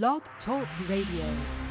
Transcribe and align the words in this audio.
Blog 0.00 0.22
Talk 0.46 0.66
Radio. 0.88 1.61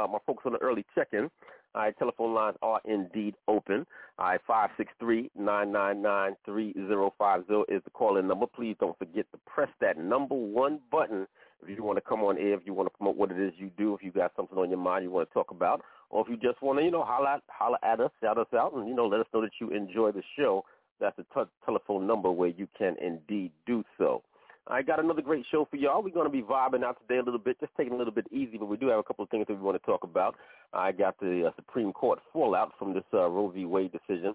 Uh, 0.00 0.06
my 0.06 0.18
folks 0.26 0.44
on 0.46 0.52
the 0.52 0.58
early 0.58 0.84
check-in. 0.94 1.30
All 1.74 1.82
right, 1.82 1.98
telephone 1.98 2.34
lines 2.34 2.56
are 2.62 2.80
indeed 2.84 3.34
open. 3.46 3.86
All 4.18 4.26
right, 4.26 4.40
five 4.46 4.70
six 4.76 4.92
three 4.98 5.30
nine 5.38 5.70
nine 5.70 6.00
nine 6.02 6.36
three 6.44 6.72
zero 6.72 7.12
five 7.18 7.46
zero 7.46 7.64
is 7.68 7.82
the 7.84 7.90
call-in 7.90 8.26
number. 8.26 8.46
Please 8.46 8.76
don't 8.80 8.98
forget 8.98 9.26
to 9.32 9.38
press 9.46 9.68
that 9.80 9.98
number 9.98 10.34
one 10.34 10.80
button 10.90 11.26
if 11.62 11.76
you 11.76 11.84
want 11.84 11.98
to 11.98 12.02
come 12.02 12.20
on 12.20 12.38
air, 12.38 12.54
if 12.54 12.60
you 12.64 12.72
want 12.72 12.86
to 12.90 12.96
promote 12.96 13.16
what 13.16 13.30
it 13.30 13.38
is 13.38 13.52
you 13.58 13.70
do, 13.76 13.94
if 13.94 14.02
you 14.02 14.10
got 14.10 14.32
something 14.34 14.56
on 14.56 14.70
your 14.70 14.78
mind 14.78 15.04
you 15.04 15.10
want 15.10 15.28
to 15.28 15.34
talk 15.34 15.50
about, 15.50 15.82
or 16.08 16.24
if 16.24 16.30
you 16.30 16.36
just 16.36 16.62
want 16.62 16.78
to, 16.78 16.84
you 16.84 16.90
know, 16.90 17.04
holler, 17.04 17.38
holler 17.48 17.78
at 17.82 18.00
us, 18.00 18.10
shout 18.22 18.38
us 18.38 18.46
out, 18.54 18.72
and, 18.74 18.88
you 18.88 18.94
know, 18.94 19.06
let 19.06 19.20
us 19.20 19.26
know 19.34 19.42
that 19.42 19.50
you 19.60 19.70
enjoy 19.70 20.10
the 20.10 20.22
show. 20.38 20.64
That's 21.00 21.16
the 21.16 21.46
telephone 21.64 22.06
number 22.06 22.30
where 22.30 22.48
you 22.48 22.66
can 22.78 22.96
indeed 23.00 23.52
do 23.66 23.84
so. 23.98 24.22
I 24.70 24.82
got 24.82 25.02
another 25.02 25.20
great 25.20 25.44
show 25.50 25.66
for 25.68 25.76
y'all. 25.76 26.00
We're 26.00 26.14
going 26.14 26.26
to 26.26 26.32
be 26.32 26.42
vibing 26.42 26.84
out 26.84 26.96
today 27.00 27.18
a 27.18 27.24
little 27.24 27.40
bit, 27.40 27.58
just 27.58 27.72
taking 27.76 27.92
a 27.92 27.96
little 27.96 28.12
bit 28.12 28.26
easy, 28.30 28.56
but 28.56 28.66
we 28.66 28.76
do 28.76 28.86
have 28.86 29.00
a 29.00 29.02
couple 29.02 29.24
of 29.24 29.28
things 29.28 29.46
that 29.48 29.54
we 29.54 29.60
want 29.60 29.80
to 29.80 29.84
talk 29.84 30.04
about. 30.04 30.36
I 30.72 30.92
got 30.92 31.18
the 31.18 31.48
uh, 31.48 31.50
Supreme 31.56 31.92
Court 31.92 32.20
fallout 32.32 32.72
from 32.78 32.94
this 32.94 33.02
uh, 33.12 33.28
Roe 33.28 33.48
v. 33.48 33.64
Wade 33.64 33.90
decision. 33.90 34.32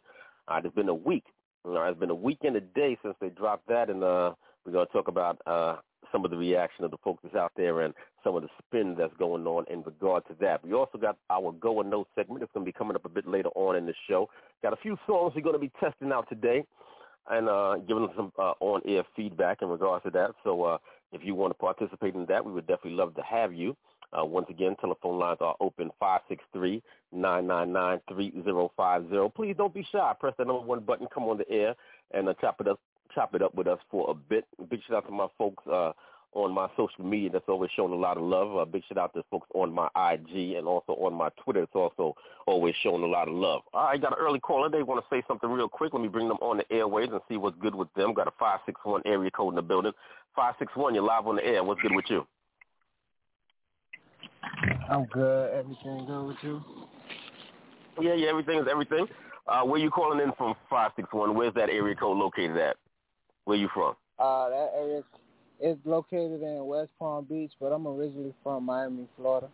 Uh, 0.50 0.60
it's 0.62 0.76
been 0.76 0.90
a 0.90 0.94
week. 0.94 1.24
It's 1.64 2.00
been 2.00 2.10
a 2.10 2.16
week 2.16 2.40
and 2.44 2.58
a 2.58 2.62
day 2.62 2.98
since 3.02 3.16
they 3.22 3.30
dropped 3.30 3.68
that, 3.70 3.90
and 3.90 4.04
uh, 4.04 4.34
we're 4.66 4.74
going 4.74 4.86
to 4.86 4.92
talk 4.92 5.08
about 5.08 5.42
uh, 5.46 5.78
some 6.12 6.26
of 6.26 6.32
the 6.32 6.38
reaction 6.38 6.84
of 6.84 6.92
the 6.92 6.98
folks 6.98 7.22
that's 7.24 7.36
out 7.36 7.54
there 7.56 7.82
and 7.82 7.94
some 8.22 8.36
of 8.36 8.42
the 8.42 8.50
spin 8.60 8.94
that's 8.98 9.14
going 9.18 9.48
on 9.48 9.64
in 9.72 9.84
regard 9.84 10.28
to 10.28 10.36
that. 10.42 10.66
We 10.66 10.74
also 10.74 10.98
got 10.98 11.18
our 11.30 11.54
Go 11.54 11.80
and 11.80 11.90
No 11.90 12.06
segment 12.14 12.42
that's 12.42 12.52
going 12.52 12.66
to 12.66 12.70
be 12.70 12.78
coming 12.78 12.96
up 12.96 13.06
a 13.06 13.10
bit 13.10 13.26
later 13.26 13.50
on 13.56 13.78
in 13.78 13.86
the 13.86 13.94
show. 14.10 14.30
Got 14.62 14.74
a 14.74 14.78
few 14.78 14.98
songs 15.08 15.32
we're 15.34 15.42
going 15.42 15.56
to 15.56 15.60
be 15.60 15.72
testing 15.80 16.12
out 16.12 16.28
today 16.28 16.66
and 17.30 17.50
uh, 17.50 17.78
giving 17.88 18.08
some 18.16 18.32
uh, 18.38 18.54
on-air 18.60 19.04
feedback 19.16 19.62
in 19.62 19.70
regards 19.70 20.04
to 20.04 20.12
that. 20.12 20.32
So 20.44 20.64
uh, 20.64 20.78
if 21.12 21.22
you 21.24 21.36
want 21.36 21.52
to 21.52 21.56
participate 21.56 22.16
in 22.16 22.26
that, 22.28 22.46
we 22.46 22.52
would 22.52 22.68
definitely 22.68 22.98
love 22.98 23.16
to 23.16 23.24
have 23.24 23.54
you. 23.54 23.76
Uh, 24.18 24.24
once 24.24 24.46
again, 24.50 24.76
telephone 24.80 25.20
lines 25.20 25.40
are 25.42 25.56
open, 25.60 25.92
563-999-3050. 27.14 29.34
Please 29.34 29.56
don't 29.58 29.74
be 29.74 29.86
shy. 29.92 30.14
Press 30.20 30.34
that 30.38 30.48
number 30.48 30.66
one 30.66 30.80
button, 30.82 31.08
come 31.14 31.24
on 31.24 31.38
the 31.38 31.50
air, 31.50 31.76
and 32.12 32.30
uh, 32.30 32.34
chop 32.40 32.62
it 32.62 32.68
up 32.68 32.80
chop 33.14 33.34
it 33.34 33.42
up 33.42 33.56
with 33.56 33.68
us 33.68 33.80
for 33.90 34.12
a 34.12 34.14
bit. 34.14 34.46
Big 34.70 34.82
shout 34.88 34.98
out 34.98 35.06
to 35.06 35.12
my 35.12 35.28
folks 35.38 35.66
uh, 35.68 35.94
on 36.36 36.52
my 36.52 36.68
social 36.78 37.04
media 37.04 37.30
that's 37.32 37.48
always 37.48 37.72
showing 37.76 37.94
a 37.94 37.96
lot 37.96 38.18
of 38.18 38.24
love. 38.24 38.56
Uh, 38.56 38.66
big 38.66 38.84
shout 38.88 38.98
out 38.98 39.14
to 39.14 39.24
folks 39.32 39.48
on 39.56 39.74
my 39.74 39.88
IG 39.96 40.56
and 40.56 40.68
also 40.68 40.94
on 40.94 41.14
my 41.14 41.30
Twitter. 41.44 41.64
It's 41.64 41.74
also 41.74 42.16
always 42.46 42.76
showing 42.84 43.04
a 43.04 43.08
lot 43.08 43.28
of 43.28 43.34
love. 43.34 43.62
All 43.74 43.86
right, 43.86 44.02
got 44.02 44.12
an 44.12 44.20
early 44.20 44.40
caller. 44.40 44.70
They 44.70 44.84
want 44.84 45.04
to 45.04 45.16
say 45.16 45.24
something 45.28 45.50
real 45.50 45.70
quick. 45.70 45.94
Let 45.94 46.02
me 46.02 46.10
bring 46.10 46.28
them 46.28 46.38
on 46.42 46.58
the 46.58 46.72
airways 46.72 47.10
and 47.12 47.22
see 47.28 47.38
what's 47.38 47.58
good 47.60 47.74
with 47.74 47.92
them. 47.96 48.14
Got 48.14 48.28
a 48.28 48.34
561 48.38 49.02
area 49.06 49.32
code 49.32 49.54
in 49.54 49.56
the 49.56 49.62
building. 49.62 49.94
561, 50.36 50.94
you're 50.94 51.04
live 51.04 51.26
on 51.26 51.38
the 51.38 51.46
air. 51.46 51.64
What's 51.64 51.82
good 51.82 51.96
with 51.96 52.06
you? 52.10 52.28
I'm 54.90 55.06
good. 55.06 55.54
Everything 55.54 56.06
good 56.06 56.28
with 56.28 56.38
you? 56.44 56.62
Yeah, 58.02 58.14
yeah, 58.14 58.28
everything 58.28 58.60
is 58.60 58.68
everything. 58.70 59.08
Uh, 59.48 59.62
where 59.64 59.80
you 59.80 59.90
calling 59.90 60.20
in 60.20 60.32
from 60.38 60.56
561? 60.70 61.34
Where's 61.34 61.54
that 61.54 61.70
area 61.70 61.96
code 61.96 62.18
located 62.18 62.58
at? 62.58 62.76
Where 63.46 63.58
you 63.58 63.70
from? 63.74 63.96
Uh, 64.20 64.50
that 64.50 64.72
area 64.76 65.04
is 65.66 65.78
located 65.84 66.44
in 66.44 66.66
West 66.68 66.92
Palm 67.00 67.26
Beach, 67.26 67.52
but 67.60 67.72
I'm 67.72 67.88
originally 67.88 68.34
from 68.44 68.66
Miami, 68.66 69.08
Florida. 69.18 69.50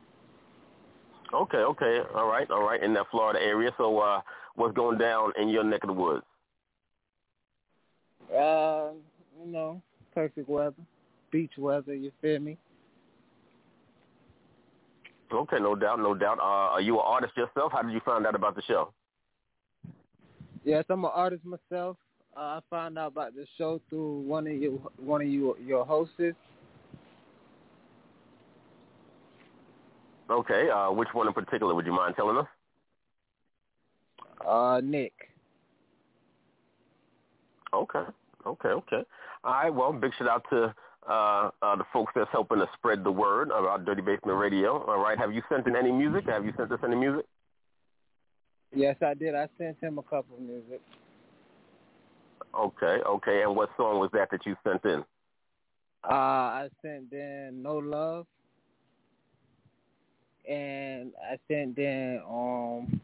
Okay, 1.34 1.60
okay, 1.60 2.00
all 2.14 2.28
right, 2.28 2.52
all 2.52 2.64
right, 2.64 2.84
in 2.84 2.94
that 2.96 3.06
Florida 3.10 3.40
area. 3.42 3.72
So, 3.78 3.98
uh, 4.00 4.20
what's 4.56 4.76
going 4.76 4.98
down 4.98 5.32
in 5.42 5.48
your 5.48 5.64
neck 5.64 5.84
of 5.84 5.88
the 5.88 5.94
woods? 5.94 6.26
Uh, 8.30 8.90
you 9.42 9.48
know, 9.50 9.82
perfect 10.14 10.50
weather, 10.50 10.76
beach 11.32 11.54
weather. 11.58 11.96
You 11.96 12.12
feel 12.22 12.40
me? 12.40 12.58
Okay, 15.32 15.60
no 15.62 15.76
doubt, 15.76 16.00
no 16.00 16.14
doubt. 16.14 16.40
Uh, 16.40 16.74
are 16.74 16.82
you 16.82 16.96
an 16.96 17.06
artist 17.06 17.38
yourself? 17.38 17.72
How 17.72 17.82
did 17.84 17.94
you 17.94 18.02
find 18.04 18.28
out 18.28 18.36
about 18.36 18.58
the 18.58 18.62
show? 18.64 18.92
Yes, 20.66 20.84
I'm 20.90 21.06
an 21.06 21.12
artist 21.14 21.44
myself. 21.46 21.96
Uh, 22.36 22.40
I 22.40 22.60
found 22.70 22.98
out 22.98 23.12
about 23.12 23.36
the 23.36 23.46
show 23.58 23.82
through 23.90 24.22
one 24.22 24.48
of 24.48 24.54
you, 24.54 24.82
one 24.98 25.22
of 25.22 25.28
you, 25.28 25.58
your 25.66 25.86
hosts. 25.86 26.14
Okay, 30.30 30.70
uh, 30.70 30.92
which 30.92 31.10
one 31.12 31.28
in 31.28 31.34
particular? 31.34 31.76
Would 31.76 31.86
you 31.86 31.92
mind 31.92 32.16
telling 32.16 32.38
us? 32.38 32.48
Uh, 34.48 34.80
Nick. 34.82 35.12
Okay, 37.74 38.04
okay, 38.48 38.70
okay. 38.70 39.04
All 39.44 39.52
right, 39.52 39.70
well, 39.70 39.92
big 39.92 40.12
shout 40.18 40.30
out 40.30 40.46
to 40.52 40.74
uh, 41.10 41.50
uh, 41.62 41.76
the 41.76 41.84
folks 41.92 42.14
that's 42.16 42.30
helping 42.32 42.62
us 42.62 42.70
spread 42.78 43.04
the 43.04 43.12
word 43.12 43.50
about 43.50 43.86
Dirty 43.86 44.02
Basement 44.02 44.38
Radio. 44.38 44.84
All 44.86 45.00
right, 45.00 45.18
have 45.18 45.34
you 45.34 45.42
sent 45.50 45.68
in 45.68 45.76
any 45.76 45.92
music? 45.92 46.26
Have 46.28 46.46
you 46.46 46.54
sent 46.56 46.72
us 46.72 46.80
any 46.84 46.96
music? 46.96 47.26
Yes, 48.74 48.96
I 49.06 49.16
did. 49.16 49.36
I 49.36 49.50
sent 49.58 49.78
him 49.82 49.98
a 49.98 50.04
couple 50.04 50.38
of 50.38 50.42
music. 50.42 50.80
Okay, 52.58 53.00
okay. 53.06 53.42
And 53.44 53.56
what 53.56 53.70
song 53.78 54.00
was 54.00 54.10
that 54.14 54.30
that 54.32 54.46
you 54.46 54.56
sent 54.64 54.84
in? 54.86 55.04
Uh, 56.04 56.14
I 56.14 56.70
sent 56.82 57.12
in 57.14 57.62
No 57.62 57.78
Love, 57.78 58.26
and 60.50 61.12
I 61.32 61.38
sent 61.48 61.78
in 61.78 62.22
um 62.28 63.02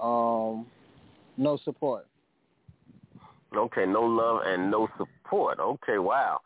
um 0.00 0.66
No 1.36 1.56
Support. 1.64 2.06
Okay, 3.56 3.84
no 3.84 4.02
love 4.02 4.42
and 4.46 4.70
no 4.70 4.88
support. 4.96 5.58
Okay, 5.58 5.98
wow. 5.98 6.40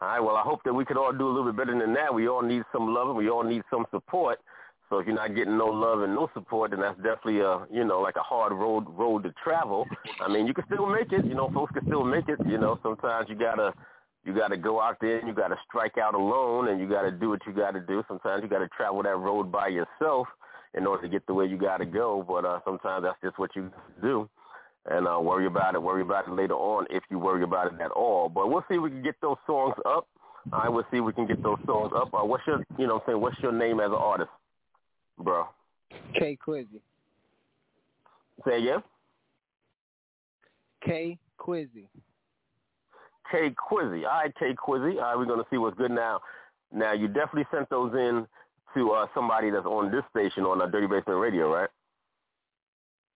All 0.00 0.08
right, 0.08 0.20
well, 0.20 0.36
I 0.36 0.42
hope 0.42 0.60
that 0.64 0.74
we 0.74 0.84
could 0.84 0.98
all 0.98 1.12
do 1.12 1.26
a 1.26 1.32
little 1.32 1.50
bit 1.50 1.56
better 1.56 1.78
than 1.78 1.94
that. 1.94 2.12
We 2.12 2.28
all 2.28 2.42
need 2.42 2.62
some 2.72 2.92
love 2.92 3.08
and 3.08 3.16
we 3.16 3.30
all 3.30 3.44
need 3.44 3.62
some 3.70 3.86
support. 3.90 4.38
So 4.92 4.98
if 4.98 5.06
you're 5.06 5.16
not 5.16 5.34
getting 5.34 5.56
no 5.56 5.68
love 5.68 6.02
and 6.02 6.14
no 6.14 6.28
support, 6.34 6.72
then 6.72 6.80
that's 6.80 6.98
definitely 6.98 7.40
a 7.40 7.64
you 7.72 7.82
know 7.82 8.02
like 8.02 8.16
a 8.16 8.22
hard 8.22 8.52
road 8.52 8.84
road 8.90 9.22
to 9.22 9.32
travel. 9.42 9.86
I 10.20 10.28
mean, 10.28 10.46
you 10.46 10.52
can 10.52 10.66
still 10.66 10.84
make 10.84 11.10
it. 11.12 11.24
You 11.24 11.34
know, 11.34 11.50
folks 11.54 11.72
can 11.72 11.86
still 11.86 12.04
make 12.04 12.28
it. 12.28 12.38
You 12.46 12.58
know, 12.58 12.78
sometimes 12.82 13.30
you 13.30 13.34
gotta 13.34 13.72
you 14.22 14.34
gotta 14.34 14.58
go 14.58 14.82
out 14.82 14.98
there 15.00 15.18
and 15.18 15.26
you 15.26 15.32
gotta 15.32 15.56
strike 15.66 15.96
out 15.96 16.14
alone 16.14 16.68
and 16.68 16.78
you 16.78 16.86
gotta 16.86 17.10
do 17.10 17.30
what 17.30 17.40
you 17.46 17.54
gotta 17.54 17.80
do. 17.80 18.04
Sometimes 18.06 18.42
you 18.42 18.50
gotta 18.50 18.68
travel 18.76 19.02
that 19.02 19.16
road 19.16 19.50
by 19.50 19.68
yourself 19.68 20.26
in 20.74 20.86
order 20.86 21.04
to 21.04 21.08
get 21.08 21.26
the 21.26 21.32
way 21.32 21.46
you 21.46 21.56
gotta 21.56 21.86
go. 21.86 22.22
But 22.28 22.44
uh, 22.44 22.60
sometimes 22.62 23.04
that's 23.04 23.20
just 23.24 23.38
what 23.38 23.56
you 23.56 23.72
do. 24.02 24.28
And 24.90 25.08
uh, 25.08 25.18
worry 25.22 25.46
about 25.46 25.74
it. 25.74 25.82
Worry 25.82 26.02
about 26.02 26.28
it 26.28 26.34
later 26.34 26.52
on 26.52 26.84
if 26.90 27.02
you 27.10 27.18
worry 27.18 27.44
about 27.44 27.72
it 27.72 27.80
at 27.80 27.92
all. 27.92 28.28
But 28.28 28.50
we'll 28.50 28.64
see 28.68 28.74
if 28.74 28.82
we 28.82 28.90
can 28.90 29.02
get 29.02 29.18
those 29.22 29.38
songs 29.46 29.74
up. 29.86 30.06
Right, 30.50 30.68
we'll 30.68 30.84
see 30.90 30.98
if 30.98 31.04
we 31.04 31.14
can 31.14 31.26
get 31.26 31.42
those 31.42 31.60
songs 31.64 31.92
up. 31.96 32.12
Uh, 32.12 32.26
what's 32.26 32.42
your, 32.48 32.64
you 32.76 32.88
know, 32.88 32.94
what 32.94 33.04
I'm 33.04 33.12
saying, 33.12 33.20
what's 33.20 33.38
your 33.38 33.52
name 33.52 33.78
as 33.78 33.86
an 33.86 33.94
artist? 33.94 34.28
Bro? 35.18 35.46
K 36.18 36.36
Quizzy. 36.46 36.80
Say 38.46 38.62
again? 38.62 38.82
K 40.84 41.18
Quizzy. 41.38 41.86
K 43.30 43.50
Quizzy. 43.50 44.04
All 44.04 44.22
right, 44.22 44.34
K 44.38 44.54
Quizzy. 44.54 44.96
All 44.96 45.02
right, 45.02 45.16
we're 45.16 45.26
gonna 45.26 45.44
see 45.50 45.58
what's 45.58 45.76
good 45.76 45.90
now. 45.90 46.20
Now 46.72 46.92
you 46.92 47.08
definitely 47.08 47.46
sent 47.52 47.68
those 47.70 47.92
in 47.94 48.26
to 48.74 48.90
uh, 48.92 49.06
somebody 49.14 49.50
that's 49.50 49.66
on 49.66 49.90
this 49.90 50.02
station 50.10 50.44
on 50.44 50.62
uh, 50.62 50.66
Dirty 50.66 50.86
Basement 50.86 51.18
Radio, 51.20 51.52
right? 51.52 51.68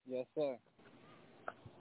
Yes, 0.09 0.27
sir. 0.35 0.57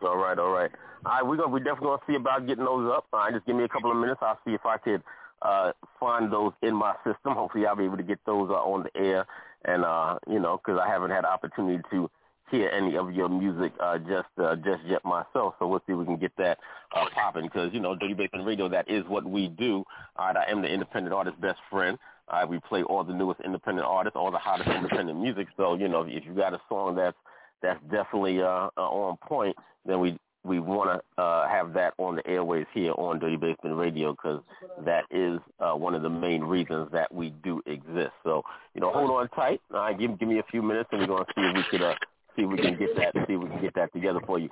All 0.02 0.18
right, 0.18 0.38
all 0.38 0.52
right. 0.52 0.72
All 1.06 1.12
right, 1.12 1.26
we're 1.26 1.38
gonna 1.38 1.50
we 1.50 1.60
definitely 1.60 1.88
gonna 1.88 2.02
see 2.08 2.16
about 2.16 2.48
getting 2.48 2.66
those 2.66 2.92
up. 2.92 3.06
All 3.14 3.20
right, 3.20 3.34
just 3.34 3.46
give 3.46 3.56
me 3.56 3.64
a 3.64 3.70
couple 3.70 3.92
of 3.92 3.98
minutes. 3.98 4.20
I'll 4.22 4.40
see 4.46 4.54
if 4.54 4.66
I 4.66 4.78
could 4.78 5.04
uh, 5.42 5.72
find 6.00 6.32
those 6.32 6.54
in 6.64 6.74
my 6.76 6.96
system. 7.06 7.34
Hopefully, 7.34 7.66
I'll 7.66 7.76
be 7.76 7.86
able 7.86 7.98
to 7.98 8.04
get 8.04 8.20
those 8.26 8.50
uh, 8.50 8.54
on 8.54 8.84
the 8.84 9.00
air 9.00 9.26
and 9.66 9.84
uh, 9.84 10.18
you 10.28 10.40
know, 10.40 10.58
because 10.58 10.80
I 10.84 10.90
haven't 10.90 11.12
had 11.12 11.26
opportunity 11.26 11.82
to 11.92 12.10
hear 12.52 12.70
any 12.70 12.96
of 12.96 13.12
your 13.12 13.30
music 13.30 13.74
uh, 13.80 13.98
just 13.98 14.28
uh, 14.42 14.56
just 14.56 14.84
yet 14.86 15.04
myself. 15.04 15.56
So 15.60 15.68
we'll 15.68 15.80
see 15.88 15.94
if 15.94 15.98
we 16.00 16.06
can 16.06 16.18
get 16.18 16.36
that 16.38 16.60
uh, 16.96 17.06
popping. 17.14 17.46
Because 17.46 17.74
you 17.74 17.80
know, 17.80 17.96
Dirty 17.96 18.14
Basement 18.14 18.46
Radio, 18.46 18.70
that 18.70 18.90
is 18.90 19.04
what 19.08 19.26
we 19.26 19.48
do. 19.48 19.84
All 20.16 20.28
right, 20.28 20.38
I 20.38 20.52
am 20.52 20.62
the 20.62 20.68
independent 20.68 21.14
artist 21.14 21.40
best 21.42 21.60
friend. 21.70 21.98
All 22.28 22.40
right, 22.40 22.50
we 22.50 22.60
play 22.60 22.84
all 22.84 23.04
the 23.04 23.14
newest 23.14 23.42
independent 23.42 23.88
artists, 23.88 24.16
all 24.16 24.32
the 24.32 24.38
hottest 24.38 24.70
independent 24.70 25.20
music. 25.20 25.48
So 25.58 25.76
you 25.76 25.88
know, 25.88 26.04
if 26.08 26.26
you 26.26 26.34
got 26.34 26.54
a 26.54 26.62
song 26.70 26.96
that's 26.96 27.18
that's 27.62 27.82
definitely 27.90 28.42
uh, 28.42 28.70
uh, 28.78 28.82
on 28.82 29.18
point, 29.18 29.56
then 29.86 30.00
we 30.00 30.18
we 30.46 30.60
want 30.60 31.02
to 31.18 31.22
uh, 31.22 31.48
have 31.48 31.74
that 31.74 31.94
on 31.98 32.16
the 32.16 32.28
airways 32.28 32.66
here 32.74 32.94
on 32.98 33.20
Dirty 33.20 33.36
Basement 33.36 33.76
Radio 33.76 34.12
because 34.12 34.42
that 34.86 35.06
is 35.10 35.40
uh, 35.60 35.74
one 35.74 35.96
of 35.96 36.04
the 36.04 36.10
main 36.10 36.44
reasons 36.44 36.90
that 36.92 37.14
we 37.14 37.32
do 37.44 37.62
exist. 37.66 38.14
So, 38.24 38.44
you 38.76 38.82
know, 38.82 38.92
hold 38.92 39.10
on 39.10 39.28
tight. 39.30 39.60
Give 40.00 40.18
give 40.20 40.30
me 40.30 40.40
a 40.40 40.44
few 40.52 40.62
minutes, 40.62 40.90
and 40.92 41.02
we're 41.02 41.08
gonna 41.08 41.26
see 41.36 41.42
if 41.42 41.56
we 41.56 41.64
could 41.72 41.82
uh, 41.82 41.96
see 42.36 42.44
if 42.44 42.50
we 42.50 42.58
can 42.58 42.78
get 42.78 42.96
that 42.96 43.14
see 43.28 43.34
if 43.34 43.42
we 43.42 43.50
can 43.50 43.62
get 43.62 43.74
that 43.76 43.92
together 43.92 44.20
for 44.26 44.38
you. 44.38 44.50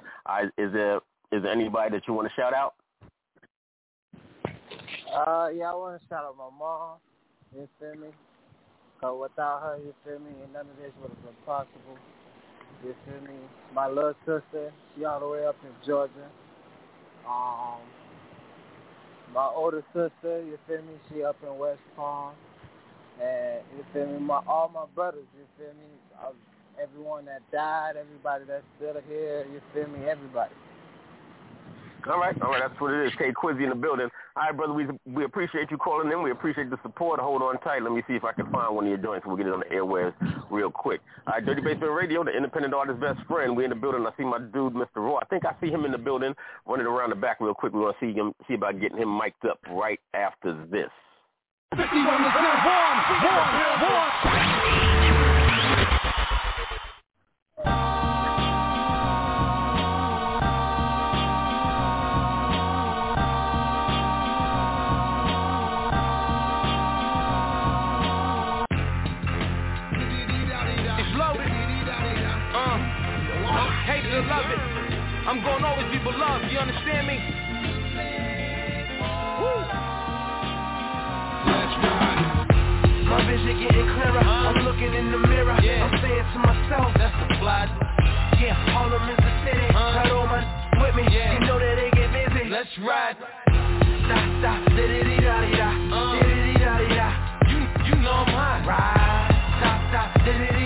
Is 0.58 0.74
there 0.74 0.98
is 1.32 1.44
there 1.44 1.52
anybody 1.52 1.92
that 1.92 2.08
you 2.08 2.14
want 2.14 2.28
to 2.28 2.34
shout 2.34 2.54
out? 2.54 2.74
Uh, 4.46 5.50
yeah, 5.54 5.70
I 5.72 5.76
want 5.76 6.02
to 6.02 6.08
shout 6.08 6.26
out 6.26 6.36
my 6.38 6.50
mom. 6.58 6.98
You 7.56 7.68
feel 7.80 7.96
me? 7.96 8.08
Cause 9.00 9.20
without 9.22 9.62
her, 9.62 9.78
you 9.78 9.94
feel 10.04 10.18
me, 10.20 10.32
none 10.54 10.66
of 10.66 10.78
this 10.82 10.92
would 11.02 11.10
have 11.10 11.24
been 11.24 11.36
possible. 11.46 11.98
You 12.84 12.94
feel 13.06 13.22
me? 13.22 13.40
My 13.74 13.88
little 13.88 14.16
sister, 14.26 14.72
she 14.96 15.06
all 15.06 15.20
the 15.20 15.28
way 15.28 15.46
up 15.46 15.56
in 15.64 15.72
Georgia. 15.88 16.28
Um, 17.28 17.80
my 19.34 19.48
older 19.48 19.84
sister, 19.94 20.44
you 20.44 20.58
feel 20.68 20.82
me? 20.82 20.94
She 21.10 21.24
up 21.24 21.38
in 21.44 21.58
West 21.58 21.80
Palm. 21.96 22.34
And 23.22 23.62
you 23.78 23.86
feel 23.94 24.06
me? 24.08 24.20
My 24.20 24.42
all 24.48 24.70
my 24.74 24.86
brothers, 24.94 25.26
you 25.38 25.46
feel 25.58 25.74
me? 25.74 25.88
Uh, 26.22 26.32
everyone 26.82 27.26
that 27.26 27.42
died, 27.52 27.96
everybody 27.96 28.44
that's 28.46 28.66
still 28.78 28.96
here, 29.08 29.46
you 29.52 29.62
feel 29.74 29.88
me? 29.88 30.06
Everybody. 30.10 30.54
All 32.10 32.20
right, 32.20 32.36
all 32.42 32.50
right, 32.50 32.62
that's 32.68 32.80
what 32.82 32.92
it 32.94 33.08
is. 33.08 33.14
K 33.18 33.32
Quizzy 33.32 33.64
in 33.64 33.70
the 33.70 33.76
building. 33.76 34.10
All 34.36 34.44
right, 34.44 34.58
brother, 34.58 34.74
we 34.74 34.88
we 35.06 35.26
appreciate 35.26 35.70
you 35.70 35.78
calling 35.78 36.12
in. 36.12 36.24
We 36.24 36.32
appreciate 36.32 36.72
the 36.72 36.80
support. 36.82 37.20
Hold 37.20 37.44
on 37.44 37.60
tight. 37.60 37.84
Let 37.84 37.92
me 37.92 38.02
see 38.08 38.16
if 38.16 38.24
I 38.24 38.32
can 38.32 38.50
find 38.52 38.76
one 38.76 38.86
of 38.86 38.90
your 38.90 38.98
joints. 38.98 39.28
We'll 39.28 39.38
get 39.38 39.46
it 39.46 39.54
on 39.54 39.60
the 39.60 39.76
airwaves 39.76 40.14
real 40.50 40.72
quick. 40.72 41.02
All 41.28 41.34
right, 41.34 41.46
Dirty 41.46 41.62
Basement 41.62 41.92
Radio, 41.92 42.24
the 42.24 42.36
independent 42.36 42.74
artist's 42.74 43.00
best 43.00 43.20
friend. 43.28 43.56
We 43.56 43.64
in 43.64 43.70
the 43.70 43.76
building. 43.76 44.04
I 44.08 44.12
see 44.18 44.24
my 44.24 44.40
dude, 44.40 44.74
Mr. 44.74 44.98
Raw. 44.98 45.20
I 45.22 45.26
think 45.26 45.46
I 45.46 45.54
see 45.62 45.70
him 45.70 45.86
in 45.86 45.92
the 45.92 46.00
building, 46.00 46.34
running 46.66 46.88
around 46.88 47.12
the 47.12 47.16
back 47.16 47.42
real 47.42 47.54
quick. 47.54 47.74
We 47.74 47.82
want 47.82 47.96
to 48.00 48.06
see 48.06 48.12
him, 48.12 48.34
see 48.48 48.56
about 48.56 48.82
getting 48.82 48.98
him 48.98 49.16
mic'd 49.16 49.46
up 49.46 49.60
right 49.70 50.00
after 50.16 50.66
this. 50.72 50.90
51 51.78 51.86
is 51.86 52.00
warm, 52.02 52.98
warm, 53.22 53.82
warm. 53.82 54.53
I'm 75.34 75.42
gonna 75.42 75.66
always 75.66 75.90
be 75.90 75.98
beloved. 75.98 76.46
You 76.52 76.60
understand 76.60 77.08
me? 77.10 77.18
Woo. 79.42 79.66
Let's 81.50 81.74
ride. 81.82 83.26
vision 83.26 83.58
getting 83.66 83.90
clearer. 83.98 84.22
I'm 84.22 84.62
looking 84.62 84.94
in 84.94 85.10
the 85.10 85.18
mirror. 85.18 85.58
I'm 85.58 85.90
saying 86.06 86.28
to 86.34 86.40
myself, 86.40 86.94
that's 87.02 87.18
the 87.18 87.34
fly. 87.42 87.66
Yeah, 88.38 88.54
Harlem 88.78 89.10
is 89.10 89.18
the 89.18 89.34
city. 89.42 89.74
Got 89.74 90.12
all 90.12 90.28
my 90.30 90.46
with 90.78 90.94
me. 91.02 91.10
You 91.10 91.40
know 91.50 91.58
that 91.58 91.82
they 91.82 91.90
get 91.98 92.14
busy. 92.14 92.54
Let's 92.54 92.70
ride. 92.86 93.18
Stop, 93.18 94.22
stop, 94.38 94.70
da 94.70 94.86
da 94.86 95.02
da 95.02 95.18
da 95.18 95.34
da 95.34 95.66
da 95.66 96.14
da 96.14 96.78
da 96.78 96.94
da. 96.94 97.10
You, 97.50 97.58
you 97.90 97.96
know 98.06 98.22
I'm 98.22 98.30
hot. 98.38 98.70
Ride. 98.70 99.34
Stop, 99.58 99.82
stop, 99.90 100.14
da 100.14 100.30
da 100.30 100.38
da 100.38 100.46
da 100.46 100.54
da 100.54 100.60
da 100.60 100.63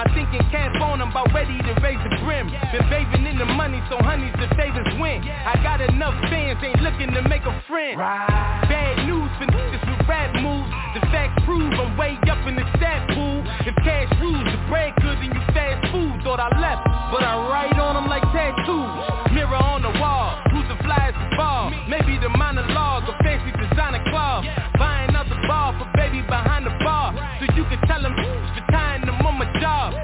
My 0.00 0.08
thinking 0.16 0.40
cap 0.48 0.72
on, 0.80 1.04
I'm 1.04 1.12
about 1.12 1.28
ready 1.36 1.60
to 1.60 1.72
raise 1.84 2.00
the 2.00 2.24
brim. 2.24 2.48
Been 2.48 2.88
bathing 2.88 3.28
in 3.28 3.36
the 3.36 3.44
money, 3.44 3.84
so 3.92 4.00
honeys 4.00 4.32
the 4.40 4.48
favors 4.56 4.88
win. 4.96 5.20
I 5.28 5.60
got 5.60 5.84
enough 5.84 6.16
fans, 6.32 6.56
ain't 6.64 6.80
looking 6.80 7.12
to 7.12 7.20
make 7.28 7.44
a 7.44 7.52
friend. 7.68 8.00
Bad 8.00 9.04
news 9.04 9.28
for 9.36 9.44
niggas 9.44 9.84
with 9.84 10.00
rap 10.08 10.32
moves. 10.40 10.72
The 10.96 11.04
facts 11.12 11.44
prove 11.44 11.76
I'm 11.76 12.00
way 12.00 12.16
up 12.32 12.40
in 12.48 12.56
the 12.56 12.64
stat 12.80 13.12
pool. 13.12 13.44
If 13.68 13.76
cash 13.84 14.08
rules, 14.24 14.48
the 14.48 14.56
bread 14.72 14.96
good 15.04 15.20
and 15.20 15.36
you 15.36 15.42
fast 15.52 15.92
food. 15.92 16.16
Thought 16.24 16.40
I 16.40 16.48
left, 16.48 16.80
but 17.12 17.20
I 17.20 17.36
write 17.52 17.76
on 17.76 18.00
them 18.00 18.08
like 18.08 18.24
tattoos. 18.32 19.36
Mirror 19.36 19.60
on 19.60 19.84
the 19.84 19.92
wall, 20.00 20.32
who's 20.48 20.64
the 20.72 20.80
flyest 20.80 21.20
of 21.20 21.28
ball? 21.36 21.76
Maybe 21.92 22.16
the 22.16 22.32
monologue 22.32 23.04
of 23.04 23.20
fancy 23.20 23.52
designer 23.52 24.00
club. 24.08 24.48
Buying 24.80 25.12
out 25.12 25.28
the 25.28 25.36
bar 25.44 25.76
for 25.76 25.84
baby 25.92 26.24
behind 26.24 26.64
the 26.64 26.72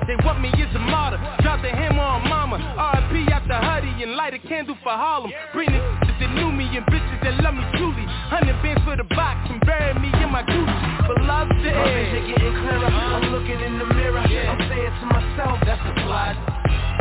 They 0.07 0.16
want 0.25 0.40
me 0.40 0.50
as 0.55 0.75
a 0.75 0.78
martyr. 0.78 1.19
Drop 1.43 1.62
the 1.62 1.71
hammer 1.71 2.02
on 2.02 2.28
mama. 2.28 2.57
R.I.P. 2.57 3.33
after 3.33 3.55
Huddy 3.55 3.90
and 4.02 4.14
light 4.14 4.35
a 4.35 4.38
candle 4.38 4.76
for 4.83 4.93
Harlem. 4.93 5.31
Bring 5.52 5.71
the 5.71 5.78
that 6.21 6.31
knew 6.35 6.50
me 6.50 6.64
and 6.76 6.87
bitches 6.87 7.21
that 7.23 7.43
love 7.43 7.55
me 7.55 7.64
truly. 7.76 8.05
Hundred 8.33 8.57
bands 8.62 8.83
for 8.85 8.97
the 8.97 9.05
box 9.14 9.49
and 9.50 9.61
bury 9.66 9.95
me 10.00 10.09
in 10.23 10.31
my 10.31 10.43
Gucci. 10.43 10.78
But 11.07 11.23
love 11.25 11.49
the 11.49 11.71
My 11.71 11.85
vision 11.90 12.23
getting 12.31 12.55
clearer. 12.57 12.90
I'm 12.90 13.31
looking 13.33 13.61
in 13.61 13.78
the 13.78 13.87
mirror. 13.95 14.25
Yeah. 14.28 14.52
I'm 14.52 14.61
saying 14.69 14.95
to 15.00 15.07
myself, 15.07 15.59
that's 15.64 15.83
the 15.85 15.95
fly. 16.07 16.35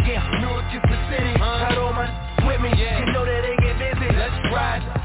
Yeah, 0.05 0.21
Newark 0.41 0.69
is 0.69 0.83
the 0.85 0.99
city. 1.09 1.33
Got 1.39 1.77
all 1.77 1.93
my 1.93 2.05
with 2.45 2.61
me. 2.61 2.69
You 2.77 3.13
know 3.13 3.25
that 3.25 3.41
they 3.41 3.55
get 3.63 3.75
busy. 3.79 4.09
Let's 4.13 4.37
ride. 4.53 5.04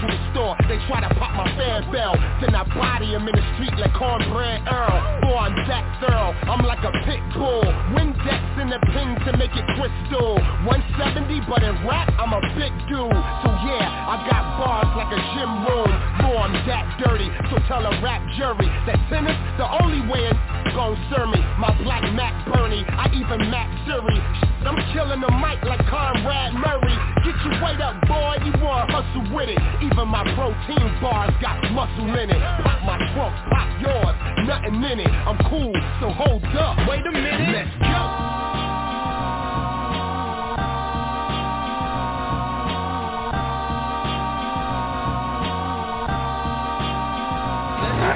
To 0.00 0.06
the 0.08 0.18
store 0.32 0.55
they 0.68 0.78
try 0.90 1.00
to 1.00 1.10
pop 1.14 1.34
my 1.38 1.46
fan 1.54 1.86
bell. 1.90 2.14
Then 2.42 2.54
I 2.54 2.66
body 2.74 3.14
him 3.14 3.26
in 3.26 3.34
the 3.34 3.46
street 3.54 3.74
like 3.78 3.94
cornbread 3.94 4.66
Earl. 4.66 4.98
Boy, 5.22 5.38
I'm 5.38 5.54
Jack 5.66 5.86
Thurl, 6.02 6.34
I'm 6.50 6.66
like 6.66 6.82
a 6.82 6.92
pit 7.06 7.22
bull. 7.34 7.66
Windex 7.94 8.42
in 8.58 8.70
the 8.70 8.80
pin 8.90 9.14
to 9.26 9.30
make 9.38 9.54
it 9.54 9.66
crystal. 9.78 10.38
170, 10.66 11.46
but 11.46 11.62
in 11.62 11.74
rap, 11.86 12.10
I'm 12.18 12.34
a 12.34 12.42
big 12.58 12.74
dude. 12.90 13.14
So 13.42 13.48
yeah, 13.66 14.10
I 14.10 14.16
got 14.26 14.42
bars 14.58 14.90
like 14.98 15.10
a 15.14 15.20
gym 15.34 15.52
room. 15.70 15.90
Boy, 16.22 16.38
I'm 16.42 16.54
that 16.66 16.86
dirty, 16.98 17.30
so 17.50 17.58
tell 17.68 17.84
a 17.86 17.92
rap 18.02 18.22
jury 18.36 18.66
That 18.86 18.98
tennis, 19.08 19.38
the 19.58 19.66
only 19.82 20.02
way 20.10 20.26
a 20.26 20.34
gon' 20.76 20.98
serve 21.08 21.30
me. 21.32 21.40
My 21.56 21.72
black 21.82 22.04
Mac 22.12 22.36
Bernie, 22.52 22.84
I 22.84 23.08
even 23.16 23.50
Mac 23.50 23.64
Siri. 23.88 24.20
I'm 24.66 24.76
killing 24.92 25.22
the 25.22 25.30
mic 25.40 25.62
like 25.62 25.80
Conrad 25.86 26.52
Murray. 26.52 26.96
Get 27.22 27.38
your 27.46 27.56
weight 27.64 27.80
up, 27.80 27.96
boy, 28.04 28.36
you 28.44 28.52
wanna 28.60 28.90
hustle 28.92 29.24
with 29.32 29.48
it. 29.48 29.58
Even 29.80 30.08
my 30.10 30.26
protein 30.64 31.00
bars 31.00 31.34
got 31.40 31.70
muscle 31.72 32.18
in 32.18 32.30
it. 32.30 32.40
Pop 32.64 32.82
my 32.84 32.98
trunk, 33.14 33.34
pop 33.50 33.80
yours, 33.80 34.16
nothing 34.46 34.82
in 34.82 35.00
it. 35.00 35.10
I'm 35.10 35.38
cool, 35.50 35.72
so 36.00 36.10
hold 36.10 36.44
up. 36.56 36.88
Wait 36.88 37.00
a 37.06 37.12
minute, 37.12 37.50
let's 37.52 37.70
go. 37.78 38.36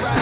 Let's 0.03 0.20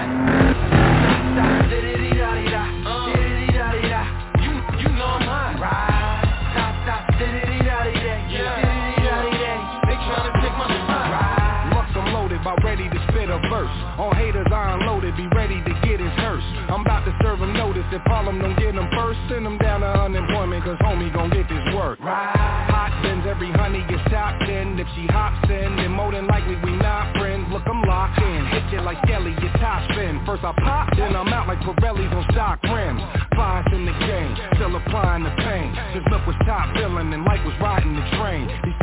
spit. 13.69 13.99
On 13.99 14.15
haters, 14.15 14.47
I 14.51 14.79
unloaded, 14.79 15.15
be 15.17 15.27
ready 15.35 15.59
to 15.61 15.73
get 15.83 15.99
his 15.99 16.13
hearse. 16.21 16.43
I'm 16.69 16.81
about 16.81 17.05
to 17.05 17.13
serve 17.21 17.39
him 17.39 17.53
notice. 17.53 17.85
If 17.91 18.01
Harlem 18.07 18.39
don't 18.39 18.57
get 18.57 18.75
him 18.75 18.87
first, 18.95 19.19
send 19.29 19.45
him 19.45 19.57
down 19.57 19.81
to 19.81 19.91
unemployment, 19.91 20.63
cause 20.63 20.77
homie 20.79 21.11
gon' 21.13 21.29
get 21.29 21.47
this 21.49 21.65
work. 21.75 21.99
Ride. 21.99 22.69
Hot 22.69 22.93
bins, 23.03 23.25
every 23.27 23.51
honey 23.51 23.83
gets 23.89 24.03
top 24.09 24.39
10. 24.45 24.79
If 24.79 24.87
she 24.95 25.05
hops 25.07 25.43
in, 25.49 25.75
then 25.77 25.91
more 25.91 26.11
than 26.11 26.27
likely 26.27 26.55
we 26.63 26.71
not 26.77 27.11
friends. 27.17 27.47
Look, 27.51 27.63
I'm 27.67 27.81
locked 27.83 28.21
in. 28.21 28.45
Hit 28.47 28.63
you 28.71 28.81
like 28.81 28.97
Skelly, 29.05 29.35
your 29.41 29.53
top 29.59 29.83
spin. 29.91 30.21
First 30.25 30.43
I 30.43 30.53
pop, 30.63 30.95
then 30.95 31.15
I'm 31.15 31.27
out 31.29 31.47
like 31.47 31.59
Pirelli's 31.59 32.13
on 32.13 32.25
stock 32.31 32.63
rims. 32.63 33.01
Flies 33.35 33.67
in 33.73 33.85
the 33.85 33.95
game, 33.99 34.31
still 34.55 34.75
applying 34.75 35.23
the 35.23 35.33
pain. 35.43 35.75
Since 35.93 36.05
Look 36.11 36.25
was 36.25 36.35
top 36.45 36.73
billing 36.73 37.11
and 37.11 37.23
Mike 37.23 37.43
was 37.43 37.55
riding 37.59 37.95
the 37.95 38.05
train. 38.17 38.47
These 38.63 38.78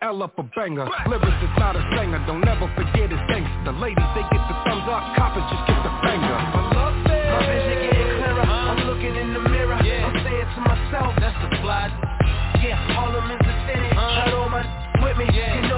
silence, 0.00 0.02
I 0.02 0.06
throw 0.06 0.10
a 0.10 0.14
L 0.14 0.22
up 0.22 0.38
a 0.38 0.42
banger. 0.54 0.88
Lyrics 1.08 1.42
is 1.42 1.54
not 1.58 1.76
a 1.76 1.82
singer, 1.96 2.18
don't 2.26 2.46
ever 2.46 2.70
forget 2.74 3.12
it's 3.12 3.22
gangster. 3.28 3.72
Ladies, 3.72 4.10
they 4.14 4.22
get 4.22 4.42
the 4.48 4.56
thumbs 4.64 4.88
up, 4.88 5.16
coppers 5.16 5.44
just 5.50 5.66
get 5.66 5.82
the 5.82 5.92
finger. 6.02 6.34
I 6.34 6.60
love 6.74 6.96
My 7.04 7.38
vision 7.46 7.78
getting 7.82 8.10
clearer. 8.18 8.44
I'm 8.44 8.80
looking 8.86 9.14
in 9.16 9.34
the 9.34 9.40
mirror. 9.48 9.74
I'm 9.74 10.14
saying 10.24 10.48
to 10.54 10.60
myself, 10.60 11.14
that's 11.18 11.38
the 11.42 11.50
fly. 11.62 11.90
Yeah, 12.62 12.76
Harlem 12.94 13.30
is 13.30 13.40
the 13.44 13.54
city. 13.66 13.90
Got 13.94 14.32
all 14.34 14.48
my 14.48 14.62
with 15.02 15.16
me. 15.18 15.26
You 15.34 15.68
know 15.68 15.73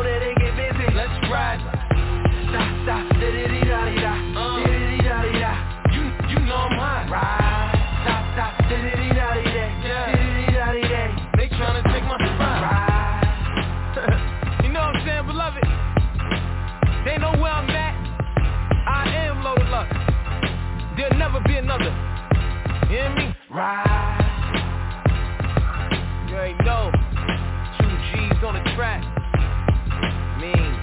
Ride. 23.56 24.22
You 26.28 26.38
ain't 26.38 26.62
know. 26.62 26.92
Two 27.78 27.88
G's 28.12 28.44
on 28.44 28.52
the 28.52 28.60
track. 28.76 29.02
Mean. 30.38 30.76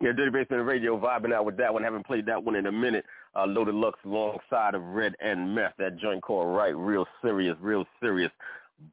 Yeah, 0.00 0.12
Dirty 0.12 0.30
Basement 0.30 0.66
Radio 0.66 0.96
vibing 1.00 1.32
out 1.34 1.44
with 1.44 1.56
that 1.56 1.74
one. 1.74 1.82
Haven't 1.82 2.06
played 2.06 2.26
that 2.26 2.44
one 2.44 2.54
in 2.54 2.66
a 2.66 2.72
minute. 2.72 3.04
Uh, 3.34 3.46
Loaded 3.46 3.74
Lux 3.74 3.98
alongside 4.04 4.76
of 4.76 4.82
Red 4.84 5.16
and 5.18 5.52
Meth. 5.52 5.72
That 5.80 5.98
joint 5.98 6.22
called 6.22 6.56
Right. 6.56 6.76
Real 6.76 7.08
serious, 7.22 7.56
real 7.60 7.84
serious. 8.00 8.30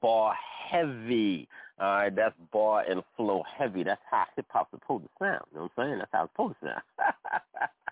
Bar 0.01 0.33
heavy. 0.71 1.47
All 1.79 1.87
right, 1.87 2.15
that's 2.15 2.33
bar 2.51 2.83
and 2.89 3.03
flow 3.15 3.43
heavy. 3.59 3.83
That's 3.83 4.01
how 4.09 4.23
hip 4.35 4.47
hop's 4.49 4.71
supposed 4.71 5.03
to 5.03 5.09
sound. 5.19 5.41
You 5.51 5.59
know 5.59 5.69
what 5.75 5.83
I'm 5.83 5.89
saying? 5.89 5.99
That's 5.99 6.11
how 6.11 6.23
it's 6.23 6.33
supposed 6.33 6.55
to 6.63 6.67
sound. 6.67 7.69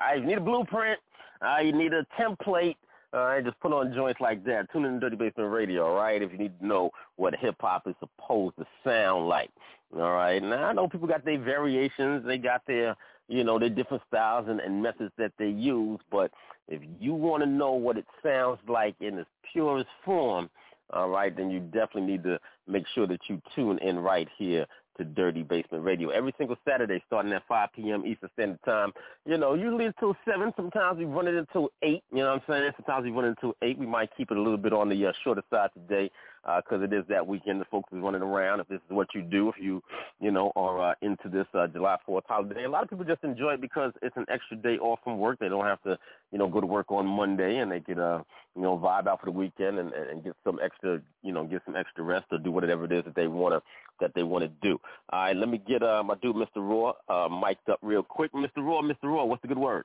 All 0.00 0.08
right, 0.08 0.20
you 0.20 0.26
need 0.26 0.38
a 0.38 0.40
blueprint. 0.40 0.98
Uh, 1.40 1.60
you 1.60 1.72
need 1.72 1.92
a 1.92 2.06
template. 2.18 2.76
All 3.12 3.26
right, 3.26 3.44
just 3.44 3.60
put 3.60 3.72
on 3.72 3.94
joints 3.94 4.20
like 4.20 4.44
that. 4.44 4.72
Tune 4.72 4.84
in 4.84 4.94
to 4.94 5.00
Dirty 5.00 5.16
Basement 5.16 5.52
Radio, 5.52 5.86
all 5.86 5.94
right, 5.94 6.20
if 6.20 6.32
you 6.32 6.38
need 6.38 6.58
to 6.58 6.66
know 6.66 6.90
what 7.16 7.34
hip 7.36 7.54
hop 7.60 7.86
is 7.86 7.94
supposed 8.00 8.56
to 8.56 8.66
sound 8.82 9.28
like. 9.28 9.50
All 9.94 10.12
right. 10.12 10.42
Now 10.42 10.64
I 10.64 10.72
know 10.72 10.88
people 10.88 11.06
got 11.06 11.24
their 11.24 11.38
variations, 11.38 12.26
they 12.26 12.38
got 12.38 12.62
their 12.66 12.96
you 13.28 13.44
know, 13.44 13.58
their 13.58 13.70
different 13.70 14.02
styles 14.08 14.46
and, 14.48 14.60
and 14.60 14.82
methods 14.82 15.12
that 15.18 15.32
they 15.38 15.48
use, 15.48 16.00
but 16.10 16.30
if 16.68 16.82
you 17.00 17.14
want 17.14 17.42
to 17.42 17.48
know 17.48 17.72
what 17.72 17.96
it 17.96 18.06
sounds 18.22 18.58
like 18.68 18.94
in 19.00 19.18
its 19.18 19.30
purest 19.52 19.88
form, 20.04 20.50
all 20.92 21.08
right, 21.08 21.34
then 21.34 21.50
you 21.50 21.60
definitely 21.60 22.02
need 22.02 22.22
to 22.24 22.38
make 22.68 22.84
sure 22.94 23.06
that 23.06 23.20
you 23.28 23.40
tune 23.54 23.78
in 23.78 23.98
right 23.98 24.28
here 24.36 24.66
to 24.96 25.04
Dirty 25.04 25.42
Basement 25.42 25.84
Radio 25.84 26.10
every 26.10 26.34
single 26.38 26.56
Saturday, 26.66 27.02
starting 27.06 27.32
at 27.32 27.42
5 27.48 27.68
p.m. 27.74 28.04
Eastern 28.06 28.30
Standard 28.34 28.62
Time. 28.64 28.92
You 29.26 29.38
know, 29.38 29.54
usually 29.54 29.86
until 29.86 30.16
7. 30.24 30.52
Sometimes 30.56 30.98
we 30.98 31.04
run 31.04 31.28
it 31.28 31.34
until 31.34 31.70
8. 31.82 32.02
You 32.12 32.18
know 32.18 32.32
what 32.32 32.34
I'm 32.34 32.42
saying? 32.48 32.72
Sometimes 32.76 33.04
we 33.04 33.10
run 33.10 33.24
it 33.24 33.28
until 33.28 33.54
8. 33.62 33.78
We 33.78 33.86
might 33.86 34.10
keep 34.16 34.30
it 34.30 34.36
a 34.36 34.40
little 34.40 34.58
bit 34.58 34.72
on 34.72 34.88
the 34.88 35.06
uh, 35.06 35.12
shorter 35.22 35.42
side 35.50 35.70
today. 35.74 36.10
Because 36.44 36.82
it 36.82 36.92
is 36.92 37.04
that 37.08 37.26
weekend. 37.26 37.60
The 37.60 37.66
folks 37.66 37.92
is 37.92 37.98
running 38.00 38.22
around. 38.22 38.60
If 38.60 38.68
this 38.68 38.76
is 38.76 38.90
what 38.90 39.08
you 39.14 39.22
do, 39.22 39.48
if 39.48 39.54
you, 39.60 39.82
you 40.20 40.30
know, 40.30 40.52
are 40.56 40.90
uh, 40.90 40.94
into 41.02 41.28
this 41.28 41.46
uh, 41.54 41.66
July 41.68 41.96
4th 42.08 42.22
holiday, 42.26 42.64
a 42.64 42.70
lot 42.70 42.82
of 42.82 42.90
people 42.90 43.04
just 43.04 43.24
enjoy 43.24 43.54
it 43.54 43.60
because 43.60 43.92
it's 44.02 44.16
an 44.16 44.26
extra 44.30 44.56
day 44.56 44.76
off 44.78 44.98
from 45.04 45.18
work. 45.18 45.38
They 45.38 45.48
don't 45.48 45.64
have 45.64 45.82
to, 45.82 45.98
you 46.32 46.38
know, 46.38 46.48
go 46.48 46.60
to 46.60 46.66
work 46.66 46.90
on 46.90 47.06
Monday, 47.06 47.58
and 47.58 47.70
they 47.70 47.80
could, 47.80 47.98
uh, 47.98 48.22
you 48.54 48.62
know, 48.62 48.78
vibe 48.78 49.06
out 49.06 49.20
for 49.20 49.26
the 49.26 49.32
weekend 49.32 49.78
and, 49.78 49.92
and 49.92 50.22
get 50.22 50.34
some 50.44 50.58
extra, 50.62 51.00
you 51.22 51.32
know, 51.32 51.44
get 51.44 51.62
some 51.64 51.76
extra 51.76 52.04
rest 52.04 52.26
or 52.32 52.38
do 52.38 52.50
whatever 52.50 52.84
it 52.84 52.92
is 52.92 53.04
that 53.04 53.14
they 53.14 53.26
want 53.26 53.54
to 53.54 53.62
that 54.00 54.12
they 54.14 54.22
want 54.22 54.42
to 54.42 54.50
do. 54.60 54.78
All 55.10 55.20
right, 55.20 55.36
let 55.36 55.48
me 55.48 55.62
get 55.66 55.82
uh, 55.82 56.02
my 56.02 56.14
dude, 56.16 56.36
Mr. 56.36 56.56
Raw, 56.56 56.92
uh, 57.08 57.28
mic'd 57.28 57.68
up 57.70 57.78
real 57.82 58.02
quick. 58.02 58.32
Mr. 58.32 58.58
Raw, 58.58 58.82
Mr. 58.82 59.04
Raw, 59.04 59.24
what's 59.24 59.42
the 59.42 59.48
good 59.48 59.58
word? 59.58 59.84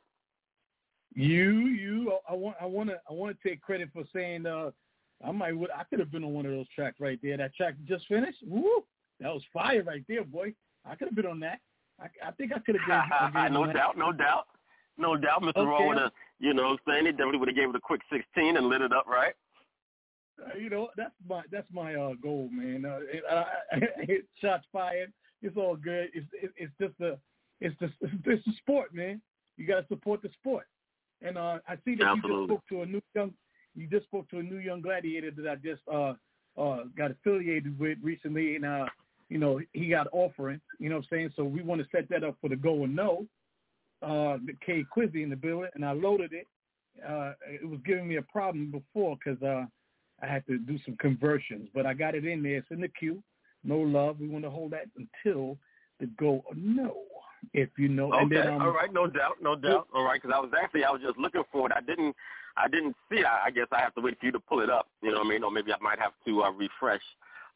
You, 1.13 1.51
you, 1.67 2.13
I 2.29 2.33
want, 2.33 2.55
I 2.61 2.65
want 2.65 2.89
to, 2.89 2.99
I 3.09 3.13
want 3.13 3.35
to 3.35 3.49
take 3.49 3.61
credit 3.61 3.89
for 3.93 4.03
saying, 4.13 4.45
uh, 4.45 4.71
I 5.23 5.31
might, 5.31 5.53
I 5.75 5.83
could 5.83 5.99
have 5.99 6.11
been 6.11 6.23
on 6.23 6.33
one 6.33 6.45
of 6.45 6.51
those 6.51 6.69
tracks 6.73 6.99
right 6.99 7.19
there. 7.21 7.37
That 7.37 7.53
track 7.55 7.75
just 7.85 8.07
finished. 8.07 8.37
Woo, 8.45 8.83
that 9.19 9.33
was 9.33 9.43
fire 9.53 9.83
right 9.83 10.03
there, 10.07 10.23
boy. 10.23 10.53
I 10.85 10.95
could 10.95 11.09
have 11.09 11.15
been 11.15 11.25
on 11.25 11.39
that. 11.41 11.59
I, 11.99 12.07
I 12.25 12.31
think 12.31 12.51
I 12.55 12.59
could 12.59 12.77
have 12.77 13.33
been. 13.33 13.53
no 13.53 13.71
doubt, 13.71 13.97
no 13.97 14.11
doubt, 14.13 14.47
no 14.97 15.17
doubt. 15.17 15.41
Mr. 15.41 15.57
Okay. 15.57 15.65
Raw 15.65 15.87
would 15.87 15.97
have, 15.97 16.11
you 16.39 16.53
know, 16.53 16.77
saying 16.87 17.05
he 17.05 17.11
definitely 17.11 17.39
would 17.39 17.49
have 17.49 17.57
gave 17.57 17.69
it 17.69 17.75
a 17.75 17.79
quick 17.79 18.01
sixteen 18.11 18.55
and 18.57 18.67
lit 18.67 18.81
it 18.81 18.93
up, 18.93 19.07
right? 19.07 19.33
Uh, 20.39 20.57
you 20.57 20.69
know, 20.69 20.89
that's 20.95 21.13
my 21.27 21.41
that's 21.51 21.67
my 21.71 21.95
uh, 21.95 22.13
goal, 22.21 22.49
man. 22.51 22.85
Uh, 22.85 22.99
it, 23.11 23.23
I, 23.29 23.45
I, 23.73 24.07
shots 24.41 24.65
fired. 24.71 25.11
It's 25.41 25.57
all 25.57 25.75
good. 25.75 26.09
It's 26.13 26.27
it, 26.33 26.51
it's 26.55 26.73
just 26.79 26.99
a 27.01 27.17
it's 27.59 27.77
just 27.79 27.93
it's 28.25 28.47
a 28.47 28.53
sport, 28.57 28.93
man. 28.93 29.21
You 29.57 29.67
got 29.67 29.81
to 29.81 29.87
support 29.87 30.21
the 30.21 30.29
sport. 30.39 30.67
And 31.21 31.37
uh, 31.37 31.59
I 31.67 31.75
see 31.83 31.95
that 31.95 32.07
Absolutely. 32.07 32.29
you 32.29 32.47
just 32.47 32.49
spoke 32.49 32.67
to 32.69 32.81
a 32.83 32.85
new 32.85 33.01
young 33.13 33.33
you 33.75 33.87
just 33.87 34.05
spoke 34.05 34.29
to 34.29 34.39
a 34.39 34.43
new 34.43 34.57
young 34.57 34.81
gladiator 34.81 35.31
that 35.31 35.47
I 35.49 35.55
just 35.55 35.81
uh 35.91 36.13
uh 36.59 36.83
got 36.97 37.11
affiliated 37.11 37.79
with 37.79 37.97
recently 38.01 38.55
and 38.55 38.65
uh 38.65 38.85
you 39.29 39.37
know, 39.37 39.61
he 39.73 39.89
got 39.89 40.07
offering, 40.11 40.59
you 40.79 40.89
know 40.89 40.95
what 40.95 41.05
I'm 41.11 41.17
saying? 41.17 41.33
So 41.35 41.43
we 41.43 41.61
want 41.61 41.79
to 41.81 41.87
set 41.91 42.09
that 42.09 42.23
up 42.23 42.35
for 42.41 42.49
the 42.49 42.55
go 42.55 42.83
and 42.83 42.95
no. 42.95 43.25
Uh 44.01 44.37
the 44.45 44.53
K 44.65 44.83
Quizzy 44.95 45.23
in 45.23 45.29
the 45.29 45.35
building 45.35 45.69
and 45.75 45.85
I 45.85 45.91
loaded 45.91 46.33
it. 46.33 46.45
Uh 47.07 47.33
it 47.47 47.67
was 47.67 47.79
giving 47.85 48.07
me 48.07 48.17
a 48.17 48.21
problem 48.23 48.71
before 48.71 49.17
cuz 49.23 49.41
uh 49.43 49.65
I 50.21 50.27
had 50.27 50.45
to 50.47 50.57
do 50.57 50.77
some 50.85 50.97
conversions, 50.97 51.69
but 51.73 51.85
I 51.85 51.93
got 51.93 52.13
it 52.13 52.25
in 52.25 52.43
there. 52.43 52.57
It's 52.57 52.71
in 52.71 52.81
the 52.81 52.89
queue. 52.89 53.23
No 53.63 53.77
love. 53.79 54.19
We 54.19 54.27
want 54.27 54.43
to 54.43 54.49
hold 54.49 54.71
that 54.71 54.87
until 54.97 55.57
the 55.99 56.07
go 56.17 56.43
or 56.45 56.55
no 56.55 56.97
if 57.53 57.69
you 57.77 57.89
know. 57.89 58.13
Okay, 58.13 58.23
and 58.23 58.31
then, 58.31 58.47
um, 58.47 58.61
all 58.61 58.71
right, 58.73 58.91
no 58.91 59.07
doubt, 59.07 59.35
no 59.41 59.55
doubt. 59.55 59.87
All 59.93 60.03
right, 60.03 60.21
because 60.21 60.35
I 60.35 60.39
was 60.39 60.51
actually 60.59 60.83
I 60.83 60.91
was 60.91 61.01
just 61.01 61.17
looking 61.17 61.43
for 61.51 61.67
it. 61.67 61.73
I 61.75 61.81
didn't, 61.81 62.15
I 62.59 62.67
didn't 62.67 62.95
see 63.09 63.19
it. 63.19 63.25
I, 63.25 63.49
guess 63.51 63.67
I 63.71 63.79
have 63.79 63.95
to 63.95 64.01
wait 64.01 64.19
for 64.19 64.25
you 64.25 64.31
to 64.33 64.39
pull 64.39 64.59
it 64.59 64.69
up. 64.69 64.87
You 65.01 65.11
know 65.11 65.19
what 65.19 65.27
I 65.27 65.29
mean? 65.29 65.43
Or 65.43 65.51
maybe 65.51 65.71
I 65.71 65.77
might 65.81 65.99
have 65.99 66.11
to 66.25 66.43
uh, 66.43 66.51
refresh 66.51 67.01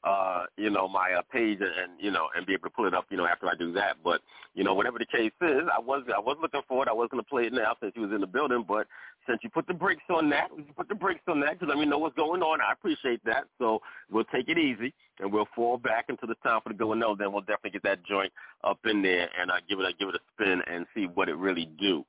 uh, 0.03 0.43
you 0.57 0.69
know, 0.69 0.87
my 0.87 1.13
uh, 1.17 1.21
page 1.31 1.59
and, 1.61 1.93
you 1.99 2.11
know, 2.11 2.27
and 2.35 2.45
be 2.45 2.53
able 2.53 2.63
to 2.63 2.69
pull 2.75 2.85
it 2.85 2.93
up, 2.93 3.05
you 3.09 3.15
know, 3.15 3.25
after 3.25 3.47
I 3.47 3.55
do 3.55 3.71
that. 3.73 3.97
But 4.03 4.21
you 4.53 4.63
know, 4.63 4.73
whatever 4.73 4.99
the 4.99 5.05
case 5.05 5.31
is, 5.41 5.63
I 5.73 5.79
was 5.79 6.03
I 6.13 6.19
was 6.19 6.37
looking 6.41 6.61
for 6.67 6.83
it. 6.83 6.89
I 6.89 6.93
was 6.93 7.07
going 7.09 7.23
to 7.23 7.29
play 7.29 7.45
it 7.45 7.53
now 7.53 7.75
since 7.81 7.93
you 7.95 8.01
was 8.01 8.11
in 8.11 8.21
the 8.21 8.27
building, 8.27 8.65
but 8.67 8.85
since 9.27 9.39
you 9.43 9.49
put 9.49 9.65
the 9.65 9.73
brakes 9.73 10.03
on 10.09 10.29
that, 10.31 10.49
you 10.55 10.65
put 10.75 10.89
the 10.89 10.95
brakes 10.95 11.23
on 11.27 11.39
that 11.41 11.59
to 11.61 11.65
let 11.65 11.77
me 11.77 11.85
know 11.85 11.97
what's 11.97 12.15
going 12.15 12.41
on. 12.41 12.59
I 12.59 12.73
appreciate 12.73 13.23
that. 13.25 13.45
So 13.57 13.79
we'll 14.11 14.25
take 14.25 14.49
it 14.49 14.57
easy 14.57 14.93
and 15.19 15.31
we'll 15.31 15.47
fall 15.55 15.77
back 15.77 16.05
until 16.09 16.27
the 16.27 16.35
time 16.43 16.59
for 16.61 16.69
the 16.69 16.75
go 16.75 16.91
and 16.91 16.99
no. 16.99 17.15
Then 17.15 17.31
we'll 17.31 17.41
definitely 17.41 17.71
get 17.71 17.83
that 17.83 18.03
joint 18.05 18.31
up 18.63 18.79
in 18.85 19.01
there 19.01 19.29
and 19.39 19.49
uh, 19.49 19.55
give 19.69 19.79
it 19.79 19.85
a 19.85 19.93
give 19.97 20.09
it 20.09 20.15
a 20.15 20.19
spin 20.33 20.61
and 20.67 20.85
see 20.93 21.05
what 21.05 21.29
it 21.29 21.37
really 21.37 21.69
do. 21.79 22.03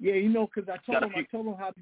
Yeah, 0.00 0.14
you 0.14 0.28
know, 0.28 0.48
because 0.52 0.68
I 0.68 0.78
told 0.90 1.04
him 1.04 1.12
I 1.16 1.22
told 1.30 1.46
him 1.46 1.54
how 1.54 1.70
to 1.70 1.80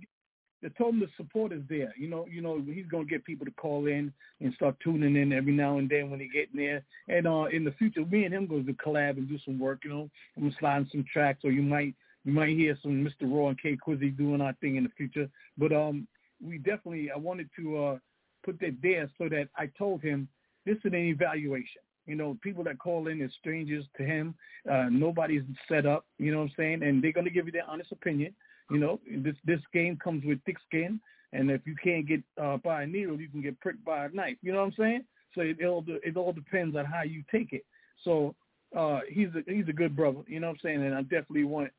they 0.63 0.69
told 0.69 0.95
him 0.95 1.01
the 1.01 1.09
support 1.17 1.53
is 1.53 1.63
there. 1.69 1.93
You 1.99 2.09
know, 2.09 2.27
you 2.31 2.41
know 2.41 2.63
he's 2.65 2.87
gonna 2.87 3.05
get 3.05 3.25
people 3.25 3.45
to 3.45 3.53
call 3.53 3.87
in 3.87 4.13
and 4.41 4.55
start 4.55 4.77
tuning 4.83 5.17
in 5.17 5.33
every 5.33 5.53
now 5.53 5.79
and 5.79 5.89
then 5.89 6.09
when 6.09 6.21
they 6.21 6.29
get 6.29 6.51
in 6.55 6.61
there. 6.61 6.85
And 7.09 7.27
uh, 7.27 7.47
in 7.53 7.65
the 7.65 7.73
future, 7.73 8.05
me 8.07 8.25
and 8.25 8.33
him 8.33 8.47
going 8.47 8.67
to 8.67 8.73
collab 8.75 9.17
and 9.17 9.29
do 9.29 9.39
some 9.45 9.59
work. 9.59 9.81
You 9.85 9.91
know, 9.91 10.11
I'm 10.37 10.45
gonna 10.45 10.55
slide 10.61 10.79
in 10.79 10.91
some 10.91 11.05
tracks, 11.13 11.41
or 11.45 11.51
you 11.51 11.63
might 11.63 11.95
you 12.25 12.33
might 12.33 12.51
hear 12.51 12.79
some 12.81 13.05
Mr. 13.05 13.23
Raw 13.23 13.49
and 13.49 13.61
K 13.61 13.77
Quizzy 13.77 14.17
doing 14.17 14.41
our 14.41 14.53
thing 14.61 14.77
in 14.77 14.85
the 14.85 14.91
future. 14.97 15.29
But 15.59 15.73
um, 15.73 16.07
we 16.41 16.59
definitely 16.59 17.11
I 17.11 17.19
wanted 17.19 17.51
to 17.59 17.85
uh 17.85 17.99
put 18.45 18.61
that 18.61 18.77
there 18.83 19.11
so 19.19 19.29
that 19.29 19.49
I 19.57 19.67
told 19.77 20.01
him 20.01 20.29
this 20.65 20.77
is 20.77 20.85
an 20.85 20.95
evaluation. 20.95 21.83
You 22.07 22.17
know, 22.17 22.37
people 22.43 22.65
that 22.65 22.79
call 22.79 23.09
in 23.09 23.21
is 23.21 23.31
strangers 23.39 23.85
to 23.97 24.05
him. 24.05 24.35
Uh, 24.71 24.87
nobody's 24.91 25.43
set 25.69 25.87
up. 25.87 26.07
You 26.19 26.33
know 26.33 26.39
what 26.39 26.45
I'm 26.45 26.53
saying? 26.57 26.83
And 26.83 27.03
they're 27.03 27.13
gonna 27.13 27.31
give 27.31 27.47
you 27.47 27.53
their 27.53 27.69
honest 27.69 27.93
opinion. 27.93 28.35
You 28.71 28.79
know, 28.79 29.01
this 29.19 29.37
this 29.45 29.61
game 29.73 29.97
comes 30.03 30.25
with 30.25 30.43
thick 30.45 30.57
skin, 30.67 31.01
and 31.33 31.51
if 31.51 31.61
you 31.67 31.77
can't 31.83 32.07
get 32.07 32.23
uh, 32.41 32.57
by 32.59 32.83
a 32.83 32.87
needle, 32.87 33.21
you 33.21 33.29
can 33.29 33.43
get 33.43 33.61
pricked 33.61 33.85
by 33.85 34.07
a 34.07 34.09
knife. 34.11 34.37
You 34.43 34.53
know 34.53 34.61
what 34.61 34.67
I'm 34.67 34.75
saying? 34.79 35.05
So 35.35 35.43
it 35.43 35.65
all 35.65 35.85
it 35.87 36.17
all 36.17 36.33
depends 36.33 36.77
on 36.77 36.85
how 36.85 37.03
you 37.03 37.23
take 37.31 37.53
it. 37.53 37.65
So 38.05 38.35
uh, 38.77 39.01
he's 39.09 39.29
a 39.35 39.51
he's 39.51 39.69
a 39.69 39.73
good 39.73 39.97
brother. 39.97 40.21
You 40.27 40.41
know 40.41 40.49
what 40.49 40.55
I'm 40.55 40.61
saying? 40.63 40.85
And 40.85 40.95
I 40.95 41.03
definitely 41.03 41.45
want 41.45 41.71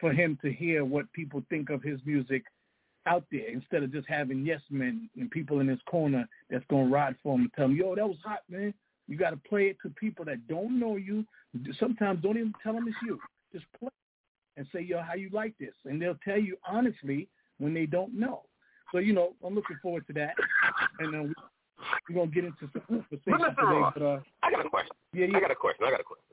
for 0.00 0.12
him 0.12 0.38
to 0.42 0.52
hear 0.52 0.84
what 0.84 1.12
people 1.12 1.42
think 1.50 1.70
of 1.70 1.82
his 1.82 2.00
music 2.04 2.44
out 3.06 3.24
there 3.30 3.48
instead 3.48 3.82
of 3.82 3.92
just 3.92 4.08
having 4.08 4.44
yes 4.44 4.60
men 4.70 5.08
and 5.16 5.30
people 5.30 5.60
in 5.60 5.68
his 5.68 5.78
corner 5.88 6.28
that's 6.50 6.64
gonna 6.68 6.90
ride 6.90 7.14
for 7.22 7.34
him 7.34 7.42
and 7.42 7.52
tell 7.54 7.66
him, 7.66 7.76
yo, 7.76 7.94
that 7.94 8.08
was 8.08 8.18
hot, 8.24 8.40
man. 8.48 8.74
You 9.08 9.16
got 9.16 9.30
to 9.30 9.36
play 9.36 9.64
it 9.64 9.76
to 9.82 9.90
people 9.90 10.24
that 10.24 10.46
don't 10.48 10.78
know 10.78 10.96
you. 10.96 11.24
Sometimes 11.78 12.22
don't 12.22 12.36
even 12.36 12.52
tell 12.62 12.74
them 12.74 12.88
it's 12.88 12.96
you. 13.04 13.20
Just 13.52 13.64
play 13.78 13.90
and 14.56 14.66
say, 14.72 14.80
yo, 14.80 15.02
how 15.02 15.14
you 15.14 15.30
like 15.32 15.54
this? 15.58 15.74
And 15.84 16.00
they'll 16.00 16.18
tell 16.24 16.38
you 16.38 16.56
honestly 16.66 17.28
when 17.58 17.74
they 17.74 17.86
don't 17.86 18.18
know. 18.18 18.42
So, 18.92 18.98
you 18.98 19.12
know, 19.12 19.34
I'm 19.44 19.54
looking 19.54 19.78
forward 19.82 20.06
to 20.08 20.12
that. 20.14 20.34
And 20.98 21.12
then 21.12 21.34
we're 22.08 22.14
going 22.14 22.28
to 22.30 22.34
get 22.34 22.44
into 22.44 22.70
some 22.72 22.82
conversation 22.88 23.54
today. 23.56 23.90
But, 23.94 24.02
uh, 24.02 24.20
I 24.42 24.50
got 24.50 24.64
a 24.64 24.70
question. 24.70 24.92
Yeah, 25.12 25.26
yeah. 25.26 25.36
I 25.36 25.40
got 25.40 25.50
a 25.50 25.56
question. 25.56 25.86
I 25.86 25.90
got 25.90 26.00
a 26.00 26.04
question. 26.04 26.24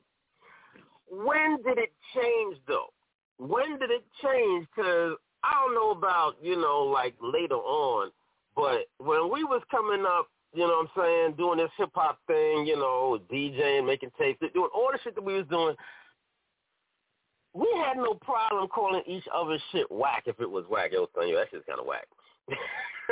When 1.10 1.62
did 1.62 1.78
it 1.78 1.92
change, 2.14 2.58
though? 2.66 2.92
When 3.38 3.78
did 3.78 3.90
it 3.90 4.04
change? 4.22 4.66
Because 4.74 5.16
I 5.42 5.52
don't 5.62 5.74
know 5.74 5.90
about, 5.90 6.36
you 6.42 6.56
know, 6.56 6.82
like 6.82 7.14
later 7.20 7.56
on, 7.56 8.10
but 8.56 8.88
when 8.98 9.30
we 9.30 9.44
was 9.44 9.62
coming 9.70 10.04
up, 10.06 10.28
you 10.54 10.60
know 10.60 10.86
what 10.94 11.02
I'm 11.02 11.02
saying, 11.04 11.34
doing 11.36 11.58
this 11.58 11.70
hip-hop 11.76 12.18
thing, 12.26 12.64
you 12.66 12.76
know, 12.76 13.18
DJing, 13.32 13.86
making 13.86 14.10
tapes, 14.18 14.40
doing 14.54 14.70
all 14.74 14.90
the 14.92 14.98
shit 15.02 15.14
that 15.14 15.24
we 15.24 15.34
was 15.34 15.46
doing, 15.50 15.74
we 17.52 17.68
had 17.84 17.96
no 17.96 18.14
problem 18.14 18.68
calling 18.68 19.02
each 19.06 19.24
other 19.32 19.58
shit 19.72 19.90
whack 19.90 20.24
if 20.26 20.40
it 20.40 20.50
was 20.50 20.64
whack. 20.68 20.90
It 20.92 20.98
was 20.98 21.08
saying, 21.16 21.30
yo, 21.30 21.38
that 21.38 21.50
shit's 21.50 21.64
kind 21.66 21.80
of 21.80 21.86
whack. 21.86 22.06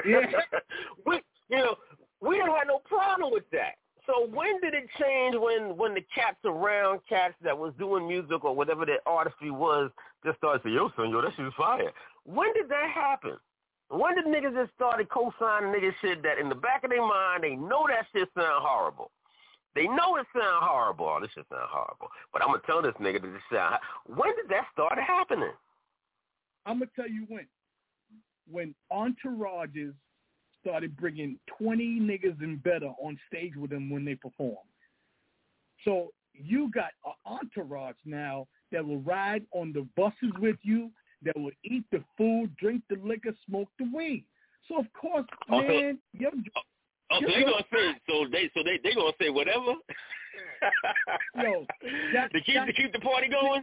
Yeah. 0.06 0.20
we, 1.06 1.20
you 1.48 1.58
know, 1.58 1.76
we 2.20 2.36
didn't 2.36 2.50
have 2.50 2.66
no 2.66 2.78
problem 2.78 3.32
with 3.32 3.48
that. 3.52 3.74
So 4.06 4.26
when 4.32 4.60
did 4.60 4.74
it 4.74 4.88
change 5.00 5.36
when 5.38 5.76
when 5.76 5.94
the 5.94 6.04
cats 6.12 6.38
around 6.44 7.00
cats 7.08 7.34
that 7.44 7.56
was 7.56 7.72
doing 7.78 8.08
music 8.08 8.44
or 8.44 8.54
whatever 8.54 8.84
their 8.84 8.98
artistry 9.06 9.50
was 9.52 9.92
just 10.24 10.38
started 10.38 10.62
saying, 10.64 10.74
yo, 10.74 10.90
son, 10.96 11.10
yo, 11.10 11.22
that 11.22 11.32
shit's 11.36 11.54
fire. 11.56 11.92
When 12.24 12.52
did 12.54 12.68
that 12.68 12.90
happen? 12.92 13.36
When 13.92 14.14
did 14.14 14.24
niggas 14.24 14.54
just 14.54 14.74
started 14.74 15.10
co-signing 15.10 15.70
niggas 15.70 15.92
shit 16.00 16.22
that 16.22 16.38
in 16.38 16.48
the 16.48 16.54
back 16.54 16.82
of 16.82 16.90
their 16.90 17.06
mind 17.06 17.44
they 17.44 17.56
know 17.56 17.84
that 17.88 18.06
shit 18.12 18.28
sound 18.34 18.64
horrible? 18.64 19.10
They 19.74 19.86
know 19.86 20.16
it 20.16 20.26
sound 20.32 20.64
horrible. 20.64 21.06
Oh, 21.06 21.20
this 21.20 21.30
shit 21.34 21.44
sound 21.50 21.68
horrible. 21.68 22.08
But 22.32 22.42
I'm 22.42 22.48
gonna 22.48 22.62
tell 22.64 22.80
this 22.80 22.94
nigga 22.94 23.20
that 23.20 23.28
this 23.28 23.42
sound. 23.52 23.76
When 24.06 24.34
did 24.36 24.48
that 24.48 24.64
start 24.72 24.98
happening? 24.98 25.52
I'm 26.64 26.78
gonna 26.78 26.90
tell 26.96 27.08
you 27.08 27.26
when. 27.28 27.46
When 28.50 28.74
entourages 28.90 29.92
started 30.62 30.96
bringing 30.96 31.38
20 31.58 32.00
niggas 32.00 32.40
and 32.42 32.62
better 32.62 32.92
on 33.02 33.18
stage 33.28 33.56
with 33.56 33.70
them 33.70 33.90
when 33.90 34.06
they 34.06 34.14
perform. 34.14 34.56
So 35.84 36.12
you 36.32 36.70
got 36.70 36.92
an 37.04 37.12
entourage 37.26 37.96
now 38.06 38.46
that 38.70 38.86
will 38.86 39.00
ride 39.00 39.44
on 39.52 39.72
the 39.72 39.86
buses 39.96 40.32
with 40.38 40.56
you, 40.62 40.90
that 41.24 41.36
will 41.38 41.50
eat 41.64 41.84
the 41.92 42.02
food, 42.16 42.54
drink 42.56 42.82
the 42.90 42.96
liquor, 42.96 43.32
smoke 43.48 43.68
the 43.78 43.86
weed. 43.94 44.24
So 44.68 44.78
of 44.78 44.86
course, 44.92 45.26
oh, 45.50 45.62
man, 45.62 45.98
your, 46.12 46.30
Oh, 47.10 47.18
so 47.20 47.26
they 47.26 47.42
gonna 47.42 47.64
say 47.72 47.92
so 48.08 48.26
they 48.30 48.50
so 48.54 48.62
they 48.64 48.78
they 48.82 48.94
gonna 48.94 49.12
say 49.20 49.28
whatever. 49.28 49.74
Yo, 51.42 51.66
that- 52.14 52.32
to 52.32 52.40
keep 52.40 52.54
that- 52.54 52.66
to 52.66 52.72
keep 52.72 52.92
the 52.92 53.00
party 53.00 53.28
going. 53.28 53.62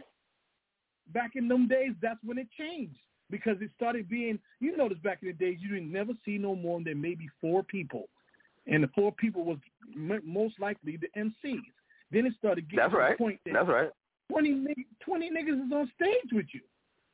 back 1.12 1.32
in 1.36 1.48
them 1.48 1.66
days, 1.66 1.92
that's 2.00 2.22
when 2.24 2.38
it 2.38 2.46
changed 2.56 2.98
because 3.30 3.56
it 3.60 3.70
started 3.76 4.08
being. 4.08 4.38
You 4.60 4.76
notice 4.76 4.98
back 4.98 5.18
in 5.22 5.28
the 5.28 5.34
days, 5.34 5.58
you 5.60 5.68
didn't 5.70 5.90
never 5.90 6.12
see 6.24 6.38
no 6.38 6.54
more 6.54 6.80
than 6.82 7.00
maybe 7.00 7.28
four 7.40 7.62
people, 7.64 8.08
and 8.66 8.84
the 8.84 8.88
four 8.94 9.10
people 9.12 9.44
was 9.44 9.58
m- 9.96 10.22
most 10.24 10.60
likely 10.60 10.96
the 10.96 11.08
MCs. 11.16 11.58
Then 12.12 12.26
it 12.26 12.34
started 12.38 12.68
getting 12.68 12.78
That's 12.84 12.92
to 12.92 12.98
right. 12.98 13.18
the 13.18 13.24
point 13.24 13.40
that 13.46 13.54
That's 13.54 13.68
right. 13.68 13.90
20, 14.30 14.74
20 15.04 15.30
niggas 15.30 15.66
is 15.66 15.72
on 15.72 15.90
stage 15.96 16.30
with 16.32 16.46
you. 16.52 16.60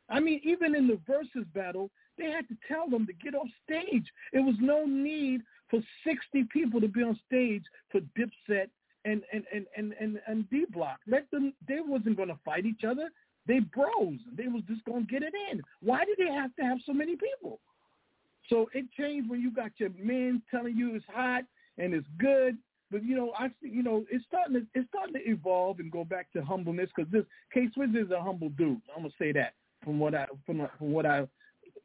I 0.09 0.21
mean, 0.21 0.41
even 0.45 0.75
in 0.75 0.87
the 0.87 0.99
versus 1.07 1.47
battle, 1.55 1.91
they 2.19 2.27
had 2.27 2.49
to 2.49 2.57
tell 2.69 2.89
them 2.89 3.07
to 3.07 3.13
get 3.13 3.35
off 3.35 3.49
stage. 3.65 4.07
It 4.33 4.41
was 4.41 4.55
no 4.61 4.85
need 4.85 5.43
for 5.71 5.81
60 6.05 6.45
people 6.53 6.81
to 6.81 6.89
be 6.89 7.03
on 7.03 7.19
stage 7.27 7.65
for 7.91 8.01
Dipset 8.19 8.69
and 9.05 9.23
and 9.33 9.45
and 9.53 9.67
and 9.77 9.95
and, 10.01 10.21
and 10.27 10.51
D 10.51 10.65
Block. 10.73 10.99
Let 11.07 11.31
them. 11.31 11.53
They 11.67 11.79
wasn't 11.81 12.17
going 12.17 12.29
to 12.29 12.39
fight 12.45 12.67
each 12.67 12.85
other. 12.85 13.11
They 13.47 13.61
bros. 13.61 14.19
They 14.37 14.49
was 14.49 14.63
just 14.69 14.85
going 14.85 15.07
to 15.07 15.13
get 15.13 15.23
it 15.23 15.33
in. 15.51 15.63
Why 15.81 16.05
did 16.05 16.19
they 16.19 16.33
have 16.33 16.55
to 16.57 16.63
have 16.63 16.79
so 16.85 16.93
many 16.93 17.17
people? 17.17 17.61
So 18.49 18.69
it 18.75 18.87
changed 18.99 19.29
when 19.29 19.41
you 19.41 19.51
got 19.51 19.73
your 19.79 19.91
men 19.99 20.43
telling 20.51 20.77
you 20.77 20.95
it's 20.95 21.05
hot 21.13 21.43
and 21.79 21.95
it's 21.95 22.07
good. 22.19 22.57
But 22.91 23.05
you 23.05 23.17
know, 23.17 23.33
I 23.39 23.49
see, 23.61 23.69
you 23.69 23.83
know, 23.83 24.05
it's 24.11 24.25
starting 24.27 24.55
to 24.55 24.67
it's 24.75 24.89
starting 24.89 25.15
to 25.15 25.29
evolve 25.29 25.81
and 25.81 25.91
go 25.91 26.05
back 26.05 26.33
to 26.33 26.45
humbleness 26.45 26.91
because 26.95 27.11
this 27.11 27.25
K 27.53 27.69
Swiss 27.75 27.91
is 27.91 28.11
a 28.11 28.21
humble 28.21 28.51
dude. 28.51 28.81
I'm 28.95 29.03
gonna 29.03 29.15
say 29.19 29.33
that 29.33 29.55
from 29.83 29.99
what 29.99 30.15
I 30.15 30.27
from 30.45 30.61
uh, 30.61 30.67
from 30.79 30.93
what 30.93 31.07
I 31.07 31.27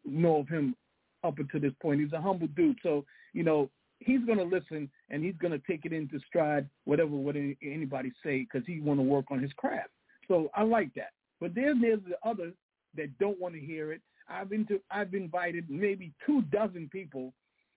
know 0.06 0.38
of 0.38 0.48
him 0.48 0.76
up 1.24 1.40
until 1.40 1.60
this 1.60 1.74
point. 1.82 2.02
He's 2.02 2.14
a 2.14 2.22
humble 2.22 2.48
dude. 2.48 2.78
So 2.84 3.06
you 3.34 3.44
know, 3.44 3.70
he's 4.00 4.22
gonna 4.26 4.44
listen 4.44 4.90
and 5.10 5.24
he's 5.24 5.38
gonna 5.42 5.60
take 5.68 5.86
it 5.86 5.94
into 5.94 6.20
stride, 6.28 6.68
whatever 6.86 7.12
what 7.12 7.36
anybody 7.36 8.12
say, 8.24 8.40
because 8.40 8.66
he 8.66 8.82
want 8.82 9.00
to 9.00 9.04
work 9.04 9.26
on 9.32 9.42
his 9.42 9.54
craft. 9.54 9.90
So 10.28 10.50
I 10.56 10.64
like 10.64 10.94
that. 10.96 11.12
But 11.40 11.56
then 11.56 11.82
there's 11.82 12.02
the 12.08 12.18
others 12.28 12.54
that 12.96 13.18
don't 13.20 13.40
want 13.40 13.56
to 13.56 13.60
hear 13.60 13.92
it. 13.92 14.02
I've 14.30 14.50
been 14.50 14.66
to 14.68 14.80
I've 14.90 15.14
invited 15.14 15.70
maybe 15.70 16.14
two 16.26 16.42
dozen 16.44 16.90
people 16.92 17.34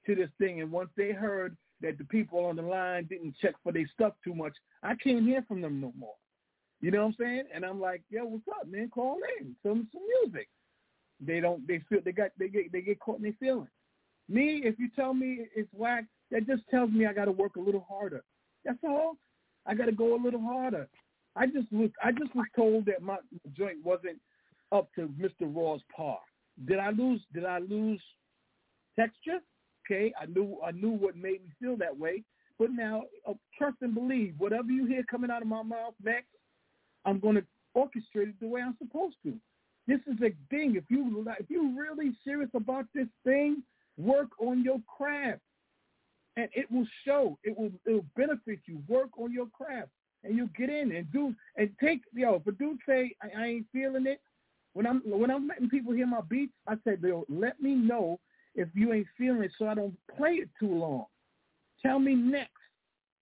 to 0.07 0.14
this 0.14 0.31
thing, 0.38 0.61
and 0.61 0.70
once 0.70 0.90
they 0.96 1.12
heard 1.12 1.57
that 1.81 1.98
the 1.98 2.05
people 2.05 2.44
on 2.44 2.57
the 2.57 2.62
line 2.62 3.07
didn't 3.07 3.37
check 3.40 3.55
for 3.62 3.72
their 3.72 3.88
stuff 3.92 4.14
too 4.22 4.35
much, 4.35 4.55
I 4.83 4.94
can't 4.94 5.24
hear 5.24 5.44
from 5.46 5.61
them 5.61 5.81
no 5.81 5.92
more. 5.98 6.14
You 6.85 6.90
know 6.90 6.99
what 6.99 7.07
I'm 7.07 7.16
saying? 7.18 7.44
And 7.55 7.64
I'm 7.64 7.81
like, 7.81 8.03
yo, 8.11 8.27
what's 8.27 8.44
up, 8.61 8.68
man? 8.68 8.90
Call 8.90 9.16
in, 9.40 9.57
some 9.62 9.88
some 9.90 10.03
music. 10.23 10.49
They 11.18 11.40
don't. 11.40 11.66
They 11.66 11.81
feel 11.88 12.01
they 12.05 12.12
got 12.12 12.33
they 12.38 12.49
get 12.49 12.73
they 12.73 12.83
get 12.83 13.01
caught 13.01 13.16
in 13.16 13.23
their 13.23 13.33
feelings. 13.40 13.70
Me, 14.29 14.61
if 14.64 14.79
you 14.79 14.90
tell 14.94 15.14
me 15.14 15.47
it's 15.57 15.73
whack, 15.73 16.05
that 16.31 16.47
just 16.47 16.61
tells 16.70 16.90
me 16.90 17.07
I 17.07 17.14
got 17.14 17.25
to 17.25 17.33
work 17.33 17.57
a 17.57 17.61
little 17.61 17.87
harder. 17.88 18.23
That's 18.66 18.77
all. 18.87 19.14
I 19.64 19.75
got 19.75 19.87
to 19.87 19.92
go 19.92 20.14
a 20.14 20.23
little 20.23 20.42
harder. 20.42 20.87
I 21.35 21.47
just 21.47 21.73
was 21.73 21.88
I 22.05 22.12
just 22.12 22.35
was 22.35 22.44
told 22.55 22.85
that 22.85 23.01
my 23.01 23.16
joint 23.57 23.79
wasn't 23.83 24.18
up 24.70 24.90
to 24.97 25.09
Mr. 25.18 25.51
Raw's 25.55 25.81
par. 25.97 26.18
Did 26.66 26.81
I 26.81 26.90
lose? 26.90 27.23
Did 27.33 27.47
I 27.47 27.61
lose 27.61 28.03
texture? 28.94 29.40
Okay, 29.87 30.12
I 30.20 30.27
knew 30.27 30.59
I 30.62 30.73
knew 30.73 30.90
what 30.90 31.16
made 31.16 31.40
me 31.44 31.51
feel 31.59 31.79
that 31.79 31.99
way. 31.99 32.25
But 32.59 32.73
now, 32.73 33.05
uh, 33.27 33.33
trust 33.57 33.79
and 33.81 33.94
believe. 33.94 34.35
Whatever 34.37 34.70
you 34.70 34.85
hear 34.85 35.03
coming 35.11 35.31
out 35.31 35.40
of 35.40 35.49
my 35.49 35.62
mouth 35.62 35.94
next, 36.05 36.29
I'm 37.05 37.21
going 37.21 37.37
to 37.37 37.45
orchestrate 37.77 38.29
it 38.29 38.40
the 38.40 38.49
way 38.49 38.62
I'm 38.62 38.77
supposed 38.79 39.17
to. 39.25 39.35
This 39.87 40.01
is 40.07 40.17
a 40.23 40.33
thing. 40.51 40.77
If 40.77 40.85
you 40.88 41.27
if 41.38 41.51
you're 41.51 41.77
really 41.77 42.12
serious 42.25 42.51
about 42.55 42.87
this 42.95 43.09
thing, 43.25 43.62
work 43.99 44.29
on 44.38 44.62
your 44.62 44.81
craft, 44.97 45.40
and 46.37 46.49
it 46.55 46.71
will 46.71 46.87
show. 47.05 47.38
It 47.45 47.57
will 47.57 47.71
it 47.85 47.93
will 47.93 48.07
benefit 48.17 48.61
you. 48.67 48.83
Work 48.88 49.11
on 49.19 49.33
your 49.33 49.47
craft, 49.49 49.90
and 50.23 50.37
you'll 50.37 50.49
get 50.57 50.71
in 50.71 50.93
and 50.93 51.11
do 51.12 51.35
and 51.57 51.71
take. 51.83 52.01
Yo, 52.14 52.37
if 52.37 52.47
a 52.47 52.53
dude 52.53 52.79
say 52.88 53.14
I, 53.23 53.43
I 53.43 53.47
ain't 53.47 53.67
feeling 53.73 54.07
it, 54.07 54.21
when 54.73 54.87
I'm 54.87 55.03
when 55.05 55.31
I'm 55.31 55.47
letting 55.47 55.69
people 55.69 55.93
hear 55.93 56.07
my 56.07 56.23
beats, 56.23 56.55
I 56.67 56.77
say, 56.87 56.97
"Yo, 57.03 57.27
let 57.29 57.61
me 57.61 57.75
know 57.75 58.19
if 58.55 58.69
you 58.75 58.95
ain't 58.95 59.07
feeling 59.19 59.43
it, 59.43 59.53
so 59.59 59.69
I 59.69 59.75
don't 59.75 59.97
play 60.17 60.33
it 60.33 60.49
too 60.59 60.75
long. 60.75 61.05
Tell 61.83 61.99
me 61.99 62.14
next, 62.14 62.53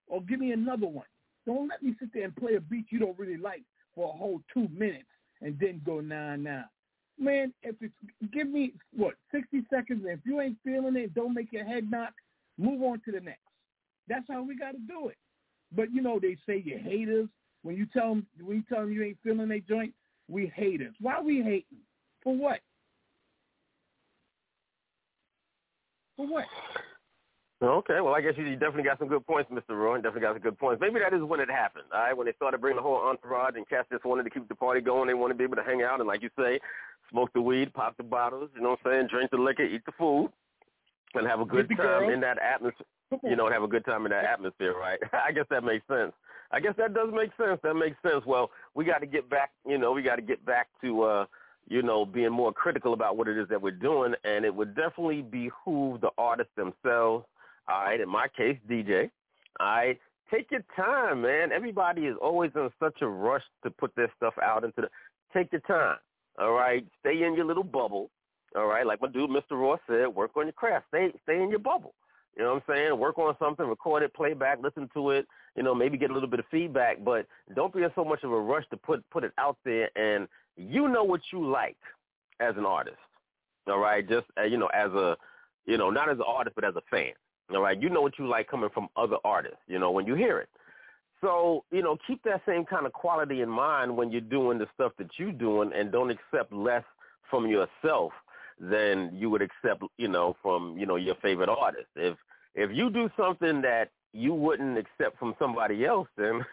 or 0.07 0.23
give 0.23 0.39
me 0.39 0.53
another 0.53 0.87
one. 0.87 1.07
Don't 1.45 1.69
let 1.69 1.83
me 1.83 1.97
sit 1.99 2.11
there 2.15 2.25
and 2.25 2.37
play 2.37 2.55
a 2.55 2.61
beat 2.61 2.87
you 2.91 3.01
don't 3.01 3.19
really 3.19 3.37
like 3.37 3.63
for 3.95 4.13
a 4.13 4.17
whole 4.17 4.41
two 4.53 4.69
minutes 4.69 5.07
and 5.41 5.59
then 5.61 5.81
go 5.85 6.01
nah 6.01 6.37
nah. 6.37 6.63
Man, 7.19 7.53
if 7.63 7.77
it's 7.81 7.93
give 8.33 8.49
me 8.49 8.73
what 8.97 9.15
sixty 9.31 9.63
seconds, 9.71 10.05
and 10.05 10.19
if 10.19 10.21
you 10.25 10.41
ain't 10.41 10.57
feeling 10.65 10.97
it, 10.97 11.15
don't 11.15 11.35
make 11.35 11.53
your 11.53 11.65
head 11.65 11.91
knock. 11.91 12.13
Move 12.59 12.83
on 12.83 13.01
to 13.05 13.13
the 13.13 13.21
next. 13.21 13.41
That's 14.09 14.25
how 14.29 14.43
we 14.43 14.57
got 14.57 14.73
to 14.73 14.79
do 14.79 15.09
it. 15.09 15.17
But 15.75 15.93
you 15.93 16.03
know 16.03 16.19
they 16.21 16.37
say 16.47 16.63
you 16.65 16.79
haters 16.79 17.29
when 17.63 17.77
you 17.77 17.87
tell 17.87 18.09
them 18.11 18.27
when 18.41 18.59
you 18.59 18.65
tell 18.69 18.81
them 18.81 18.93
you 18.93 19.03
ain't 19.05 19.19
feeling 19.23 19.51
a 19.51 19.61
joint 19.61 19.95
we 20.29 20.53
haters. 20.55 20.95
Why 21.01 21.21
we 21.21 21.43
hating? 21.43 21.81
For 22.23 22.35
what? 22.35 22.61
For 26.17 26.27
what? 26.27 26.45
Okay, 27.63 28.01
well, 28.01 28.13
I 28.13 28.21
guess 28.21 28.33
you 28.37 28.45
definitely 28.57 28.83
got 28.83 28.99
some 28.99 29.07
good 29.07 29.25
points, 29.25 29.49
Mr. 29.53 29.77
Roy. 29.77 29.97
Definitely 29.97 30.23
got 30.23 30.35
some 30.35 30.43
good 30.43 30.59
points. 30.59 30.81
Maybe 30.81 30.99
that 30.99 31.15
is 31.15 31.23
when 31.23 31.39
it 31.39 31.49
happened, 31.49 31.85
all 31.95 32.01
right? 32.01 32.17
When 32.17 32.27
they 32.27 32.33
started 32.33 32.61
bringing 32.61 32.77
the 32.77 32.83
whole 32.83 32.97
entourage 32.97 33.55
and 33.55 33.69
cats 33.69 33.87
just 33.93 34.05
wanted 34.05 34.25
to 34.25 34.31
keep 34.31 34.49
the 34.49 34.55
party 34.57 34.81
going. 34.81 35.07
They 35.07 35.15
wanted 35.15 35.35
to 35.35 35.39
be 35.39 35.45
able 35.45 35.57
to 35.57 35.63
hang 35.63 35.83
out 35.83 36.01
and, 36.01 36.09
like 36.09 36.23
you 36.23 36.31
say, 36.37 36.59
smoke 37.09 37.33
the 37.35 37.41
weed, 37.41 37.73
pop 37.73 37.97
the 37.97 38.03
bottles, 38.03 38.51
you 38.57 38.63
know 38.63 38.71
what 38.71 38.81
I'm 38.85 38.93
saying, 38.93 39.09
drink 39.13 39.31
the 39.31 39.37
liquor, 39.37 39.63
eat 39.63 39.87
the 39.87 39.93
food, 39.97 40.31
and 41.15 41.25
have 41.29 41.39
a 41.39 41.45
good 41.45 41.69
time 41.69 41.77
girl. 41.77 42.11
in 42.11 42.21
that 42.23 42.39
atmosphere. 42.43 42.87
You 43.23 43.37
know, 43.37 43.45
and 43.47 43.53
have 43.55 43.63
a 43.63 43.69
good 43.69 43.85
time 43.85 44.07
in 44.07 44.11
that 44.11 44.25
atmosphere, 44.25 44.75
right? 44.77 44.99
I 45.13 45.31
guess 45.31 45.45
that 45.51 45.63
makes 45.63 45.87
sense. 45.87 46.13
I 46.51 46.61
guess 46.61 46.75
that 46.79 46.95
does 46.95 47.11
make 47.13 47.31
sense. 47.39 47.61
That 47.63 47.75
makes 47.75 47.97
sense. 48.03 48.25
Well, 48.27 48.51
we 48.75 48.85
got 48.85 48.99
to 48.99 49.07
get 49.07 49.29
back. 49.31 49.51
You 49.69 49.79
know, 49.79 49.93
we 49.93 50.03
got 50.03 50.17
to 50.17 50.23
get 50.23 50.45
back 50.45 50.69
to 50.83 51.03
uh, 51.03 51.25
you 51.69 51.83
know 51.83 52.07
being 52.07 52.33
more 52.33 52.53
critical 52.53 52.93
about 52.95 53.17
what 53.17 53.29
it 53.29 53.39
is 53.39 53.49
that 53.51 53.61
we're 53.61 53.71
doing, 53.71 54.15
and 54.25 54.45
it 54.45 54.55
would 54.55 54.75
definitely 54.75 55.23
behoove 55.23 56.01
the 56.01 56.11
artists 56.17 56.53
themselves. 56.57 57.27
All 57.69 57.85
right, 57.85 58.01
in 58.01 58.09
my 58.09 58.29
case, 58.29 58.59
DJ. 58.69 59.11
All 59.61 59.67
right, 59.67 59.99
take 60.31 60.51
your 60.51 60.65
time, 60.75 61.23
man. 61.23 61.53
Everybody 61.53 62.03
is 62.03 62.17
always 62.21 62.51
in 62.55 62.71
such 62.81 63.03
a 63.03 63.07
rush 63.07 63.43
to 63.65 63.71
put 63.71 63.95
their 63.97 64.13
stuff 64.17 64.35
out 64.43 64.65
into 64.65 64.83
the. 64.83 64.89
Take 65.33 65.53
your 65.53 65.61
time. 65.63 65.97
All 66.41 66.53
right, 66.53 66.85
stay 67.01 67.23
in 67.23 67.35
your 67.35 67.45
little 67.45 67.65
bubble. 67.65 68.11
All 68.57 68.67
right, 68.67 68.87
like 68.87 69.01
my 69.01 69.09
dude, 69.09 69.31
Mr. 69.31 69.53
Ross 69.53 69.81
said, 69.87 70.09
work 70.09 70.33
on 70.37 70.45
your 70.45 70.53
craft. 70.53 70.87
Stay, 70.89 71.13
stay 71.23 71.43
in 71.43 71.51
your 71.51 71.59
bubble. 71.59 71.95
You 72.37 72.45
know 72.45 72.55
what 72.55 72.63
I'm 72.69 72.75
saying? 72.75 72.99
Work 72.99 73.19
on 73.19 73.37
something, 73.39 73.67
record 73.67 74.03
it, 74.03 74.15
play 74.15 74.33
back, 74.33 74.59
listen 74.63 74.89
to 74.95 75.11
it, 75.11 75.27
you 75.55 75.63
know, 75.63 75.75
maybe 75.75 75.99
get 75.99 76.11
a 76.11 76.15
little 76.15 76.29
bit 76.29 76.41
of 76.41 76.47
feedback, 76.51 77.05
but 77.05 77.27
don't 77.55 77.75
be 77.75 77.83
in 77.83 77.91
so 77.95 78.05
much 78.05 78.23
of 78.23 78.33
a 78.33 78.41
rush 78.41 78.65
to 78.71 78.77
put 78.77 79.09
put 79.11 79.25
it 79.25 79.33
out 79.39 79.59
there 79.65 79.91
and 79.97 80.27
you 80.57 80.89
know 80.89 81.05
what 81.05 81.21
you 81.31 81.47
like 81.47 81.77
as 82.41 82.55
an 82.57 82.65
artist. 82.65 82.97
All 83.69 83.79
right? 83.79 84.07
Just 84.09 84.27
uh, 84.39 84.45
you 84.45 84.57
know, 84.57 84.69
as 84.69 84.91
a 84.93 85.17
you 85.67 85.77
know, 85.77 85.91
not 85.91 86.09
as 86.09 86.17
an 86.17 86.25
artist 86.27 86.55
but 86.55 86.65
as 86.65 86.75
a 86.75 86.83
fan. 86.91 87.13
All 87.51 87.61
right? 87.61 87.81
You 87.81 87.91
know 87.91 88.01
what 88.01 88.19
you 88.19 88.27
like 88.27 88.49
coming 88.49 88.71
from 88.73 88.89
other 88.97 89.17
artists, 89.25 89.59
you 89.67 89.79
know, 89.79 89.91
when 89.91 90.07
you 90.07 90.15
hear 90.15 90.39
it. 90.39 90.49
So, 91.21 91.65
you 91.71 91.83
know, 91.83 91.97
keep 92.07 92.23
that 92.25 92.43
same 92.47 92.65
kind 92.65 92.85
of 92.85 92.93
quality 92.93 93.43
in 93.43 93.49
mind 93.49 93.97
when 93.97 94.11
you're 94.11 94.21
doing 94.21 94.59
the 94.59 94.67
stuff 94.75 94.93
that 94.99 95.09
you're 95.19 95.33
doing 95.33 95.71
and 95.75 95.93
don't 95.93 96.11
accept 96.11 96.53
less 96.53 96.83
from 97.31 97.47
yourself 97.47 98.13
than 98.59 99.11
you 99.15 99.31
would 99.31 99.43
accept, 99.43 99.85
you 99.99 100.09
know, 100.09 100.37
from, 100.43 100.77
you 100.77 100.87
know, 100.87 100.97
your 100.97 101.15
favorite 101.17 101.49
artist. 101.49 101.89
If 101.97 102.17
if 102.55 102.71
you 102.73 102.91
do 102.91 103.09
something 103.17 103.63
that 103.63 103.89
you 104.13 104.35
wouldn't 104.35 104.77
accept 104.77 105.19
from 105.19 105.35
somebody 105.39 105.87
else, 105.87 106.09
then 106.17 106.45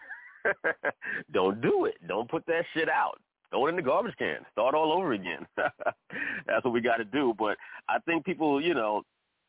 don't 1.32 1.60
do 1.60 1.84
it. 1.84 1.96
Don't 2.08 2.30
put 2.30 2.46
that 2.46 2.64
shit 2.72 2.88
out. 2.88 3.20
Throw 3.50 3.66
it 3.66 3.70
in 3.70 3.76
the 3.76 3.82
garbage 3.82 4.14
can. 4.16 4.38
Start 4.52 4.74
all 4.74 4.92
over 4.92 5.12
again. 5.12 5.46
That's 5.56 6.64
what 6.64 6.72
we 6.72 6.80
got 6.80 6.96
to 6.96 7.04
do. 7.04 7.34
But 7.36 7.58
I 7.88 7.98
think 8.06 8.24
people, 8.24 8.62
you 8.62 8.74
know, 8.74 9.02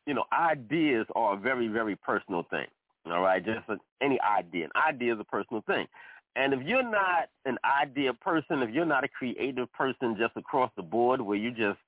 you 0.06 0.14
know, 0.14 0.24
ideas 0.32 1.06
are 1.16 1.36
a 1.36 1.38
very, 1.38 1.68
very 1.68 1.96
personal 1.96 2.46
thing. 2.50 2.66
All 3.06 3.22
right, 3.22 3.44
just 3.44 3.68
any 4.02 4.20
idea. 4.22 4.66
An 4.66 4.72
idea 4.88 5.14
is 5.14 5.20
a 5.20 5.24
personal 5.24 5.62
thing. 5.66 5.88
And 6.36 6.54
if 6.54 6.62
you're 6.62 6.84
not 6.90 7.30
an 7.46 7.58
idea 7.66 8.14
person, 8.14 8.62
if 8.62 8.70
you're 8.70 8.86
not 8.86 9.04
a 9.04 9.08
creative 9.08 9.72
person 9.74 10.16
just 10.18 10.38
across 10.38 10.72
the 10.78 10.84
board 10.84 11.20
where 11.20 11.38
you 11.38 11.52
just 11.52 11.80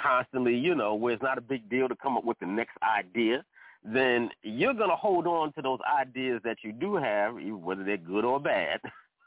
constantly, 0.00 0.56
you 0.56 0.74
know, 0.74 0.94
where 0.94 1.12
it's 1.12 1.22
not 1.22 1.38
a 1.38 1.42
big 1.42 1.68
deal 1.68 1.88
to 1.88 1.96
come 1.96 2.16
up 2.16 2.24
with 2.24 2.38
the 2.38 2.46
next 2.46 2.76
idea, 2.82 3.44
then 3.84 4.30
you're 4.42 4.74
going 4.74 4.90
to 4.90 4.96
hold 4.96 5.26
on 5.26 5.52
to 5.54 5.62
those 5.62 5.80
ideas 5.98 6.40
that 6.44 6.58
you 6.62 6.72
do 6.72 6.96
have, 6.96 7.34
whether 7.34 7.84
they're 7.84 7.96
good 7.96 8.24
or 8.24 8.40
bad. 8.40 8.80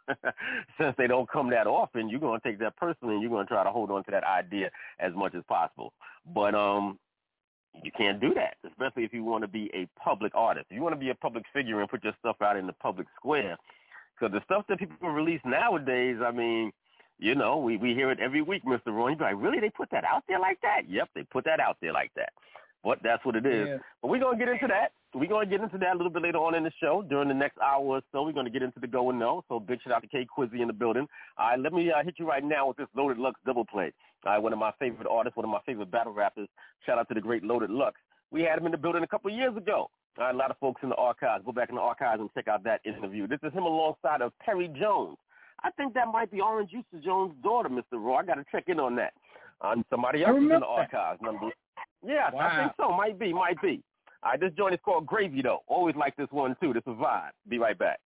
Since 0.79 0.95
they 0.97 1.07
don't 1.07 1.29
come 1.29 1.49
that 1.51 1.67
often, 1.67 2.09
you're 2.09 2.19
going 2.19 2.39
to 2.39 2.47
take 2.47 2.59
that 2.59 2.75
personally 2.75 3.13
and 3.15 3.21
you're 3.21 3.31
going 3.31 3.45
to 3.45 3.53
try 3.53 3.63
to 3.63 3.71
hold 3.71 3.89
on 3.91 4.03
to 4.05 4.11
that 4.11 4.23
idea 4.23 4.69
as 4.99 5.13
much 5.13 5.33
as 5.35 5.43
possible. 5.47 5.93
But 6.33 6.55
um, 6.55 6.99
you 7.81 7.91
can't 7.91 8.19
do 8.21 8.33
that, 8.35 8.57
especially 8.67 9.03
if 9.03 9.13
you 9.13 9.23
want 9.23 9.43
to 9.43 9.47
be 9.47 9.71
a 9.73 9.87
public 9.99 10.33
artist. 10.35 10.67
If 10.69 10.75
you 10.75 10.81
want 10.81 10.93
to 10.93 10.99
be 10.99 11.09
a 11.09 11.15
public 11.15 11.43
figure 11.53 11.81
and 11.81 11.89
put 11.89 12.03
your 12.03 12.13
stuff 12.19 12.37
out 12.41 12.57
in 12.57 12.67
the 12.67 12.73
public 12.73 13.07
square, 13.15 13.57
because 14.15 14.33
the 14.33 14.43
stuff 14.45 14.65
that 14.69 14.79
people 14.79 15.09
release 15.09 15.41
nowadays, 15.43 16.17
I 16.25 16.31
mean, 16.31 16.71
you 17.19 17.35
know, 17.35 17.57
we, 17.57 17.77
we 17.77 17.93
hear 17.93 18.11
it 18.11 18.19
every 18.19 18.41
week, 18.41 18.63
Mr. 18.65 18.87
Roy. 18.87 19.09
You're 19.09 19.19
like, 19.19 19.35
really? 19.37 19.59
They 19.59 19.69
put 19.69 19.89
that 19.91 20.03
out 20.03 20.23
there 20.27 20.39
like 20.39 20.59
that? 20.61 20.89
Yep, 20.89 21.09
they 21.15 21.23
put 21.23 21.45
that 21.45 21.59
out 21.59 21.77
there 21.81 21.93
like 21.93 22.11
that. 22.15 22.33
But 22.83 22.99
that's 23.01 23.23
what 23.25 23.35
it 23.35 23.45
is. 23.45 23.67
Yeah. 23.67 23.77
But 24.01 24.09
we're 24.09 24.19
going 24.19 24.37
to 24.37 24.45
get 24.45 24.51
into 24.51 24.67
that. 24.67 24.91
We're 25.13 25.29
going 25.29 25.47
to 25.47 25.49
get 25.49 25.63
into 25.63 25.77
that 25.77 25.93
a 25.93 25.97
little 25.97 26.11
bit 26.11 26.23
later 26.23 26.39
on 26.39 26.55
in 26.55 26.63
the 26.63 26.71
show. 26.81 27.03
During 27.07 27.27
the 27.27 27.33
next 27.33 27.57
hour 27.59 27.83
or 27.83 28.01
so, 28.11 28.23
we're 28.23 28.33
going 28.33 28.45
to 28.45 28.51
get 28.51 28.63
into 28.63 28.79
the 28.79 28.87
go 28.87 29.09
and 29.09 29.19
no. 29.19 29.43
So 29.47 29.59
big 29.59 29.81
shout 29.81 29.93
out 29.93 30.01
to 30.01 30.07
K 30.07 30.25
Quizzy 30.25 30.59
in 30.61 30.67
the 30.67 30.73
building. 30.73 31.07
All 31.37 31.49
right, 31.49 31.59
let 31.59 31.71
me 31.71 31.91
uh, 31.91 32.03
hit 32.03 32.15
you 32.17 32.27
right 32.27 32.43
now 32.43 32.67
with 32.67 32.77
this 32.77 32.87
Loaded 32.95 33.19
Lux 33.19 33.39
double 33.45 33.63
play. 33.63 33.93
All 34.25 34.33
right, 34.33 34.41
one 34.41 34.53
of 34.53 34.59
my 34.59 34.71
favorite 34.79 35.07
artists, 35.09 35.37
one 35.37 35.45
of 35.45 35.51
my 35.51 35.59
favorite 35.65 35.91
battle 35.91 36.13
rappers. 36.13 36.49
Shout 36.85 36.97
out 36.97 37.07
to 37.09 37.13
the 37.13 37.21
great 37.21 37.43
Loaded 37.43 37.69
Lux. 37.69 37.99
We 38.31 38.41
had 38.41 38.57
him 38.57 38.65
in 38.65 38.71
the 38.71 38.77
building 38.77 39.03
a 39.03 39.07
couple 39.07 39.31
of 39.31 39.37
years 39.37 39.55
ago. 39.55 39.89
All 40.17 40.25
right, 40.25 40.33
a 40.33 40.37
lot 40.37 40.51
of 40.51 40.57
folks 40.57 40.81
in 40.83 40.89
the 40.89 40.95
archives. 40.95 41.45
Go 41.45 41.51
back 41.51 41.69
in 41.69 41.75
the 41.75 41.81
archives 41.81 42.19
and 42.19 42.29
check 42.33 42.47
out 42.47 42.63
that 42.63 42.81
interview. 42.83 43.27
This 43.27 43.39
is 43.43 43.53
him 43.53 43.63
alongside 43.63 44.21
of 44.21 44.31
Perry 44.39 44.67
Jones. 44.79 45.17
I 45.63 45.71
think 45.71 45.93
that 45.93 46.07
might 46.07 46.31
be 46.31 46.41
Orange 46.41 46.71
Juice 46.71 46.83
Jones' 47.03 47.33
daughter, 47.41 47.69
Mr. 47.69 47.93
Raw. 47.93 48.17
I 48.17 48.25
got 48.25 48.35
to 48.35 48.45
check 48.51 48.65
in 48.67 48.79
on 48.79 48.95
that. 48.97 49.13
Um, 49.61 49.85
somebody 49.89 50.23
else 50.23 50.37
in 50.37 50.49
the 50.49 50.65
archives. 50.65 51.21
Number, 51.21 51.49
yeah, 52.05 52.29
wow. 52.33 52.49
I 52.51 52.63
think 52.63 52.73
so. 52.77 52.95
Might 52.95 53.19
be, 53.19 53.33
might 53.33 53.61
be. 53.61 53.81
All 54.23 54.31
right, 54.31 54.39
this 54.39 54.51
joint 54.57 54.73
is 54.73 54.79
called 54.83 55.05
Gravy, 55.05 55.41
though. 55.41 55.59
Always 55.67 55.95
like 55.95 56.15
this 56.15 56.27
one, 56.31 56.55
too. 56.61 56.73
This 56.73 56.83
is 56.87 56.93
a 56.99 57.03
vibe. 57.03 57.31
Be 57.49 57.57
right 57.57 57.77
back. 57.77 57.99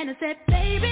and 0.00 0.10
I 0.10 0.16
said, 0.20 0.36
baby. 0.46 0.87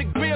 on 0.00 0.06
the 0.06 0.12
grid. 0.12 0.27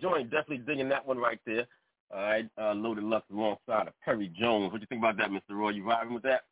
Joint. 0.00 0.30
Definitely 0.30 0.58
digging 0.58 0.88
that 0.90 1.06
one 1.06 1.18
right 1.18 1.40
there. 1.46 1.66
All 2.12 2.20
right, 2.20 2.48
uh, 2.60 2.74
Loaded 2.74 3.04
Lux 3.04 3.24
alongside 3.32 3.88
of 3.88 3.94
Perry 4.04 4.32
Jones. 4.38 4.70
What 4.70 4.78
do 4.78 4.82
you 4.82 4.86
think 4.86 5.00
about 5.00 5.16
that, 5.16 5.30
Mr. 5.30 5.56
Roy? 5.56 5.70
You 5.70 5.82
vibing 5.82 6.14
with 6.14 6.22
that? 6.24 6.42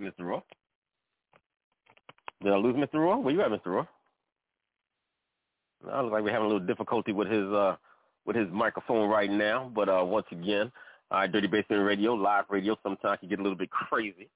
Mr. 0.00 0.20
Roy? 0.20 0.40
Did 2.42 2.52
I 2.52 2.56
lose 2.56 2.76
Mr. 2.76 2.94
Roy? 3.00 3.16
Where 3.16 3.34
you 3.34 3.40
at, 3.42 3.50
Mr. 3.50 3.66
Roy? 3.66 3.84
I 5.90 6.00
look 6.02 6.12
like 6.12 6.22
we're 6.22 6.32
having 6.32 6.46
a 6.46 6.48
little 6.48 6.66
difficulty 6.66 7.12
with 7.12 7.28
his 7.28 7.46
uh 7.52 7.76
with 8.24 8.36
his 8.36 8.48
microphone 8.50 9.08
right 9.08 9.30
now. 9.30 9.70
But 9.74 9.88
uh 9.88 10.04
once 10.04 10.26
again, 10.32 10.72
right, 11.10 11.30
Dirty 11.30 11.46
Basement 11.46 11.84
Radio, 11.84 12.14
live 12.14 12.44
radio 12.50 12.76
sometimes 12.82 13.20
can 13.20 13.28
get 13.28 13.38
a 13.38 13.42
little 13.42 13.58
bit 13.58 13.70
crazy. 13.70 14.28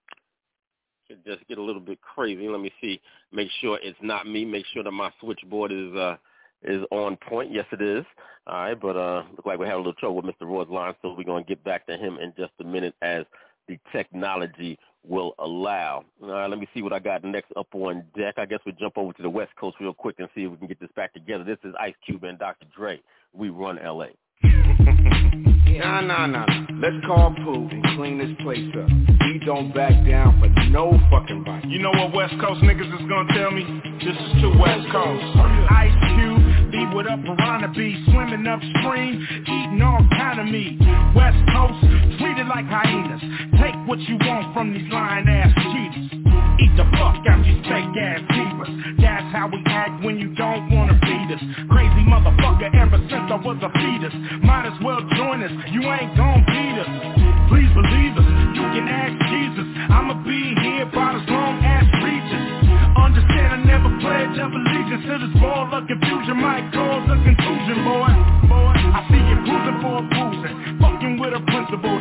Just 1.26 1.46
get 1.48 1.58
a 1.58 1.62
little 1.62 1.80
bit 1.80 2.00
crazy. 2.00 2.48
Let 2.48 2.60
me 2.60 2.72
see. 2.80 3.00
Make 3.32 3.48
sure 3.60 3.78
it's 3.82 3.98
not 4.02 4.26
me. 4.26 4.44
Make 4.44 4.66
sure 4.72 4.82
that 4.82 4.90
my 4.90 5.10
switchboard 5.20 5.72
is 5.72 5.94
uh 5.94 6.16
is 6.62 6.82
on 6.90 7.16
point. 7.16 7.52
Yes, 7.52 7.66
it 7.72 7.82
is. 7.82 8.04
All 8.46 8.54
right, 8.54 8.80
but 8.80 8.96
uh 8.96 9.24
look 9.36 9.46
like 9.46 9.58
we're 9.58 9.66
having 9.66 9.84
a 9.84 9.88
little 9.88 9.94
trouble 9.94 10.16
with 10.16 10.26
Mr. 10.26 10.46
Roy's 10.46 10.68
line, 10.68 10.94
so 11.02 11.14
we're 11.16 11.24
gonna 11.24 11.44
get 11.44 11.62
back 11.64 11.86
to 11.86 11.96
him 11.96 12.18
in 12.18 12.32
just 12.36 12.52
a 12.60 12.64
minute 12.64 12.94
as 13.02 13.24
the 13.68 13.78
technology 13.92 14.78
will 15.06 15.34
allow. 15.38 16.04
All 16.22 16.28
right, 16.28 16.50
let 16.50 16.58
me 16.58 16.68
see 16.74 16.82
what 16.82 16.92
I 16.92 16.98
got 16.98 17.24
next 17.24 17.52
up 17.56 17.68
on 17.72 18.04
deck. 18.16 18.34
I 18.36 18.46
guess 18.46 18.60
we 18.66 18.72
jump 18.72 18.98
over 18.98 19.12
to 19.12 19.22
the 19.22 19.30
West 19.30 19.52
Coast 19.58 19.76
real 19.80 19.94
quick 19.94 20.16
and 20.18 20.28
see 20.34 20.42
if 20.42 20.50
we 20.50 20.56
can 20.56 20.66
get 20.66 20.80
this 20.80 20.90
back 20.96 21.14
together. 21.14 21.44
This 21.44 21.58
is 21.64 21.74
Ice 21.80 21.94
Cube 22.04 22.24
and 22.24 22.38
Dr. 22.38 22.66
Dre. 22.76 23.00
We 23.32 23.48
run 23.48 23.78
LA. 23.82 24.08
Nah, 25.32 26.00
nah, 26.00 26.26
nah. 26.26 26.46
Let's 26.80 26.96
call 27.06 27.34
Pooh 27.44 27.68
and 27.70 27.84
clean 27.96 28.18
this 28.18 28.32
place 28.42 28.68
up. 28.76 28.88
We 29.20 29.40
don't 29.44 29.72
back 29.74 29.92
down 30.08 30.40
for 30.40 30.48
no 30.68 30.98
fucking 31.10 31.44
bite. 31.44 31.64
You 31.68 31.78
know 31.78 31.90
what 31.90 32.12
West 32.12 32.34
Coast 32.40 32.60
niggas 32.62 32.88
is 32.88 33.06
gonna 33.08 33.32
tell 33.32 33.50
me? 33.50 33.64
This 34.00 34.16
is 34.16 34.32
too 34.40 34.52
West 34.58 34.88
Coast. 34.90 35.24
Ice 35.70 35.94
Cube, 36.16 36.72
be 36.72 36.82
with 36.96 37.06
a 37.06 37.16
piranha 37.20 37.68
be 37.76 37.96
swimming 38.10 38.46
upstream, 38.46 39.24
eating 39.44 39.80
all 39.82 40.04
kind 40.16 40.40
of 40.40 40.46
meat. 40.46 40.80
West 41.14 41.38
Coast, 41.52 41.80
treated 42.18 42.48
like 42.48 42.66
hyenas. 42.66 43.22
Take 43.60 43.76
what 43.86 44.00
you 44.00 44.16
want 44.24 44.52
from 44.52 44.72
these 44.72 44.88
lying 44.90 45.28
ass 45.28 45.52
cheaters. 45.54 46.20
Eat 46.60 46.72
the 46.76 46.84
fuck 46.96 47.24
out 47.28 47.44
these 47.44 47.62
fake 47.64 47.96
ass 47.96 48.20
divas. 48.34 49.00
That's 49.00 49.28
how 49.32 49.48
we 49.48 49.62
act 49.66 50.04
when 50.04 50.18
you 50.18 50.34
don't 50.34 50.70
wanna 50.72 50.98
feed 51.00 51.28
us. 51.32 51.42
Crazy 51.70 52.04
motherfucker 52.04 52.68
I 53.30 53.38
was 53.38 53.62
a 53.62 53.70
fetus. 53.70 54.10
Might 54.42 54.66
as 54.66 54.74
well 54.82 54.98
join 55.14 55.38
us, 55.46 55.54
you 55.70 55.86
ain't 55.86 56.18
gon' 56.18 56.42
beat 56.50 56.76
us. 56.82 56.90
Please 57.46 57.70
believe 57.78 58.18
us, 58.18 58.26
you 58.58 58.66
can 58.74 58.90
ask 58.90 59.14
Jesus. 59.30 59.66
I'ma 59.86 60.18
be 60.26 60.50
here 60.58 60.90
about 60.90 61.14
as 61.14 61.22
long 61.30 61.62
as 61.62 61.86
reaches. 62.02 62.42
Understand 62.98 63.54
I 63.54 63.58
never 63.62 63.86
pledge 64.02 64.34
of 64.34 64.50
allegiance 64.50 65.06
to 65.06 65.14
this 65.22 65.34
ball 65.38 65.70
of 65.70 65.86
confusion. 65.86 66.42
Might 66.42 66.74
cause 66.74 67.06
a 67.06 67.16
contusion, 67.22 67.78
boy. 67.86 68.10
Boy, 68.50 68.74
I 68.74 69.06
see 69.06 69.22
you 69.22 69.38
cruising 69.46 69.78
for 69.78 70.02
a 70.02 70.04
cruising. 70.10 70.82
Fucking 70.82 71.14
with 71.22 71.30
a 71.30 71.42
principle 71.46 71.99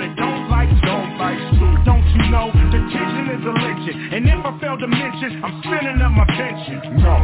fail 4.70 4.78
to 4.78 4.88
mention, 4.88 5.42
I'm 5.44 5.62
spinning 5.64 6.02
up 6.02 6.12
my 6.14 6.26
pension. 6.26 7.02
No, 7.02 7.18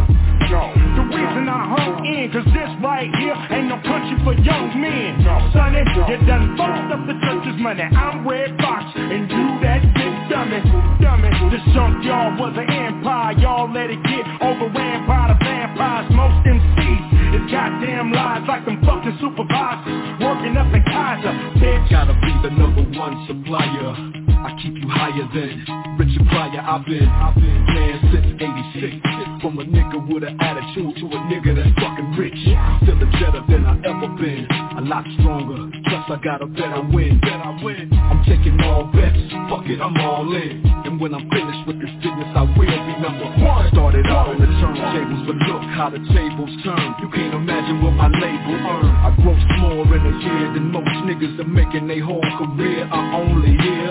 no. 0.50 0.64
The 0.98 1.04
reason 1.14 1.46
I 1.46 1.62
hung 1.78 2.06
in, 2.06 2.32
cause 2.34 2.46
this 2.50 2.72
right 2.82 3.10
here 3.22 3.38
ain't 3.54 3.70
no 3.70 3.78
country 3.86 4.18
for 4.26 4.34
young 4.34 4.74
men. 4.82 5.22
No. 5.22 5.38
Sonny, 5.54 5.86
you 5.86 6.18
done 6.26 6.58
fucked 6.58 6.90
up 6.90 7.06
the 7.06 7.14
church's 7.22 7.58
money. 7.62 7.84
I'm 7.84 8.26
Redd 8.26 8.58
Foxx, 8.58 8.90
and 8.98 9.30
you 9.30 9.46
that 9.62 9.82
big 9.94 10.14
dummy. 10.30 10.62
Dummy, 11.02 11.30
this 11.54 11.62
junkyard 11.74 12.40
was 12.40 12.54
an 12.58 12.66
empire. 12.66 13.38
Y'all 13.38 13.70
let 13.70 13.90
it 13.94 14.02
get 14.04 14.26
overran 14.42 15.06
by 15.06 15.30
the 15.30 15.38
vampires. 15.38 16.10
Most 16.10 16.42
MCs 16.50 17.38
is 17.38 17.46
goddamn 17.52 18.12
lies 18.12 18.46
like 18.48 18.66
them 18.66 18.82
fucking 18.82 19.18
supervisors. 19.22 20.18
Working 20.18 20.58
up 20.58 20.74
in 20.74 20.82
Kaiser, 20.90 21.34
bitch. 21.62 21.90
Gotta 21.94 22.18
be 22.18 22.32
the 22.42 22.52
number 22.58 22.82
one 22.98 23.26
supplier. 23.28 24.25
I 24.46 24.54
keep 24.62 24.78
you 24.78 24.86
higher 24.86 25.26
than 25.34 25.66
Richard 25.98 26.22
Pryor. 26.30 26.62
I've 26.62 26.86
been, 26.86 27.10
I've 27.10 27.34
been 27.34 27.66
man 27.66 27.98
since 28.14 28.30
86. 28.78 29.42
From 29.42 29.58
a 29.58 29.66
nigga 29.66 29.98
with 30.06 30.22
an 30.22 30.38
attitude 30.38 31.02
to 31.02 31.06
a 31.10 31.20
nigga 31.34 31.58
that's 31.58 31.74
fucking 31.82 32.14
rich. 32.14 32.38
Still 32.86 32.94
a 32.94 33.10
better 33.10 33.42
than 33.50 33.66
I 33.66 33.74
ever 33.90 34.06
been. 34.22 34.46
A 34.78 34.86
lot 34.86 35.02
stronger. 35.18 35.66
Plus 35.90 36.06
I 36.14 36.22
got 36.22 36.46
a 36.46 36.46
better 36.46 36.86
win. 36.94 37.18
Better 37.26 37.58
win. 37.66 37.90
I'm 37.90 38.22
taking 38.30 38.54
all 38.70 38.86
bets. 38.94 39.18
Fuck 39.50 39.66
it, 39.66 39.82
I'm 39.82 39.98
all 39.98 40.30
in. 40.30 40.62
And 40.86 41.02
when 41.02 41.18
I'm 41.18 41.26
finished 41.34 41.66
with 41.66 41.82
this 41.82 41.90
business, 42.06 42.30
I 42.38 42.46
will 42.46 42.70
be 42.70 42.94
number 43.02 43.26
one. 43.42 43.66
Started 43.74 44.06
out 44.14 44.30
on 44.30 44.38
the 44.38 44.50
turntables, 44.62 45.26
but 45.26 45.42
look 45.50 45.66
how 45.74 45.90
the 45.90 46.06
tables 46.14 46.54
turn. 46.62 46.94
You 47.02 47.10
can't 47.10 47.34
imagine 47.34 47.82
what 47.82 47.98
my 47.98 48.14
label 48.14 48.62
earned. 48.62 48.94
I 48.94 49.10
grossed 49.26 49.50
more 49.58 49.90
in 49.90 50.06
a 50.06 50.14
year 50.22 50.54
than 50.54 50.70
most 50.70 50.94
niggas 51.10 51.34
are 51.42 51.50
making 51.50 51.88
their 51.90 52.06
whole 52.06 52.22
career. 52.38 52.86
I 52.94 53.26
only 53.26 53.58
hear 53.58 53.86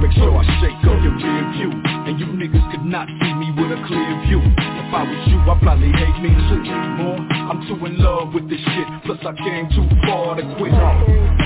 make 0.00 0.12
sure 0.12 0.30
I 0.32 0.44
shake 0.60 0.80
up 0.84 0.98
your 1.02 1.16
rear 1.16 1.44
view. 1.56 1.70
And 2.08 2.18
you 2.20 2.26
niggas 2.32 2.64
could 2.70 2.84
not 2.84 3.08
see 3.08 3.32
me 3.34 3.52
with 3.52 3.72
a 3.72 3.80
clear 3.86 4.12
view. 4.26 4.40
If 4.40 4.94
I 4.94 5.04
was 5.04 5.20
you, 5.28 5.38
I'd 5.44 5.60
probably 5.60 5.92
hate 5.92 6.18
me 6.24 6.32
too. 6.48 6.64
More, 6.98 7.20
I'm 7.52 7.60
too 7.68 7.76
in 7.84 8.00
love 8.00 8.32
with 8.32 8.48
this 8.48 8.60
shit. 8.60 8.88
Plus 9.04 9.20
I 9.20 9.32
came 9.36 9.68
too 9.76 9.84
far 10.08 10.36
to 10.36 10.44
quit. 10.56 10.72
No, 10.72 10.88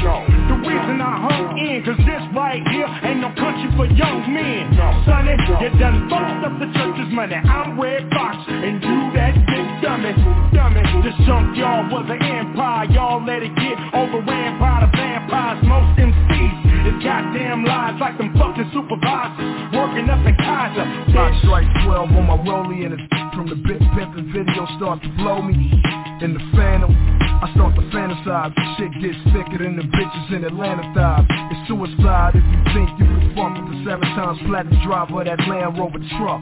no. 0.07 0.15
The 0.51 0.57
reason 0.63 1.03
I 1.03 1.15
hung 1.19 1.59
in, 1.59 1.83
cause 1.83 1.99
this 2.07 2.23
right 2.35 2.63
here 2.71 2.87
ain't 3.03 3.21
no 3.21 3.35
country 3.35 3.71
for 3.75 3.87
young 3.91 4.23
men. 4.31 4.71
No. 4.79 4.87
Sonny, 5.07 5.35
you 5.35 5.71
done 5.83 6.07
fucked 6.07 6.47
up 6.47 6.55
the 6.63 6.71
church's 6.79 7.11
money. 7.11 7.35
I'm 7.35 7.75
Redd 7.75 8.07
Foxx, 8.15 8.39
and 8.47 8.79
you 8.79 8.97
that 9.19 9.35
big 9.35 9.67
dummy. 9.83 10.15
Dummy, 10.55 10.83
this 11.03 11.19
junkyard 11.27 11.91
was 11.91 12.07
an 12.07 12.23
empire. 12.23 12.87
Y'all 12.95 13.25
let 13.25 13.43
it 13.43 13.55
get 13.59 13.77
overran 13.91 14.59
by 14.63 14.87
the 14.87 14.91
vampires. 14.95 15.59
Most 15.67 15.99
is 15.99 16.12
goddamn 17.03 17.65
lies 17.65 17.99
like 18.01 18.17
them 18.17 18.33
fucking 18.38 18.71
supervisors. 18.73 19.75
Working 19.75 20.09
up 20.09 20.23
in 20.25 20.35
Kaiser. 20.38 20.87
I 21.19 21.35
strike 21.43 21.69
12 21.85 22.15
on 22.15 22.27
my 22.27 22.38
rollie 22.47 22.87
and 22.87 22.95
it's 22.95 23.07
from 23.35 23.51
the 23.51 23.59
big 23.59 23.83
pimpin' 23.93 24.33
video 24.33 24.67
start 24.79 25.03
to 25.03 25.11
blow 25.19 25.43
me. 25.43 25.71
In 26.23 26.35
the 26.35 26.45
phantom, 26.55 26.95
I 27.43 27.51
start 27.55 27.75
to 27.75 27.83
fantasize. 27.91 28.55
Shit 28.79 28.93
gets 29.03 29.19
thicker 29.35 29.59
than 29.59 29.77
the 29.77 29.83
bitches 29.83 30.37
in 30.37 30.45
Atlanta 30.45 30.87
thighs. 30.95 31.27
It's 31.51 31.69
suicide 31.69 32.38
if 32.38 32.45
you 32.47 32.61
think 32.71 32.88
you 32.99 33.07
can 33.07 33.35
fuck 33.35 33.53
with 33.59 33.75
the 33.75 33.79
seven 33.83 34.07
times 34.15 34.38
platinum 34.47 34.79
driver 34.87 35.21
of 35.21 35.27
that 35.27 35.43
Land 35.51 35.79
Rover 35.79 35.99
truck. 36.17 36.41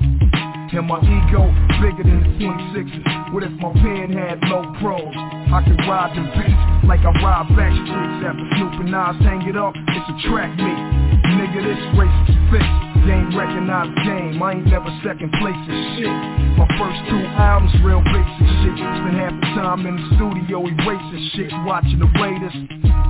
And 0.70 0.86
my 0.86 1.02
ego 1.02 1.50
bigger 1.82 2.06
than 2.06 2.22
the 2.22 2.30
26s. 2.38 3.34
What 3.34 3.42
if 3.42 3.50
my 3.58 3.74
pen 3.82 4.14
had 4.14 4.38
low 4.46 4.62
pros? 4.78 5.10
I 5.50 5.66
could 5.66 5.82
ride 5.82 6.14
the 6.14 6.22
beats 6.30 6.86
like 6.86 7.02
I 7.02 7.10
ride 7.18 7.50
back 7.58 7.74
streets 7.74 8.18
after 8.22 8.46
Snoop 8.54 8.78
and 8.78 8.90
Nas 8.94 9.18
hang 9.18 9.42
it 9.50 9.58
up. 9.58 9.74
It's 9.74 10.08
a 10.14 10.16
track 10.30 10.54
meet. 10.54 10.80
Nigga, 11.26 11.60
this 11.66 11.82
race 11.98 12.22
is 12.30 12.38
fixed. 12.54 12.78
Game 13.02 13.34
recognized 13.34 13.98
game. 14.06 14.38
I 14.38 14.62
ain't 14.62 14.70
never 14.70 14.94
second 15.02 15.34
place 15.42 15.58
in 15.58 15.78
shit. 15.98 16.16
My 16.54 16.70
first 16.78 17.02
two 17.10 17.22
albums, 17.34 17.74
real 17.82 18.02
basic 18.06 18.46
shit. 18.62 18.76
Spent 18.78 19.18
half 19.18 19.34
the 19.42 19.50
time 19.58 19.82
in 19.90 19.98
the 19.98 20.06
studio 20.22 20.70
erasing 20.70 21.24
shit, 21.34 21.50
watching 21.66 21.98
the 21.98 22.10
Raiders. 22.14 22.54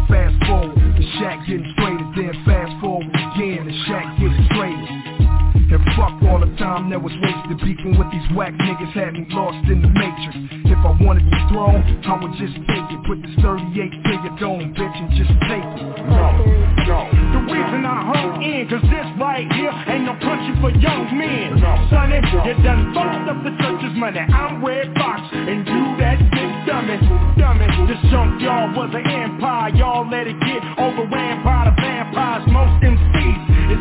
Fast 0.09 0.37
forward, 0.49 0.81
the 0.97 1.05
Shaq 1.21 1.45
getting 1.45 1.69
straighter, 1.77 2.09
then 2.17 2.35
fast 2.49 2.73
forward 2.81 3.13
again, 3.13 3.69
the 3.69 3.77
Shaq 3.85 4.07
gets 4.17 4.37
fuck 5.95 6.19
all 6.27 6.43
the 6.43 6.51
time 6.59 6.91
that 6.91 6.99
was 6.99 7.15
wasted 7.23 7.63
Beefing 7.63 7.95
with 7.95 8.11
these 8.11 8.27
whack 8.35 8.51
niggas 8.59 8.91
had 8.91 9.15
me 9.15 9.27
lost 9.31 9.63
in 9.71 9.83
the 9.83 9.91
matrix. 9.95 10.35
If 10.67 10.81
I 10.83 10.91
wanted 10.99 11.31
the 11.31 11.41
throne, 11.53 11.79
I 12.03 12.15
would 12.19 12.35
just 12.35 12.59
take 12.67 12.89
it 12.91 13.01
Put 13.07 13.23
this 13.23 13.35
38 13.43 13.71
to 13.71 14.13
your 14.23 14.37
dome, 14.39 14.75
bitch, 14.75 14.97
and 14.99 15.11
just 15.15 15.35
take 15.47 15.63
it. 15.63 15.87
No, 16.11 16.27
no. 16.91 17.01
The 17.11 17.41
reason 17.55 17.87
I 17.87 17.99
hung 18.11 18.43
in, 18.43 18.67
cause 18.67 18.83
this 18.91 19.09
right 19.19 19.47
here 19.55 19.71
Ain't 19.91 20.07
no 20.07 20.15
country 20.19 20.55
for 20.59 20.71
young 20.75 21.07
men. 21.15 21.59
No. 21.63 21.75
Sonny, 21.91 22.19
you 22.19 22.55
done 22.63 22.95
fucked 22.95 23.31
up 23.31 23.39
the 23.47 23.55
church's 23.59 23.95
money. 23.95 24.21
I'm 24.21 24.65
Redd 24.65 24.91
Foxx, 24.99 25.23
and 25.33 25.67
you 25.67 25.83
that 26.03 26.19
big 26.31 26.51
dummy 26.67 26.99
Dummy, 27.39 27.67
this 27.89 27.99
junkyard 28.11 28.77
was 28.77 28.91
an 28.95 29.07
empire. 29.07 29.75
Y'all 29.75 30.09
let 30.09 30.27
it 30.27 30.39
get 30.41 30.63
overran 30.79 31.43
by 31.43 31.67
the 31.67 31.75
vampires. 31.81 32.45
Most 32.53 32.85
is 32.85 33.00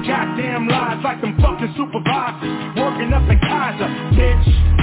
goddamn 0.09 0.67
lies 0.67 1.03
like 1.03 1.21
them 1.21 1.37
fucking 1.37 1.73
supervisors. 1.77 2.49
Working 2.75 3.13
up 3.13 3.29
in 3.29 3.37
Kaiser, 3.45 3.89
bitch 4.17 4.78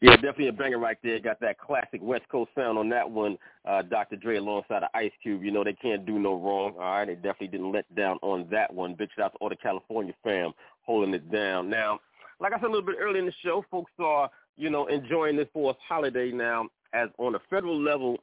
Yeah, 0.00 0.14
definitely 0.14 0.48
a 0.48 0.52
banger 0.52 0.78
right 0.78 0.96
there. 1.02 1.18
Got 1.18 1.40
that 1.40 1.58
classic 1.58 2.00
West 2.00 2.28
Coast 2.28 2.50
sound 2.56 2.78
on 2.78 2.88
that 2.90 3.10
one. 3.10 3.36
Uh, 3.64 3.82
Dr. 3.82 4.14
Dre 4.14 4.36
alongside 4.36 4.84
of 4.84 4.90
Ice 4.94 5.10
Cube. 5.22 5.42
You 5.42 5.50
know 5.50 5.64
they 5.64 5.72
can't 5.72 6.06
do 6.06 6.20
no 6.20 6.34
wrong. 6.34 6.74
All 6.76 6.98
right, 6.98 7.06
they 7.06 7.16
definitely 7.16 7.48
didn't 7.48 7.72
let 7.72 7.92
down 7.96 8.18
on 8.22 8.46
that 8.50 8.72
one. 8.72 8.94
Big 8.94 9.08
shout 9.16 9.26
out 9.26 9.32
to 9.32 9.38
all 9.38 9.48
the 9.48 9.56
California 9.56 10.14
fam 10.22 10.52
holding 10.82 11.14
it 11.14 11.32
down. 11.32 11.68
Now, 11.68 11.98
like 12.38 12.52
I 12.52 12.56
said 12.56 12.66
a 12.66 12.70
little 12.70 12.86
bit 12.86 12.96
earlier 13.00 13.18
in 13.18 13.26
the 13.26 13.32
show, 13.44 13.64
folks 13.70 13.90
are 13.98 14.30
you 14.56 14.70
know 14.70 14.86
enjoying 14.86 15.36
this 15.36 15.48
fourth 15.52 15.76
holiday 15.86 16.30
now. 16.30 16.68
As 16.92 17.08
on 17.18 17.34
a 17.34 17.40
federal 17.50 17.78
level, 17.78 18.18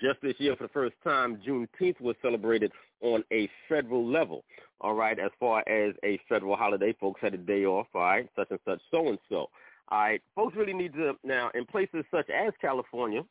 just 0.00 0.20
this 0.20 0.34
year 0.38 0.56
for 0.56 0.64
the 0.64 0.72
first 0.72 0.96
time, 1.04 1.40
Juneteenth 1.46 2.00
was 2.00 2.16
celebrated 2.20 2.72
on 3.02 3.22
a 3.32 3.48
federal 3.68 4.04
level. 4.04 4.44
All 4.80 4.94
right, 4.94 5.18
as 5.18 5.30
far 5.38 5.60
as 5.68 5.94
a 6.04 6.20
federal 6.28 6.56
holiday, 6.56 6.94
folks 7.00 7.20
had 7.20 7.34
a 7.34 7.38
day 7.38 7.64
off. 7.64 7.86
All 7.94 8.02
right, 8.02 8.28
such 8.34 8.48
and 8.50 8.60
such, 8.64 8.80
so 8.90 9.08
and 9.08 9.18
so. 9.28 9.48
All 9.90 9.98
right, 9.98 10.20
folks 10.34 10.54
really 10.54 10.74
need 10.74 10.92
to 10.94 11.14
now 11.24 11.50
in 11.54 11.64
places 11.64 12.04
such 12.10 12.28
as 12.28 12.52
California, 12.60 13.22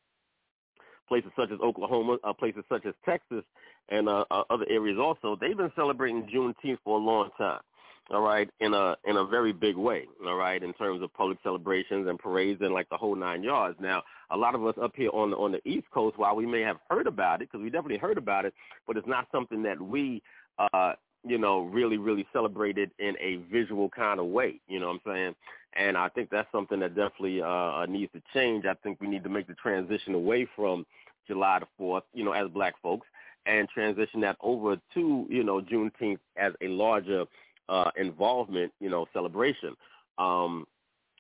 places 1.08 1.32
such 1.36 1.52
as 1.52 1.60
Oklahoma, 1.60 2.17
uh, 2.24 2.34
places 2.34 2.63
such 2.67 2.86
as 2.86 2.96
Texas, 3.06 3.43
and 3.89 4.10
uh, 4.10 4.26
uh, 4.32 4.43
other 4.50 4.65
areas 4.70 4.98
also. 5.00 5.38
They've 5.39 5.56
been 5.56 5.72
celebrating 5.76 6.28
Juneteenth 6.34 6.80
for 6.84 6.98
a 6.98 7.02
long 7.02 7.30
time. 7.38 7.62
All 8.10 8.22
right, 8.22 8.50
in 8.62 8.74
a 8.74 8.96
in 9.06 9.17
a 9.17 9.26
very 9.26 9.54
big 9.54 9.76
way. 9.76 10.06
All 10.26 10.36
right, 10.36 10.63
in 10.63 10.74
terms 10.74 11.04
of 11.04 11.13
public 11.13 11.38
celebrations 11.43 12.08
and 12.08 12.17
parades 12.17 12.62
and 12.62 12.74
like 12.74 12.89
the 12.89 12.98
whole 12.98 13.15
nine 13.15 13.43
yards. 13.43 13.78
Now, 13.80 14.02
a 14.32 14.38
lot 14.38 14.56
of 14.56 14.65
us 14.65 14.76
up 14.82 14.93
here 14.96 15.12
on 15.13 15.32
the, 15.32 15.38
on 15.38 15.52
the 15.52 15.62
East 15.67 15.88
Coast, 15.93 16.17
while 16.17 16.36
we 16.36 16.46
may 16.46 16.62
have 16.62 16.78
heard 16.89 17.06
about 17.06 17.41
it, 17.41 17.50
because 17.52 17.63
we 17.63 17.70
definitely 17.70 17.98
heard 17.98 18.17
about 18.17 18.46
it, 18.46 18.54
but 18.88 18.98
it's 18.98 19.08
not 19.08 19.28
something 19.32 19.62
that 19.63 19.80
we 19.80 20.24
uh, 20.58 20.93
you 21.26 21.38
know, 21.38 21.62
really, 21.62 21.98
really 21.98 22.26
celebrated 22.32 22.91
in 23.00 23.15
a 23.20 23.38
visual 23.52 23.89
kind 23.89 24.20
of 24.20 24.28
way. 24.28 24.60
You 24.67 24.80
know 24.80 24.88
what 24.88 25.02
I'm 25.06 25.13
saying? 25.13 25.36
And 25.78 25.96
I 25.96 26.10
think 26.10 26.30
that's 26.30 26.52
something 26.52 26.80
that 26.80 26.96
definitely 26.96 27.42
uh, 27.42 27.86
needs 27.88 28.12
to 28.13 28.22
change. 28.34 28.66
I 28.66 28.74
think 28.84 29.00
we 29.00 29.08
need 29.08 29.24
to 29.24 29.30
make 29.30 29.48
the 29.48 29.54
transition 29.54 30.16
away 30.16 30.48
from 30.56 30.86
July 31.28 31.60
the 31.60 31.84
4th, 31.84 32.02
you 32.13 32.26
know, 32.26 32.32
as 32.32 32.50
black 32.50 32.74
folks, 32.82 33.06
and 33.46 33.70
transition 33.70 34.20
that 34.22 34.38
over 34.42 34.78
to, 34.96 35.28
you 35.30 35.44
know, 35.44 35.62
Juneteenth 35.62 36.20
as 36.36 36.54
a 36.62 36.68
larger 36.68 37.26
uh, 37.70 37.92
involvement, 37.96 38.72
you 38.80 38.90
know, 38.90 39.06
celebration. 39.13 39.76
Um, 40.18 40.66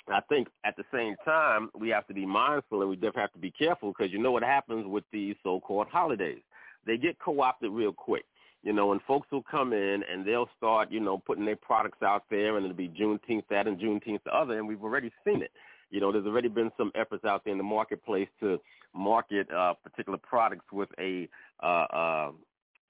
I 0.09 0.21
think 0.21 0.47
at 0.63 0.75
the 0.75 0.85
same 0.91 1.15
time, 1.23 1.69
we 1.77 1.89
have 1.89 2.07
to 2.07 2.13
be 2.13 2.25
mindful 2.25 2.81
and 2.81 2.89
we 2.89 2.95
definitely 2.95 3.21
have 3.21 3.33
to 3.33 3.39
be 3.39 3.51
careful 3.51 3.93
because 3.95 4.11
you 4.11 4.19
know 4.19 4.31
what 4.31 4.43
happens 4.43 4.87
with 4.87 5.03
these 5.11 5.35
so-called 5.43 5.87
holidays. 5.87 6.39
They 6.85 6.97
get 6.97 7.19
co-opted 7.19 7.71
real 7.71 7.93
quick 7.93 8.25
you 8.67 8.73
know, 8.73 8.91
and 8.91 8.99
folks 9.07 9.31
will 9.31 9.45
come 9.49 9.71
in 9.71 10.03
and 10.11 10.25
they'll 10.25 10.49
start, 10.57 10.91
you 10.91 10.99
know, 10.99 11.17
putting 11.17 11.45
their 11.45 11.55
products 11.55 12.03
out 12.03 12.23
there 12.29 12.57
and 12.57 12.65
it'll 12.65 12.75
be 12.75 12.89
Juneteenth 12.89 13.45
that 13.49 13.65
and 13.65 13.79
Juneteenth 13.79 14.25
the 14.25 14.35
other, 14.35 14.57
and 14.57 14.67
we've 14.67 14.83
already 14.83 15.09
seen 15.25 15.41
it. 15.41 15.51
You 15.89 16.01
know, 16.01 16.11
there's 16.11 16.25
already 16.25 16.49
been 16.49 16.69
some 16.77 16.91
efforts 16.93 17.23
out 17.23 17.45
there 17.45 17.53
in 17.53 17.57
the 17.57 17.63
marketplace 17.63 18.27
to 18.41 18.59
market 18.93 19.49
uh, 19.53 19.75
particular 19.75 20.17
products 20.17 20.65
with 20.73 20.89
a 20.99 21.29
uh, 21.63 21.65
uh, 21.65 22.31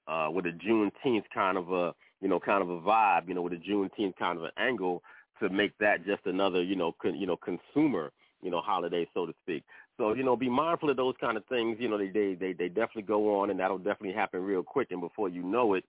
uh, 0.08 0.32
with 0.32 0.48
a 0.48 0.52
Juneteenth 0.68 1.26
kind 1.32 1.60
of 1.60 1.72
a 1.72 1.94
you 2.22 2.28
know 2.28 2.40
kind 2.40 2.64
of 2.64 2.72
a 2.72 2.80
vibe, 2.82 3.28
you 3.28 3.36
know, 3.36 3.44
with 3.44 3.54
a 3.54 3.58
Juneteenth 3.58 4.16
kind 4.18 4.40
of 4.40 4.46
an 4.46 4.52
angle 4.58 5.04
to 5.40 5.50
make 5.50 5.78
that 5.78 6.04
just 6.08 6.26
another 6.26 6.64
you 6.64 6.76
know 6.76 6.96
con- 7.00 7.16
you 7.16 7.28
know 7.28 7.38
consumer 7.38 8.12
you 8.42 8.50
know 8.50 8.62
holiday 8.62 9.08
so 9.14 9.28
to 9.28 9.34
speak. 9.44 9.64
So 9.98 10.14
you 10.14 10.24
know, 10.24 10.36
be 10.36 10.50
mindful 10.50 10.90
of 10.90 10.98
those 10.98 11.16
kind 11.20 11.38
of 11.38 11.46
things. 11.46 11.78
You 11.80 11.90
know, 11.90 11.98
they 11.98 12.10
they 12.10 12.36
they, 12.36 12.54
they 12.54 12.68
definitely 12.68 13.04
go 13.04 13.40
on, 13.40 13.50
and 13.50 13.60
that'll 13.60 13.78
definitely 13.78 14.14
happen 14.14 14.42
real 14.44 14.64
quick. 14.64 14.92
And 14.92 15.02
before 15.02 15.30
you 15.30 15.44
know 15.44 15.74
it, 15.74 15.84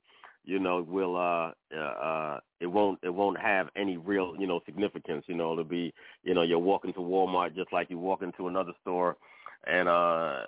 you 0.44 0.58
know, 0.58 0.82
will 0.82 1.16
uh, 1.16 1.52
uh, 1.76 1.78
uh, 1.78 2.40
it 2.60 2.66
won't 2.66 2.98
it 3.02 3.10
won't 3.10 3.38
have 3.38 3.68
any 3.76 3.98
real 3.98 4.34
you 4.38 4.46
know 4.46 4.60
significance. 4.64 5.24
You 5.26 5.34
know, 5.34 5.52
it'll 5.52 5.64
be 5.64 5.92
you 6.24 6.34
know 6.34 6.42
you're 6.42 6.58
walking 6.58 6.92
to 6.94 7.00
Walmart 7.00 7.54
just 7.54 7.72
like 7.72 7.90
you 7.90 7.98
walk 7.98 8.22
into 8.22 8.48
another 8.48 8.72
store, 8.80 9.16
and 9.66 9.88
uh, 9.88 10.44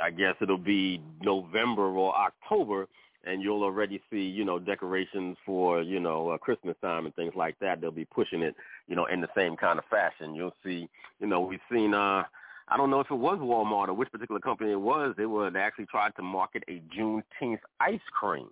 I 0.00 0.10
guess 0.16 0.34
it'll 0.40 0.56
be 0.56 1.02
November 1.20 1.86
or 1.86 2.14
October, 2.14 2.86
and 3.24 3.42
you'll 3.42 3.62
already 3.62 4.00
see, 4.10 4.22
you 4.22 4.44
know, 4.44 4.58
decorations 4.58 5.36
for, 5.44 5.82
you 5.82 6.00
know, 6.00 6.30
uh, 6.30 6.38
Christmas 6.38 6.76
time 6.80 7.06
and 7.06 7.14
things 7.14 7.32
like 7.36 7.58
that. 7.60 7.80
They'll 7.80 7.90
be 7.90 8.06
pushing 8.06 8.42
it, 8.42 8.54
you 8.88 8.96
know, 8.96 9.06
in 9.06 9.20
the 9.20 9.28
same 9.36 9.56
kind 9.56 9.78
of 9.78 9.84
fashion. 9.86 10.34
You'll 10.34 10.54
see, 10.64 10.88
you 11.20 11.26
know, 11.26 11.40
we've 11.40 11.60
seen, 11.70 11.94
uh, 11.94 12.24
I 12.68 12.76
don't 12.76 12.90
know 12.90 13.00
if 13.00 13.10
it 13.10 13.14
was 13.14 13.38
Walmart 13.38 13.88
or 13.88 13.94
which 13.94 14.12
particular 14.12 14.40
company 14.40 14.72
it 14.72 14.80
was. 14.80 15.14
They 15.16 15.26
were 15.26 15.50
they 15.50 15.58
actually 15.58 15.86
tried 15.86 16.14
to 16.16 16.22
market 16.22 16.62
a 16.68 16.80
Juneteenth 16.96 17.60
ice 17.80 18.00
cream. 18.12 18.48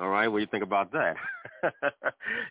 All 0.00 0.08
right, 0.08 0.26
what 0.26 0.38
do 0.38 0.40
you 0.40 0.48
think 0.48 0.64
about 0.64 0.90
that? 0.92 1.14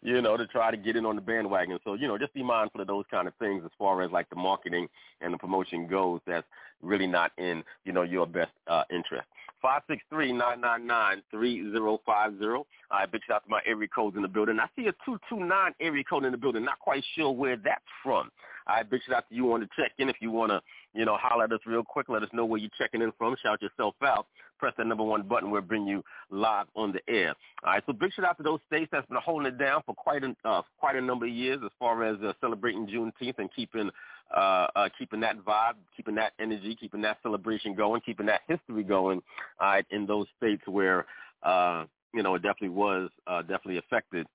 you 0.02 0.22
know, 0.22 0.38
to 0.38 0.48
try 0.48 0.72
to 0.72 0.78
get 0.78 0.96
in 0.96 1.06
on 1.06 1.18
the 1.18 1.22
bandwagon. 1.22 1.78
So, 1.84 1.94
you 1.94 2.08
know, 2.08 2.18
just 2.18 2.34
be 2.34 2.42
mindful 2.42 2.80
of 2.80 2.88
those 2.88 3.04
kind 3.12 3.28
of 3.28 3.34
things 3.36 3.64
as 3.66 3.72
far 3.78 4.02
as 4.02 4.12
like 4.12 4.30
the 4.30 4.38
marketing 4.38 4.88
and 5.20 5.34
the 5.34 5.38
promotion 5.38 5.86
goes. 5.86 6.22
That's 6.26 6.48
really 6.82 7.06
not 7.06 7.34
in, 7.38 7.64
you 7.84 7.92
know, 7.92 8.04
your 8.04 8.26
best 8.26 8.52
uh, 8.68 8.84
interest. 8.90 9.28
Five 9.64 9.84
six 9.90 10.04
three 10.10 10.34
nine 10.34 10.60
nine 10.60 10.86
nine 10.86 11.24
three 11.32 11.72
zero 11.72 12.02
five 12.06 12.38
zero. 12.38 12.68
I 12.92 13.06
big 13.06 13.22
shout 13.26 13.38
out 13.38 13.44
to 13.46 13.50
my 13.50 13.62
area 13.66 13.88
codes 13.88 14.18
in 14.18 14.22
the 14.22 14.28
building. 14.28 14.60
I 14.60 14.68
see 14.76 14.88
a 14.88 14.94
two 15.06 15.18
two 15.30 15.40
nine 15.40 15.72
area 15.80 16.04
code 16.04 16.26
in 16.26 16.34
the 16.34 16.38
building. 16.38 16.66
Not 16.66 16.80
quite 16.80 17.02
sure 17.16 17.32
where 17.32 17.56
that's 17.56 17.82
from. 18.04 18.30
I 18.68 18.84
big 18.84 19.02
shout 19.06 19.18
out 19.18 19.30
to 19.30 19.36
you 19.36 19.52
on 19.54 19.62
the 19.62 19.68
check 19.76 19.92
in 19.98 20.10
if 20.10 20.18
you 20.20 20.32
want 20.32 20.52
to, 20.52 20.62
you 20.94 21.06
know, 21.06 21.18
holler 21.20 21.46
at 21.46 21.52
us 21.52 21.60
real 21.66 21.84
quick. 21.84 22.10
Let 22.10 22.24
us 22.24 22.30
know 22.34 22.46
where 22.46 22.60
you're 22.60 22.70
checking 22.78 23.02
in 23.02 23.12
from. 23.18 23.36
Shout 23.42 23.62
yourself 23.62 23.96
out. 24.04 24.28
Press 24.60 24.74
that 24.78 24.88
number 24.88 25.04
one 25.04 25.28
button. 25.28 25.52
We'll 25.52 25.62
bring 25.62 25.88
you 25.88 26.04
live 26.30 26.68
on 26.76 26.94
the 26.94 27.02
air. 27.14 27.36
All 27.64 27.74
right. 27.74 27.84
So 27.86 27.94
big 27.94 28.14
shout 28.14 28.26
out 28.26 28.38
to 28.38 28.44
those 28.44 28.60
states 28.68 28.90
that's 28.92 29.08
been 29.08 29.18
holding 29.24 29.48
it 29.48 29.58
down 29.58 29.82
for 29.86 29.96
quite 29.96 30.24
a 30.24 30.36
uh, 30.46 30.62
quite 30.80 30.96
a 30.96 31.02
number 31.02 31.26
of 31.26 31.32
years 31.32 31.60
as 31.64 31.72
far 31.80 32.04
as 32.04 32.18
uh, 32.22 32.34
celebrating 32.42 32.88
Juneteenth 32.88 33.40
and 33.40 33.50
keeping 33.56 33.90
uh, 34.36 34.68
uh, 34.76 34.90
keeping 34.98 35.20
that 35.20 35.38
vibe, 35.46 35.74
keeping 35.96 36.16
that 36.16 36.34
energy, 36.40 36.76
keeping 36.80 37.02
that 37.02 37.18
celebration 37.22 37.76
going, 37.76 38.02
keeping 38.02 38.26
that 38.26 38.42
history 38.48 38.84
going 38.84 39.22
uh, 39.60 39.82
in 39.92 40.06
those 40.06 40.28
states 40.38 40.64
where 40.66 41.06
uh, 41.44 41.86
you 42.14 42.24
know 42.24 42.36
it 42.36 42.42
definitely 42.42 42.70
was 42.70 43.10
uh, 43.28 43.42
definitely 43.42 43.78
affected, 43.78 44.26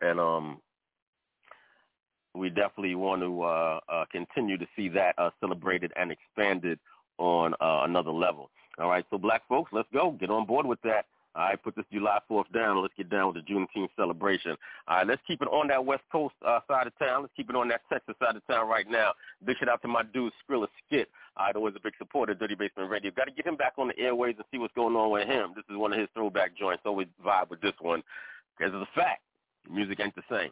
and 0.00 0.18
um, 0.18 0.60
we 2.34 2.48
definitely 2.48 2.94
want 2.94 3.22
to 3.22 3.42
uh, 3.42 3.80
uh, 3.88 4.04
continue 4.10 4.58
to 4.58 4.66
see 4.76 4.88
that 4.90 5.14
uh, 5.18 5.30
celebrated 5.40 5.92
and 5.96 6.12
expanded 6.12 6.78
on 7.18 7.54
uh, 7.54 7.82
another 7.84 8.10
level. 8.10 8.50
All 8.78 8.88
right, 8.88 9.04
so 9.10 9.18
black 9.18 9.42
folks, 9.48 9.72
let's 9.72 9.88
go. 9.92 10.12
Get 10.12 10.30
on 10.30 10.46
board 10.46 10.66
with 10.66 10.80
that. 10.82 11.06
All 11.34 11.44
right, 11.44 11.62
put 11.62 11.76
this 11.76 11.84
July 11.92 12.18
4th 12.30 12.50
down. 12.52 12.80
Let's 12.80 12.94
get 12.96 13.10
down 13.10 13.32
with 13.32 13.44
the 13.44 13.52
Juneteenth 13.52 13.90
celebration. 13.96 14.56
All 14.88 14.96
right, 14.98 15.06
let's 15.06 15.20
keep 15.26 15.42
it 15.42 15.48
on 15.48 15.68
that 15.68 15.84
West 15.84 16.02
Coast 16.10 16.34
uh, 16.46 16.60
side 16.66 16.86
of 16.86 16.98
town. 16.98 17.22
Let's 17.22 17.34
keep 17.36 17.50
it 17.50 17.56
on 17.56 17.68
that 17.68 17.82
Texas 17.92 18.14
side 18.18 18.34
of 18.34 18.46
town 18.46 18.68
right 18.68 18.86
now. 18.88 19.12
Big 19.44 19.56
shout 19.58 19.68
out 19.68 19.82
to 19.82 19.88
my 19.88 20.02
dude, 20.02 20.32
Skrilla 20.42 20.66
Skit. 20.86 21.08
All 21.36 21.46
right, 21.46 21.56
always 21.56 21.74
a 21.76 21.80
big 21.80 21.92
supporter 21.98 22.32
of 22.32 22.40
Dirty 22.40 22.54
Basement 22.54 22.90
Radio. 22.90 23.10
Got 23.10 23.26
to 23.26 23.30
get 23.32 23.46
him 23.46 23.56
back 23.56 23.74
on 23.78 23.88
the 23.88 23.98
airways 23.98 24.34
and 24.36 24.44
see 24.50 24.58
what's 24.58 24.74
going 24.74 24.96
on 24.96 25.10
with 25.10 25.28
him. 25.28 25.52
This 25.54 25.64
is 25.70 25.76
one 25.76 25.92
of 25.92 25.98
his 25.98 26.08
throwback 26.14 26.56
joints. 26.56 26.82
Always 26.84 27.08
vibe 27.24 27.50
with 27.50 27.60
this 27.60 27.74
one 27.80 28.02
because 28.56 28.74
of 28.74 28.80
the 28.80 28.88
fact 28.94 29.22
music 29.70 30.00
ain't 30.00 30.14
the 30.14 30.22
same. 30.30 30.50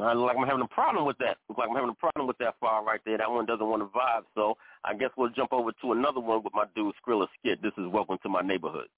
I 0.00 0.14
look 0.14 0.26
like 0.26 0.36
I'm 0.38 0.46
having 0.46 0.64
a 0.64 0.74
problem 0.74 1.04
with 1.04 1.18
that. 1.18 1.36
Look 1.48 1.58
like 1.58 1.68
I'm 1.68 1.74
having 1.76 1.90
a 1.90 2.00
problem 2.00 2.26
with 2.26 2.38
that 2.38 2.54
file 2.60 2.84
right 2.84 3.00
there. 3.04 3.18
That 3.18 3.30
one 3.30 3.44
doesn't 3.44 3.66
want 3.68 3.82
to 3.82 3.88
vibe, 3.92 4.24
so 4.34 4.56
I 4.84 4.94
guess 4.94 5.10
we'll 5.18 5.30
jump 5.30 5.52
over 5.52 5.70
to 5.70 5.92
another 5.92 6.20
one 6.20 6.42
with 6.42 6.54
my 6.54 6.64
dude 6.74 6.94
Skrilla 6.96 7.26
Skit. 7.38 7.60
This 7.62 7.72
is 7.76 7.84
Welcome 7.92 8.16
to 8.22 8.28
My 8.28 8.40
Neighborhood. 8.40 8.88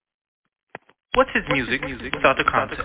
What's 1.14 1.30
his 1.34 1.42
music 1.50 1.82
music? 1.82 2.14
without 2.14 2.36
the 2.38 2.44
concept? 2.44 2.82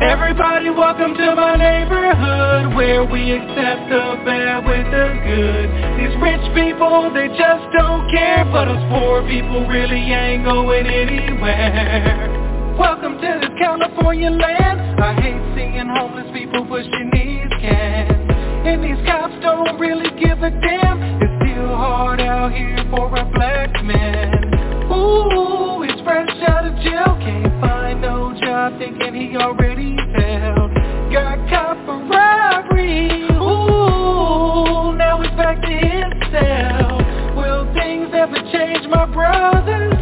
Everybody 0.00 0.70
welcome 0.70 1.14
to 1.14 1.34
my 1.34 1.56
neighborhood 1.56 2.76
Where 2.76 3.04
we 3.04 3.32
accept 3.32 3.90
the 3.90 4.22
bad 4.24 4.64
with 4.64 4.86
the 4.94 5.06
good 5.26 5.68
These 5.98 6.14
rich 6.22 6.46
people, 6.54 7.10
they 7.12 7.26
just 7.34 7.66
don't 7.74 8.08
care 8.08 8.46
But 8.46 8.68
us 8.68 8.78
poor 8.94 9.26
people 9.26 9.66
really 9.66 9.98
ain't 10.14 10.44
going 10.44 10.86
anywhere 10.86 12.30
Welcome 12.78 13.18
to 13.18 13.40
this 13.42 13.47
California 13.58 14.30
land. 14.30 15.00
I 15.02 15.14
hate 15.20 15.42
seeing 15.54 15.88
homeless 15.88 16.30
people 16.32 16.64
pushing 16.66 17.10
these 17.12 17.50
cans. 17.60 18.30
And 18.66 18.84
these 18.84 19.04
cops 19.06 19.34
don't 19.42 19.78
really 19.78 20.10
give 20.20 20.42
a 20.42 20.50
damn. 20.50 21.02
It's 21.20 21.34
still 21.42 21.74
hard 21.74 22.20
out 22.20 22.52
here 22.52 22.78
for 22.90 23.08
a 23.08 23.24
black 23.34 23.72
man. 23.84 24.54
Ooh, 24.92 25.82
he's 25.82 26.00
fresh 26.04 26.30
out 26.46 26.66
of 26.66 26.74
jail. 26.82 27.18
Can't 27.18 27.60
find 27.60 28.00
no 28.00 28.32
job 28.40 28.78
thinking 28.78 29.14
he 29.14 29.36
already 29.36 29.96
failed. 30.14 30.70
Got 31.10 31.38
caught 31.50 31.78
for 31.84 31.98
robbery. 32.06 33.26
Ooh, 33.42 34.94
now 34.94 35.20
he's 35.20 35.34
back 35.34 35.60
to 35.62 35.68
his 35.68 36.14
cell. 36.30 37.02
Will 37.34 37.66
things 37.74 38.10
ever 38.14 38.38
change 38.52 38.86
my 38.86 39.06
brothers? 39.06 39.94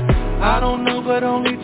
I 0.43 0.61
don't 0.61 0.85
know 0.85 1.01
but 1.03 1.23
only 1.25 1.56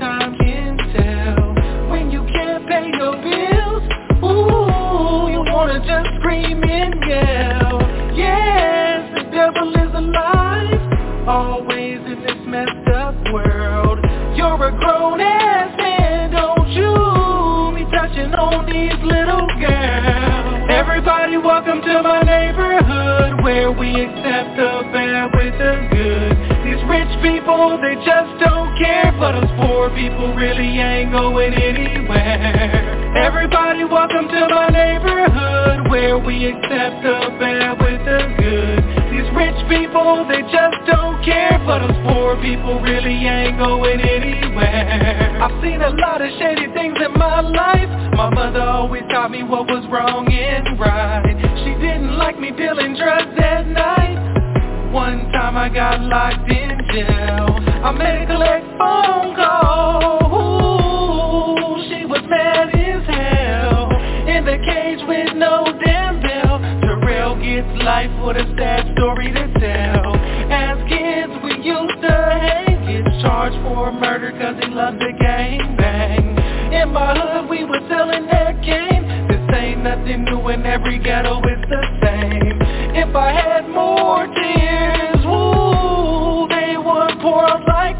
just 5.84 6.08
scream 6.18 6.62
and 6.64 6.94
yell 7.08 7.80
Yes, 8.14 9.08
the 9.16 9.24
devil 9.32 9.72
is 9.72 9.92
alive. 9.94 11.26
Always 11.26 11.98
in 12.04 12.22
this 12.22 12.40
messed 12.46 12.88
up 12.92 13.16
world. 13.32 13.98
You're 14.36 14.68
a 14.68 14.70
grown 14.78 15.20
ass 15.20 15.72
man, 15.78 16.30
don't 16.30 16.68
you? 16.70 16.92
Be 17.74 17.88
touching 17.90 18.34
on 18.34 18.66
these 18.66 19.00
little 19.00 19.48
girls. 19.58 20.70
Everybody 20.70 21.38
welcome 21.38 21.80
to 21.80 22.02
my 22.02 22.20
neighborhood 22.22 23.42
Where 23.42 23.72
we 23.72 23.88
accept 23.90 24.56
the 24.56 24.84
bad 24.92 25.30
with 25.34 25.56
the 25.56 25.88
good. 25.90 26.36
These 26.68 26.82
rich 26.84 27.12
people, 27.24 27.80
they 27.80 27.96
just 28.04 28.32
don't 28.44 28.76
care 28.78 29.12
But 29.18 29.36
us 29.36 29.50
poor 29.58 29.88
people 29.90 30.34
really 30.34 30.78
ain't 30.78 31.12
going 31.12 31.54
anywhere 31.54 33.01
Everybody 33.14 33.84
welcome 33.84 34.26
to 34.28 34.40
my 34.48 34.68
neighborhood 34.68 35.90
Where 35.90 36.18
we 36.18 36.46
accept 36.46 37.02
the 37.04 37.36
bad 37.38 37.76
with 37.76 38.00
the 38.08 38.20
good. 38.40 38.80
These 39.12 39.28
rich 39.36 39.60
people, 39.68 40.24
they 40.28 40.40
just 40.48 40.80
don't 40.88 41.22
care 41.22 41.60
But 41.66 41.82
us 41.82 41.96
poor 42.08 42.40
people 42.40 42.80
really 42.80 43.12
ain't 43.28 43.58
going 43.58 44.00
anywhere. 44.00 45.42
I've 45.42 45.62
seen 45.62 45.82
a 45.82 45.90
lot 45.90 46.22
of 46.22 46.30
shady 46.38 46.72
things 46.72 46.96
in 47.04 47.12
my 47.18 47.40
life. 47.40 47.90
My 48.16 48.30
mother 48.30 48.62
always 48.62 49.02
taught 49.10 49.30
me 49.30 49.42
what 49.42 49.66
was 49.66 49.84
wrong 49.92 50.26
and 50.32 50.80
right. 50.80 51.36
She 51.64 51.74
didn't 51.84 52.16
like 52.16 52.40
me 52.40 52.50
dealing 52.50 52.96
drugs 52.96 53.38
at 53.38 53.66
night. 53.68 54.90
One 54.90 55.30
time 55.32 55.56
I 55.56 55.68
got 55.68 56.00
locked 56.00 56.50
in 56.50 56.80
jail. 56.92 57.60
I 57.84 57.92
made 57.92 58.24
a 58.24 58.26
collect 58.26 58.66
phone 58.78 59.36
call. 59.36 60.32
Ooh, 60.32 61.88
She 61.88 62.06
was 62.06 62.22
mad 62.28 62.81
Gets 67.42 67.82
life. 67.82 68.10
With 68.24 68.36
a 68.36 68.46
sad 68.56 68.94
story 68.94 69.32
to 69.34 69.46
tell. 69.58 70.14
As 70.46 70.78
kids 70.88 71.32
we 71.42 71.58
used 71.58 71.98
to 72.00 72.14
hang. 72.38 72.86
Gets 72.86 73.20
charged 73.20 73.56
for 73.66 73.90
murder 73.90 74.30
cause 74.30 74.62
he 74.62 74.70
loved 74.70 75.00
the 75.00 75.12
gang 75.18 75.76
bang. 75.76 76.38
In 76.72 76.92
my 76.92 77.18
hood 77.18 77.50
we 77.50 77.64
were 77.64 77.82
selling 77.88 78.26
that 78.30 78.62
cane 78.62 79.26
This 79.26 79.42
ain't 79.58 79.82
nothing 79.82 80.24
new 80.24 80.48
in 80.48 80.64
every 80.64 80.98
ghetto 80.98 81.40
it's 81.42 81.68
the 81.68 81.82
same. 82.02 82.62
If 82.94 83.14
I 83.14 83.32
had 83.32 83.68
more 83.68 84.26
tears, 84.26 85.26
woo 85.26 86.46
They 86.48 86.76
would 86.78 87.20
pour 87.20 87.42
like 87.66 87.98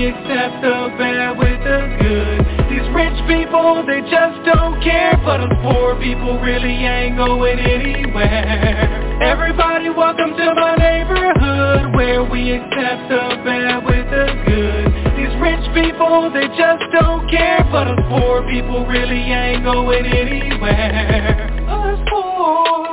we 0.00 0.06
accept 0.06 0.62
the 0.62 0.96
bad 0.96 1.36
with 1.36 1.60
the 1.60 1.80
good. 2.00 2.40
These 2.72 2.88
rich 2.96 3.20
people, 3.28 3.84
they 3.84 4.00
just 4.08 4.40
don't 4.48 4.80
care 4.82 5.12
But 5.24 5.40
us 5.44 5.52
poor 5.60 5.94
people 6.00 6.40
really 6.40 6.72
ain't 6.72 7.16
going 7.18 7.58
anywhere. 7.58 9.20
Everybody 9.20 9.90
welcome 9.90 10.32
to 10.40 10.54
my 10.56 10.76
neighborhood 10.76 11.94
Where 11.94 12.24
we 12.24 12.52
accept 12.52 13.12
the 13.12 13.44
bad 13.44 13.84
with 13.84 14.08
the 14.08 14.24
good. 14.48 14.88
These 15.20 15.36
rich 15.36 15.68
people, 15.76 16.32
they 16.32 16.48
just 16.56 16.84
don't 16.96 17.28
care 17.28 17.60
But 17.70 17.88
us 17.88 18.00
poor 18.08 18.40
people 18.48 18.86
really 18.86 19.20
ain't 19.20 19.64
going 19.64 20.06
anywhere. 20.06 21.68
Us 21.68 22.00
poor 22.08 22.89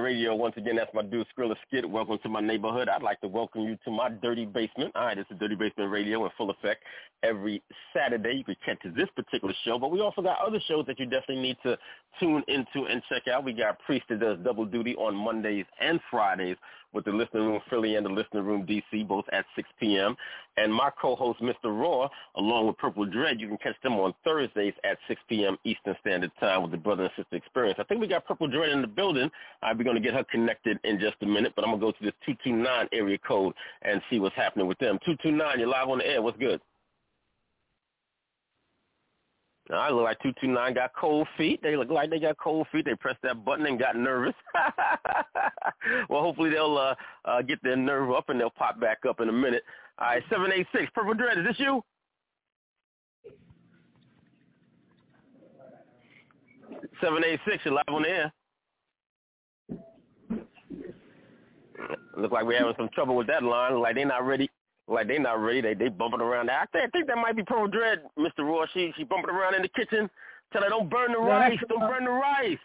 Radio. 0.00 0.34
Once 0.34 0.54
again, 0.56 0.76
that's 0.76 0.92
my 0.94 1.02
dude 1.02 1.26
Skrilla 1.36 1.54
Skit. 1.66 1.88
Welcome 1.88 2.18
to 2.22 2.28
my 2.28 2.40
neighborhood. 2.40 2.88
I'd 2.88 3.02
like 3.02 3.20
to 3.20 3.28
welcome 3.28 3.62
you 3.62 3.76
to 3.84 3.90
my 3.90 4.08
dirty 4.08 4.46
basement. 4.46 4.92
All 4.94 5.04
right, 5.04 5.16
this 5.16 5.26
is 5.30 5.38
Dirty 5.38 5.54
Basement 5.54 5.90
Radio 5.90 6.24
in 6.24 6.30
full 6.38 6.50
effect 6.50 6.82
every 7.22 7.62
Saturday. 7.94 8.34
You 8.34 8.44
can 8.44 8.56
catch 8.64 8.78
this 8.94 9.08
particular 9.14 9.54
show, 9.64 9.78
but 9.78 9.90
we 9.90 10.00
also 10.00 10.22
got 10.22 10.38
other 10.44 10.60
shows 10.68 10.86
that 10.86 10.98
you 10.98 11.06
definitely 11.06 11.42
need 11.42 11.56
to 11.62 11.78
tune 12.20 12.42
into 12.48 12.86
and 12.88 13.02
check 13.08 13.28
out. 13.28 13.44
We 13.44 13.52
got 13.52 13.78
Priest 13.80 14.04
that 14.08 14.20
does 14.20 14.38
double 14.44 14.64
duty 14.64 14.94
on 14.96 15.14
Mondays 15.14 15.66
and 15.80 16.00
Fridays 16.10 16.56
with 16.92 17.04
the 17.04 17.10
Listening 17.10 17.44
Room 17.44 17.60
Philly 17.70 17.96
and 17.96 18.04
the 18.04 18.10
Listening 18.10 18.44
Room 18.44 18.66
DC, 18.66 19.06
both 19.06 19.24
at 19.32 19.44
6 19.56 19.68
p.m. 19.80 20.14
And 20.56 20.72
my 20.72 20.90
co-host, 21.00 21.40
Mr. 21.40 21.64
Raw, 21.64 22.08
along 22.36 22.66
with 22.66 22.76
Purple 22.76 23.06
Dread, 23.06 23.40
you 23.40 23.48
can 23.48 23.56
catch 23.58 23.80
them 23.82 23.94
on 23.94 24.12
Thursdays 24.24 24.74
at 24.84 24.98
6 25.08 25.20
p.m. 25.28 25.56
Eastern 25.64 25.96
Standard 26.00 26.30
Time 26.38 26.62
with 26.62 26.70
the 26.70 26.76
Brother 26.76 27.04
and 27.04 27.12
Sister 27.16 27.36
Experience. 27.36 27.78
I 27.80 27.84
think 27.84 28.00
we 28.00 28.06
got 28.06 28.26
Purple 28.26 28.48
Dread 28.48 28.70
in 28.70 28.82
the 28.82 28.86
building. 28.86 29.30
I'll 29.62 29.74
be 29.74 29.84
going 29.84 29.96
to 29.96 30.02
get 30.02 30.14
her 30.14 30.24
connected 30.24 30.78
in 30.84 30.98
just 31.00 31.16
a 31.22 31.26
minute, 31.26 31.52
but 31.56 31.64
I'm 31.64 31.70
going 31.70 31.80
to 31.80 31.86
go 31.86 31.92
to 31.92 32.04
this 32.04 32.14
229 32.26 32.88
area 32.92 33.18
code 33.26 33.54
and 33.82 34.02
see 34.10 34.20
what's 34.20 34.36
happening 34.36 34.66
with 34.66 34.78
them. 34.78 34.98
229, 35.04 35.58
you're 35.58 35.68
live 35.68 35.88
on 35.88 35.98
the 35.98 36.06
air. 36.06 36.20
What's 36.20 36.38
good? 36.38 36.60
I 39.70 39.90
look 39.90 40.04
like 40.04 40.18
229 40.18 40.74
got 40.74 40.92
cold 40.94 41.28
feet. 41.38 41.60
They 41.62 41.76
look 41.76 41.88
like 41.88 42.10
they 42.10 42.18
got 42.18 42.36
cold 42.36 42.66
feet. 42.72 42.84
They 42.84 42.94
pressed 42.94 43.22
that 43.22 43.44
button 43.44 43.64
and 43.66 43.78
got 43.78 43.96
nervous. 43.96 44.34
well, 46.10 46.20
hopefully 46.22 46.50
they'll 46.50 46.76
uh, 46.76 46.94
uh, 47.24 47.42
get 47.42 47.62
their 47.62 47.76
nerve 47.76 48.10
up 48.10 48.28
and 48.28 48.40
they'll 48.40 48.50
pop 48.50 48.80
back 48.80 48.98
up 49.08 49.20
in 49.20 49.28
a 49.28 49.32
minute. 49.32 49.62
All 49.98 50.08
right, 50.08 50.22
786. 50.30 50.90
Purple 50.94 51.14
Dread, 51.14 51.38
is 51.38 51.44
this 51.46 51.58
you? 51.58 51.82
Seven 57.00 57.22
eight 57.24 57.40
six, 57.48 57.64
you're 57.64 57.74
live 57.74 57.84
on 57.88 58.02
the 58.02 58.08
air. 58.08 58.32
Look 62.16 62.30
like 62.30 62.44
we're 62.44 62.58
having 62.58 62.74
some 62.76 62.88
trouble 62.94 63.16
with 63.16 63.26
that 63.26 63.42
line. 63.42 63.80
Like 63.80 63.96
they're 63.96 64.06
not 64.06 64.24
ready. 64.24 64.48
Like 64.92 65.08
they 65.08 65.18
not 65.18 65.40
ready. 65.40 65.60
They 65.60 65.74
they 65.74 65.88
bumping 65.88 66.20
around. 66.20 66.50
I 66.50 66.66
think, 66.72 66.84
I 66.84 66.88
think 66.90 67.06
that 67.08 67.16
might 67.16 67.34
be 67.36 67.42
Purple 67.42 67.68
Dread, 67.68 68.02
Mr. 68.18 68.40
Raw. 68.40 68.66
She 68.74 68.92
she 68.96 69.04
bumping 69.04 69.30
around 69.30 69.54
in 69.54 69.62
the 69.62 69.68
kitchen. 69.68 70.08
Tell 70.52 70.62
her 70.62 70.68
don't 70.68 70.90
burn 70.90 71.12
the 71.12 71.18
No, 71.18 71.26
rice. 71.26 71.58
Don't 71.68 71.80
not- 71.80 71.90
burn 71.90 72.04
the 72.04 72.10
rice. 72.10 72.58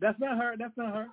That's 0.00 0.18
not 0.20 0.36
her. 0.36 0.54
That's 0.58 0.76
not 0.76 0.92
her. 0.94 1.06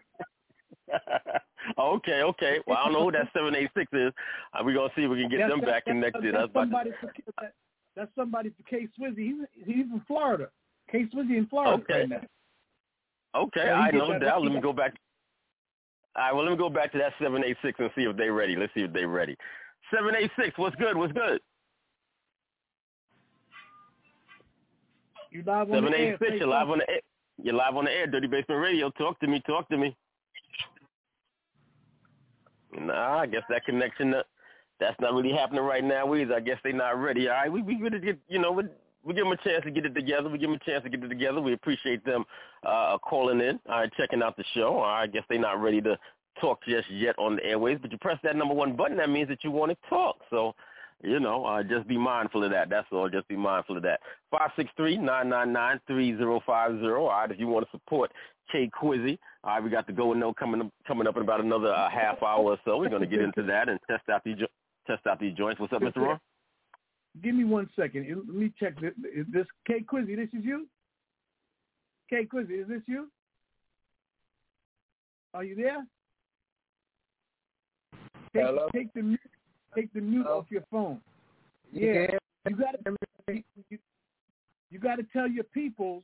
okay, 1.80 2.22
okay. 2.24 2.60
Well, 2.68 2.78
I 2.78 2.84
don't 2.86 2.94
know 2.94 3.04
who 3.06 3.12
that 3.14 3.30
seven 3.34 3.56
eight 3.56 3.70
six 3.78 3.88
is. 3.94 4.12
Uh, 4.54 4.62
we're 4.66 4.74
gonna 4.76 4.90
see 4.96 5.04
if 5.04 5.10
we 5.12 5.22
can 5.22 5.30
get 5.30 5.38
That's- 5.38 5.52
them 5.52 5.62
back 5.62 5.86
that's- 5.86 5.94
connected. 5.94 6.36
That's, 6.36 6.52
That's 6.52 6.52
about 6.52 6.64
somebody 6.64 6.92
for 7.00 7.14
that, 7.42 7.54
that's 7.96 8.12
somebody 8.16 8.50
for 8.50 8.64
K 8.70 8.88
Swizzy. 9.00 9.18
He's 9.18 9.66
he's 9.66 9.86
from 9.90 10.04
Florida. 10.08 10.50
K 10.92 11.06
Swizzy 11.14 11.38
in 11.38 11.48
Florida 11.48 11.82
Okay. 11.84 12.00
right 12.02 12.10
now. 12.10 12.22
Okay, 13.34 13.64
Yeah, 13.66 13.76
I 13.80 13.92
know 13.92 14.12
that- 14.12 14.22
doubt. 14.22 14.42
Let 14.44 14.52
me 14.52 14.60
go 14.60 14.74
back. 14.74 14.94
All 16.18 16.24
right, 16.24 16.34
well, 16.36 16.44
let 16.44 16.52
me 16.52 16.58
go 16.58 16.70
back 16.70 16.92
to 16.92 16.98
that 16.98 17.14
seven 17.22 17.42
eight 17.46 17.56
six 17.64 17.80
and 17.80 17.90
see 17.96 18.04
if 18.04 18.18
they're 18.18 18.34
ready. 18.34 18.58
Let's 18.58 18.74
see 18.74 18.82
if 18.82 18.92
they're 18.92 19.08
ready. 19.08 19.38
Seven 19.94 20.16
eight 20.16 20.32
six. 20.40 20.58
What's 20.58 20.76
good? 20.78 20.96
What's 20.98 21.14
good? 21.14 21.40
You 25.32 25.44
live 25.46 25.70
on 25.70 25.76
Seven 25.76 25.94
eight 25.94 26.18
six. 26.20 26.32
You're 26.38 26.48
live 26.48 26.70
on 26.70 26.80
the 26.80 26.90
air. 26.90 27.00
You're 27.42 27.56
live 27.56 27.76
on 27.76 27.86
the 27.86 27.92
air. 27.92 28.08
Dirty 28.08 28.28
Basement 28.28 28.62
Radio. 28.62 28.90
Talk 28.92 29.20
to 29.20 29.28
me. 29.28 29.42
Talk 29.46 29.70
to 29.70 29.78
me. 29.78 29.96
Nah, 32.78 33.20
I 33.20 33.26
guess 33.26 33.44
that 33.50 33.66
connection. 33.66 34.14
Uh, 34.14 34.24
that's 34.80 35.00
not 35.00 35.14
really 35.14 35.32
happening 35.32 35.64
right 35.64 35.84
now 35.84 36.14
either. 36.16 36.36
I 36.36 36.40
guess 36.40 36.58
they're 36.64 36.74
not 36.74 36.98
ready. 37.02 37.30
All 37.30 37.36
right, 37.36 37.52
we 37.52 37.62
we 37.62 37.76
gonna 37.76 38.00
get 38.00 38.18
you 38.28 38.40
know 38.40 38.52
we 38.52 38.64
we 39.04 39.14
give 39.14 39.26
them 39.26 39.34
a 39.34 39.38
chance 39.38 39.64
to 39.64 39.72
get 39.72 39.86
it 39.86 39.94
together. 39.94 40.30
We 40.30 40.38
give 40.38 40.50
them 40.50 40.60
a 40.62 40.70
chance 40.70 40.84
to 40.84 40.90
get 40.90 41.04
it 41.04 41.08
together. 41.08 41.42
We 41.42 41.54
appreciate 41.54 42.04
them 42.06 42.26
uh 42.66 42.98
calling 42.98 43.42
in, 43.42 43.60
all 43.70 43.80
right, 43.80 43.92
checking 43.98 44.24
out 44.24 44.38
the 44.38 44.44
show. 44.54 44.78
All 44.78 44.82
right, 44.82 45.04
I 45.04 45.08
guess 45.08 45.24
they're 45.30 45.40
not 45.40 45.62
ready 45.62 45.82
to 45.82 45.98
talk 46.40 46.60
just 46.68 46.90
yet 46.90 47.16
on 47.18 47.36
the 47.36 47.46
airways, 47.46 47.78
but 47.82 47.92
you 47.92 47.98
press 47.98 48.18
that 48.24 48.36
number 48.36 48.54
one 48.54 48.76
button, 48.76 48.98
that 48.98 49.10
means 49.10 49.30
that 49.30 49.44
you 49.44 49.52
want 49.52 49.72
to 49.72 49.78
talk. 49.90 50.18
So, 50.30 50.54
you 51.04 51.20
know, 51.20 51.46
uh, 51.46 51.64
just 51.64 51.88
be 51.88 51.98
mindful 51.98 52.44
of 52.44 52.52
that. 52.52 52.70
That's 52.70 52.88
all. 52.92 53.10
Just 53.10 53.28
be 53.28 53.36
mindful 53.36 53.78
of 53.78 53.84
that. 53.84 54.00
Five 54.30 54.52
six 54.56 54.70
three 54.78 54.98
nine 54.98 55.30
nine 55.30 55.52
nine 55.52 55.80
three 55.88 56.16
zero 56.18 56.42
five 56.46 56.80
zero. 56.80 57.06
All 57.06 57.10
right, 57.10 57.32
if 57.32 57.40
you 57.40 57.48
want 57.48 57.66
to 57.66 57.72
support 57.72 58.12
K 58.52 58.70
Quizzy, 58.82 59.18
all 59.44 59.56
right, 59.56 59.64
we 59.64 59.70
got 59.70 59.88
the 59.88 59.94
go 59.94 60.12
and 60.12 60.20
no 60.20 60.34
coming 60.34 60.62
up, 60.62 60.68
coming 60.88 61.08
up 61.08 61.16
in 61.18 61.24
about 61.24 61.42
another 61.42 61.74
uh, 61.74 61.90
half 61.90 62.22
hour 62.22 62.44
or 62.44 62.58
so. 62.66 62.78
We're 62.78 62.90
going 62.90 63.02
to 63.02 63.08
get 63.08 63.22
into 63.22 63.44
that 63.44 63.70
and 63.70 63.80
test 63.90 64.08
out 64.10 64.24
these 64.24 64.38
jo- 64.38 64.48
test 64.88 65.06
out 65.08 65.20
these 65.20 65.36
joints. 65.36 65.60
What's 65.60 65.74
up, 65.74 65.82
Mr. 65.82 65.98
Ron? 65.98 66.20
Give 67.24 67.36
me 67.36 67.44
one 67.44 67.70
second. 67.76 68.08
Let 68.08 68.36
me 68.36 68.54
check. 68.60 68.80
This, 68.80 68.94
is 69.14 69.26
this 69.34 69.48
K 69.68 69.84
Quizzy? 69.92 70.16
This 70.16 70.30
is 70.38 70.46
you? 70.46 70.68
K 72.10 72.26
Quizzy, 72.26 72.62
is 72.62 72.68
this 72.68 72.82
you? 72.88 73.10
Are 75.34 75.44
you 75.44 75.56
there? 75.56 75.86
Take, 78.34 78.46
Hello? 78.46 78.70
take 78.74 78.94
the 78.94 79.02
mute, 79.02 79.20
take 79.76 79.94
the 79.94 80.02
mute 80.02 80.26
off 80.26 80.46
your 80.50 80.64
phone. 80.72 81.02
Yeah, 81.74 82.08
you 82.50 82.56
got 82.56 82.76
to 82.86 83.44
you, 83.70 83.78
you 84.70 84.80
got 84.80 84.96
to 84.96 85.04
tell 85.12 85.28
your 85.28 85.44
peoples 85.46 86.04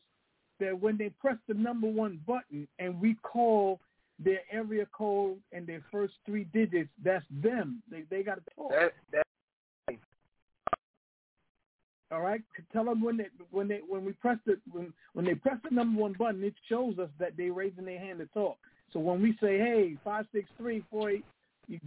that 0.59 0.78
when 0.80 0.97
they 0.97 1.09
press 1.09 1.38
the 1.47 1.53
number 1.53 1.88
one 1.88 2.19
button 2.28 2.67
and 2.80 2.99
we 2.99 3.15
call 3.23 3.80
their 4.19 4.39
area 4.51 4.88
code 4.91 5.38
and 5.51 5.65
their 5.67 5.84
first 5.91 6.13
three 6.25 6.45
digits, 6.45 6.89
that's 7.03 7.25
them. 7.41 7.82
They 7.89 8.03
they 8.09 8.23
got 8.23 8.36
to 8.36 8.55
talk. 8.55 8.71
That, 8.71 8.93
that, 9.13 9.97
All 12.11 12.21
right, 12.21 12.41
tell 12.73 12.86
them 12.86 13.01
when 13.01 13.17
they 13.17 13.28
when 13.51 13.67
they 13.67 13.82
when 13.88 14.03
we 14.03 14.13
press 14.13 14.38
the 14.45 14.57
when 14.71 14.93
when 15.13 15.25
they 15.25 15.36
press 15.36 15.57
the 15.63 15.73
number 15.73 16.01
one 16.01 16.13
button, 16.13 16.43
it 16.43 16.55
shows 16.67 16.99
us 16.99 17.09
that 17.19 17.38
they 17.38 17.49
raising 17.49 17.86
their 17.86 17.99
hand 17.99 18.19
to 18.19 18.25
talk. 18.28 18.57
So 18.91 18.99
when 18.99 19.21
we 19.21 19.38
say, 19.41 19.57
"Hey, 19.57 19.97
five 20.03 20.25
six 20.34 20.49
three 20.57 20.84
four 20.89 21.09
eight, 21.11 21.25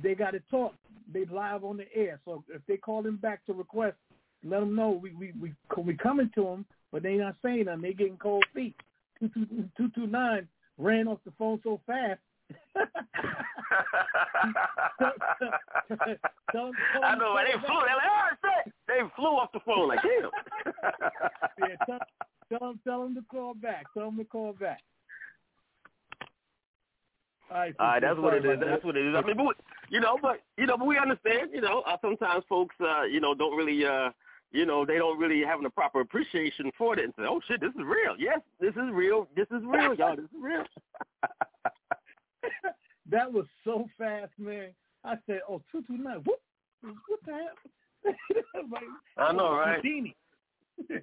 they 0.02 0.14
got 0.14 0.32
to 0.32 0.40
talk. 0.50 0.74
They 1.12 1.24
live 1.24 1.64
on 1.64 1.76
the 1.78 1.86
air. 1.94 2.20
So 2.24 2.44
if 2.48 2.62
they 2.66 2.76
call 2.76 3.02
them 3.02 3.16
back 3.16 3.44
to 3.46 3.52
request, 3.52 3.96
let 4.44 4.60
them 4.60 4.76
know 4.76 4.90
we 4.90 5.12
we 5.14 5.32
we 5.40 5.52
we 5.76 5.94
coming 5.94 6.30
to 6.34 6.44
them, 6.44 6.64
but 6.92 7.02
they 7.02 7.14
not 7.14 7.36
saying 7.42 7.66
nothing. 7.66 7.82
They 7.82 7.92
getting 7.92 8.16
cold 8.16 8.44
feet. 8.54 8.76
Two 9.18 9.28
two 9.28 9.46
two 9.76 9.90
two 9.94 10.06
nine 10.06 10.48
ran 10.78 11.08
off 11.08 11.18
the 11.24 11.32
phone 11.38 11.60
so 11.62 11.80
fast. 11.86 12.20
tell 12.74 12.82
them, 15.00 15.14
tell 16.52 16.72
I 17.04 17.14
know, 17.16 17.36
they 17.36 17.52
flew. 17.66 17.80
They're 17.86 17.96
like, 17.96 18.10
oh, 18.10 18.28
shit. 18.42 18.72
They 18.88 19.00
flew 19.16 19.28
off 19.28 19.52
the 19.52 19.60
phone 19.60 19.88
like, 19.88 20.00
damn. 20.02 20.30
yeah, 21.58 21.76
tell, 21.86 21.98
tell 22.48 22.68
them, 22.68 22.80
tell 22.84 23.02
them 23.02 23.14
to 23.14 23.22
call 23.30 23.54
back. 23.54 23.86
Tell 23.94 24.06
them 24.06 24.18
to 24.18 24.24
call 24.24 24.52
back. 24.54 24.80
All 27.50 27.56
right, 27.58 28.00
that's 28.00 28.18
what 28.18 28.34
it 28.34 28.44
is. 28.44 28.56
about 28.58 28.66
That's 28.66 28.84
what 28.84 28.96
it 28.96 29.06
is. 29.06 29.14
I 29.16 29.22
mean, 29.22 29.36
but, 29.36 29.44
we- 29.46 29.54
you 29.90 30.00
know, 30.00 30.16
but 30.22 30.40
you 30.56 30.66
know, 30.66 30.76
but 30.76 30.86
we 30.86 30.98
understand. 30.98 31.50
You 31.52 31.60
know, 31.60 31.80
uh, 31.86 31.96
sometimes 32.00 32.44
folks, 32.48 32.74
uh, 32.80 33.02
you 33.02 33.20
know, 33.20 33.34
don't 33.34 33.56
really, 33.56 33.84
uh, 33.84 34.10
you 34.52 34.66
know, 34.66 34.84
they 34.86 34.98
don't 34.98 35.18
really 35.18 35.42
have 35.44 35.60
the 35.62 35.70
proper 35.70 36.00
appreciation 36.00 36.70
for 36.78 36.94
it 36.96 37.00
and 37.04 37.12
say, 37.16 37.24
"Oh 37.28 37.40
shit, 37.48 37.60
this 37.60 37.70
is 37.70 37.82
real." 37.84 38.14
Yes, 38.18 38.40
this 38.60 38.70
is 38.76 38.90
real. 38.92 39.26
This 39.34 39.48
is 39.50 39.62
real, 39.64 39.94
y'all. 39.94 40.14
This 40.16 40.26
is 40.26 40.30
real. 40.40 40.64
that 43.10 43.32
was 43.32 43.46
so 43.64 43.88
fast, 43.98 44.32
man. 44.38 44.68
I 45.04 45.16
said, 45.26 45.40
"Oh, 45.48 45.60
two 45.72 45.82
two 45.82 45.96
nine. 45.98 46.20
What? 46.24 46.40
What 46.82 47.20
the 47.26 47.32
hell?" 47.32 47.56
like, 48.70 48.82
I 49.18 49.32
know, 49.32 49.52
right? 49.54 49.76
Houdini. 49.76 50.16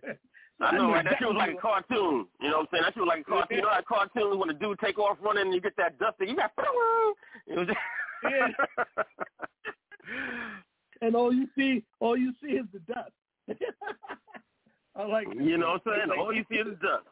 I 0.59 0.75
know, 0.75 0.91
right? 0.91 1.03
That 1.05 1.19
shit 1.19 1.27
was 1.27 1.37
like 1.37 1.53
a 1.55 1.61
cartoon. 1.61 2.25
You 2.41 2.49
know 2.49 2.57
what 2.57 2.61
I'm 2.61 2.67
saying? 2.71 2.83
That 2.83 2.93
shit 2.93 3.01
was 3.03 3.07
like 3.07 3.21
a 3.21 3.23
cartoon. 3.29 3.57
You 3.57 3.61
know, 3.63 3.69
like 3.69 3.85
cartoons 3.85 4.37
when 4.37 4.47
the 4.47 4.53
dude 4.55 4.79
take 4.79 4.97
off 4.97 5.17
running 5.21 5.43
and 5.45 5.53
you 5.53 5.61
get 5.61 5.75
that 5.77 5.99
dust 5.99 6.15
you 6.19 6.35
got. 6.35 6.51
It 7.47 7.57
was 7.57 7.67
just, 7.67 7.77
Yeah. 8.23 8.47
and 11.01 11.15
all 11.15 11.31
you 11.33 11.47
see, 11.55 11.83
all 11.99 12.17
you 12.17 12.33
see 12.41 12.53
is 12.53 12.65
the 12.73 12.79
dust. 12.79 13.11
I 14.95 15.05
like. 15.05 15.27
it. 15.29 15.37
you 15.41 15.57
know 15.57 15.73
what 15.85 15.93
I'm 15.93 16.07
saying? 16.09 16.19
All 16.19 16.33
you 16.33 16.43
see 16.49 16.55
is 16.57 16.67
dust. 16.81 17.05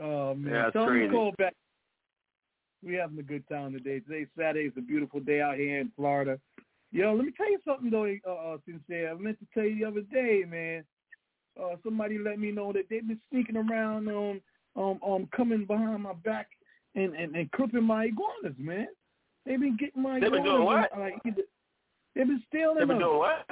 Oh 0.00 0.34
man, 0.34 0.52
Yeah, 0.52 0.70
tell 0.70 0.86
crazy. 0.86 1.10
call 1.12 1.32
back. 1.38 1.54
We 2.84 2.94
having 2.94 3.18
a 3.18 3.22
good 3.22 3.48
time 3.48 3.72
today. 3.72 4.00
Today's 4.00 4.26
Saturday. 4.36 4.66
It's 4.68 4.76
a 4.76 4.80
beautiful 4.82 5.20
day 5.20 5.40
out 5.40 5.56
here 5.56 5.80
in 5.80 5.90
Florida. 5.96 6.38
Yo, 6.92 7.14
let 7.14 7.24
me 7.24 7.32
tell 7.36 7.50
you 7.50 7.58
something 7.66 7.90
though, 7.90 8.04
uh, 8.28 8.54
uh, 8.54 8.56
sincere. 8.64 9.10
I 9.10 9.14
meant 9.14 9.38
to 9.38 9.46
tell 9.54 9.64
you 9.64 9.78
the 9.78 9.84
other 9.88 10.02
day, 10.02 10.44
man. 10.46 10.84
Uh, 11.60 11.76
somebody 11.84 12.18
let 12.18 12.38
me 12.38 12.50
know 12.50 12.72
that 12.72 12.84
they've 12.90 13.06
been 13.06 13.20
sneaking 13.30 13.56
around 13.56 14.08
on 14.08 14.40
um 14.76 15.00
um 15.06 15.28
coming 15.34 15.64
behind 15.64 16.02
my 16.02 16.12
back 16.12 16.48
and 16.94 17.14
and, 17.14 17.34
and 17.34 17.50
clipping 17.52 17.84
my 17.84 18.04
iguanas, 18.06 18.58
man. 18.58 18.88
They've 19.46 19.60
been 19.60 19.76
getting 19.76 20.02
my 20.02 20.18
They've 20.20 20.30
been 20.32 20.42
doing 20.44 20.64
what? 20.64 20.90
Like, 20.98 21.14
either, 21.24 21.42
they've 22.14 22.26
been 22.26 22.42
stealing 22.48 22.78
them. 22.78 22.88
They've 22.88 22.88
been 22.88 22.98
them. 22.98 23.08
doing 23.08 23.18
what? 23.18 23.46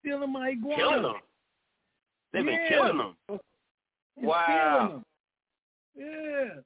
Stealing 0.00 0.32
my 0.32 0.48
iguanas. 0.50 0.78
Killing 0.78 1.02
them. 1.02 1.14
They've 2.32 2.44
been 2.44 2.68
killing 2.68 2.98
them. 2.98 3.14
And 3.28 3.40
Wow. 4.26 4.88
them. 4.88 5.04
Yeah. 5.94 6.60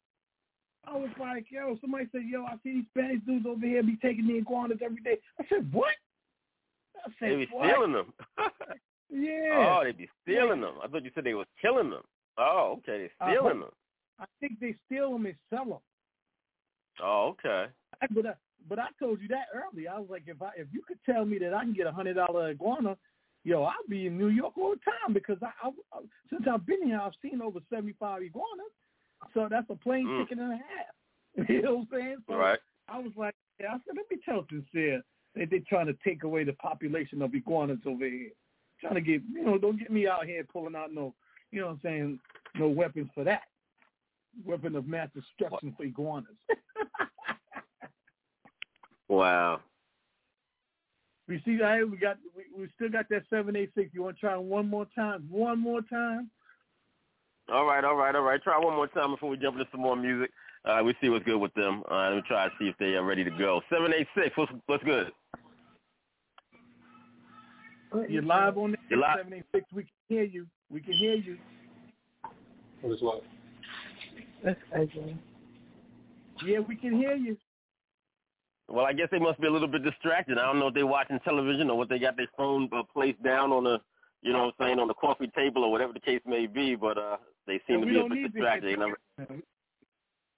I 0.84 0.96
was 0.96 1.10
like, 1.18 1.46
yo, 1.50 1.76
somebody 1.80 2.06
said, 2.12 2.22
yo, 2.28 2.44
I 2.44 2.54
see 2.62 2.74
these 2.74 2.84
Spanish 2.90 3.20
dudes 3.26 3.46
over 3.46 3.64
here 3.64 3.82
be 3.82 3.96
taking 4.02 4.26
the 4.26 4.36
iguanas 4.36 4.78
every 4.84 5.00
day. 5.02 5.18
I 5.40 5.44
said, 5.48 5.72
what? 5.72 5.94
I 7.04 7.10
said, 7.18 7.30
They 7.32 7.36
be 7.36 7.48
what? 7.52 7.68
stealing 7.70 7.92
them. 7.92 8.12
Yeah. 9.12 9.76
Oh, 9.78 9.84
they 9.84 9.92
be 9.92 10.08
stealing 10.22 10.62
them. 10.62 10.74
I 10.82 10.88
thought 10.88 11.04
you 11.04 11.10
said 11.14 11.24
they 11.24 11.34
was 11.34 11.46
killing 11.60 11.90
them. 11.90 12.02
Oh, 12.38 12.78
okay. 12.78 12.98
They 13.02 13.10
stealing 13.26 13.60
them. 13.60 13.70
I 14.18 14.24
think 14.40 14.58
they 14.58 14.74
steal 14.86 15.12
them 15.12 15.26
and 15.26 15.34
sell 15.50 15.64
them. 15.66 15.78
Oh, 17.02 17.34
okay. 17.34 17.70
I, 18.00 18.06
but 18.10 18.26
I, 18.26 18.32
but 18.68 18.78
I 18.78 18.86
told 18.98 19.20
you 19.20 19.28
that 19.28 19.46
earlier. 19.54 19.90
I 19.90 19.98
was 19.98 20.08
like, 20.10 20.22
if 20.26 20.40
I 20.40 20.50
if 20.56 20.68
you 20.72 20.82
could 20.86 20.98
tell 21.04 21.24
me 21.24 21.38
that 21.38 21.52
I 21.52 21.62
can 21.62 21.74
get 21.74 21.86
a 21.86 21.92
hundred 21.92 22.14
dollar 22.14 22.50
iguana, 22.50 22.96
yo, 23.44 23.64
I'll 23.64 23.74
be 23.88 24.06
in 24.06 24.16
New 24.18 24.28
York 24.28 24.56
all 24.56 24.70
the 24.70 24.76
time 24.76 25.12
because 25.12 25.38
I, 25.42 25.50
I, 25.62 25.70
I 25.92 26.00
since 26.30 26.42
I've 26.50 26.66
been 26.66 26.86
here, 26.86 27.00
I've 27.00 27.12
seen 27.20 27.42
over 27.42 27.60
seventy 27.70 27.94
five 27.98 28.22
iguanas. 28.22 28.72
So 29.34 29.46
that's 29.50 29.68
a 29.70 29.76
plane 29.76 30.06
Mm. 30.06 30.18
ticket 30.18 30.38
and 30.38 30.52
a 30.52 30.56
half. 30.56 31.48
you 31.48 31.62
know 31.62 31.74
what 31.76 31.80
I'm 31.80 32.00
saying? 32.00 32.16
So 32.28 32.36
Right. 32.36 32.58
I 32.88 32.98
was 32.98 33.12
like, 33.16 33.34
yeah, 33.60 33.68
I 33.68 33.78
said, 33.86 33.96
let 33.96 34.10
me 34.10 34.18
tell 34.24 34.44
sincere 34.48 35.02
that 35.34 35.48
they're 35.50 35.60
trying 35.68 35.86
to 35.86 35.96
take 36.04 36.24
away 36.24 36.44
the 36.44 36.52
population 36.54 37.22
of 37.22 37.34
iguanas 37.34 37.78
over 37.86 38.04
here. 38.04 38.30
Trying 38.82 38.94
to 38.96 39.00
get, 39.00 39.22
you 39.32 39.44
know, 39.44 39.56
don't 39.56 39.78
get 39.78 39.90
me 39.90 40.06
out 40.06 40.26
here 40.26 40.44
pulling 40.44 40.76
out 40.76 40.92
no, 40.92 41.14
you 41.50 41.60
know 41.60 41.68
what 41.68 41.72
I'm 41.74 41.80
saying, 41.82 42.18
no 42.58 42.68
weapons 42.68 43.08
for 43.14 43.24
that. 43.24 43.42
Weapon 44.44 44.76
of 44.76 44.86
mass 44.86 45.08
destruction 45.14 45.74
for 45.76 45.84
iguanas. 45.84 46.26
Wow. 49.08 49.60
we 51.28 51.42
see, 51.44 51.58
hey, 51.58 51.82
we 51.84 51.98
got, 51.98 52.16
we, 52.34 52.44
we 52.62 52.68
still 52.76 52.88
got 52.88 53.10
that 53.10 53.24
seven 53.28 53.56
eight 53.56 53.70
six. 53.76 53.90
You 53.92 54.04
want 54.04 54.16
to 54.16 54.20
try 54.20 54.36
one 54.38 54.70
more 54.70 54.86
time? 54.94 55.26
One 55.28 55.58
more 55.58 55.82
time? 55.82 56.30
All 57.52 57.66
right, 57.66 57.84
all 57.84 57.94
right, 57.94 58.14
all 58.14 58.22
right. 58.22 58.42
Try 58.42 58.58
one 58.58 58.74
more 58.74 58.86
time 58.86 59.10
before 59.10 59.28
we 59.28 59.36
jump 59.36 59.58
into 59.58 59.68
some 59.70 59.82
more 59.82 59.96
music. 59.96 60.30
Uh, 60.64 60.80
we 60.82 60.94
see 61.02 61.10
what's 61.10 61.26
good 61.26 61.36
with 61.36 61.52
them. 61.52 61.82
Uh, 61.90 62.08
let 62.08 62.16
me 62.16 62.22
try 62.26 62.46
to 62.46 62.54
see 62.58 62.68
if 62.68 62.76
they 62.78 62.94
are 62.94 63.04
ready 63.04 63.22
to 63.22 63.30
go. 63.30 63.60
Seven 63.68 63.92
eight 63.92 64.06
six. 64.16 64.34
What's 64.34 64.52
what's 64.64 64.84
good? 64.84 65.12
You're 68.08 68.22
live 68.22 68.56
on 68.58 68.72
the 68.72 68.78
You're 68.88 69.00
live. 69.00 69.18
seven 69.18 69.34
eight 69.34 69.44
six. 69.54 69.64
We 69.72 69.82
can 69.82 69.92
hear 70.08 70.24
you. 70.24 70.46
We 70.70 70.80
can 70.80 70.94
hear 70.94 71.14
you. 71.14 71.38
What 72.80 72.94
is 72.94 73.02
what? 73.02 73.22
That's 74.44 74.58
AJ. 74.76 75.16
Yeah, 76.44 76.58
we 76.60 76.76
can 76.76 76.96
hear 76.96 77.14
you. 77.14 77.36
Well, 78.68 78.86
I 78.86 78.92
guess 78.92 79.08
they 79.10 79.18
must 79.18 79.40
be 79.40 79.46
a 79.46 79.50
little 79.50 79.68
bit 79.68 79.84
distracted. 79.84 80.38
I 80.38 80.46
don't 80.46 80.58
know 80.58 80.68
if 80.68 80.74
they're 80.74 80.86
watching 80.86 81.18
television 81.24 81.68
or 81.70 81.76
what 81.76 81.88
they 81.88 81.98
got 81.98 82.16
their 82.16 82.28
phone 82.36 82.68
uh, 82.72 82.82
placed 82.92 83.22
down 83.22 83.52
on 83.52 83.64
the, 83.64 83.78
you 84.22 84.32
know, 84.32 84.46
what 84.46 84.54
I'm 84.58 84.66
saying 84.66 84.78
on 84.78 84.88
the 84.88 84.94
coffee 84.94 85.30
table 85.36 85.64
or 85.64 85.70
whatever 85.70 85.92
the 85.92 86.00
case 86.00 86.22
may 86.26 86.46
be. 86.46 86.74
But 86.74 86.96
uh, 86.96 87.18
they 87.46 87.60
seem 87.66 87.82
And 87.82 87.82
to 87.82 87.86
we 87.86 87.92
be 87.92 87.98
a 87.98 88.02
bit 88.02 88.10
need 88.12 88.22
to 88.22 88.28
distracted. 88.30 88.78
never. 88.78 89.38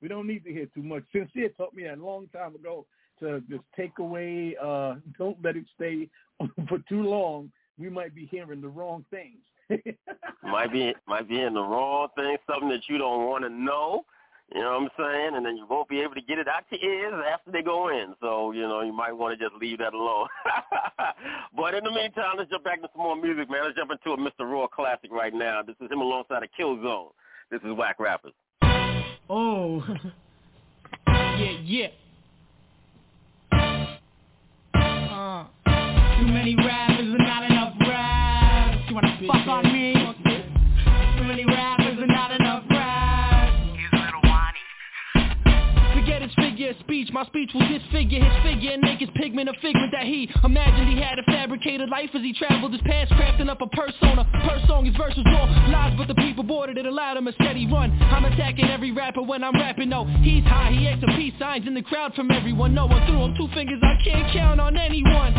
We 0.03 0.09
don't 0.09 0.27
need 0.27 0.45
to 0.45 0.53
hear 0.53 0.67
too 0.75 0.83
much. 0.83 1.05
Sincere 1.13 1.51
taught 1.51 1.75
me 1.75 1.85
that 1.85 1.99
a 1.99 2.05
long 2.05 2.27
time 2.29 2.55
ago 2.55 2.87
to 3.25 3.41
just 3.49 3.65
take 3.77 3.99
away. 3.99 4.57
uh 4.63 4.95
Don't 5.19 5.43
let 5.43 5.57
it 5.57 5.65
stay 5.75 6.09
for 6.69 6.79
too 6.89 7.03
long. 7.03 7.51
We 7.79 7.91
might 7.91 8.15
be 8.15 8.27
hearing 8.27 8.61
the 8.61 8.69
wrong 8.69 9.05
things. 9.11 9.39
might 10.43 10.73
be 10.73 10.95
might 11.07 11.29
be 11.29 11.41
in 11.41 11.55
the 11.55 11.63
wrong 11.63 12.09
thing, 12.17 12.37
something 12.49 12.69
that 12.69 12.83
you 12.89 12.99
don't 12.99 13.27
want 13.27 13.45
to 13.45 13.51
know. 13.51 14.05
You 14.55 14.61
know 14.61 14.79
what 14.79 14.83
I'm 14.83 14.89
saying? 14.99 15.37
And 15.37 15.47
then 15.47 15.57
you 15.57 15.67
won't 15.69 15.89
be 15.89 16.01
able 16.01 16.15
to 16.15 16.21
get 16.21 16.39
it 16.39 16.47
out 16.47 16.65
your 16.71 16.81
ears 16.81 17.15
after 17.33 17.51
they 17.51 17.63
go 17.63 17.89
in. 17.89 18.15
So, 18.21 18.53
you 18.53 18.63
know, 18.63 18.83
you 18.83 18.93
might 18.93 19.13
want 19.13 19.39
to 19.39 19.43
just 19.43 19.61
leave 19.61 19.79
that 19.79 19.95
alone. 19.95 20.29
but 21.57 21.75
in 21.75 21.83
the 21.83 21.91
meantime, 21.91 22.35
let's 22.37 22.51
jump 22.51 22.63
back 22.63 22.83
to 22.83 22.89
some 22.95 23.03
more 23.03 23.17
music, 23.17 23.51
man. 23.51 23.65
Let's 23.65 23.77
jump 23.77 23.91
into 23.91 24.13
a 24.13 24.17
Mr. 24.19 24.49
Raw 24.49 24.67
classic 24.67 25.11
right 25.11 25.33
now. 25.33 25.63
This 25.63 25.77
is 25.81 25.91
him 25.91 26.01
alongside 26.01 26.43
of 26.43 26.51
Killzone. 26.59 27.09
This 27.51 27.61
is 27.63 27.73
Whack 27.73 27.97
Rappers. 27.99 28.35
Oh. 29.31 29.83
yeah, 31.09 31.57
yeah. 31.63 31.89
Too 35.25 36.27
many 36.27 36.55
rappers 36.55 36.99
and 36.99 37.17
not 37.17 37.51
enough 37.51 37.73
raps. 37.81 38.77
You 38.91 38.95
wanna 38.95 39.19
fuck 39.27 39.47
on 39.49 39.73
me? 39.73 39.84
Figure 46.65 46.79
of 46.79 46.85
speech, 46.85 47.09
my 47.13 47.25
speech 47.27 47.51
will 47.53 47.67
disfigure 47.69 48.25
his 48.25 48.43
figure 48.43 48.73
and 48.73 48.81
make 48.81 48.99
his 48.99 49.11
pigment 49.17 49.49
a 49.49 49.53
figment 49.61 49.93
that 49.93 50.07
he 50.07 50.31
imagined 50.45 50.89
he 50.89 51.01
had 51.01 51.19
a 51.19 51.23
fabricated 51.25 51.91
life 51.91 52.09
as 52.15 52.23
he 52.23 52.33
traveled 52.33 52.73
his 52.73 52.81
past, 52.83 53.13
crafting 53.13 53.51
up 53.51 53.61
a 53.61 53.67
persona. 53.67 54.25
Per 54.33 54.61
song, 54.67 54.85
his 54.87 54.97
verse 54.97 55.15
was 55.17 55.27
all 55.29 55.49
lies, 55.71 55.93
but 55.99 56.09
the 56.09 56.15
people 56.15 56.43
boarded 56.43 56.79
it 56.79 56.87
allowed 56.87 57.17
him 57.17 57.29
a 57.29 57.33
steady 57.33 57.67
run. 57.67 57.93
I'm 58.01 58.25
attacking 58.25 58.65
every 58.65 58.93
rapper 58.93 59.23
when 59.23 59.45
I'm 59.45 59.55
rapping, 59.55 59.91
no, 59.91 60.05
he's 60.23 60.45
high, 60.45 60.73
he 60.73 60.89
acts 60.89 61.03
some 61.05 61.15
peace 61.17 61.35
signs 61.39 61.67
in 61.67 61.75
the 61.75 61.83
crowd 61.83 62.15
from 62.15 62.31
everyone. 62.31 62.75
No 62.75 62.87
one 62.87 63.05
threw 63.07 63.21
him 63.25 63.35
two 63.37 63.49
fingers, 63.55 63.81
I 63.83 64.01
can't 64.03 64.33
count 64.33 64.61
on 64.61 64.79
anyone. 64.79 65.35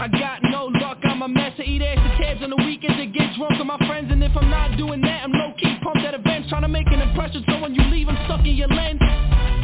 I 0.00 0.08
got 0.08 0.40
no 0.44 0.70
luck, 0.80 0.98
I'm 1.04 1.20
a 1.22 1.28
mess, 1.28 1.52
I 1.58 1.62
eat 1.62 1.82
ass 1.82 1.98
and 2.00 2.16
tabs 2.22 2.42
on 2.42 2.50
the 2.50 2.56
weekends 2.64 2.96
and 2.98 3.12
get 3.12 3.36
drunk 3.36 3.58
with 3.58 3.66
my 3.66 3.78
friends, 3.86 4.10
and 4.10 4.22
if 4.24 4.32
I'm 4.34 4.48
not 4.48 4.78
doing 4.78 5.02
that, 5.02 5.24
I'm 5.24 5.32
low-key 5.32 5.76
pumped 5.82 6.04
at 6.04 6.14
events, 6.14 6.48
trying 6.48 6.62
to 6.62 6.68
make 6.68 6.86
an 6.86 7.00
impression, 7.00 7.44
so 7.46 7.60
when 7.60 7.74
you 7.74 7.84
leave, 7.90 8.08
I'm 8.08 8.16
stuck 8.24 8.40
in 8.46 8.56
your 8.56 8.68
lens. 8.68 9.00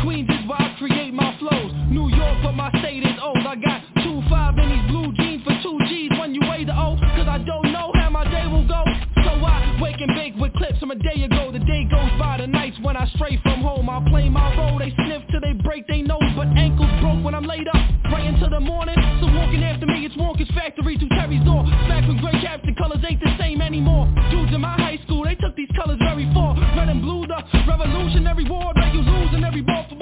Queens 0.02 0.28
is 0.28 0.48
where 0.48 0.60
I 0.60 0.74
create 0.78 1.14
my 1.14 1.36
flows. 1.38 1.72
New 1.90 2.08
York, 2.08 2.38
but 2.42 2.52
my 2.52 2.70
state 2.80 3.02
is 3.02 3.16
old. 3.22 3.44
I 3.46 3.56
got 3.56 3.82
two 4.02 4.22
five 4.28 4.58
in 4.58 4.68
these 4.68 4.86
blue 4.90 5.12
jeans 5.14 5.42
for 5.44 5.54
two 5.62 5.78
G's 5.88 6.10
when 6.18 6.34
you 6.34 6.40
weigh 6.48 6.64
the 6.64 6.76
O. 6.76 6.96
Cause 7.16 7.28
I 7.28 7.38
don't 7.38 7.72
know 7.72 7.90
how 7.94 8.10
my 8.10 8.24
day 8.24 8.46
will 8.46 8.66
go. 8.66 8.82
So 9.24 9.30
I 9.30 9.78
wake 9.80 10.00
and 10.00 10.14
bake 10.14 10.34
with 10.36 10.52
clips 10.54 10.78
from 10.78 10.90
a 10.90 10.96
day 10.96 11.24
ago. 11.24 11.50
The 11.52 11.60
day 11.60 11.84
goes 11.90 12.12
by, 12.18 12.38
the 12.38 12.46
nights 12.46 12.76
when 12.82 12.96
I 12.96 13.06
stray 13.14 13.38
from 13.42 13.60
home. 13.60 13.88
I 13.88 14.02
play 14.08 14.28
my 14.28 14.54
role, 14.56 14.78
they 14.78 14.92
sniff 14.94 15.22
till 15.30 15.40
they 15.40 15.52
break 15.52 15.86
they 15.86 16.02
nose. 16.02 16.22
But 16.36 16.48
ankles 16.56 16.90
broke 17.00 17.24
when 17.24 17.34
I'm 17.34 17.44
laid 17.44 17.68
up, 17.68 17.82
right 18.12 18.26
into 18.26 18.48
the 18.48 18.60
morning. 18.60 18.96
So 19.20 19.26
walking 19.32 19.64
after 19.64 19.86
me, 19.86 20.04
it's 20.06 20.16
Walker's 20.16 20.50
factory 20.54 20.96
to 20.98 21.08
Terry's 21.08 21.44
door. 21.44 21.64
Back 21.88 22.06
when 22.06 22.18
gray 22.18 22.38
caps, 22.42 22.64
the 22.66 22.74
colors 22.74 23.02
ain't 23.08 23.20
the 23.20 23.32
same 23.38 23.60
anymore. 23.60 24.06
Dudes 24.30 24.52
in 24.52 24.60
my 24.60 24.74
high 24.76 24.98
school, 25.04 25.24
they 25.24 25.34
took 25.34 25.56
these 25.56 25.70
colors 25.74 25.98
very 25.98 26.28
far. 26.34 26.54
Red 26.76 26.88
and 26.88 27.02
blue, 27.02 27.26
the 27.26 27.40
revolutionary 27.66 28.44
war. 28.48 28.72
Make 28.76 28.94
you 28.94 29.02
lose 29.02 29.25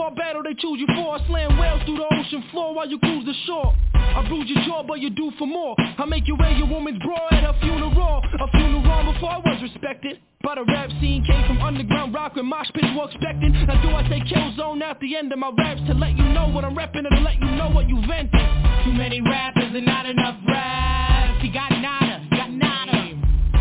football 0.05 0.25
battle 0.25 0.43
they 0.43 0.55
choose 0.55 0.81
you 0.81 0.87
for. 0.95 1.17
I 1.17 1.27
slam 1.27 1.59
whales 1.59 1.83
through 1.85 1.97
the 1.97 2.09
ocean 2.13 2.45
floor 2.51 2.75
while 2.75 2.89
you 2.89 2.99
cruise 2.99 3.25
the 3.25 3.35
shore. 3.47 3.75
I 3.95 4.27
bruise 4.29 4.49
your 4.49 4.63
jaw, 4.65 4.83
but 4.83 5.01
you 5.01 5.11
do 5.11 5.33
for 5.39 5.47
more. 5.47 5.75
I 5.79 6.05
make 6.05 6.27
you 6.29 6.37
wear 6.37 6.53
your 6.53 6.69
woman's 6.69 6.99
bra 7.03 7.17
at 7.31 7.43
her 7.45 7.55
funeral. 7.61 8.23
A 8.41 8.51
funeral 8.51 9.13
before 9.13 9.31
I 9.31 9.39
was 9.39 9.63
respected. 9.63 10.21
But 10.43 10.59
a 10.59 10.65
rap 10.65 10.91
scene 11.01 11.25
came 11.25 11.47
from 11.47 11.63
underground 11.63 12.13
rock 12.13 12.37
when 12.37 12.47
mosh 12.47 12.69
pits 12.75 12.87
were 12.95 13.09
expecting. 13.09 13.53
Now 13.67 13.81
do 13.81 13.89
I 13.97 14.07
say 14.09 14.21
kill 14.29 14.55
zone 14.57 14.83
at 14.83 15.01
the 15.01 15.17
end 15.17 15.33
of 15.33 15.39
my 15.39 15.51
raps 15.57 15.81
to 15.89 15.95
let 15.95 16.17
you 16.17 16.25
know 16.25 16.49
what 16.49 16.65
I'm 16.65 16.77
repping 16.77 17.07
and 17.09 17.11
to 17.11 17.21
let 17.21 17.37
you 17.37 17.51
know 17.57 17.71
what 17.71 17.89
you 17.89 17.97
vented? 18.07 18.45
Too 18.85 18.93
many 18.93 19.23
rappers 19.23 19.73
and 19.75 19.87
not 19.87 20.05
enough 20.07 20.37
raps. 20.47 21.43
You 21.43 21.53
got 21.53 21.71
nada, 21.71 22.29
got 22.31 22.51
nada. 22.51 23.09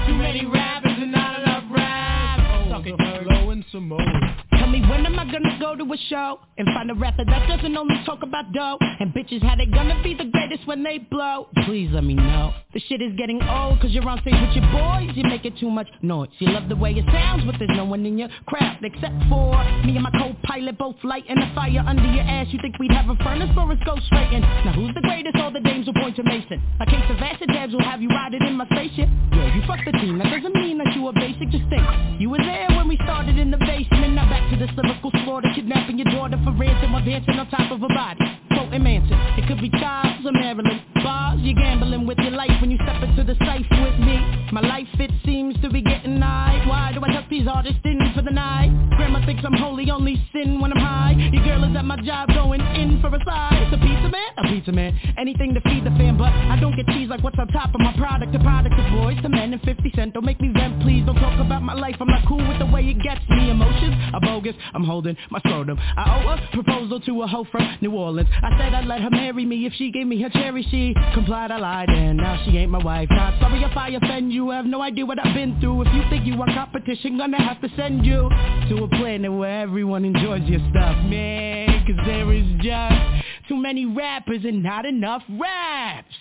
Too 0.07 0.15
many 0.15 0.45
rappers 0.45 0.97
and 0.97 1.11
not 1.11 1.39
enough 1.39 1.63
raps. 1.71 2.69
Suck 2.69 2.85
it, 2.85 3.23
Flow 3.23 3.49
and 3.51 3.87
more. 3.87 4.52
Tell 4.63 4.71
me 4.71 4.79
when 4.87 5.05
am 5.05 5.19
I 5.19 5.25
gonna 5.25 5.59
go 5.59 5.75
to 5.75 5.83
a 5.83 5.97
show 6.07 6.39
and 6.57 6.65
find 6.73 6.89
a 6.89 6.93
rapper 6.93 7.25
that 7.25 7.49
doesn't 7.49 7.75
only 7.75 8.01
talk 8.05 8.23
about 8.23 8.53
dough 8.53 8.77
and 8.79 9.13
bitches 9.13 9.43
how 9.43 9.57
they 9.57 9.65
gonna 9.65 10.01
be 10.01 10.13
the 10.13 10.23
greatest 10.23 10.65
when 10.65 10.83
they 10.83 10.99
blow? 10.99 11.47
Please 11.65 11.89
let 11.91 12.05
me 12.05 12.13
know. 12.13 12.53
The 12.73 12.79
shit 12.87 13.01
is 13.01 13.11
getting 13.17 13.43
old 13.43 13.81
cause 13.81 13.91
you're 13.91 14.07
on 14.07 14.21
stage 14.21 14.39
with 14.39 14.55
your 14.55 14.71
boys. 14.71 15.11
You 15.17 15.25
make 15.25 15.43
it 15.43 15.57
too 15.59 15.69
much 15.69 15.89
noise. 16.01 16.29
You 16.39 16.47
love 16.47 16.69
the 16.69 16.77
way 16.77 16.93
it 16.93 17.03
sounds, 17.11 17.43
but 17.43 17.55
there's 17.59 17.75
no 17.75 17.83
one 17.83 18.05
in 18.05 18.17
your 18.17 18.29
crowd 18.45 18.77
except 18.81 19.19
for 19.27 19.51
me 19.83 19.99
and 19.99 20.03
my 20.03 20.11
co-pilot 20.11 20.77
both 20.77 20.95
lighting 21.03 21.37
a 21.37 21.53
fire 21.53 21.83
under 21.85 22.07
your 22.07 22.23
ass. 22.23 22.47
You 22.51 22.59
think 22.61 22.79
we'd 22.79 22.91
have 22.93 23.09
a 23.09 23.17
furnace 23.21 23.51
for 23.53 23.69
us 23.69 23.79
go 23.83 23.97
straight 24.07 24.31
in? 24.31 24.39
Now 24.63 24.71
who's 24.71 24.95
the 24.95 25.01
greatest? 25.01 25.35
All 25.43 25.51
the 25.51 25.59
dames 25.59 25.87
will 25.87 25.99
point 25.99 26.15
to 26.15 26.23
Mason. 26.23 26.63
A 26.79 26.85
case 26.85 27.03
of 27.09 27.17
acid 27.17 27.49
dabs 27.51 27.73
will 27.73 27.83
have 27.83 28.01
you 28.01 28.07
riding 28.07 28.41
in 28.47 28.55
my 28.55 28.65
spaceship. 28.67 29.09
Yeah, 29.33 29.55
you 29.55 29.61
fucked 29.67 29.83
the 29.83 29.91
team. 29.99 30.19
That 30.19 30.31
doesn't 30.31 30.55
mean 30.55 30.77
that 30.77 30.95
you 30.95 31.05
a 31.09 31.11
basic. 31.11 31.51
Just 31.51 31.67
think, 31.67 31.83
you 32.17 32.29
were 32.29 32.39
there 32.39 32.67
when 32.71 32.87
we 32.87 32.95
started 33.03 33.37
in 33.37 33.51
the 33.51 33.57
basement. 33.57 34.15
Now 34.15 34.29
back 34.29 34.52
to 34.59 34.67
the 34.67 34.81
lyrical 34.81 35.11
slaughter, 35.25 35.49
kidnapping 35.55 35.97
your 35.97 36.09
daughter 36.11 36.37
for 36.43 36.51
ransom 36.53 36.93
while 36.93 37.03
dancing 37.03 37.39
on 37.39 37.49
top 37.49 37.71
of 37.71 37.81
a 37.81 37.87
body. 37.87 38.19
Quoting 38.53 38.83
Manson, 38.83 39.17
it 39.37 39.47
could 39.47 39.61
be 39.61 39.69
Charles 39.69 40.25
or 40.25 40.31
Marilyn. 40.31 40.81
Bars, 41.01 41.39
you're 41.41 41.55
gambling 41.55 42.05
with 42.05 42.17
your 42.19 42.31
life 42.31 42.53
when 42.61 42.69
you 42.69 42.77
step 42.83 43.01
into 43.01 43.23
the 43.23 43.33
safe 43.45 43.65
with 43.71 43.97
me. 43.99 44.17
My 44.51 44.61
life, 44.61 44.87
it 44.99 45.11
seems 45.25 45.59
to 45.61 45.69
be 45.69 45.81
getting 45.81 46.21
high. 46.21 46.63
Why 46.67 46.93
do 46.93 47.01
I 47.03 47.12
these 47.33 47.47
artists 47.47 47.81
in 47.83 47.97
for 48.13 48.21
the 48.21 48.29
night? 48.29 48.69
Grandma 48.95 49.25
thinks 49.25 49.43
I'm 49.43 49.53
holy, 49.53 49.89
only 49.89 50.21
sin 50.31 50.61
when 50.61 50.71
I'm 50.71 50.79
high. 50.79 51.13
Your 51.33 51.43
girl 51.43 51.63
is 51.63 51.75
at 51.75 51.83
my 51.83 51.97
job 52.01 52.29
going 52.29 52.61
in 52.61 53.01
for 53.01 53.07
a 53.07 53.19
side. 53.25 53.69
The 53.71 53.77
pizza 53.77 54.09
man, 54.09 54.29
a 54.37 54.43
pizza 54.43 54.71
man. 54.71 54.93
Anything 55.17 55.53
to 55.55 55.61
feed 55.61 55.83
the 55.83 55.89
fam, 55.97 56.17
but 56.17 56.29
I 56.29 56.59
don't 56.61 56.75
get 56.75 56.85
cheese 56.87 57.09
like 57.09 57.23
what's 57.23 57.39
on 57.39 57.47
top 57.47 57.73
of 57.73 57.81
my 57.81 57.91
product. 57.97 58.33
The 58.33 58.39
product 58.39 58.75
of 58.77 58.85
boys, 58.93 59.17
the 59.23 59.29
men 59.29 59.51
and 59.51 59.61
50 59.63 59.91
cent. 59.95 60.13
Don't 60.13 60.25
make 60.25 60.39
me 60.41 60.51
vent, 60.53 60.81
please. 60.83 61.05
Don't 61.05 61.15
talk 61.15 61.39
about 61.39 61.63
my 61.63 61.73
life. 61.73 61.95
I'm 61.99 62.07
not 62.07 62.21
cool 62.27 62.37
with 62.47 62.59
the 62.59 62.67
way 62.67 62.81
it 62.85 63.01
gets 63.01 63.21
me. 63.29 63.49
Emotions 63.49 63.95
are 64.13 64.21
bogus. 64.21 64.53
I'm 64.75 64.83
holding 64.83 65.17
my 65.31 65.39
scrotum. 65.39 65.79
I 65.97 66.21
owe 66.21 66.29
a 66.29 66.37
proposal 66.53 66.99
to 66.99 67.23
a 67.23 67.27
hoe 67.27 67.47
from 67.51 67.65
New 67.81 67.93
Orleans. 67.93 68.29
I 68.43 68.57
said 68.59 68.75
I'd 68.75 68.85
let 68.85 69.01
her 69.01 69.09
marry 69.09 69.45
me 69.45 69.65
if 69.65 69.73
she 69.73 69.91
gave 69.91 70.05
me 70.05 70.21
her 70.21 70.29
cherry. 70.29 70.61
She 70.69 70.93
complied, 71.15 71.49
I 71.49 71.57
lied, 71.57 71.89
and 71.89 72.17
now 72.17 72.39
she 72.45 72.57
ain't 72.57 72.69
my 72.69 72.83
wife. 72.83 73.07
Not 73.09 73.39
sorry 73.39 73.63
if 73.63 73.75
I 73.75 73.89
offend 73.89 74.31
you. 74.31 74.51
Have 74.51 74.65
no 74.65 74.81
idea 74.81 75.05
what 75.05 75.17
I've 75.25 75.33
been 75.33 75.59
through. 75.59 75.81
If 75.81 75.93
you 75.95 76.03
think 76.11 76.27
you 76.27 76.39
are 76.41 76.53
competition, 76.53 77.17
gonna 77.31 77.41
have 77.43 77.61
to 77.61 77.69
send 77.77 78.05
you 78.05 78.29
to 78.69 78.83
a 78.83 78.87
planet 78.89 79.31
where 79.31 79.61
everyone 79.61 80.03
enjoys 80.03 80.43
your 80.43 80.59
stuff, 80.71 80.97
man. 81.05 81.85
Cause 81.85 82.05
there 82.05 82.31
is 82.33 82.45
just 82.61 83.47
too 83.47 83.55
many 83.55 83.85
rappers 83.85 84.43
and 84.43 84.61
not 84.61 84.85
enough 84.85 85.21
raps. 85.39 86.13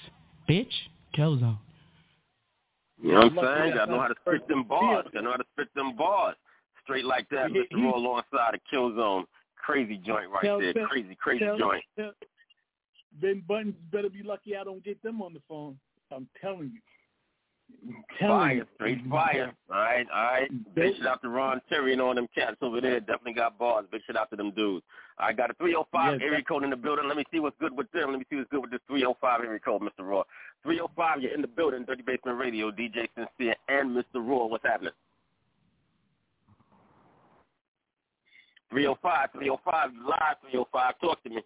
Bitch, 0.48 0.72
Killzone. 1.16 1.59
You 3.03 3.12
know 3.12 3.28
what 3.34 3.44
I'm 3.48 3.62
saying? 3.62 3.74
Gotta 3.74 3.90
know 3.92 4.00
how 4.00 4.09
to 4.09 4.14
spit 4.26 4.46
them 4.46 4.64
bars. 4.64 5.05
Gotta 5.12 5.24
know 5.24 5.30
how 5.32 5.36
to 5.38 5.44
spit 5.55 5.68
them 5.74 5.96
bars. 5.96 6.36
Straight 6.84 7.05
like 7.05 7.28
that, 7.30 7.50
He- 7.50 7.59
Mr. 7.59 7.82
Raw 7.84 7.96
alongside 7.96 8.55
a 8.55 8.59
kill 8.70 8.94
zone. 8.94 9.24
Crazy 9.57 9.96
joint 9.98 10.30
right 10.30 10.42
Tell- 10.42 10.61
there. 10.61 10.72
Crazy, 10.86 11.16
crazy 11.16 11.44
tell- 11.44 11.59
joint. 11.59 11.84
tell- 11.96 12.12
Ben 13.20 13.40
Buttons 13.46 13.74
better 13.90 14.09
be 14.09 14.22
lucky 14.22 14.57
I 14.57 14.64
don't 14.64 14.82
get 14.82 15.00
them 15.03 15.20
on 15.20 15.32
the 15.34 15.40
phone. 15.48 15.78
I'm 16.11 16.28
telling 16.40 16.70
you. 16.72 16.80
I'm 17.84 18.04
telling 18.18 18.38
Fire, 18.38 18.54
you. 18.54 18.66
straight 18.76 18.98
fire. 19.10 19.52
All 19.70 19.76
right, 19.76 20.06
all 20.14 20.22
right. 20.22 20.74
Big 20.74 20.96
shout 20.98 21.06
out 21.06 21.22
to 21.22 21.28
Ron 21.28 21.60
Terry 21.68 21.92
and 21.92 22.00
all 22.00 22.14
them 22.14 22.28
cats 22.34 22.56
over 22.62 22.80
there. 22.80 23.00
Definitely 23.00 23.34
got 23.34 23.58
bars. 23.58 23.86
Big 23.90 24.02
shout 24.06 24.16
out 24.16 24.30
to 24.30 24.36
them 24.36 24.52
dudes. 24.52 24.84
I 25.18 25.32
got 25.32 25.50
a 25.50 25.54
305 25.54 26.12
Yes, 26.12 26.20
area 26.24 26.42
code 26.42 26.62
in 26.62 26.70
the 26.70 26.76
building. 26.76 27.06
Let 27.08 27.16
me 27.16 27.24
see 27.32 27.40
what's 27.40 27.56
good 27.58 27.76
with 27.76 27.90
them. 27.92 28.10
Let 28.10 28.18
me 28.20 28.24
see 28.30 28.36
what's 28.36 28.50
good 28.50 28.60
with 28.62 28.70
this 28.70 28.80
305 28.86 29.40
area 29.40 29.58
code, 29.58 29.82
Mr. 29.82 30.00
Raw. 30.00 30.22
305, 30.62 31.22
you're 31.22 31.34
in 31.34 31.42
the 31.42 31.48
building. 31.48 31.84
Dirty 31.84 32.02
Basement 32.02 32.38
Radio, 32.38 32.70
DJ 32.70 33.08
Sincere, 33.16 33.56
and 33.68 33.96
Mr. 33.96 34.04
Raw. 34.16 34.46
What's 34.46 34.64
happening? 34.64 34.92
305, 38.70 39.28
305, 39.32 39.90
live 40.08 40.36
305. 40.42 41.00
Talk 41.00 41.22
to 41.24 41.30
me. 41.30 41.42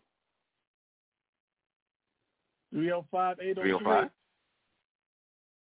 305 2.73 3.37
305. 3.39 3.81
305. 3.83 4.11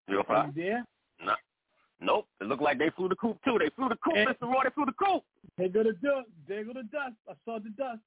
You 0.08 0.24
there? 0.56 0.86
No. 1.24 1.34
Nope. 2.02 2.28
It 2.42 2.48
looked 2.48 2.62
like 2.62 2.78
they 2.78 2.90
flew 2.96 3.10
the 3.10 3.16
coop 3.16 3.38
too. 3.44 3.58
They 3.60 3.70
flew 3.76 3.90
the 3.90 3.96
coop, 3.96 4.16
Mr. 4.16 4.42
Raw. 4.42 4.64
They 4.64 4.70
flew 4.70 4.86
the 4.86 4.92
coop. 4.94 5.24
They 5.58 5.68
go 5.68 5.84
to 5.84 5.94
dust. 5.94 6.28
They 6.48 6.64
go 6.64 6.74
to 6.74 6.84
dust. 6.84 7.16
I 7.28 7.34
saw 7.46 7.60
the 7.60 7.70
dust. 7.70 8.00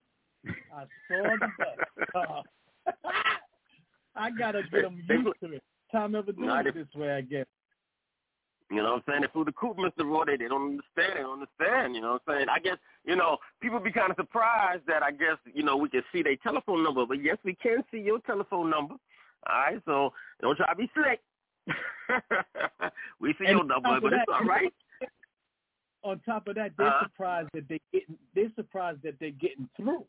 I 0.47 0.85
saw 1.09 1.37
the 1.37 1.49
dust. 1.59 2.15
Uh, 2.15 2.93
I 4.17 4.31
gotta 4.31 4.63
get 4.71 4.83
them 4.83 5.03
used 5.09 5.41
to 5.41 5.53
it. 5.53 5.63
Time 5.91 6.15
ever 6.15 6.33
do 6.33 6.45
Nah, 6.45 6.61
it 6.61 6.75
this 6.75 6.87
way, 6.95 7.13
I 7.13 7.23
guess. 7.23 7.47
You 8.71 8.79
know 8.79 8.93
what 8.93 8.97
I'm 8.97 9.03
saying? 9.09 9.21
They 9.23 9.29
flew 9.33 9.45
the 9.47 9.53
coop, 9.53 9.79
Mr. 9.79 10.05
Raw. 10.05 10.25
They, 10.25 10.37
they 10.37 10.49
don't 10.49 10.77
understand. 10.77 11.17
They 11.17 11.23
don't 11.23 11.41
understand. 11.41 11.95
You 11.95 12.03
know 12.03 12.13
what 12.13 12.23
I'm 12.29 12.35
saying? 12.35 12.49
I 12.51 12.59
guess, 12.59 12.77
you 13.07 13.17
know, 13.17 13.39
people 13.63 13.81
be 13.81 13.91
kind 13.91 14.11
of 14.11 14.17
surprised 14.17 14.83
that 14.87 15.03
I 15.03 15.11
guess, 15.11 15.39
you 15.55 15.63
know, 15.63 15.77
we 15.79 15.89
can 15.89 16.03
see 16.13 16.23
their 16.23 16.37
telephone 16.37 16.85
number. 16.85 17.07
But 17.07 17.23
yes, 17.23 17.39
we 17.45 17.55
can 17.55 17.83
see 17.91 18.01
your 18.01 18.19
telephone 18.21 18.69
number. 18.69 18.95
All 19.49 19.59
right? 19.59 19.81
So 19.87 20.13
don't 20.43 20.57
try 20.57 20.69
to 20.69 20.77
be 20.77 20.91
slick. 20.95 21.21
we 23.21 23.33
see 23.35 23.45
And 23.47 23.59
your 23.59 23.65
number, 23.65 24.01
but 24.01 24.13
it's 24.13 24.25
that, 24.27 24.35
all 24.35 24.45
right. 24.45 24.73
On 26.05 26.19
top 26.21 26.47
of 26.49 26.55
that, 26.55 26.73
they're 26.79 26.87
Uh-huh. 26.87 27.05
surprised 27.07 27.49
that 27.55 27.69
they 27.69 27.81
getting 27.93 28.17
they're 28.35 28.53
surprised 28.55 29.03
that 29.03 29.19
they're 29.19 29.31
getting 29.33 29.69
through. 29.77 30.05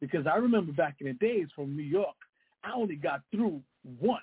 Because 0.00 0.26
I 0.26 0.36
remember 0.36 0.72
back 0.72 0.96
in 1.00 1.06
the 1.08 1.12
days 1.14 1.48
from 1.54 1.76
New 1.76 1.82
York, 1.82 2.16
I 2.64 2.72
only 2.72 2.96
got 2.96 3.22
through 3.30 3.62
once. 4.00 4.22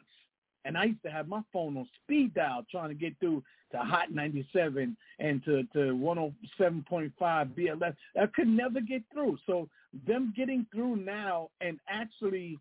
And 0.66 0.78
I 0.78 0.86
used 0.86 1.02
to 1.04 1.10
have 1.12 1.28
my 1.28 1.42
phone 1.54 1.78
on 1.78 1.88
speed 2.04 2.34
dial 2.34 2.66
trying 2.70 2.90
to 2.90 2.96
get 2.96 3.18
through 3.20 3.44
to 3.72 3.78
Hot 3.78 4.12
97 4.12 4.98
and 5.20 5.44
to, 5.46 5.64
to 5.74 5.94
107.5 5.96 7.12
BLS. 7.20 7.96
I 8.20 8.26
could 8.28 8.48
never 8.48 8.82
get 8.82 9.04
through. 9.14 9.38
So 9.46 9.70
them 10.06 10.34
getting 10.36 10.66
through 10.74 10.98
now 10.98 11.50
and 11.62 11.80
actually 11.88 12.60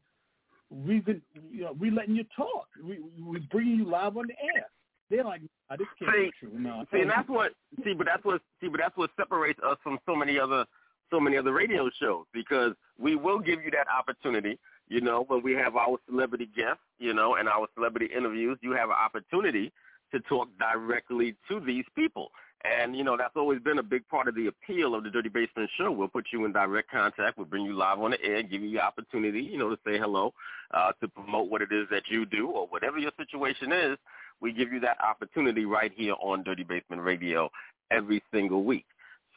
we 0.71 1.01
been 1.01 1.23
you 1.51 1.63
know 1.63 1.73
we 1.79 1.91
letting 1.91 2.17
you 2.17 2.25
talk. 2.37 2.67
We 2.83 2.99
we 3.23 3.41
bringing 3.51 3.79
you 3.79 3.85
live 3.87 4.17
on 4.17 4.27
the 4.27 4.35
air. 4.57 4.67
They're 5.11 5.25
like, 5.25 5.41
nah, 5.71 5.77
this 5.77 5.87
can't 5.99 6.11
See, 6.15 6.25
be 6.25 6.33
true. 6.39 6.59
No, 6.59 6.85
See, 6.93 7.01
and 7.01 7.11
that's 7.11 7.29
what 7.29 7.53
see, 7.85 7.95
but 7.95 8.07
that's 8.07 8.25
what 8.25 8.43
see, 8.61 8.69
but 8.69 8.79
that's 8.79 8.97
what 8.97 9.11
separates 9.17 9.59
us 9.67 9.79
from 9.83 9.99
so 10.05 10.15
many 10.15 10.39
other 10.39 10.65
so 11.11 11.19
many 11.19 11.39
other 11.39 11.53
radio 11.53 11.89
shows 11.99 12.27
because 12.35 12.73
we 12.99 13.17
will 13.17 13.39
give 13.39 13.63
you 13.65 13.71
that 13.71 13.87
opportunity 13.89 14.59
You 14.89 15.01
know, 15.01 15.25
when 15.29 15.43
we 15.43 15.53
have 15.55 15.77
our 15.77 15.99
celebrity 16.09 16.49
guests, 16.57 16.83
you 16.99 17.13
know, 17.15 17.37
and 17.37 17.49
our 17.49 17.69
celebrity 17.75 18.09
interviews, 18.15 18.59
you 18.63 18.73
have 18.73 18.89
an 18.89 18.97
opportunity 18.97 19.73
to 20.13 20.21
talk 20.21 20.49
directly 20.59 21.37
to 21.49 21.61
these 21.61 21.85
people. 21.95 22.31
And, 22.65 22.97
you 22.97 23.05
know, 23.05 23.17
that's 23.17 23.37
always 23.37 23.61
been 23.61 23.79
a 23.79 23.85
big 23.85 24.07
part 24.09 24.27
of 24.27 24.35
the 24.35 24.49
appeal 24.49 24.95
of 24.95 25.05
the 25.05 25.11
Dirty 25.11 25.29
Basement 25.29 25.71
Show. 25.79 25.93
We'll 25.93 26.09
put 26.09 26.27
you 26.33 26.45
in 26.45 26.53
direct 26.53 26.91
contact. 26.91 27.39
We'll 27.39 27.47
bring 27.47 27.65
you 27.65 27.75
live 27.75 28.01
on 28.01 28.11
the 28.11 28.23
air, 28.23 28.43
give 28.43 28.63
you 28.63 28.73
the 28.73 28.81
opportunity, 28.81 29.41
you 29.41 29.59
know, 29.59 29.71
to 29.71 29.79
say 29.87 29.97
hello, 29.97 30.35
uh, 30.75 30.91
to 31.01 31.07
promote 31.07 31.49
what 31.49 31.63
it 31.63 31.71
is 31.71 31.87
that 31.93 32.03
you 32.09 32.27
do 32.27 32.49
or 32.49 32.67
whatever 32.67 32.99
your 32.99 33.13
situation 33.17 33.71
is. 33.71 33.97
We 34.41 34.53
give 34.53 34.73
you 34.73 34.81
that 34.81 35.01
opportunity 35.01 35.67
right 35.67 35.93
here 35.95 36.15
on 36.21 36.43
Dirty 36.43 36.65
Basement 36.65 37.03
Radio 37.03 37.49
every 37.93 38.23
single 38.33 38.65
week. 38.65 38.87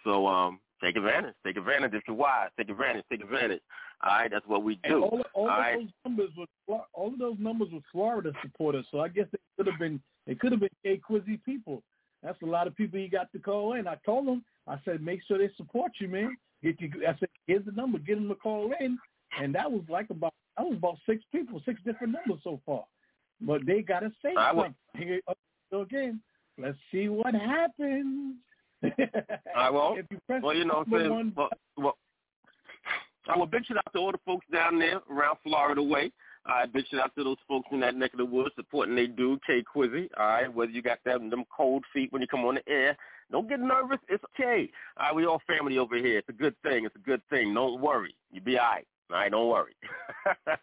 So 0.03 0.25
um, 0.25 0.59
take 0.83 0.95
advantage. 0.95 1.35
Take 1.45 1.57
advantage 1.57 1.93
if 1.93 2.03
you're 2.07 2.17
wise. 2.17 2.49
Take 2.57 2.69
advantage. 2.69 3.05
Take 3.11 3.21
advantage. 3.21 3.61
All 4.03 4.13
right, 4.13 4.31
that's 4.31 4.47
what 4.47 4.63
we 4.63 4.79
do. 4.83 4.95
And 4.95 5.03
all, 5.03 5.21
all, 5.35 5.43
all 5.43 5.49
of 5.49 5.57
right? 5.59 5.77
those 5.77 5.89
numbers 6.05 6.29
were 6.35 6.79
all 6.93 7.13
of 7.13 7.19
those 7.19 7.35
numbers 7.37 7.67
were 7.71 7.81
Florida 7.91 8.31
supporters. 8.41 8.85
So 8.89 8.99
I 8.99 9.09
guess 9.09 9.25
they 9.31 9.37
could 9.57 9.67
have 9.67 9.79
been 9.79 10.01
they 10.25 10.33
could 10.33 10.51
have 10.51 10.61
been 10.61 10.69
K 10.83 10.99
Quizzy 11.07 11.39
people. 11.45 11.83
That's 12.23 12.41
a 12.41 12.45
lot 12.45 12.67
of 12.67 12.75
people 12.75 12.99
you 12.99 13.09
got 13.09 13.31
to 13.31 13.39
call 13.39 13.73
in. 13.73 13.87
I 13.87 13.95
told 14.05 14.27
them, 14.27 14.43
I 14.67 14.77
said, 14.85 15.01
make 15.01 15.21
sure 15.27 15.37
they 15.37 15.49
support 15.57 15.91
you, 15.99 16.07
man. 16.07 16.37
Get 16.63 16.79
you, 16.79 16.91
I 17.07 17.17
said, 17.19 17.29
here's 17.47 17.65
the 17.65 17.71
number, 17.71 17.97
get 17.97 18.15
them 18.15 18.27
to 18.29 18.35
call 18.35 18.71
in, 18.79 18.97
and 19.41 19.55
that 19.55 19.71
was 19.71 19.81
like 19.89 20.09
about 20.11 20.33
that 20.57 20.65
was 20.67 20.77
about 20.77 20.97
six 21.07 21.23
people, 21.31 21.61
six 21.65 21.81
different 21.83 22.13
numbers 22.13 22.43
so 22.43 22.59
far. 22.65 22.83
But 23.41 23.65
they 23.65 23.81
got 23.81 24.01
to 24.01 24.11
say 24.23 24.33
I 24.37 24.49
something. 24.53 24.75
Here, 24.95 25.21
oh, 25.27 25.33
so 25.71 25.81
again, 25.81 26.21
let's 26.59 26.77
see 26.91 27.09
what 27.09 27.33
happens. 27.33 28.35
I 29.55 29.69
won't. 29.71 29.99
If 29.99 30.05
you 30.11 30.19
press 30.27 30.43
well, 30.43 30.53
you 30.55 30.65
know 30.65 30.83
what 30.85 30.87
I'm 30.87 30.99
saying? 30.99 31.09
one- 31.11 31.33
Well, 31.35 31.49
well, 31.77 31.97
I 33.27 33.37
will 33.37 33.49
shout 33.51 33.77
out 33.77 33.93
to 33.93 33.99
all 33.99 34.11
the 34.11 34.19
folks 34.25 34.45
down 34.51 34.77
there 34.79 34.99
around 35.09 35.37
Florida 35.43 35.81
way. 35.81 36.11
All 36.47 36.55
right, 36.55 36.73
big 36.73 36.85
shout 36.87 37.01
out 37.01 37.15
to 37.15 37.23
those 37.23 37.37
folks 37.47 37.67
in 37.71 37.79
that 37.81 37.95
neck 37.95 38.13
of 38.13 38.17
the 38.17 38.25
woods 38.25 38.55
supporting 38.55 38.95
they 38.95 39.07
do, 39.07 39.39
K 39.45 39.63
Quizzy. 39.63 40.09
All 40.17 40.25
right, 40.25 40.53
whether 40.53 40.71
you 40.71 40.81
got 40.81 41.03
them 41.03 41.29
them 41.29 41.43
cold 41.55 41.83
feet 41.93 42.11
when 42.11 42.21
you 42.21 42.27
come 42.27 42.45
on 42.45 42.55
the 42.55 42.67
air, 42.67 42.97
don't 43.31 43.47
get 43.47 43.59
nervous. 43.59 43.99
It's 44.09 44.23
okay. 44.33 44.69
All 44.97 45.07
right, 45.07 45.15
we 45.15 45.25
all 45.25 45.41
family 45.45 45.77
over 45.77 45.95
here. 45.97 46.17
It's 46.17 46.29
a 46.29 46.33
good 46.33 46.55
thing. 46.63 46.85
It's 46.85 46.95
a 46.95 47.07
good 47.07 47.21
thing. 47.29 47.53
Don't 47.53 47.79
worry. 47.79 48.15
You 48.31 48.41
be 48.41 48.57
all 48.57 48.65
right. 48.65 48.87
All 49.11 49.17
right, 49.17 49.31
don't 49.31 49.49
worry. 49.49 49.75
all 50.47 50.55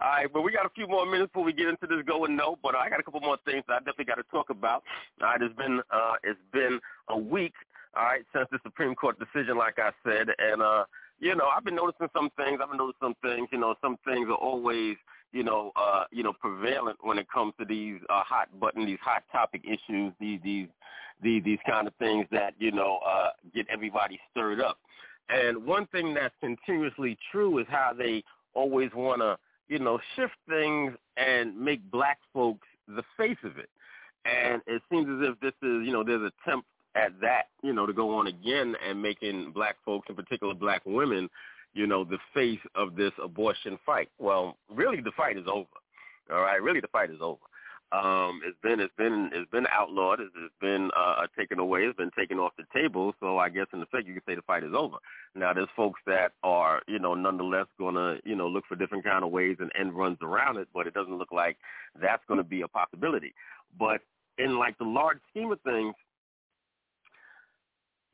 right, 0.00 0.32
but 0.32 0.42
we 0.42 0.52
got 0.52 0.66
a 0.66 0.70
few 0.70 0.88
more 0.88 1.06
minutes 1.06 1.30
before 1.32 1.44
we 1.44 1.52
get 1.52 1.68
into 1.68 1.86
this 1.86 2.04
go 2.06 2.24
and 2.24 2.36
no. 2.36 2.58
But 2.62 2.74
I 2.74 2.88
got 2.88 2.98
a 2.98 3.02
couple 3.02 3.20
more 3.20 3.38
things 3.44 3.62
that 3.68 3.74
I 3.74 3.78
definitely 3.78 4.06
got 4.06 4.16
to 4.16 4.24
talk 4.30 4.50
about. 4.50 4.82
All 5.20 5.28
right, 5.28 5.40
it's 5.40 5.54
been 5.56 5.80
uh, 5.92 6.14
it's 6.24 6.40
been 6.52 6.80
a 7.08 7.18
week. 7.18 7.54
All 7.94 8.04
right, 8.04 8.22
since 8.34 8.48
the 8.50 8.58
Supreme 8.62 8.94
Court 8.94 9.18
decision, 9.18 9.58
like 9.58 9.78
I 9.78 9.90
said, 10.02 10.28
and 10.38 10.62
uh, 10.62 10.84
you 11.22 11.36
know, 11.36 11.46
I've 11.56 11.64
been 11.64 11.76
noticing 11.76 12.08
some 12.14 12.30
things. 12.36 12.58
I've 12.60 12.68
been 12.68 12.78
noticing 12.78 12.98
some 13.00 13.14
things. 13.22 13.48
You 13.52 13.58
know, 13.58 13.76
some 13.80 13.96
things 14.04 14.26
are 14.28 14.34
always, 14.34 14.96
you 15.32 15.44
know, 15.44 15.70
uh, 15.76 16.04
you 16.10 16.24
know, 16.24 16.32
prevalent 16.32 16.98
when 17.00 17.16
it 17.16 17.28
comes 17.32 17.54
to 17.60 17.64
these 17.64 18.00
uh, 18.10 18.24
hot 18.24 18.48
button, 18.58 18.84
these 18.84 18.98
hot 19.00 19.22
topic 19.30 19.62
issues, 19.64 20.12
these 20.18 20.40
these 20.42 20.66
these 21.22 21.44
these 21.44 21.60
kind 21.64 21.86
of 21.86 21.94
things 22.00 22.26
that 22.32 22.54
you 22.58 22.72
know 22.72 22.98
uh, 23.06 23.28
get 23.54 23.66
everybody 23.72 24.18
stirred 24.32 24.60
up. 24.60 24.78
And 25.28 25.64
one 25.64 25.86
thing 25.86 26.12
that's 26.12 26.34
continuously 26.40 27.16
true 27.30 27.58
is 27.58 27.66
how 27.70 27.92
they 27.96 28.24
always 28.54 28.90
want 28.92 29.20
to, 29.20 29.38
you 29.68 29.78
know, 29.78 30.00
shift 30.16 30.34
things 30.48 30.92
and 31.16 31.56
make 31.56 31.88
black 31.92 32.18
folks 32.34 32.66
the 32.88 33.04
face 33.16 33.38
of 33.44 33.58
it. 33.58 33.70
And 34.24 34.60
it 34.66 34.82
seems 34.90 35.08
as 35.08 35.28
if 35.30 35.40
this 35.40 35.54
is, 35.62 35.86
you 35.86 35.92
know, 35.92 36.02
there's 36.02 36.20
an 36.20 36.32
attempt 36.44 36.66
at 36.94 37.18
that, 37.20 37.44
you 37.62 37.72
know, 37.72 37.86
to 37.86 37.92
go 37.92 38.14
on 38.14 38.26
again 38.26 38.74
and 38.86 39.00
making 39.00 39.52
black 39.52 39.76
folks, 39.84 40.08
in 40.08 40.16
particular 40.16 40.54
black 40.54 40.82
women, 40.84 41.28
you 41.74 41.86
know, 41.86 42.04
the 42.04 42.18
face 42.34 42.60
of 42.74 42.96
this 42.96 43.12
abortion 43.22 43.78
fight. 43.84 44.10
Well, 44.18 44.56
really 44.70 45.00
the 45.00 45.12
fight 45.16 45.38
is 45.38 45.46
over. 45.46 45.68
All 46.30 46.42
right, 46.42 46.62
really 46.62 46.80
the 46.80 46.88
fight 46.88 47.10
is 47.10 47.18
over. 47.20 47.40
Um, 47.92 48.40
it's 48.46 48.56
been 48.62 48.80
it's 48.80 48.94
been 48.96 49.28
it's 49.34 49.50
been 49.50 49.66
outlawed. 49.70 50.20
It's, 50.20 50.32
it's 50.34 50.54
been 50.62 50.90
uh, 50.96 51.26
taken 51.38 51.58
away. 51.58 51.82
It's 51.82 51.96
been 51.96 52.10
taken 52.16 52.38
off 52.38 52.52
the 52.56 52.64
table. 52.72 53.12
So 53.20 53.36
I 53.36 53.50
guess 53.50 53.66
in 53.74 53.82
effect 53.82 54.06
you 54.06 54.14
could 54.14 54.22
say 54.26 54.34
the 54.34 54.42
fight 54.42 54.64
is 54.64 54.72
over. 54.74 54.96
Now 55.34 55.52
there's 55.52 55.68
folks 55.76 56.00
that 56.06 56.32
are 56.42 56.80
you 56.88 56.98
know 56.98 57.14
nonetheless 57.14 57.66
going 57.78 57.96
to 57.96 58.16
you 58.24 58.34
know 58.34 58.48
look 58.48 58.64
for 58.66 58.76
different 58.76 59.04
kind 59.04 59.22
of 59.24 59.30
ways 59.30 59.58
and 59.60 59.70
end 59.78 59.92
runs 59.92 60.16
around 60.22 60.56
it, 60.56 60.68
but 60.72 60.86
it 60.86 60.94
doesn't 60.94 61.18
look 61.18 61.32
like 61.32 61.58
that's 62.00 62.22
going 62.28 62.38
to 62.38 62.44
be 62.44 62.62
a 62.62 62.68
possibility. 62.68 63.34
But 63.78 64.00
in 64.38 64.58
like 64.58 64.78
the 64.78 64.84
large 64.84 65.18
scheme 65.30 65.52
of 65.52 65.60
things, 65.60 65.94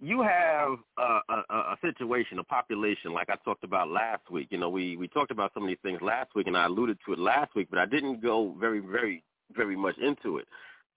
you 0.00 0.22
have 0.22 0.78
a, 0.96 1.20
a, 1.28 1.54
a 1.54 1.76
situation, 1.82 2.38
a 2.38 2.44
population, 2.44 3.12
like 3.12 3.30
I 3.30 3.36
talked 3.44 3.64
about 3.64 3.88
last 3.88 4.30
week. 4.30 4.48
You 4.50 4.58
know, 4.58 4.68
we 4.68 4.96
we 4.96 5.08
talked 5.08 5.30
about 5.30 5.52
some 5.54 5.64
of 5.64 5.68
these 5.68 5.78
things 5.82 6.00
last 6.00 6.34
week, 6.34 6.46
and 6.46 6.56
I 6.56 6.66
alluded 6.66 6.98
to 7.06 7.12
it 7.12 7.18
last 7.18 7.54
week, 7.56 7.68
but 7.70 7.78
I 7.78 7.86
didn't 7.86 8.22
go 8.22 8.54
very, 8.60 8.80
very, 8.80 9.24
very 9.56 9.76
much 9.76 9.96
into 9.98 10.38
it. 10.38 10.46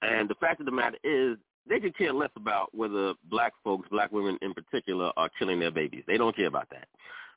And 0.02 0.30
the 0.30 0.36
fact 0.36 0.60
of 0.60 0.66
the 0.66 0.72
matter 0.72 0.98
is, 1.04 1.38
they 1.68 1.80
could 1.80 1.98
care 1.98 2.14
less 2.14 2.32
about 2.36 2.74
whether 2.76 3.14
black 3.30 3.54
folks, 3.64 3.88
black 3.90 4.12
women 4.12 4.38
in 4.42 4.54
particular, 4.54 5.12
are 5.18 5.30
killing 5.38 5.60
their 5.60 5.72
babies. 5.72 6.04
They 6.08 6.18
don't 6.18 6.36
care 6.36 6.48
about 6.48 6.70
that. 6.72 6.88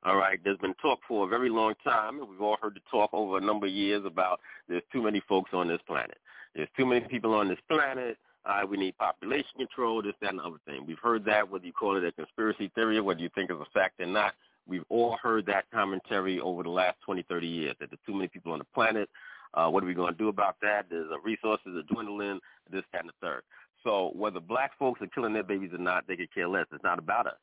All 0.05 0.17
right, 0.17 0.39
there's 0.45 0.59
been 0.59 0.75
talk 0.83 0.99
for 1.09 1.25
a 1.25 1.29
very 1.29 1.49
long 1.49 1.75
time, 1.83 2.21
and 2.21 2.29
we've 2.29 2.41
all 2.41 2.59
heard 2.61 2.75
the 2.75 2.81
talk 2.91 3.09
over 3.15 3.39
a 3.39 3.41
number 3.41 3.67
of 3.67 3.73
years 3.73 4.03
about 4.05 4.39
there's 4.69 4.83
too 4.93 5.03
many 5.03 5.23
folks 5.27 5.51
on 5.55 5.69
this 5.69 5.81
planet. 5.87 6.19
There's 6.55 6.69
too 6.77 6.85
many 6.85 7.07
people 7.09 7.33
on 7.33 7.49
this 7.49 7.59
planet. 7.69 8.19
Uh, 8.47 8.61
we 8.69 8.77
need 8.77 8.97
population 8.99 9.51
control, 9.57 10.03
this, 10.03 10.13
that, 10.21 10.31
and 10.31 10.39
the 10.39 10.43
other 10.43 10.61
thing. 10.67 10.85
We've 10.87 10.99
heard 11.03 11.25
that, 11.25 11.49
whether 11.49 11.65
you 11.65 11.73
call 11.73 11.97
it 11.97 12.05
a 12.05 12.13
conspiracy 12.13 12.71
theory 12.75 12.99
or 12.99 13.03
whether 13.03 13.21
you 13.21 13.31
think 13.35 13.51
it's 13.51 13.61
a 13.61 13.79
fact 13.79 14.01
or 14.01 14.07
not. 14.07 14.35
We've 14.67 14.85
all 14.91 15.17
heard 15.23 15.47
that 15.47 15.65
commentary 15.73 16.41
over 16.41 16.63
the 16.63 16.71
last 16.71 16.97
20, 17.05 17.23
30 17.29 17.47
years, 17.47 17.77
that 17.81 17.91
there's 17.91 18.01
too 18.07 18.15
many 18.15 18.29
people 18.29 18.53
on 18.53 18.59
the 18.59 18.67
planet. 18.75 19.09
Uh, 19.55 19.69
what 19.69 19.83
are 19.83 19.87
we 19.87 19.95
going 19.95 20.13
to 20.13 20.19
do 20.19 20.29
about 20.29 20.57
that? 20.63 20.87
There's 20.91 21.11
uh, 21.11 21.19
resources 21.21 21.77
are 21.77 21.95
dwindling, 21.95 22.41
this, 22.71 22.83
that, 22.93 23.03
and 23.03 23.11
the 23.11 23.27
third. 23.27 23.43
So 23.83 24.11
whether 24.15 24.41
black 24.41 24.73
folks 24.79 25.01
are 25.03 25.07
killing 25.07 25.33
their 25.33 25.43
babies 25.43 25.73
or 25.73 25.79
not, 25.79 26.07
they 26.07 26.17
could 26.17 26.33
care 26.35 26.49
less. 26.49 26.67
It's 26.73 26.83
not 26.83 26.99
about 26.99 27.27
us. 27.27 27.39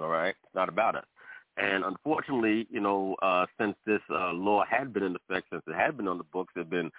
All 0.00 0.08
right? 0.08 0.34
It's 0.44 0.54
not 0.54 0.68
about 0.68 0.96
us. 0.96 1.06
And 1.56 1.84
unfortunately, 1.84 2.66
you 2.70 2.80
know, 2.80 3.16
uh, 3.22 3.46
since 3.58 3.74
this 3.86 4.00
uh, 4.10 4.32
law 4.32 4.64
had 4.68 4.92
been 4.92 5.02
in 5.02 5.16
effect, 5.16 5.48
since 5.50 5.62
it 5.66 5.74
had 5.74 5.96
been 5.96 6.06
on 6.06 6.18
the 6.18 6.24
books, 6.24 6.52
there 6.54 6.62
have 6.62 6.70
been 6.70 6.90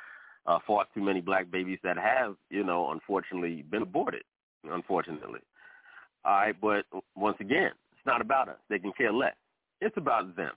uh, 0.46 0.60
far 0.66 0.86
too 0.94 1.02
many 1.02 1.22
black 1.22 1.52
babies 1.52 1.80
that 1.84 1.98
have, 1.98 2.36
you 2.50 2.64
know, 2.64 2.92
unfortunately 2.92 3.64
been 3.70 3.84
aborted, 3.84 4.24
unfortunately. 4.70 5.42
All 6.26 6.34
right, 6.34 6.56
but 6.60 6.86
once 7.16 7.38
again, 7.40 7.72
it's 7.92 8.06
not 8.06 8.22
about 8.22 8.50
us. 8.50 8.58
They 8.70 8.80
can 8.80 8.92
care 8.94 9.14
less. 9.14 9.36
It's 9.82 9.98
about 9.98 10.36
them. 10.36 10.52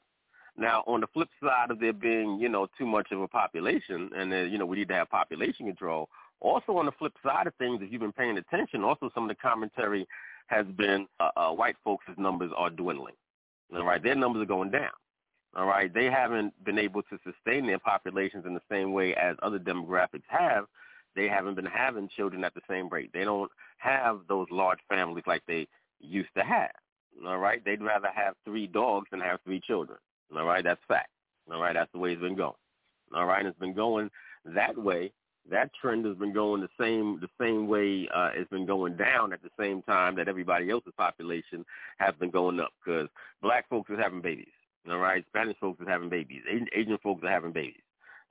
Now, 0.57 0.85
on 0.87 1.01
the 1.01 1.07
flip 1.07 1.29
side 1.43 1.71
of 1.71 1.81
there 1.81 1.93
being, 1.93 2.39
you 2.39 2.49
know, 2.49 2.67
too 2.77 2.87
much 2.87 3.11
of 3.11 3.21
a 3.21 3.29
population 3.29 4.11
and, 4.15 4.33
uh, 4.33 4.37
you 4.39 4.59
know, 4.59 4.67
we 4.67 4.77
need 4.77 4.89
to 4.89 4.95
have 4.95 5.09
population 5.09 5.67
control, 5.67 6.09
also 6.41 6.77
on 6.77 6.87
the 6.87 6.93
flip 6.93 7.15
side 7.25 7.47
of 7.47 7.55
things, 7.55 7.81
if 7.83 7.91
you've 7.91 8.01
been 8.01 8.13
paying 8.13 8.37
attention, 8.37 8.83
also 8.83 9.11
some 9.15 9.25
of 9.25 9.29
the 9.29 9.35
commentary 9.35 10.07
has 10.49 10.67
been 10.77 11.07
uh, 11.21 11.31
uh, 11.37 11.51
white 11.51 11.77
folks' 11.83 12.05
numbers 12.19 12.51
are 12.57 12.69
dwindling. 12.69 13.15
All 13.75 13.85
right, 13.85 14.03
their 14.03 14.15
numbers 14.15 14.43
are 14.43 14.47
going 14.47 14.71
down. 14.71 14.91
All 15.55 15.67
right, 15.67 15.93
they 15.93 16.07
haven't 16.07 16.53
been 16.65 16.79
able 16.79 17.03
to 17.03 17.19
sustain 17.25 17.67
their 17.67 17.79
populations 17.79 18.47
in 18.47 18.55
the 18.55 18.63
same 18.71 18.93
way 18.93 19.15
as 19.15 19.37
other 19.43 19.59
demographics 19.59 20.23
have. 20.29 20.65
They 21.15 21.29
haven't 21.29 21.57
been 21.57 21.67
having 21.67 22.09
children 22.09 22.43
at 22.43 22.55
the 22.55 22.63
same 22.69 22.89
rate. 22.89 23.11
They 23.13 23.25
don't 23.25 23.51
have 23.77 24.21
those 24.29 24.47
large 24.51 24.79
families 24.89 25.25
like 25.27 25.43
they 25.47 25.69
used 26.01 26.31
to 26.37 26.43
have. 26.43 26.71
All 27.27 27.39
right, 27.39 27.63
they'd 27.65 27.83
rather 27.83 28.09
have 28.15 28.35
three 28.47 28.67
dogs 28.67 29.09
than 29.11 29.21
have 29.21 29.41
three 29.45 29.61
children. 29.61 29.99
All 30.35 30.47
right, 30.47 30.65
that's 30.65 30.81
fact. 30.89 31.11
All 31.53 31.61
right, 31.61 31.75
that's 31.75 31.93
the 31.93 31.99
way 31.99 32.13
it's 32.13 32.23
been 32.23 32.35
going. 32.35 32.55
All 33.15 33.27
right, 33.27 33.45
it's 33.45 33.59
been 33.59 33.75
going 33.75 34.11
that 34.47 34.77
way. 34.77 35.13
That 35.51 35.71
trend 35.75 36.07
has 36.07 36.17
been 36.17 36.33
going 36.33 36.63
the 36.63 36.69
same 36.81 37.21
the 37.21 37.29
same 37.39 37.67
way 37.67 38.09
uh, 38.15 38.31
it's 38.35 38.49
been 38.49 38.65
going 38.65 38.97
down 38.97 39.33
at 39.33 39.43
the 39.43 39.51
same 39.59 39.83
time 39.83 40.15
that 40.17 40.29
everybody 40.29 40.71
else's 40.71 40.93
population 40.97 41.67
has 41.99 42.15
been 42.21 42.31
going 42.31 42.61
up 42.61 42.71
because 42.83 43.09
black 43.43 43.69
folks 43.69 43.91
are 43.91 44.01
having 44.01 44.21
babies. 44.21 44.47
All 44.91 44.99
right, 44.99 45.25
Spanish 45.29 45.57
folks 45.61 45.81
are 45.81 45.91
having 45.91 46.09
babies. 46.09 46.43
Asian, 46.75 46.99
folks 47.03 47.23
are 47.25 47.31
having 47.31 47.53
babies. 47.53 47.83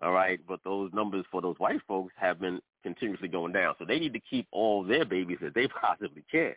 All 0.03 0.11
right, 0.11 0.39
but 0.47 0.59
those 0.63 0.91
numbers 0.93 1.25
for 1.31 1.41
those 1.41 1.55
white 1.59 1.79
folks 1.87 2.13
have 2.17 2.39
been 2.39 2.59
continuously 2.83 3.27
going 3.27 3.53
down. 3.53 3.75
So 3.79 3.85
they 3.85 3.99
need 3.99 4.13
to 4.13 4.19
keep 4.19 4.47
all 4.51 4.83
their 4.83 5.05
babies 5.05 5.37
that 5.41 5.53
they 5.53 5.67
possibly 5.81 6.23
can. 6.29 6.55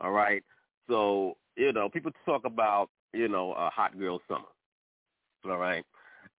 All 0.00 0.12
right, 0.12 0.42
so 0.88 1.36
you 1.56 1.72
know 1.72 1.88
people 1.88 2.12
talk 2.24 2.44
about 2.44 2.88
you 3.12 3.28
know 3.28 3.52
a 3.52 3.68
hot 3.70 3.98
girl 3.98 4.20
summer. 4.28 4.46
All 5.44 5.58
right, 5.58 5.84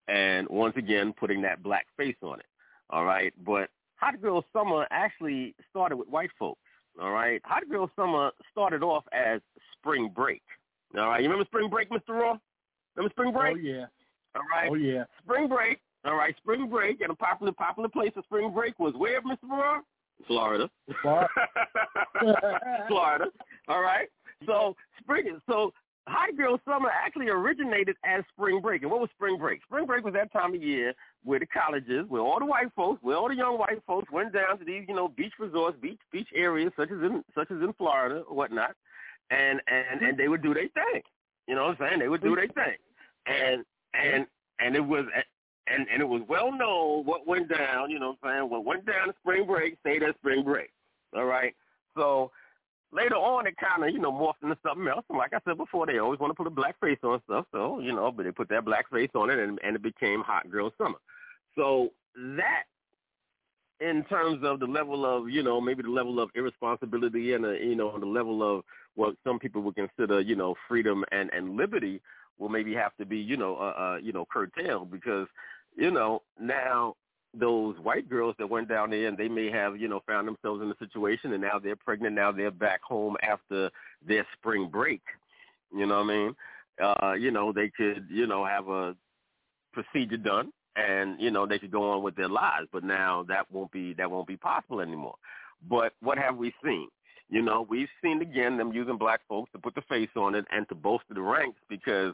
and 0.08 0.48
once 0.50 0.76
again 0.78 1.14
putting 1.14 1.42
that 1.44 1.62
black 1.62 1.86
face 1.98 2.16
on 2.24 2.40
it. 2.40 2.46
All 2.90 3.06
right, 3.06 3.34
but 3.46 3.70
hot 3.98 4.20
girl 4.22 4.44
summer 4.54 4.88
actually 4.90 5.54
started 5.70 5.98
with 5.98 6.08
white 6.08 6.32
folks. 6.40 6.62
All 7.00 7.12
right, 7.12 7.42
hot 7.46 7.70
girl 7.70 7.92
summer 7.96 8.32
started 8.52 8.84
off 8.84 9.04
as 9.14 9.42
spring 9.78 10.12
break. 10.14 10.42
All 10.98 11.08
right, 11.08 11.22
you 11.22 11.30
remember 11.30 11.46
spring 11.46 11.70
break, 11.70 11.90
Mr. 11.90 12.10
Raw? 12.10 12.38
Remember 12.96 13.12
spring 13.12 13.34
break? 13.34 13.58
Oh 13.58 13.60
yeah. 13.60 13.86
All 14.36 14.44
right. 14.52 14.70
Oh 14.72 14.76
yeah. 14.76 15.04
Spring 15.24 15.48
break. 15.48 15.80
All 16.04 16.16
right, 16.16 16.36
spring 16.38 16.68
break, 16.68 17.02
and 17.02 17.12
a 17.12 17.16
popular 17.16 17.52
popular 17.52 17.88
place 17.88 18.12
for 18.16 18.24
spring 18.24 18.52
break 18.52 18.80
was 18.80 18.94
where, 18.98 19.22
Mr. 19.22 19.48
Barrar? 19.48 19.82
Florida. 20.26 20.70
Florida. 21.02 21.30
Florida. 22.88 23.26
All 23.68 23.82
right. 23.82 24.08
So 24.46 24.76
spring. 25.00 25.40
So 25.48 25.72
Hot 26.08 26.36
Girl 26.36 26.60
Summer 26.66 26.90
actually 26.90 27.30
originated 27.30 27.96
as 28.04 28.24
spring 28.34 28.60
break. 28.62 28.82
And 28.82 28.92
what 28.92 29.00
was 29.00 29.10
spring 29.16 29.38
break? 29.38 29.62
Spring 29.64 29.86
break 29.86 30.04
was 30.04 30.14
that 30.16 30.34
time 30.34 30.56
of 30.56 30.62
year 30.62 30.94
where 31.24 31.40
the 31.40 31.46
colleges, 31.46 32.06
where 32.10 32.22
all 32.22 32.40
the 32.40 32.46
white 32.46 32.72
folks, 32.76 33.00
where 33.04 33.16
all 33.16 33.30
the 33.30 33.36
young 33.36 33.58
white 33.60 33.82
folks 33.86 34.12
went 34.12 34.34
down 34.34 34.58
to 34.58 34.66
these, 34.66 34.86
you 34.88 34.96
know, 34.96 35.08
beach 35.08 35.34
resorts, 35.40 35.78
beach 35.80 36.00
beach 36.12 36.30
areas 36.36 36.72
such 36.76 36.92
as 36.92 36.98
in 36.98 37.24
such 37.36 37.52
as 37.52 37.62
in 37.62 37.74
Florida 37.74 38.24
or 38.28 38.36
whatnot, 38.36 38.72
and 39.30 39.62
and 39.68 40.02
and 40.02 40.18
they 40.18 40.28
would 40.28 40.42
do 40.42 40.54
their 40.54 40.68
thing. 40.70 41.02
You 41.48 41.56
know 41.56 41.68
what 41.68 41.82
I'm 41.82 41.90
saying? 41.90 42.00
They 42.00 42.08
would 42.08 42.22
do 42.22 42.36
their 42.36 42.48
thing, 42.48 42.78
and 43.26 43.66
and 43.94 44.26
and 44.60 44.76
it 44.76 44.86
was 44.86 45.06
and 45.68 45.88
and 45.92 46.02
it 46.02 46.08
was 46.08 46.22
well 46.28 46.52
known 46.52 47.06
what 47.06 47.28
went 47.28 47.50
down. 47.50 47.90
You 47.90 48.00
know 48.00 48.16
what 48.22 48.30
I'm 48.30 48.40
saying? 48.40 48.50
What 48.50 48.66
went 48.66 48.86
down 48.86 49.10
at 49.10 49.16
spring 49.22 49.46
break 49.46 49.78
stayed 49.82 50.04
at 50.04 50.16
spring 50.16 50.44
break. 50.44 50.72
All 51.16 51.26
right. 51.26 51.54
So 51.98 52.32
later 52.92 53.16
on, 53.16 53.48
it 53.48 53.56
kind 53.58 53.84
of, 53.84 53.92
you 53.92 54.00
know, 54.00 54.12
morphed 54.12 54.44
into 54.44 54.58
something 54.66 54.88
else. 54.88 55.06
And 55.10 55.18
like 55.18 55.34
I 55.34 55.40
said 55.46 55.58
before, 55.58 55.86
they 55.86 55.98
always 55.98 56.20
want 56.20 56.32
to 56.32 56.36
put 56.36 56.48
a 56.48 56.52
black 56.52 56.80
face 56.80 57.00
on 57.04 57.22
stuff. 57.26 57.46
So, 57.52 57.80
you 57.80 57.94
know, 57.94 58.12
but 58.12 58.24
they 58.24 58.32
put 58.32 58.50
that 58.50 58.66
black 58.66 58.90
face 58.90 59.10
on 59.16 59.30
it 59.30 59.40
and, 59.40 59.60
and 59.64 59.76
it 59.76 59.82
became 59.82 60.22
Hot 60.22 60.50
Girl 60.50 60.72
Summer. 60.78 60.98
So 61.56 61.90
that, 62.16 62.64
in 63.80 64.04
terms 64.06 64.44
of 64.44 64.60
the 64.60 64.68
level 64.68 65.06
of, 65.06 65.30
you 65.30 65.42
know, 65.42 65.60
maybe 65.60 65.82
the 65.82 65.90
level 65.90 66.20
of 66.20 66.30
irresponsibility 66.36 67.34
and, 67.34 67.46
uh, 67.46 67.52
you 67.52 67.76
know, 67.76 67.98
the 67.98 68.06
level 68.06 68.44
of 68.44 68.64
what 68.96 69.16
some 69.24 69.40
people 69.40 69.62
would 69.62 69.76
consider, 69.76 70.22
you 70.22 70.36
know, 70.36 70.56
freedom 70.68 71.04
and, 71.12 71.30
and 71.34 71.56
liberty 71.56 72.02
will 72.38 72.50
maybe 72.50 72.74
have 72.74 72.96
to 72.98 73.06
be, 73.06 73.18
you 73.18 73.38
know, 73.38 73.56
uh, 73.56 73.74
uh, 73.80 73.98
you 74.02 74.12
know, 74.12 74.26
curtailed 74.32 74.92
because, 74.92 75.28
you 75.76 75.92
know, 75.92 76.22
now 76.40 76.96
those 77.34 77.78
white 77.80 78.10
girls 78.10 78.36
that 78.38 78.50
went 78.50 78.68
down 78.68 78.90
there 78.90 79.08
and 79.08 79.18
they 79.18 79.30
may 79.30 79.50
have, 79.50 79.80
you 79.80 79.88
know, 79.88 80.02
found 80.06 80.28
themselves 80.28 80.62
in 80.62 80.70
a 80.70 80.78
situation 80.78 81.34
and 81.34 81.42
now 81.42 81.58
they're 81.58 81.76
pregnant, 81.76 82.16
now 82.16 82.32
they're 82.32 82.52
back 82.52 82.82
home 82.82 83.16
after 83.24 83.70
their 84.06 84.26
spring 84.38 84.68
break. 84.70 85.02
You 85.74 85.86
know 85.86 86.04
what 86.04 86.12
I 86.12 86.18
mean? 86.18 86.36
Uh, 86.82 87.14
you 87.14 87.32
know, 87.32 87.54
they 87.54 87.70
could, 87.70 88.06
you 88.10 88.28
know, 88.28 88.46
have 88.46 88.68
a 88.68 88.96
procedure 89.72 90.18
done 90.18 90.52
and, 90.76 91.22
you 91.22 91.32
know, 91.32 91.46
they 91.46 91.60
could 91.60 91.72
go 91.72 91.92
on 91.92 92.04
with 92.04 92.16
their 92.16 92.28
lives. 92.28 92.68
But 92.74 92.84
now 92.84 93.24
that 93.30 93.50
won't 93.52 93.72
be 93.72 93.94
that 93.94 94.10
won't 94.10 94.28
be 94.28 94.38
possible 94.38 94.82
anymore. 94.82 95.16
But 95.70 95.94
what 96.02 96.18
have 96.18 96.38
we 96.38 96.54
seen? 96.64 96.90
You 97.32 97.42
know, 97.42 97.66
we've 97.68 97.88
seen 98.04 98.22
again 98.22 98.58
them 98.58 98.74
using 98.74 98.98
black 98.98 99.22
folks 99.28 99.52
to 99.54 99.58
put 99.58 99.74
the 99.74 99.82
face 99.84 100.10
on 100.16 100.36
it 100.36 100.46
and 100.52 100.68
to 100.70 100.76
bolster 100.76 101.14
the 101.14 101.22
ranks 101.22 101.60
because 101.70 102.14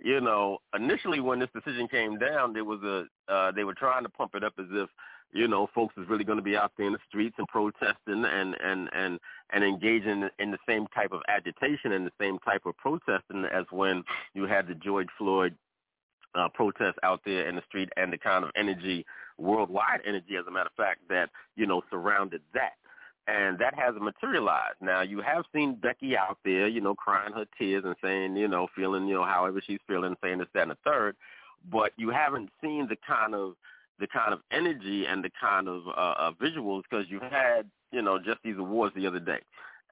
you 0.00 0.20
know, 0.20 0.58
initially 0.76 1.20
when 1.20 1.40
this 1.40 1.48
decision 1.52 1.88
came 1.88 2.18
down, 2.18 2.52
there 2.52 2.64
was 2.64 2.80
a 2.82 3.32
uh, 3.32 3.50
they 3.52 3.64
were 3.64 3.74
trying 3.74 4.04
to 4.04 4.08
pump 4.08 4.34
it 4.34 4.44
up 4.44 4.52
as 4.58 4.66
if 4.70 4.88
you 5.32 5.48
know 5.48 5.68
folks 5.74 5.94
is 5.98 6.08
really 6.08 6.24
going 6.24 6.38
to 6.38 6.44
be 6.44 6.56
out 6.56 6.72
there 6.76 6.86
in 6.86 6.92
the 6.92 6.98
streets 7.08 7.34
and 7.38 7.48
protesting 7.48 8.24
and 8.24 8.54
and 8.62 8.88
and 8.92 9.18
and 9.52 9.64
engaging 9.64 10.28
in 10.38 10.50
the 10.50 10.58
same 10.68 10.86
type 10.94 11.12
of 11.12 11.20
agitation 11.28 11.92
and 11.92 12.06
the 12.06 12.12
same 12.20 12.38
type 12.40 12.64
of 12.64 12.76
protesting 12.76 13.44
as 13.52 13.64
when 13.70 14.04
you 14.34 14.44
had 14.44 14.68
the 14.68 14.74
George 14.74 15.08
Floyd 15.18 15.54
uh, 16.34 16.48
protests 16.54 16.98
out 17.02 17.20
there 17.24 17.48
in 17.48 17.56
the 17.56 17.62
street 17.66 17.88
and 17.96 18.12
the 18.12 18.18
kind 18.18 18.44
of 18.44 18.50
energy, 18.54 19.04
worldwide 19.38 20.00
energy, 20.06 20.36
as 20.38 20.46
a 20.46 20.50
matter 20.50 20.68
of 20.68 20.76
fact, 20.76 21.00
that 21.08 21.30
you 21.56 21.66
know 21.66 21.82
surrounded 21.90 22.42
that 22.54 22.74
and 23.28 23.58
that 23.58 23.74
hasn't 23.78 24.02
materialized. 24.02 24.78
Now 24.80 25.02
you 25.02 25.20
have 25.20 25.44
seen 25.54 25.74
Becky 25.74 26.16
out 26.16 26.38
there, 26.44 26.66
you 26.66 26.80
know, 26.80 26.94
crying 26.94 27.32
her 27.34 27.44
tears 27.58 27.84
and 27.84 27.94
saying, 28.02 28.36
you 28.36 28.48
know, 28.48 28.68
feeling, 28.74 29.06
you 29.06 29.14
know, 29.14 29.24
however 29.24 29.60
she's 29.64 29.80
feeling, 29.86 30.16
saying 30.22 30.38
this, 30.38 30.48
that, 30.54 30.62
and 30.62 30.70
the 30.70 30.78
third, 30.84 31.14
but 31.70 31.92
you 31.96 32.08
haven't 32.08 32.48
seen 32.62 32.88
the 32.88 32.96
kind 33.06 33.34
of 33.34 33.54
the 34.00 34.06
kind 34.06 34.32
of 34.32 34.40
energy 34.50 35.06
and 35.06 35.22
the 35.22 35.30
kind 35.40 35.68
of 35.68 35.86
uh, 35.88 35.90
uh, 35.90 36.32
visuals 36.40 36.82
because 36.88 37.06
you 37.08 37.20
had, 37.20 37.68
you 37.92 38.00
know, 38.00 38.18
just 38.18 38.38
these 38.44 38.56
awards 38.56 38.94
the 38.94 39.06
other 39.06 39.18
day. 39.18 39.40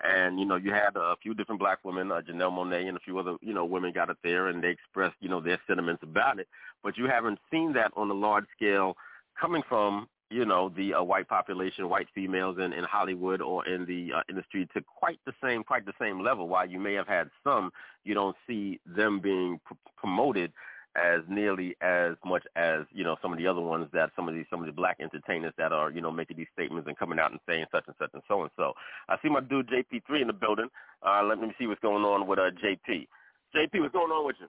And, 0.03 0.39
you 0.39 0.47
know, 0.47 0.57
you 0.57 0.73
had 0.73 0.95
a 0.95 1.17
few 1.23 1.35
different 1.35 1.59
black 1.59 1.79
women, 1.83 2.13
uh, 2.13 2.21
Janelle 2.21 2.53
Monáe 2.53 2.87
and 2.87 2.97
a 2.97 3.01
few 3.01 3.19
other, 3.19 3.37
you 3.41 3.53
know, 3.53 3.65
women 3.65 3.93
got 3.93 4.11
up 4.11 4.19
there 4.23 4.47
and 4.49 4.63
they 4.63 4.69
expressed, 4.69 5.17
you 5.21 5.29
know, 5.29 5.41
their 5.41 5.59
sentiments 5.67 6.03
about 6.03 6.39
it. 6.39 6.47
But 6.85 6.97
you 6.97 7.07
haven't 7.07 7.39
seen 7.51 7.73
that 7.73 7.93
on 7.97 8.11
a 8.11 8.15
large 8.15 8.45
scale 8.55 8.97
coming 9.41 9.63
from 9.69 10.07
you 10.31 10.45
know 10.45 10.73
the 10.77 10.95
uh, 10.95 11.03
white 11.03 11.29
population, 11.29 11.89
white 11.89 12.09
females 12.15 12.57
in, 12.59 12.73
in 12.73 12.85
Hollywood 12.85 13.41
or 13.41 13.67
in 13.67 13.87
the 13.87 14.17
uh, 14.17 14.23
industry 14.29 14.69
to 14.75 14.83
quite 14.83 15.21
the 15.27 15.33
same 15.43 15.63
quite 15.63 15.87
the 15.87 15.93
same 16.01 16.23
level. 16.23 16.49
While 16.49 16.69
you 16.69 16.79
may 16.79 16.95
have 16.95 17.07
had 17.07 17.31
some, 17.45 17.71
you 18.05 18.15
don't 18.15 18.37
see 18.47 18.81
them 18.85 19.21
being 19.21 19.61
pr- 19.65 19.75
promoted 19.97 20.53
as 20.97 21.21
nearly 21.29 21.77
as 21.81 22.15
much 22.25 22.43
as 22.57 22.81
you 22.93 23.05
know 23.05 23.17
some 23.23 23.33
of 23.33 23.39
the 23.39 23.47
other 23.47 23.61
ones 23.61 23.87
that 23.93 24.11
some 24.17 24.29
of 24.29 24.35
these 24.35 24.47
some 24.51 24.61
of 24.61 24.67
the 24.67 24.73
black 24.73 24.97
entertainers 25.01 25.53
that 25.59 25.73
are 25.73 25.91
you 25.91 26.01
know 26.01 26.11
making 26.11 26.37
these 26.37 26.47
statements 26.53 26.89
and 26.89 26.99
coming 26.99 27.19
out 27.19 27.31
and 27.31 27.41
saying 27.47 27.67
such 27.71 27.85
and 27.87 27.97
such 27.99 28.11
and 28.15 28.23
so 28.27 28.43
and 28.43 28.51
so. 28.57 28.73
I 29.09 29.17
see 29.23 29.29
my 29.29 29.41
dude 29.41 29.69
JP3 29.69 30.23
in 30.23 30.27
the 30.27 30.33
building. 30.33 30.69
Uh, 31.07 31.23
let 31.23 31.39
me 31.39 31.53
see 31.59 31.67
what's 31.67 31.81
going 31.81 32.05
on 32.05 32.27
with 32.27 32.39
uh, 32.39 32.51
JP. 32.65 33.07
JP, 33.55 33.81
what's 33.81 33.93
going 33.93 34.11
on 34.11 34.27
with 34.27 34.37
you? 34.41 34.47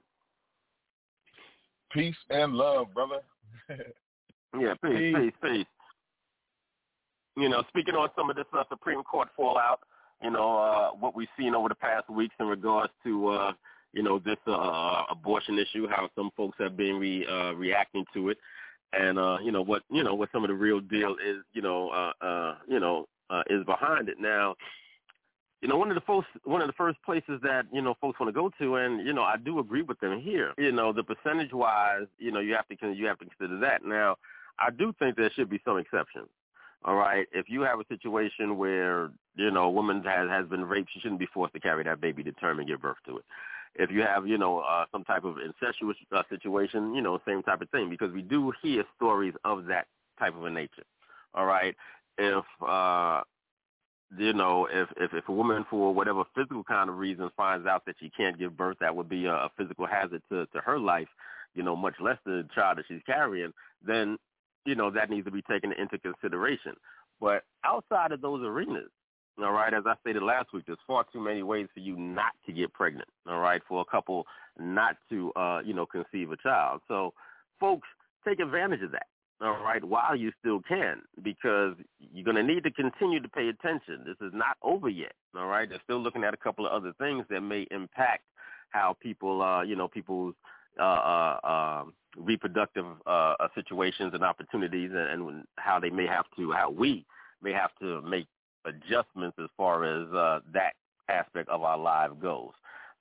Peace 1.92 2.16
and 2.30 2.54
love, 2.54 2.94
brother. 2.94 3.20
Yeah, 4.60 4.74
peace, 4.84 5.16
peace, 5.16 5.34
peace. 5.42 5.66
You 7.36 7.50
know, 7.50 7.64
speaking 7.70 7.96
on 7.96 8.10
some 8.16 8.30
of 8.30 8.36
this 8.36 8.46
uh, 8.58 8.64
Supreme 8.70 9.04
Court 9.04 9.28
fallout, 9.36 9.82
you 10.24 10.32
know, 10.32 10.58
uh, 10.58 10.90
what 10.92 11.16
we've 11.16 11.28
seen 11.38 11.54
over 11.54 11.70
the 11.70 11.76
past 11.76 12.10
weeks 12.10 12.34
in 12.40 12.48
regards 12.48 12.92
to, 13.04 13.28
uh, 13.28 13.52
you 13.94 14.02
know, 14.02 14.20
this 14.20 14.38
uh, 14.48 15.04
abortion 15.12 15.60
issue, 15.60 15.88
how 15.88 16.10
some 16.16 16.32
folks 16.36 16.58
have 16.60 16.76
been 16.76 16.96
re, 16.98 17.26
uh, 17.30 17.54
reacting 17.54 18.06
to 18.14 18.30
it, 18.30 18.38
and 18.94 19.20
uh, 19.20 19.38
you 19.44 19.52
know 19.52 19.62
what, 19.62 19.84
you 19.92 20.04
know 20.04 20.16
what 20.16 20.30
some 20.32 20.44
of 20.44 20.48
the 20.50 20.56
real 20.56 20.80
deal 20.80 21.16
is, 21.24 21.44
you 21.54 21.62
know, 21.62 21.90
uh, 21.90 22.26
uh, 22.26 22.56
you 22.68 22.80
know, 22.80 23.06
uh, 23.30 23.44
is 23.50 23.64
behind 23.66 24.10
it. 24.10 24.18
Now, 24.20 24.56
you 25.62 25.68
know, 25.68 25.78
one 25.78 25.90
of 25.90 25.96
the 25.96 26.02
first 26.02 26.28
one 26.44 26.62
of 26.62 26.68
the 26.68 26.74
first 26.74 26.98
places 27.04 27.40
that 27.44 27.66
you 27.72 27.82
know 27.82 27.96
folks 28.00 28.20
want 28.20 28.34
to 28.34 28.40
go 28.40 28.52
to, 28.60 28.76
and 28.76 29.06
you 29.06 29.14
know, 29.14 29.24
I 29.24 29.38
do 29.38 29.60
agree 29.60 29.82
with 29.82 30.00
them 30.00 30.20
here. 30.22 30.54
You 30.58 30.72
know, 30.72 30.94
the 30.94 31.04
percentage 31.04 31.52
wise, 31.52 32.08
you 32.20 32.32
know, 32.32 32.40
you 32.40 32.56
have 32.56 32.68
to 32.68 32.94
you 32.94 33.08
have 33.08 33.20
to 33.20 33.26
consider 33.26 33.60
that. 33.60 33.84
Now, 33.84 34.18
I 34.60 34.72
do 34.72 34.94
think 35.00 35.16
there 35.16 35.32
should 35.36 35.50
be 35.50 35.62
some 35.66 35.78
exceptions. 35.78 36.30
All 36.86 36.96
right, 36.96 37.28
if 37.32 37.50
you 37.50 37.62
have 37.62 37.80
a 37.80 37.86
situation 37.90 38.58
where 38.58 39.10
you 39.36 39.52
know 39.52 39.64
a 39.64 39.72
woman 39.72 40.04
has 40.04 40.30
has 40.30 40.48
been 40.48 40.64
raped, 40.64 40.90
she 40.94 41.00
shouldn't 41.00 41.20
be 41.20 41.28
forced 41.34 41.54
to 41.54 41.60
carry 41.60 41.84
that 41.84 42.00
baby 42.00 42.24
to 42.24 42.32
term 42.34 42.60
and 42.60 42.68
give 42.68 42.82
birth 42.82 42.98
to 43.08 43.18
it. 43.18 43.26
If 43.76 43.92
you 43.92 44.02
have 44.02 44.28
you 44.28 44.38
know 44.38 44.60
uh, 44.60 44.86
some 44.92 45.04
type 45.04 45.24
of 45.24 45.38
incestuous 45.38 45.98
uh, 46.16 46.24
situation, 46.30 46.94
you 46.94 47.02
know 47.02 47.20
same 47.28 47.44
type 47.44 47.62
of 47.62 47.70
thing 47.72 47.90
because 47.90 48.12
we 48.14 48.22
do 48.22 48.54
hear 48.62 48.84
stories 48.96 49.34
of 49.44 49.66
that 49.66 49.88
type 50.20 50.36
of 50.36 50.46
a 50.46 50.50
nature. 50.50 50.84
All 51.34 51.46
right, 51.46 51.76
if 52.18 52.46
uh, 52.66 53.22
you 54.18 54.34
know 54.34 54.68
if, 54.72 54.88
if 54.98 55.14
if 55.14 55.28
a 55.28 55.34
woman 55.34 55.66
for 55.70 55.94
whatever 55.94 56.24
physical 56.36 56.64
kind 56.64 56.90
of 56.90 56.98
reasons 56.98 57.32
finds 57.36 57.66
out 57.68 57.86
that 57.86 57.96
she 58.00 58.12
can't 58.16 58.38
give 58.40 58.56
birth, 58.56 58.78
that 58.80 58.96
would 58.96 59.10
be 59.10 59.26
a, 59.26 59.34
a 59.34 59.52
physical 59.58 59.88
hazard 59.88 60.22
to 60.30 60.46
to 60.48 60.60
her 60.60 60.80
life. 60.80 61.10
You 61.56 61.64
know, 61.64 61.76
much 61.76 61.96
less 62.00 62.18
the 62.24 62.48
child 62.54 62.78
that 62.78 62.86
she's 62.88 63.02
carrying. 63.08 63.52
Then 63.86 64.18
you 64.68 64.76
know, 64.76 64.92
that 64.92 65.10
needs 65.10 65.26
to 65.26 65.32
be 65.32 65.42
taken 65.44 65.72
into 65.72 65.98
consideration. 65.98 66.74
But 67.22 67.44
outside 67.66 68.12
of 68.12 68.22
those 68.22 68.44
arenas, 68.44 68.92
all 69.40 69.54
right, 69.54 69.74
as 69.74 69.84
I 69.86 69.94
stated 70.02 70.24
last 70.24 70.52
week, 70.54 70.64
there's 70.68 70.78
far 70.86 71.06
too 71.14 71.22
many 71.22 71.42
ways 71.42 71.68
for 71.74 71.80
you 71.80 71.96
not 71.96 72.34
to 72.46 72.52
get 72.52 72.74
pregnant, 72.74 73.08
all 73.28 73.40
right, 73.40 73.62
for 73.68 73.82
a 73.82 73.86
couple 73.86 74.26
not 74.60 74.98
to, 75.10 75.32
uh, 75.34 75.60
you 75.64 75.74
know, 75.74 75.86
conceive 75.86 76.32
a 76.32 76.38
child. 76.38 76.82
So, 76.88 77.14
folks, 77.60 77.88
take 78.28 78.40
advantage 78.40 78.82
of 78.82 78.92
that, 78.92 79.06
all 79.40 79.64
right, 79.64 79.84
while 79.84 80.16
you 80.16 80.32
still 80.40 80.60
can, 80.68 81.02
because 81.24 81.76
you're 82.00 82.26
going 82.26 82.36
to 82.36 82.44
need 82.44 82.64
to 82.64 82.72
continue 82.72 83.22
to 83.22 83.30
pay 83.30 83.48
attention. 83.48 84.04
This 84.06 84.18
is 84.28 84.34
not 84.34 84.58
over 84.64 84.90
yet, 84.90 85.14
all 85.36 85.48
right? 85.48 85.70
They're 85.70 85.82
still 85.84 86.02
looking 86.02 86.24
at 86.24 86.34
a 86.34 86.38
couple 86.38 86.66
of 86.66 86.74
other 86.74 86.94
things 87.00 87.26
that 87.30 87.42
may 87.42 87.68
impact 87.72 88.24
how 88.72 88.98
people, 89.00 89.42
uh, 89.42 89.62
you 89.62 89.76
know, 89.76 89.88
people's 89.88 90.34
uh, 90.80 90.84
uh, 91.44 91.82
um, 91.84 91.94
reproductive 92.18 92.86
uh, 93.06 93.36
uh, 93.40 93.48
situations 93.56 94.12
and 94.14 94.24
opportunities, 94.24 94.92
and, 94.94 95.22
and 95.22 95.44
how 95.58 95.80
they 95.80 95.90
may 95.90 96.08
have 96.08 96.26
to, 96.38 96.52
how 96.52 96.70
we 96.70 97.06
may 97.42 97.52
have 97.52 97.72
to 97.80 98.02
make 98.02 98.28
adjustments 98.66 99.38
as 99.42 99.50
far 99.56 99.86
as 99.86 100.12
uh, 100.14 100.40
that 100.54 100.74
aspect 101.10 101.50
of 101.50 101.62
our 101.64 101.78
life 101.78 102.12
goes. 102.22 102.52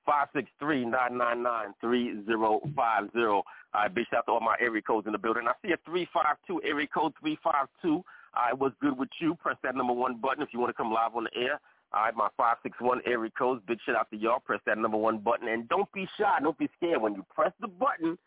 Five 0.04 0.28
six 0.34 0.48
three 0.60 0.84
nine 0.84 1.18
nine 1.18 1.42
nine 1.42 1.74
three 1.80 2.24
zero 2.26 2.60
five 2.76 3.04
zero. 3.12 3.42
I 3.74 3.88
bitch 3.88 4.12
out 4.16 4.26
to 4.26 4.32
all 4.32 4.40
my 4.40 4.56
area 4.60 4.80
codes 4.80 5.06
in 5.06 5.12
the 5.12 5.18
building. 5.18 5.48
I 5.48 5.52
see 5.66 5.72
a 5.72 5.76
three 5.84 6.08
five 6.14 6.36
two 6.46 6.60
area 6.64 6.86
code 6.86 7.12
three 7.20 7.36
five 7.42 7.66
two. 7.82 8.04
I 8.32 8.52
was 8.52 8.72
good 8.80 8.96
with 8.96 9.08
you. 9.20 9.34
Press 9.34 9.56
that 9.64 9.74
number 9.74 9.92
one 9.92 10.18
button 10.20 10.42
if 10.42 10.50
you 10.52 10.60
want 10.60 10.70
to 10.70 10.74
come 10.74 10.92
live 10.92 11.16
on 11.16 11.24
the 11.24 11.40
air. 11.40 11.60
All 11.92 12.02
right, 12.02 12.14
my 12.16 12.28
561 12.36 13.02
area 13.06 13.30
codes. 13.38 13.62
Big 13.66 13.78
shit 13.86 13.94
out 13.94 14.10
to 14.10 14.16
y'all. 14.16 14.40
Press 14.40 14.60
that 14.66 14.78
number 14.78 14.96
one 14.96 15.18
button. 15.18 15.48
And 15.48 15.68
don't 15.68 15.90
be 15.92 16.08
shy. 16.18 16.38
Don't 16.42 16.58
be 16.58 16.68
scared. 16.76 17.00
When 17.00 17.14
you 17.14 17.24
press 17.34 17.52
the 17.60 17.68
button, 17.68 18.18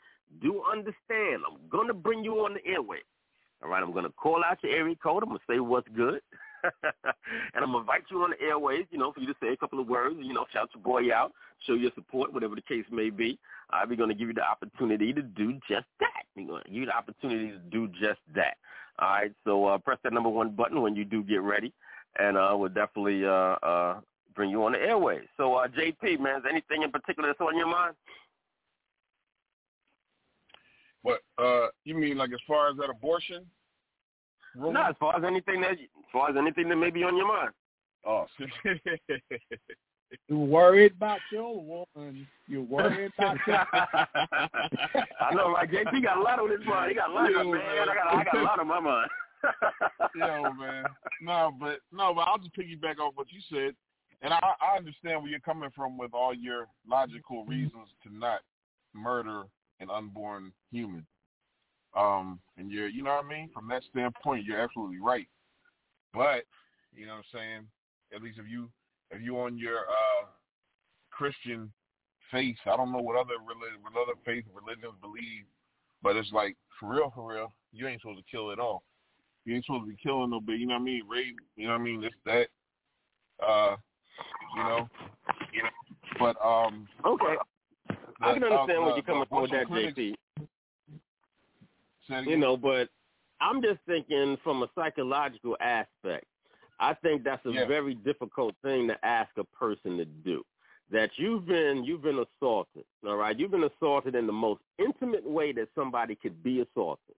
do 0.41 0.64
understand. 0.72 1.43
I'm 1.45 1.57
going 1.70 1.88
to 1.88 1.93
bring 1.93 2.24
you 2.24 2.45
on 2.45 2.53
the 2.53 2.66
airway. 2.66 2.99
All 3.62 3.70
right, 3.70 3.84
I'm 3.84 3.91
going 3.91 4.05
to 4.05 4.12
call 4.12 4.41
out 4.45 4.64
your 4.64 4.74
area 4.74 4.95
code. 4.95 5.24
I'm 5.24 5.30
going 5.30 5.39
to 5.39 5.53
say 5.53 5.60
what's 5.60 5.88
good. 5.95 6.22
and 6.64 7.64
I'm 7.64 7.72
going 7.72 7.74
to 7.74 7.80
invite 7.80 8.03
you 8.10 8.24
on 8.24 8.32
the 8.32 8.41
airways, 8.41 8.86
you 8.91 8.97
know, 8.97 9.12
for 9.12 9.20
you 9.20 9.28
to 9.28 9.36
say 9.41 9.49
a 9.49 9.57
couple 9.57 9.80
of 9.80 9.88
words, 9.88 10.16
you 10.20 10.34
know, 10.34 10.45
shout 10.53 10.70
your 10.74 10.84
boy 10.84 11.14
out, 11.14 11.34
show 11.68 11.74
your 11.74 11.91
support, 11.95 12.34
whatever 12.34 12.55
the 12.55 12.62
case 12.62 12.86
may 12.91 13.10
be. 13.10 13.38
Be 13.89 13.95
going 13.95 14.10
to 14.10 14.16
give 14.16 14.30
you 14.30 14.34
the 14.34 14.43
opportunity 14.43 15.14
to 15.14 15.22
do 15.22 15.53
just 15.70 15.86
that. 15.99 16.24
We're 16.36 16.47
going 16.47 16.64
to 16.64 16.70
give 16.70 16.80
you 16.80 16.86
the 16.86 16.95
opportunity 16.95 17.51
to 17.51 17.57
do 17.57 17.88
just 17.88 18.20
that. 18.36 18.57
All 18.99 19.10
right, 19.10 19.32
so 19.45 19.66
uh, 19.66 19.78
press 19.78 19.99
that 20.03 20.14
number 20.14 20.30
one 20.30 20.51
button 20.51 20.82
when 20.82 20.95
you 20.95 21.05
do 21.05 21.24
get 21.24 21.41
ready 21.41 21.74
and 22.18 22.38
uh, 22.38 22.55
we'll 22.57 22.70
definitely 22.70 23.26
uh, 23.26 23.55
uh, 23.64 23.99
bring 24.36 24.49
you 24.49 24.64
on 24.64 24.72
the 24.74 24.80
airways. 24.80 25.28
So, 25.38 25.55
uh, 25.55 25.68
JP, 25.68 26.20
man, 26.20 26.38
is 26.39 26.45
anything 26.49 26.84
in 26.84 26.91
particular 26.91 27.30
that's 27.30 27.41
on 27.41 27.57
your 27.57 27.68
mind? 27.68 27.95
What 31.01 31.22
uh, 31.38 31.68
you 31.86 31.95
mean, 31.95 32.18
like 32.18 32.32
as 32.34 32.39
far 32.47 32.70
as 32.70 32.78
that 32.78 32.89
abortion? 32.89 33.45
No, 34.55 34.82
as 34.82 34.95
far 34.99 35.16
as 35.16 35.24
anything 35.24 35.62
that, 35.62 35.72
as 35.72 35.78
far 36.12 36.30
as 36.30 36.36
anything 36.38 36.68
that 36.70 36.76
may 36.76 36.89
be 36.89 37.03
on 37.03 37.16
your 37.16 37.28
mind. 37.28 37.51
Oh, 38.05 38.26
You 40.28 40.39
worried 40.39 40.93
about 40.93 41.20
your 41.32 41.64
woman. 41.64 42.28
You 42.47 42.64
worried 42.64 43.12
about 43.18 43.38
your. 43.45 43.57
I 43.74 45.34
know, 45.36 45.49
like 45.49 45.72
JP 45.72 46.03
got 46.03 46.18
a 46.18 46.22
lot 46.22 46.39
on 46.39 46.49
his 46.49 46.66
mind. 46.66 46.89
He 46.89 46.95
got 46.95 47.12
a 47.12 47.14
lot, 47.14 47.32
Yo, 47.32 47.43
man. 47.43 47.51
man. 47.51 47.89
I 47.89 47.93
got, 47.93 48.16
I 48.16 48.24
got 48.24 48.38
a 48.38 48.43
lot 48.43 48.60
on 48.60 48.68
my 48.68 48.80
mind. 48.80 49.10
Yo, 50.15 50.53
man. 50.53 50.85
No, 51.21 51.51
but 51.59 51.79
no, 51.91 52.13
but 52.13 52.21
I'll 52.21 52.37
just 52.37 52.55
piggyback 52.55 52.99
off 52.99 53.13
what 53.15 53.27
you 53.31 53.39
said, 53.49 53.75
and 54.21 54.33
I, 54.33 54.39
I 54.61 54.77
understand 54.77 55.21
where 55.21 55.31
you're 55.31 55.39
coming 55.39 55.69
from 55.75 55.97
with 55.97 56.13
all 56.13 56.33
your 56.33 56.67
logical 56.87 57.45
reasons 57.45 57.89
to 58.03 58.15
not 58.15 58.41
murder 58.93 59.43
an 59.79 59.89
unborn 59.89 60.51
human. 60.71 61.05
Um, 61.95 62.39
and 62.57 62.71
you're, 62.71 62.87
you 62.87 63.01
know 63.01 63.15
what 63.15 63.25
I 63.25 63.27
mean? 63.27 63.49
From 63.53 63.67
that 63.69 63.83
standpoint, 63.89 64.45
you're 64.45 64.59
absolutely 64.59 64.99
right. 64.99 65.27
But 66.13 66.43
you 66.95 67.05
know 67.05 67.13
what 67.13 67.25
I'm 67.33 67.39
saying? 67.39 67.67
At 68.13 68.21
least 68.21 68.39
if 68.39 68.49
you 68.49 68.69
if 69.11 69.21
you 69.21 69.39
on 69.39 69.57
your 69.57 69.79
uh 69.79 70.25
Christian 71.11 71.71
faith, 72.31 72.57
I 72.65 72.75
don't 72.77 72.91
know 72.91 72.99
what 72.99 73.15
other 73.15 73.35
religion, 73.39 73.81
what 73.81 73.93
other 73.93 74.17
faith 74.25 74.45
religions 74.53 74.93
believe, 75.01 75.45
but 76.01 76.15
it's 76.15 76.31
like 76.31 76.55
for 76.79 76.89
real, 76.89 77.11
for 77.13 77.33
real, 77.33 77.53
you 77.71 77.87
ain't 77.87 78.01
supposed 78.01 78.19
to 78.19 78.31
kill 78.31 78.51
at 78.51 78.59
all. 78.59 78.83
You 79.49 79.55
ain't 79.55 79.65
supposed 79.65 79.85
to 79.85 79.89
be 79.89 79.97
killing 80.01 80.29
no 80.29 80.39
baby. 80.39 80.59
You 80.59 80.67
know 80.67 80.75
what 80.75 80.81
I 80.81 80.83
mean? 80.83 81.01
Rape. 81.09 81.35
You 81.55 81.65
know 81.65 81.73
what 81.73 81.81
I 81.81 81.83
mean? 81.83 82.01
This 82.01 82.11
that. 82.23 82.47
Uh, 83.43 83.77
you 84.55 84.63
know. 84.63 84.87
You 85.51 85.63
know. 85.63 85.69
But 86.19 86.37
um. 86.45 86.87
Okay. 87.03 87.35
I 88.21 88.33
can 88.33 88.43
understand 88.43 88.77
uh, 88.77 88.81
where 88.83 88.93
you're 88.93 89.01
coming 89.01 89.21
the 89.21 89.25
from 89.25 89.41
with 89.41 89.51
that, 89.51 89.63
abortion 89.63 90.15
JP. 92.09 92.27
You 92.27 92.37
know, 92.37 92.55
but 92.57 92.89
I'm 93.41 93.59
just 93.63 93.79
thinking 93.87 94.37
from 94.43 94.61
a 94.61 94.67
psychological 94.75 95.57
aspect. 95.61 96.25
I 96.79 96.93
think 96.93 97.23
that's 97.23 97.43
a 97.47 97.51
Yeah. 97.51 97.65
very 97.65 97.95
difficult 97.95 98.53
thing 98.61 98.87
to 98.87 99.03
ask 99.03 99.31
a 99.37 99.43
person 99.45 99.97
to 99.97 100.05
do. 100.05 100.43
That 100.91 101.09
you've 101.15 101.47
been 101.47 101.83
you've 101.83 102.03
been 102.03 102.23
assaulted, 102.37 102.85
all 103.03 103.15
right? 103.15 103.37
You've 103.37 103.51
been 103.51 103.63
assaulted 103.63 104.13
in 104.13 104.27
the 104.27 104.33
most 104.33 104.61
intimate 104.77 105.25
way 105.25 105.53
that 105.53 105.69
somebody 105.73 106.13
could 106.15 106.43
be 106.43 106.61
assaulted. 106.61 107.15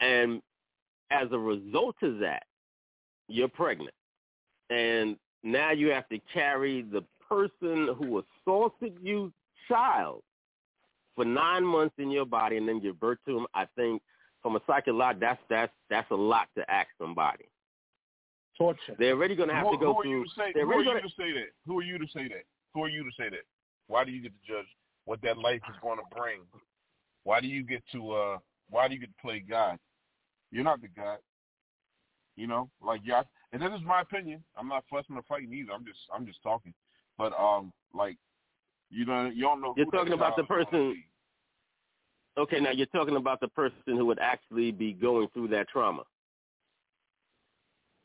And 0.00 0.42
as 1.10 1.28
a 1.32 1.38
result 1.38 1.96
of 2.02 2.18
that, 2.18 2.44
you're 3.28 3.48
pregnant. 3.48 3.94
And 4.70 5.16
now 5.42 5.70
you 5.70 5.88
have 5.88 6.08
to 6.08 6.18
carry 6.32 6.82
the 6.82 7.04
person 7.28 7.94
who 7.98 8.22
assaulted 8.46 8.96
you 9.02 9.32
child 9.68 10.22
for 11.14 11.24
nine 11.24 11.64
months 11.64 11.94
in 11.98 12.10
your 12.10 12.26
body 12.26 12.56
and 12.56 12.68
then 12.68 12.80
give 12.80 12.98
birth 12.98 13.18
to 13.26 13.38
him. 13.38 13.46
I 13.54 13.66
think 13.76 14.02
from 14.42 14.56
a 14.56 14.60
psychological, 14.66 15.20
that's 15.20 15.40
that's 15.48 15.72
that's 15.88 16.10
a 16.10 16.14
lot 16.14 16.48
to 16.56 16.70
ask 16.70 16.88
somebody. 17.00 17.44
Torture. 18.58 18.94
They're 18.98 19.14
already 19.14 19.34
going 19.34 19.48
to 19.48 19.54
have 19.54 19.66
who, 19.66 19.72
to 19.72 19.78
go 19.78 19.92
who 19.94 19.98
are 19.98 20.02
through. 20.02 20.20
you 20.20 20.26
say? 20.36 20.52
they're 20.54 20.64
Who 20.64 20.72
are 20.72 20.82
you 20.82 20.84
gonna, 20.84 21.00
to 21.00 21.08
say 21.08 21.32
that? 21.32 21.48
Who 21.66 21.78
are 21.78 21.82
you 21.82 21.98
to 21.98 22.06
say 22.14 22.28
that? 22.28 22.44
Who 22.72 22.84
are 22.84 22.88
you 22.88 23.02
to 23.02 23.10
say 23.18 23.28
that? 23.30 23.44
Why 23.88 24.04
do 24.04 24.12
you 24.12 24.22
get 24.22 24.32
to 24.32 24.52
judge 24.52 24.66
what 25.06 25.20
that 25.22 25.38
life 25.38 25.60
is 25.68 25.76
going 25.82 25.98
to 25.98 26.16
bring? 26.16 26.40
Why 27.24 27.40
do 27.40 27.48
you 27.48 27.64
get 27.64 27.82
to? 27.92 28.12
uh 28.12 28.38
Why 28.70 28.86
do 28.88 28.94
you 28.94 29.00
get 29.00 29.10
to 29.10 29.22
play 29.22 29.40
God? 29.40 29.78
You're 30.50 30.64
not 30.64 30.80
the 30.80 30.88
God. 30.88 31.18
You 32.36 32.46
know, 32.48 32.68
like 32.82 33.00
yeah, 33.04 33.22
and 33.52 33.62
this 33.62 33.70
is 33.70 33.84
my 33.86 34.00
opinion. 34.00 34.42
I'm 34.56 34.68
not 34.68 34.84
fussing 34.90 35.14
or 35.16 35.22
fighting 35.28 35.52
either. 35.52 35.72
I'm 35.72 35.84
just 35.84 36.00
I'm 36.12 36.26
just 36.26 36.42
talking. 36.42 36.74
But 37.16 37.32
um, 37.38 37.72
like 37.94 38.16
you 38.90 39.04
don't 39.04 39.36
you 39.36 39.42
don't 39.42 39.60
know. 39.60 39.72
You're 39.76 39.86
talking 39.86 40.14
about 40.14 40.36
the 40.36 40.42
person. 40.44 41.02
Okay, 42.36 42.58
now 42.58 42.70
you're 42.72 42.86
talking 42.86 43.14
about 43.14 43.38
the 43.40 43.46
person 43.48 43.78
who 43.86 44.04
would 44.06 44.18
actually 44.18 44.72
be 44.72 44.92
going 44.92 45.28
through 45.32 45.48
that 45.48 45.68
trauma. 45.68 46.02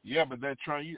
Yeah, 0.03 0.25
but 0.25 0.39
that. 0.41 0.57
You, 0.83 0.97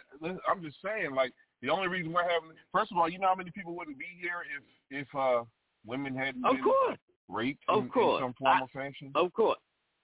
I'm 0.50 0.62
just 0.62 0.78
saying, 0.84 1.16
like 1.16 1.32
the 1.62 1.70
only 1.70 1.88
reason 1.88 2.12
we're 2.12 2.24
having. 2.24 2.50
First 2.74 2.92
of 2.92 2.98
all, 2.98 3.08
you 3.10 3.18
know 3.18 3.28
how 3.28 3.36
many 3.36 3.52
people 3.52 3.76
wouldn't 3.76 3.98
be 3.98 4.06
here 4.20 4.44
if 4.92 5.06
if 5.08 5.16
uh 5.16 5.44
women 5.86 6.16
hadn't 6.16 6.46
Of 6.46 6.56
been 6.56 6.64
course. 6.64 6.98
raped 7.30 7.64
Of 7.70 7.84
in, 7.84 7.90
course. 7.90 8.20
in 8.22 8.26
some 8.28 8.34
form 8.34 8.58
I- 8.58 8.62
or 8.62 8.68
fashion. 8.68 9.12
Of 9.16 9.32
course, 9.34 9.60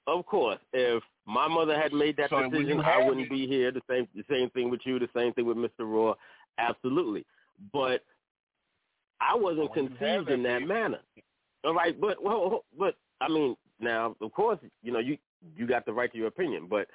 of 0.07 0.25
course. 0.25 0.59
If 0.73 1.03
my 1.25 1.47
mother 1.47 1.75
had 1.79 1.93
made 1.93 2.17
that 2.17 2.29
So 2.29 2.49
decision, 2.49 2.79
I 2.81 2.97
wouldn't 3.03 3.27
it- 3.27 3.29
be 3.29 3.45
here. 3.47 3.71
The 3.71 3.81
same, 3.89 4.07
the 4.15 4.23
same 4.29 4.49
thing 4.51 4.69
with 4.69 4.81
you. 4.85 4.97
The 4.99 5.09
same 5.15 5.33
thing 5.33 5.45
with 5.45 5.57
Mr. 5.57 5.81
Raw. 5.81 6.15
Absolutely. 6.57 7.25
But 7.73 8.03
I 9.19 9.35
wasn't 9.35 9.69
When 9.75 9.89
conceived 9.89 10.29
in 10.29 10.43
that 10.43 10.59
baby- 10.59 10.65
manner. 10.65 10.99
All 11.63 11.73
right, 11.73 11.99
but 11.99 12.21
well, 12.23 12.63
but 12.77 12.95
I 13.19 13.27
mean, 13.27 13.57
now 13.79 14.15
of 14.21 14.31
course, 14.31 14.59
you 14.83 14.91
know, 14.91 14.99
you 14.99 15.17
you 15.55 15.67
got 15.67 15.85
the 15.85 15.93
right 15.93 16.11
to 16.11 16.17
your 16.17 16.27
opinion, 16.27 16.67
but 16.67 16.87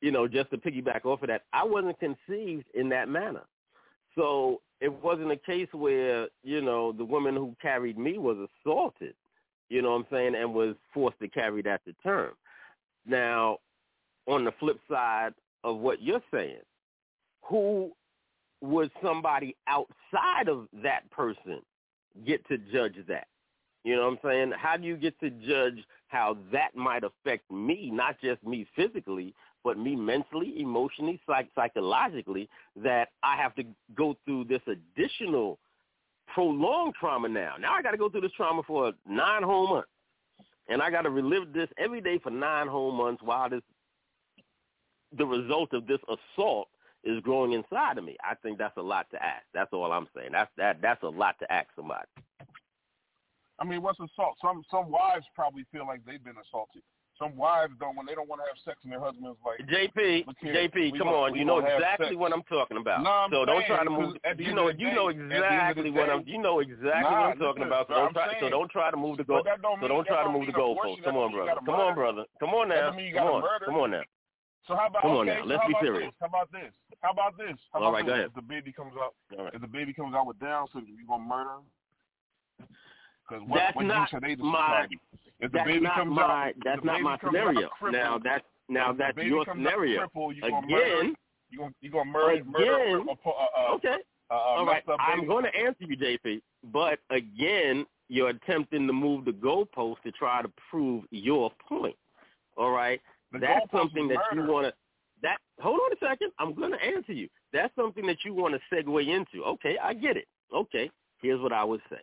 you 0.00 0.10
know, 0.10 0.26
just 0.28 0.50
to 0.50 0.58
piggyback 0.58 1.04
off 1.04 1.22
of 1.22 1.28
that, 1.28 1.44
I 1.52 1.64
wasn't 1.64 1.98
conceived 1.98 2.66
in 2.74 2.88
that 2.90 3.08
manner. 3.08 3.44
So 4.14 4.60
it 4.80 4.92
wasn't 4.92 5.30
a 5.32 5.36
case 5.36 5.68
where, 5.72 6.28
you 6.42 6.60
know, 6.60 6.92
the 6.92 7.04
woman 7.04 7.34
who 7.34 7.54
carried 7.60 7.98
me 7.98 8.18
was 8.18 8.36
assaulted, 8.38 9.14
you 9.68 9.82
know 9.82 9.90
what 9.90 9.96
I'm 9.98 10.06
saying, 10.10 10.34
and 10.34 10.54
was 10.54 10.76
forced 10.92 11.18
to 11.20 11.28
carry 11.28 11.62
that 11.62 11.84
to 11.86 11.92
term. 12.02 12.32
Now, 13.06 13.58
on 14.26 14.44
the 14.44 14.52
flip 14.58 14.78
side 14.90 15.34
of 15.64 15.78
what 15.78 16.02
you're 16.02 16.22
saying, 16.32 16.62
who 17.42 17.92
would 18.60 18.90
somebody 19.02 19.56
outside 19.68 20.48
of 20.48 20.66
that 20.82 21.08
person 21.10 21.60
get 22.26 22.46
to 22.48 22.58
judge 22.58 22.96
that? 23.08 23.28
You 23.84 23.94
know 23.94 24.02
what 24.02 24.14
I'm 24.14 24.18
saying? 24.24 24.52
How 24.56 24.76
do 24.76 24.84
you 24.84 24.96
get 24.96 25.18
to 25.20 25.30
judge 25.30 25.78
how 26.08 26.36
that 26.52 26.74
might 26.74 27.04
affect 27.04 27.50
me, 27.50 27.90
not 27.92 28.20
just 28.20 28.42
me 28.44 28.66
physically, 28.74 29.32
but 29.62 29.78
me 29.78 29.94
mentally, 29.94 30.60
emotionally, 30.60 31.20
psych- 31.26 31.50
psychologically, 31.54 32.48
that 32.76 33.10
I 33.22 33.36
have 33.36 33.54
to 33.56 33.64
go 33.94 34.16
through 34.24 34.44
this 34.44 34.62
additional 34.66 35.58
prolonged 36.32 36.94
trauma 36.98 37.28
now. 37.28 37.54
Now 37.60 37.74
I 37.74 37.82
got 37.82 37.92
to 37.92 37.96
go 37.96 38.08
through 38.08 38.22
this 38.22 38.32
trauma 38.36 38.62
for 38.66 38.92
nine 39.08 39.42
whole 39.42 39.68
months. 39.68 39.88
And 40.68 40.82
I 40.82 40.90
got 40.90 41.02
to 41.02 41.10
relive 41.10 41.52
this 41.52 41.68
every 41.78 42.00
day 42.00 42.18
for 42.18 42.30
nine 42.30 42.66
whole 42.66 42.92
months 42.92 43.22
while 43.22 43.48
this, 43.48 43.62
the 45.16 45.26
result 45.26 45.72
of 45.72 45.86
this 45.86 46.00
assault 46.08 46.68
is 47.04 47.20
growing 47.20 47.52
inside 47.52 47.98
of 47.98 48.04
me. 48.04 48.16
I 48.22 48.34
think 48.34 48.58
that's 48.58 48.76
a 48.76 48.82
lot 48.82 49.06
to 49.12 49.22
ask. 49.22 49.44
That's 49.54 49.72
all 49.72 49.92
I'm 49.92 50.08
saying. 50.14 50.30
That's 50.32 50.50
that. 50.56 50.82
That's 50.82 51.02
a 51.04 51.08
lot 51.08 51.36
to 51.38 51.52
ask 51.52 51.68
somebody. 51.76 52.06
I 53.58 53.64
mean, 53.64 53.80
what's 53.80 53.98
assault? 54.00 54.36
Some 54.42 54.62
some 54.70 54.90
wives 54.90 55.24
probably 55.34 55.64
feel 55.72 55.86
like 55.86 56.04
they've 56.04 56.22
been 56.22 56.36
assaulted. 56.36 56.82
Some 57.18 57.34
wives 57.34 57.72
don't 57.80 57.96
when 57.96 58.04
they 58.04 58.14
don't 58.14 58.28
want 58.28 58.42
to 58.42 58.46
have 58.46 58.60
sex 58.64 58.76
and 58.84 58.92
their 58.92 59.00
husband's 59.00 59.38
like 59.40 59.64
JP, 59.68 60.24
here, 60.40 60.68
JP, 60.68 60.98
come 60.98 61.08
on, 61.08 61.34
you 61.34 61.46
know 61.46 61.58
exactly 61.64 62.14
what 62.14 62.32
I'm 62.32 62.42
talking 62.44 62.76
about. 62.76 63.00
So 63.32 63.44
don't 63.46 63.64
try 63.64 63.84
to 63.84 63.90
move. 63.90 64.16
the 64.22 64.44
You 64.44 64.54
know, 64.54 64.68
you 64.68 64.92
know 64.92 65.10
day- 65.10 65.16
at 65.16 65.28
the 65.28 65.34
end 65.34 65.78
of 65.78 65.84
the 65.84 65.88
exactly 65.88 65.90
what 65.90 66.10
I'm. 66.10 66.22
You 66.26 66.38
know 66.42 66.60
exactly 66.60 67.04
what 67.04 67.32
I'm 67.32 67.38
talking 67.38 67.62
about. 67.62 67.88
So 67.88 67.94
don't 67.94 68.12
try. 68.12 68.40
So 68.40 68.48
don't 68.50 68.70
try 68.70 68.90
to 68.90 68.96
move 68.96 69.16
the 69.16 69.24
goal. 69.24 69.42
So 69.80 69.88
don't 69.88 70.06
try 70.06 70.24
to 70.24 70.30
move 70.30 70.46
the 70.46 70.52
goalpost. 70.52 71.02
Come 71.04 71.16
on, 71.16 71.32
don't 71.32 71.36
mean 71.36 71.46
you 71.46 71.54
brother. 71.54 71.60
Come 71.64 71.74
on, 71.74 71.94
brother. 71.94 72.24
Come 72.38 72.50
on 72.50 72.68
now. 72.68 72.80
don't 72.86 72.96
mean 72.96 73.06
you 73.06 73.14
Come 73.14 73.28
on. 73.28 73.42
Come 73.64 73.74
on 73.76 73.90
now. 73.90 74.02
So 74.66 74.74
how 74.74 74.88
about 74.88 75.02
Come 75.02 75.12
on 75.12 75.28
okay, 75.28 75.38
now, 75.38 75.46
let's 75.46 75.62
be 75.68 75.74
serious. 75.80 76.10
This? 76.10 76.14
How 76.20 76.26
about 76.26 76.50
this? 76.50 76.72
How 77.00 77.10
about 77.12 77.38
this? 77.38 77.56
How 77.72 77.78
about 77.78 77.92
right, 77.92 78.04
this? 78.04 78.10
go 78.10 78.14
ahead. 78.14 78.26
If 78.26 78.34
the 78.34 78.42
baby 78.42 78.72
comes 78.72 78.94
out, 78.98 79.14
All 79.38 79.44
right. 79.44 79.54
if 79.54 79.60
the 79.60 79.68
baby 79.68 79.94
comes 79.94 80.14
out 80.14 80.26
with 80.26 80.40
Down 80.40 80.66
syndrome, 80.72 80.96
you 80.98 81.06
gonna 81.06 81.22
murder 81.22 81.50
him? 81.62 82.66
Because 83.28 83.42
what, 83.48 83.56
That's 83.58 83.76
what 83.76 83.86
not 83.86 84.12
use 84.12 84.14
are 84.14 84.20
they. 84.20 84.32
If 85.38 85.52
the 85.52 85.58
That's 85.58 85.66
baby 85.68 85.80
not 85.80 85.94
comes 85.96 86.14
my. 86.16 86.22
out, 86.48 86.52
That's 86.64 86.84
not 86.84 87.00
my 87.02 87.18
scenario. 87.18 87.68
crippled, 87.68 87.92
Now 87.92 88.18
that's 88.22 88.44
now 88.68 88.92
that's 88.92 89.16
your 89.18 89.44
scenario. 89.48 89.98
crippled, 90.00 90.36
you 90.36 90.42
murder 90.42 90.66
Again. 90.66 91.06
him? 91.06 91.16
You 91.50 91.58
gonna 91.58 91.72
you 91.80 91.90
gonna 91.90 92.10
murder 92.10 92.44
murder 92.44 92.98
Again. 92.98 93.16
Okay. 93.74 93.96
All 94.30 94.66
right, 94.66 94.82
I'm 94.98 95.26
going 95.26 95.44
to 95.44 95.54
answer 95.56 95.84
you, 95.84 95.96
JP. 95.96 96.40
But 96.72 96.98
again, 97.10 97.86
you're 98.08 98.30
attempting 98.30 98.86
to 98.88 98.92
move 98.92 99.24
the 99.24 99.30
goalpost 99.30 100.02
to 100.04 100.10
try 100.12 100.42
to 100.42 100.50
prove 100.68 101.04
your 101.12 101.52
point. 101.68 101.94
All 102.56 102.70
right, 102.72 103.00
The 103.32 103.38
that's 103.38 103.70
something 103.70 104.08
that 104.08 104.18
you 104.34 104.42
want 104.42 104.66
to. 104.66 104.74
That 105.22 105.38
hold 105.60 105.78
on 105.78 105.92
a 105.92 105.96
second. 106.10 106.32
I'm 106.38 106.54
going 106.54 106.72
to 106.72 106.82
answer 106.84 107.12
you. 107.12 107.28
That's 107.52 107.72
something 107.76 108.04
that 108.06 108.16
you 108.24 108.34
want 108.34 108.54
to 108.54 108.74
segue 108.74 109.08
into. 109.08 109.44
Okay, 109.44 109.76
I 109.82 109.94
get 109.94 110.16
it. 110.16 110.26
Okay, 110.54 110.90
here's 111.22 111.40
what 111.40 111.52
I 111.52 111.62
would 111.62 111.80
say. 111.88 111.98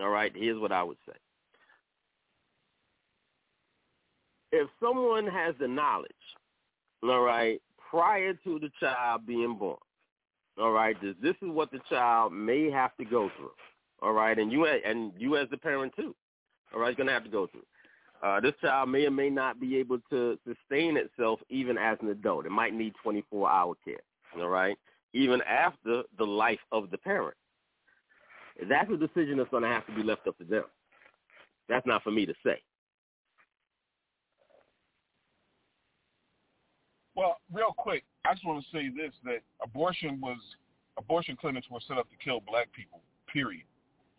All 0.00 0.10
right, 0.10 0.32
here's 0.34 0.60
what 0.60 0.72
I 0.72 0.82
would 0.82 0.96
say. 1.06 1.14
If 4.52 4.68
someone 4.80 5.26
has 5.26 5.54
the 5.60 5.68
knowledge, 5.68 6.10
all 7.02 7.20
right, 7.20 7.60
prior 7.90 8.32
to 8.32 8.58
the 8.58 8.70
child 8.80 9.26
being 9.26 9.56
born, 9.56 9.76
all 10.58 10.72
right, 10.72 10.96
this, 11.02 11.14
this 11.22 11.34
is 11.42 11.48
what 11.50 11.70
the 11.70 11.80
child 11.88 12.32
may 12.32 12.70
have 12.70 12.96
to 12.96 13.04
go 13.04 13.30
through, 13.36 13.50
all 14.02 14.12
right, 14.12 14.38
and 14.38 14.50
you 14.50 14.66
and 14.66 15.12
you 15.18 15.36
as 15.36 15.48
the 15.50 15.56
parent 15.56 15.92
too, 15.96 16.14
all 16.74 16.80
right, 16.80 16.96
going 16.96 17.06
to 17.06 17.12
have 17.12 17.24
to 17.24 17.30
go 17.30 17.46
through. 17.46 17.62
Uh, 18.22 18.40
this 18.40 18.54
child 18.60 18.88
may 18.88 19.06
or 19.06 19.10
may 19.10 19.30
not 19.30 19.60
be 19.60 19.76
able 19.76 19.98
to 20.10 20.38
sustain 20.46 20.96
itself 20.96 21.38
even 21.50 21.78
as 21.78 21.96
an 22.00 22.08
adult. 22.08 22.46
It 22.46 22.50
might 22.50 22.74
need 22.74 22.94
24-hour 23.04 23.74
care, 23.84 24.00
all 24.40 24.48
right. 24.48 24.76
even 25.12 25.40
after 25.42 26.02
the 26.18 26.24
life 26.24 26.58
of 26.72 26.90
the 26.90 26.98
parent. 26.98 27.36
That's 28.68 28.90
a 28.90 28.96
decision 28.96 29.38
that's 29.38 29.50
going 29.50 29.62
to 29.62 29.68
have 29.68 29.86
to 29.86 29.94
be 29.94 30.02
left 30.02 30.26
up 30.26 30.36
to 30.38 30.44
them. 30.44 30.64
That's 31.68 31.86
not 31.86 32.02
for 32.02 32.10
me 32.10 32.26
to 32.26 32.34
say. 32.44 32.60
Well, 37.14 37.38
real 37.52 37.74
quick, 37.76 38.04
I 38.24 38.34
just 38.34 38.46
want 38.46 38.64
to 38.64 38.70
say 38.76 38.88
this: 38.88 39.12
that 39.24 39.40
abortion 39.62 40.20
was 40.20 40.38
abortion 40.96 41.36
clinics 41.36 41.66
were 41.70 41.80
set 41.86 41.98
up 41.98 42.08
to 42.10 42.16
kill 42.24 42.40
black 42.40 42.72
people. 42.72 43.00
Period. 43.32 43.64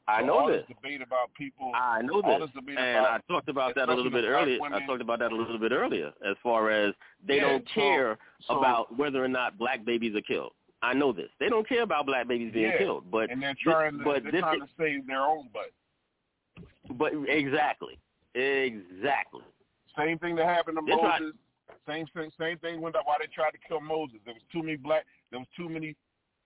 I 0.07 0.21
So 0.21 0.25
know 0.25 0.37
all 0.39 0.47
this. 0.47 0.65
debate 0.67 1.01
about 1.01 1.33
people. 1.35 1.71
I 1.75 2.01
know 2.01 2.21
this, 2.21 2.49
this 2.55 2.75
and 2.77 3.05
I 3.05 3.19
talked 3.29 3.47
about 3.47 3.75
that 3.75 3.89
a 3.89 3.93
little 3.93 4.11
bit 4.11 4.25
earlier. 4.25 4.59
women- 4.59 4.81
I 4.81 4.85
talked 4.87 5.01
about 5.01 5.19
that 5.19 5.31
a 5.31 5.35
little 5.35 5.59
bit 5.59 5.71
earlier, 5.71 6.11
as 6.25 6.35
far 6.41 6.71
as 6.71 6.95
they 7.23 7.35
Yeah, 7.35 7.41
don't 7.49 7.67
so- 7.69 7.73
care 7.75 8.17
so- 8.41 8.57
about 8.59 8.95
whether 8.97 9.23
or 9.23 9.27
not 9.27 9.57
black 9.57 9.85
babies 9.85 10.15
are 10.15 10.21
killed. 10.21 10.53
I 10.81 10.93
know 10.93 11.11
this. 11.11 11.29
They 11.39 11.49
don't 11.49 11.67
care 11.67 11.83
about 11.83 12.05
black 12.05 12.27
babies 12.27 12.53
being 12.53 12.71
yeah, 12.71 12.77
killed, 12.77 13.11
but 13.11 13.29
and 13.29 13.41
they're 13.41 13.53
this- 13.53 13.63
trying 13.63 13.97
to 13.97 14.03
but 14.03 14.23
they're 14.23 14.31
this, 14.31 14.41
trying 14.41 14.61
to 14.61 14.67
save 14.77 15.07
their 15.07 15.21
own 15.21 15.49
butt. 15.53 15.71
but 16.97 17.11
exactly, 17.27 17.99
exactly. 18.33 19.41
Same 19.97 20.17
thing 20.19 20.35
that 20.37 20.45
happened 20.45 20.77
to 20.77 20.83
They're 20.85 20.95
Moses. 20.95 21.35
Same 21.87 22.05
thing. 22.13 22.31
Same 22.39 22.57
thing 22.59 22.81
when 22.81 22.93
why 22.93 23.15
they 23.19 23.27
tried 23.27 23.51
to 23.51 23.57
kill 23.67 23.81
Moses. 23.81 24.17
There 24.25 24.33
was 24.33 24.43
too 24.51 24.61
many 24.63 24.77
black. 24.77 25.05
There 25.31 25.39
was 25.39 25.47
too 25.57 25.67
many. 25.69 25.95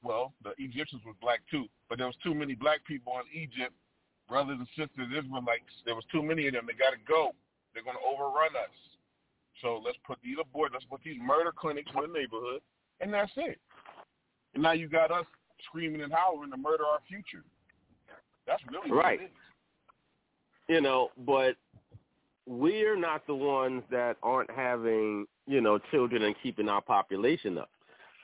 Well, 0.01 0.33
the 0.43 0.51
Egyptians 0.57 1.01
were 1.05 1.13
black 1.21 1.41
too, 1.49 1.65
but 1.87 1.97
there 1.97 2.07
was 2.07 2.15
too 2.23 2.33
many 2.33 2.55
black 2.55 2.83
people 2.85 3.13
in 3.19 3.27
Egypt, 3.31 3.71
brothers 4.27 4.57
and 4.59 4.67
sisters, 4.75 5.07
Israelites. 5.15 5.71
There 5.85 5.95
was 5.95 6.03
too 6.11 6.21
many 6.23 6.47
of 6.47 6.53
them. 6.53 6.65
They 6.67 6.73
got 6.73 6.91
to 6.91 6.99
go. 7.07 7.31
They're 7.73 7.83
going 7.83 7.95
to 7.95 8.03
overrun 8.03 8.55
us. 8.55 8.75
So 9.61 9.81
let's 9.83 9.97
put 10.05 10.17
these 10.23 10.37
abort. 10.41 10.71
Let's 10.73 10.85
put 10.85 11.01
these 11.03 11.19
murder 11.21 11.53
clinics 11.55 11.91
in 11.95 12.01
the 12.01 12.07
neighborhood, 12.19 12.61
and 12.99 13.13
that's 13.13 13.31
it. 13.37 13.59
And 14.53 14.63
now 14.63 14.71
you 14.73 14.87
got 14.87 15.11
us 15.11 15.25
screaming 15.65 16.01
and 16.01 16.13
hollering 16.13 16.51
to 16.51 16.57
murder 16.57 16.85
our 16.85 16.99
future. 17.07 17.43
That's 18.45 18.61
really 18.71 18.91
Right. 18.91 19.31
you 20.67 20.81
know, 20.81 21.09
but 21.25 21.55
we're 22.45 22.97
not 22.97 23.25
the 23.25 23.35
ones 23.35 23.83
that 23.89 24.17
aren't 24.21 24.51
having, 24.51 25.25
you 25.47 25.61
know, 25.61 25.77
children 25.91 26.23
and 26.23 26.35
keeping 26.43 26.67
our 26.67 26.81
population 26.81 27.57
up. 27.57 27.69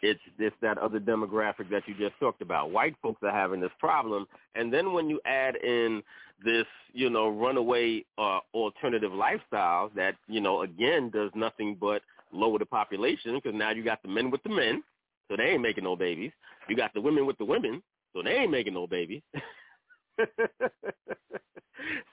It's 0.01 0.19
it's 0.37 0.55
that 0.61 0.77
other 0.77 0.99
demographic 0.99 1.69
that 1.71 1.83
you 1.85 1.93
just 1.93 2.17
talked 2.19 2.41
about. 2.41 2.71
White 2.71 2.95
folks 3.01 3.21
are 3.23 3.31
having 3.31 3.59
this 3.59 3.71
problem, 3.79 4.27
and 4.55 4.73
then 4.73 4.93
when 4.93 5.09
you 5.09 5.19
add 5.25 5.55
in 5.57 6.01
this, 6.43 6.65
you 6.93 7.09
know, 7.09 7.27
runaway 7.27 8.05
uh, 8.17 8.39
alternative 8.53 9.11
lifestyle 9.11 9.91
that, 9.95 10.15
you 10.27 10.39
know, 10.39 10.61
again 10.61 11.09
does 11.09 11.31
nothing 11.35 11.75
but 11.79 12.01
lower 12.31 12.57
the 12.59 12.65
population 12.65 13.35
because 13.35 13.53
now 13.53 13.71
you 13.71 13.83
got 13.83 14.01
the 14.01 14.07
men 14.07 14.31
with 14.31 14.41
the 14.43 14.49
men, 14.49 14.81
so 15.29 15.37
they 15.37 15.43
ain't 15.43 15.61
making 15.61 15.83
no 15.83 15.95
babies. 15.95 16.31
You 16.67 16.75
got 16.75 16.93
the 16.93 17.01
women 17.01 17.25
with 17.25 17.37
the 17.37 17.45
women, 17.45 17.81
so 18.13 18.21
they 18.23 18.31
ain't 18.31 18.51
making 18.51 18.73
no 18.73 18.87
babies. 18.87 19.21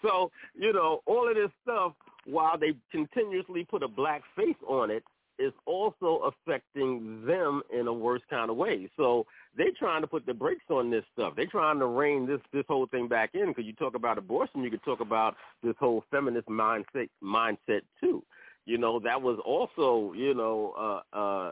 so, 0.02 0.30
you 0.54 0.72
know, 0.72 1.00
all 1.06 1.28
of 1.28 1.34
this 1.34 1.50
stuff, 1.62 1.92
while 2.24 2.58
they 2.58 2.74
continuously 2.90 3.64
put 3.64 3.82
a 3.82 3.88
black 3.88 4.22
face 4.36 4.56
on 4.68 4.90
it, 4.90 5.02
is 5.38 5.52
also 5.66 6.32
affecting 6.32 7.24
them 7.26 7.62
in 7.72 7.86
a 7.86 7.92
worse 7.92 8.22
kind 8.30 8.50
of 8.50 8.56
way. 8.56 8.88
So 8.96 9.26
they're 9.56 9.72
trying 9.78 10.00
to 10.00 10.06
put 10.06 10.24
the 10.24 10.34
brakes 10.34 10.64
on 10.70 10.90
this 10.90 11.04
stuff. 11.12 11.34
They're 11.36 11.46
trying 11.46 11.78
to 11.80 11.86
rein 11.86 12.26
this 12.26 12.40
this 12.52 12.64
whole 12.68 12.86
thing 12.86 13.08
back 13.08 13.30
in 13.34 13.48
because 13.48 13.64
you 13.64 13.74
talk 13.74 13.94
about 13.94 14.18
abortion, 14.18 14.62
you 14.62 14.70
could 14.70 14.82
talk 14.82 15.00
about 15.00 15.36
this 15.62 15.74
whole 15.78 16.04
feminist 16.10 16.48
mindset 16.48 17.10
mindset 17.22 17.82
too. 18.00 18.22
You 18.64 18.78
know, 18.78 18.98
that 19.00 19.20
was 19.20 19.38
also, 19.44 20.12
you 20.14 20.34
know, 20.34 21.02
uh 21.14 21.16
uh 21.16 21.50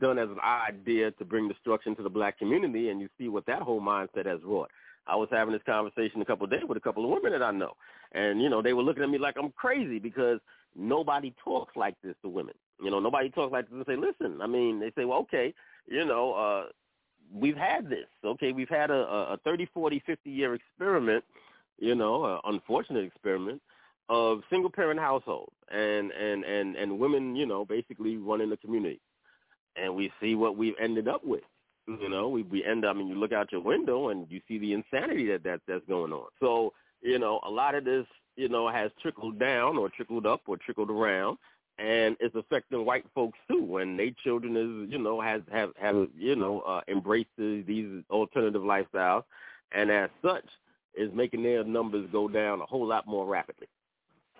done 0.00 0.18
as 0.18 0.28
an 0.28 0.40
idea 0.40 1.10
to 1.12 1.24
bring 1.24 1.48
destruction 1.48 1.94
to 1.96 2.02
the 2.02 2.10
black 2.10 2.38
community 2.38 2.88
and 2.90 3.00
you 3.00 3.08
see 3.18 3.28
what 3.28 3.46
that 3.46 3.62
whole 3.62 3.80
mindset 3.80 4.26
has 4.26 4.40
wrought. 4.44 4.70
I 5.06 5.16
was 5.16 5.28
having 5.32 5.52
this 5.52 5.62
conversation 5.66 6.22
a 6.22 6.24
couple 6.24 6.44
of 6.44 6.50
days 6.50 6.62
with 6.66 6.78
a 6.78 6.80
couple 6.80 7.04
of 7.04 7.10
women 7.10 7.32
that 7.32 7.44
I 7.44 7.50
know. 7.50 7.72
And, 8.12 8.40
you 8.40 8.48
know, 8.48 8.62
they 8.62 8.72
were 8.72 8.82
looking 8.82 9.02
at 9.02 9.10
me 9.10 9.18
like 9.18 9.36
I'm 9.36 9.50
crazy 9.50 9.98
because 9.98 10.38
nobody 10.76 11.34
talks 11.44 11.76
like 11.76 11.96
this 12.02 12.14
to 12.22 12.28
women. 12.28 12.54
You 12.80 12.90
know, 12.90 13.00
nobody 13.00 13.30
talks 13.30 13.52
like 13.52 13.68
this 13.68 13.74
and 13.74 13.84
say, 13.86 13.96
listen, 13.96 14.40
I 14.40 14.46
mean, 14.46 14.80
they 14.80 14.92
say, 14.96 15.04
well, 15.04 15.18
okay, 15.20 15.52
you 15.86 16.04
know, 16.04 16.34
uh, 16.34 16.64
we've 17.34 17.56
had 17.56 17.88
this. 17.88 18.06
Okay, 18.24 18.52
we've 18.52 18.68
had 18.68 18.90
a, 18.90 19.32
a 19.32 19.38
30, 19.44 19.68
40, 19.74 20.02
50 20.06 20.30
year 20.30 20.54
experiment, 20.54 21.24
you 21.78 21.94
know, 21.94 22.24
an 22.24 22.40
unfortunate 22.44 23.04
experiment 23.04 23.60
of 24.08 24.42
single 24.50 24.70
parent 24.70 25.00
households 25.00 25.52
and, 25.70 26.10
and, 26.12 26.44
and, 26.44 26.76
and 26.76 26.98
women, 26.98 27.34
you 27.34 27.46
know, 27.46 27.64
basically 27.64 28.16
running 28.16 28.50
the 28.50 28.56
community. 28.56 29.00
And 29.76 29.94
we 29.94 30.12
see 30.20 30.34
what 30.34 30.56
we've 30.56 30.74
ended 30.80 31.08
up 31.08 31.24
with. 31.24 31.42
You 31.86 32.08
know, 32.08 32.28
we 32.28 32.42
we 32.42 32.64
end 32.64 32.84
up. 32.84 32.94
I 32.94 32.98
mean, 32.98 33.08
you 33.08 33.16
look 33.16 33.32
out 33.32 33.50
your 33.50 33.60
window 33.60 34.10
and 34.10 34.26
you 34.30 34.40
see 34.46 34.58
the 34.58 34.72
insanity 34.72 35.26
that 35.28 35.42
that 35.44 35.60
that's 35.66 35.84
going 35.88 36.12
on. 36.12 36.26
So, 36.38 36.72
you 37.00 37.18
know, 37.18 37.40
a 37.44 37.50
lot 37.50 37.74
of 37.74 37.84
this, 37.84 38.06
you 38.36 38.48
know, 38.48 38.68
has 38.68 38.90
trickled 39.00 39.38
down 39.40 39.76
or 39.76 39.88
trickled 39.88 40.24
up 40.24 40.42
or 40.46 40.56
trickled 40.56 40.90
around, 40.90 41.38
and 41.78 42.16
it's 42.20 42.36
affecting 42.36 42.84
white 42.84 43.04
folks 43.14 43.38
too. 43.50 43.64
When 43.64 43.96
they 43.96 44.14
children 44.22 44.56
is, 44.56 44.92
you 44.92 44.98
know, 44.98 45.20
has 45.20 45.42
have 45.50 45.70
have 45.80 46.06
you 46.16 46.36
know 46.36 46.60
uh, 46.60 46.82
embraced 46.86 47.30
these 47.36 48.04
alternative 48.10 48.62
lifestyles, 48.62 49.24
and 49.72 49.90
as 49.90 50.10
such, 50.24 50.46
is 50.94 51.10
making 51.12 51.42
their 51.42 51.64
numbers 51.64 52.08
go 52.12 52.28
down 52.28 52.60
a 52.60 52.66
whole 52.66 52.86
lot 52.86 53.06
more 53.08 53.26
rapidly. 53.26 53.68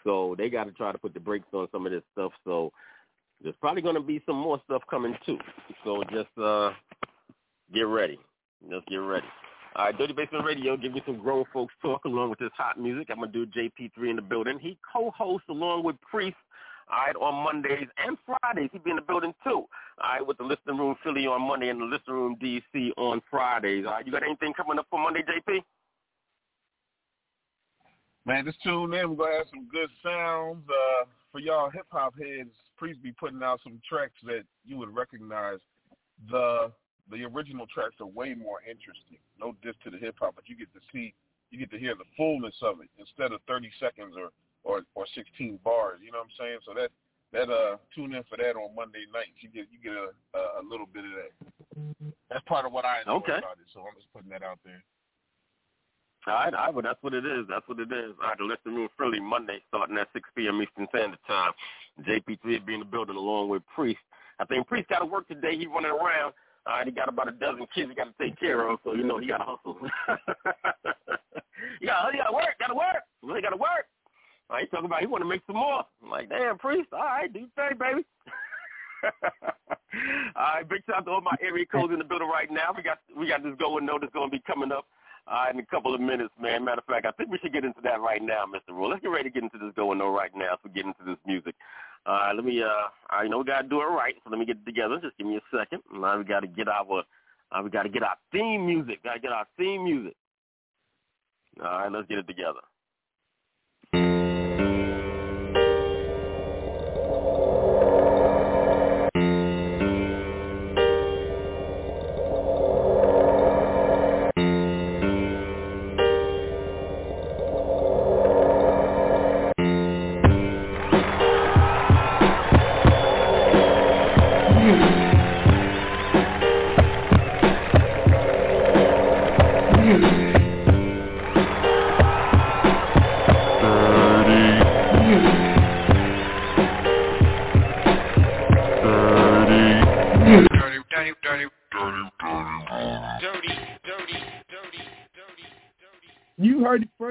So 0.05 0.35
they 0.37 0.49
got 0.49 0.65
to 0.65 0.73
try 0.73 0.93
to 0.93 0.99
put 0.99 1.15
the 1.15 1.21
brakes 1.21 1.47
on 1.53 1.69
some 1.73 1.87
of 1.87 1.93
this 1.93 2.03
stuff. 2.13 2.33
So 2.45 2.73
there's 3.43 3.55
probably 3.61 3.83
going 3.83 3.95
to 3.95 4.01
be 4.01 4.23
some 4.27 4.37
more 4.37 4.61
stuff 4.65 4.83
coming 4.89 5.17
too. 5.27 5.39
So 5.85 6.03
just 6.11 6.31
uh 6.39 6.71
get 7.75 7.83
ready. 7.83 8.19
Just 8.71 8.87
get 8.87 8.97
ready. 8.97 9.27
All 9.75 9.87
right, 9.87 9.97
Dirty 9.97 10.13
Basement 10.13 10.45
Radio, 10.45 10.77
give 10.77 10.93
me 10.93 11.03
some 11.07 11.19
grown 11.19 11.45
folks 11.51 11.73
talk 11.81 12.05
along 12.05 12.29
with 12.29 12.39
this 12.39 12.51
hot 12.55 12.79
music. 12.79 13.09
I'm 13.11 13.17
going 13.17 13.33
to 13.33 13.47
do 13.47 13.53
JP3 13.59 14.11
in 14.11 14.17
the 14.17 14.23
building. 14.23 14.59
He 14.61 14.77
co-hosts 14.93 15.49
along 15.49 15.85
with 15.85 15.97
Priest, 16.03 16.37
all 16.93 16.99
right, 17.07 17.17
on 17.17 17.43
Mondays 17.43 17.89
and 17.97 18.19
Fridays. 18.27 18.69
He 18.71 18.79
be 18.81 18.91
in 18.91 18.97
the 18.97 19.03
building 19.03 19.33
too, 19.43 19.51
all 19.51 19.69
right, 20.03 20.27
with 20.27 20.37
the 20.37 20.45
Listening 20.45 20.77
Room 20.77 20.95
Philly 21.03 21.27
on 21.27 21.41
Monday 21.41 21.71
and 21.71 21.81
the 21.81 21.87
Listening 21.87 22.17
Room 22.17 22.37
DC 22.43 22.91
on 22.99 23.23
Fridays. 23.31 23.87
All 23.87 23.93
right, 23.93 24.07
you 24.07 24.13
got 24.13 24.23
anything 24.23 24.53
coming 24.53 24.79
up 24.79 24.87
for 24.91 25.03
Monday, 25.03 25.23
JP? 25.23 25.61
Man, 28.25 28.45
just 28.45 28.63
tune 28.63 28.95
in. 28.95 29.11
We're 29.11 29.27
gonna 29.27 29.39
have 29.39 29.51
some 29.51 29.67
good 29.71 29.91
sounds 30.03 30.63
uh, 30.69 31.05
for 31.33 31.41
y'all 31.41 31.71
hip 31.71 31.87
hop 31.91 32.15
heads. 32.19 32.55
Please 32.79 32.97
be 33.03 33.13
putting 33.13 33.43
out 33.43 33.61
some 33.65 33.81
tracks 33.89 34.15
that 34.25 34.43
you 34.65 34.77
would 34.79 34.95
recognize. 34.95 35.59
The 36.31 36.71
the 37.11 37.25
original 37.25 37.67
tracks 37.67 37.97
are 38.01 38.07
way 38.07 38.35
more 38.35 38.63
interesting. 38.63 39.19
No 39.41 39.55
diss 39.63 39.75
to 39.85 39.91
the 39.91 39.99
hip 39.99 40.17
hop, 40.21 40.37
but 40.37 40.49
you 40.49 40.57
get 40.57 40.73
to 40.73 40.81
see, 40.93 41.15
you 41.51 41.59
get 41.59 41.71
to 41.73 41.79
hear 41.79 41.97
the 41.97 42.07
fullness 42.17 42.55
of 42.63 42.81
it 42.81 42.89
instead 42.97 43.33
of 43.33 43.41
30 43.49 43.71
seconds 43.81 44.15
or 44.17 44.31
or 44.63 44.83
or 44.95 45.05
16 45.15 45.59
bars. 45.65 45.99
You 46.05 46.13
know 46.13 46.19
what 46.23 46.31
I'm 46.31 46.39
saying? 46.39 46.59
So 46.65 46.75
that 46.79 46.91
that 47.35 47.51
uh 47.53 47.77
tune 47.93 48.15
in 48.15 48.23
for 48.31 48.39
that 48.39 48.55
on 48.55 48.71
Monday 48.77 49.03
nights. 49.13 49.43
You 49.43 49.51
get 49.51 49.67
you 49.75 49.83
get 49.83 49.99
a 49.99 50.15
a, 50.39 50.63
little 50.63 50.87
bit 50.87 51.03
of 51.05 51.11
that. 51.19 52.15
That's 52.31 52.45
part 52.47 52.67
of 52.67 52.73
what 52.73 52.85
I 52.85 53.01
enjoy 53.01 53.19
Okay. 53.27 53.39
about 53.43 53.59
it. 53.59 53.67
So 53.75 53.81
I'm 53.83 53.99
just 53.99 54.13
putting 54.15 54.31
that 54.31 54.45
out 54.47 54.61
there. 54.65 54.85
All 56.27 56.35
right, 56.35 56.55
all 56.55 56.65
right, 56.67 56.75
well, 56.75 56.83
that's 56.83 57.03
what 57.03 57.15
it 57.15 57.27
is. 57.27 57.47
That's 57.49 57.67
what 57.67 57.81
it 57.81 57.91
is. 57.91 58.15
All 58.23 58.29
right, 58.29 58.39
the 58.39 58.45
Listening 58.45 58.77
Room 58.77 58.89
Philly, 58.97 59.19
Monday, 59.19 59.59
starting 59.69 59.99
at 59.99 60.07
6 60.13 60.29
p.m. 60.37 60.63
Eastern 60.63 60.87
Standard 60.95 61.19
Time. 61.27 61.51
JP3 62.07 62.39
will 62.45 62.61
be 62.67 62.75
in 62.75 62.81
the 62.81 62.87
building 62.87 63.17
along 63.17 63.49
with 63.49 63.63
Priest. 63.75 63.99
I 64.39 64.45
think 64.45 64.69
Priest 64.69 64.89
got 64.89 65.01
to 65.01 65.07
work 65.07 65.27
today. 65.27 65.57
He's 65.59 65.67
running 65.67 65.91
around. 65.91 66.33
All 66.67 66.79
right, 66.79 66.87
he 66.87 66.93
got 66.93 67.09
about 67.09 67.27
a 67.27 67.33
dozen 67.33 67.67
kids 67.75 67.91
he 67.91 67.97
got 67.97 68.07
to 68.07 68.15
take 68.23 68.39
care 68.39 68.71
of, 68.71 68.79
so, 68.85 68.95
you 68.95 69.03
know, 69.03 69.19
he 69.19 69.27
got 69.27 69.39
to 69.39 69.45
hustle. 69.45 69.77
Yeah, 71.81 72.07
he 72.13 72.19
got 72.19 72.31
to 72.31 72.35
work, 72.35 72.55
got 72.61 72.69
to 72.69 72.75
work. 72.75 73.03
Know, 73.25 73.41
got 73.41 73.51
to 73.51 73.57
work. 73.57 73.91
All 74.49 74.57
right, 74.57 74.63
he 74.63 74.71
talking 74.71 74.87
about 74.87 75.01
he 75.01 75.07
want 75.07 75.23
to 75.23 75.29
make 75.29 75.43
some 75.49 75.57
more. 75.57 75.83
I'm 76.05 76.11
like, 76.11 76.29
damn, 76.29 76.57
Priest, 76.57 76.91
all 76.93 77.01
right, 77.01 77.33
do 77.33 77.41
your 77.41 77.49
thing, 77.57 77.79
baby. 77.81 78.07
all 80.37 80.55
right, 80.55 80.69
big 80.69 80.87
shout 80.87 80.99
out 80.99 81.05
to 81.07 81.11
all 81.11 81.21
my 81.21 81.35
area 81.43 81.67
codes 81.67 81.93
in 81.93 81.99
the 81.99 82.05
building 82.05 82.29
right 82.29 82.51
now. 82.51 82.71
We 82.77 82.85
got 82.85 82.99
we 83.19 83.27
got 83.27 83.43
this 83.43 83.55
going 83.59 83.85
notice 83.85 84.11
going 84.15 84.31
to 84.31 84.37
be 84.37 84.43
coming 84.47 84.71
up 84.71 84.87
uh, 85.27 85.47
in 85.53 85.59
a 85.59 85.67
couple 85.67 85.95
of 85.95 86.01
minutes, 86.01 86.33
man. 86.41 86.65
Matter 86.65 86.81
of 86.81 86.85
fact, 86.87 87.07
I 87.07 87.13
think 87.13 87.31
we 87.31 87.39
should 87.39 87.53
get 87.53 87.65
into 87.65 87.81
that 87.83 88.01
right 88.01 88.23
now, 88.23 88.45
Mr. 88.45 88.75
Rule. 88.75 88.91
Let's 88.91 89.03
get 89.03 89.09
ready 89.09 89.31
to 89.31 89.35
get 89.35 89.43
into 89.45 89.59
this 89.59 89.73
going 89.77 90.01
on 90.01 90.13
right 90.13 90.33
now. 90.35 90.59
So 90.63 90.71
get 90.71 90.87
into 90.87 91.05
this 91.07 91.19
music. 91.27 91.55
Uh, 92.05 92.33
let 92.35 92.45
me. 92.45 92.63
Uh, 92.63 92.89
I 93.11 93.29
know 93.29 93.39
we 93.39 93.45
gotta 93.45 93.69
do 93.69 93.81
it 93.81 93.85
right, 93.85 94.15
so 94.25 94.31
let 94.31 94.39
me 94.39 94.47
get 94.47 94.57
it 94.57 94.67
together. 94.67 94.99
Just 95.01 95.17
give 95.19 95.27
me 95.27 95.37
a 95.37 95.57
second. 95.57 95.83
Now 95.93 96.19
we 96.19 96.25
gotta 96.25 96.49
get 96.49 96.69
our. 96.69 97.05
Uh, 97.53 97.63
we 97.63 97.71
gotta 97.71 97.89
get 97.89 98.03
our 98.03 98.17
theme 98.33 98.67
music. 98.67 99.03
Gotta 99.05 99.21
get 99.21 99.33
our 99.33 99.47
theme 99.57 99.85
music. 99.85 100.17
All 101.61 101.67
right, 101.67 101.93
let's 101.93 102.09
get 102.09 102.19
it 102.19 102.27
together. 102.27 102.61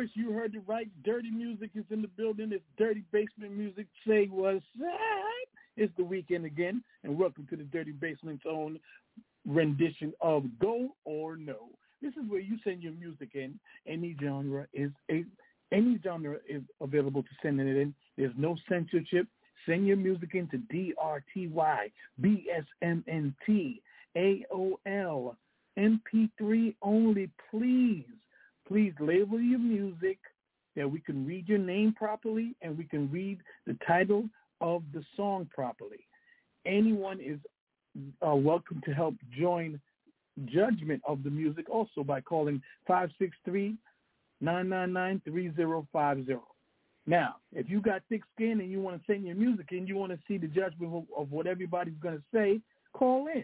First. 0.01 0.15
You 0.15 0.31
heard 0.31 0.55
it 0.55 0.63
right. 0.67 0.87
Dirty 1.03 1.29
music 1.29 1.71
is 1.75 1.83
in 1.89 2.01
the 2.01 2.07
building. 2.07 2.51
It's 2.51 2.63
dirty 2.77 3.03
basement 3.11 3.55
music. 3.55 3.87
Say 4.07 4.27
what's 4.31 4.63
up. 4.81 4.89
It's 5.77 5.93
the 5.97 6.03
weekend 6.03 6.45
again, 6.45 6.83
and 7.03 7.17
welcome 7.17 7.47
to 7.49 7.55
the 7.55 7.63
Dirty 7.63 7.91
Basement's 7.91 8.43
own 8.49 8.79
rendition 9.47 10.13
of 10.19 10.43
Go 10.59 10.89
or 11.05 11.35
No. 11.37 11.69
This 12.01 12.13
is 12.13 12.29
where 12.29 12.39
you 12.39 12.57
send 12.63 12.81
your 12.81 12.93
music 12.93 13.29
in. 13.35 13.59
Any 13.87 14.15
genre 14.21 14.65
is 14.73 14.91
a 15.09 15.23
any 15.71 15.99
genre 16.03 16.37
is 16.49 16.63
available 16.81 17.21
to 17.21 17.29
send 17.41 17.61
it 17.61 17.79
in. 17.79 17.93
There's 18.17 18.33
no 18.37 18.57
censorship. 18.67 19.27
Send 19.67 19.87
your 19.87 19.97
music 19.97 20.31
in 20.33 20.47
to 20.47 20.57
DRTY, 20.73 21.91
BSMNT, 22.21 23.81
AOL, 24.17 25.35
MP3 25.77 26.75
only, 26.81 27.29
please. 27.51 28.05
Please 28.67 28.93
label 28.99 29.39
your 29.39 29.59
music 29.59 30.17
that 30.75 30.89
we 30.89 30.99
can 30.99 31.25
read 31.25 31.47
your 31.49 31.57
name 31.59 31.93
properly 31.93 32.55
and 32.61 32.77
we 32.77 32.85
can 32.85 33.11
read 33.11 33.39
the 33.67 33.77
title 33.85 34.29
of 34.61 34.83
the 34.93 35.03
song 35.15 35.49
properly. 35.53 36.07
Anyone 36.65 37.19
is 37.19 37.39
uh, 38.25 38.35
welcome 38.35 38.81
to 38.85 38.93
help 38.93 39.15
join 39.37 39.79
judgment 40.45 41.01
of 41.05 41.23
the 41.23 41.29
music 41.29 41.69
also 41.69 42.03
by 42.03 42.21
calling 42.21 42.61
563-999-3050. 44.43 46.39
Now, 47.07 47.37
if 47.51 47.67
you 47.69 47.81
got 47.81 48.03
thick 48.09 48.21
skin 48.35 48.61
and 48.61 48.71
you 48.71 48.79
want 48.79 48.97
to 48.99 49.03
send 49.11 49.25
your 49.25 49.35
music 49.35 49.65
and 49.71 49.87
you 49.87 49.97
want 49.97 50.11
to 50.11 50.19
see 50.27 50.37
the 50.37 50.47
judgment 50.47 50.93
of, 50.93 51.03
of 51.17 51.31
what 51.31 51.47
everybody's 51.47 51.97
going 52.01 52.17
to 52.17 52.23
say, 52.33 52.61
call 52.93 53.27
in. 53.27 53.43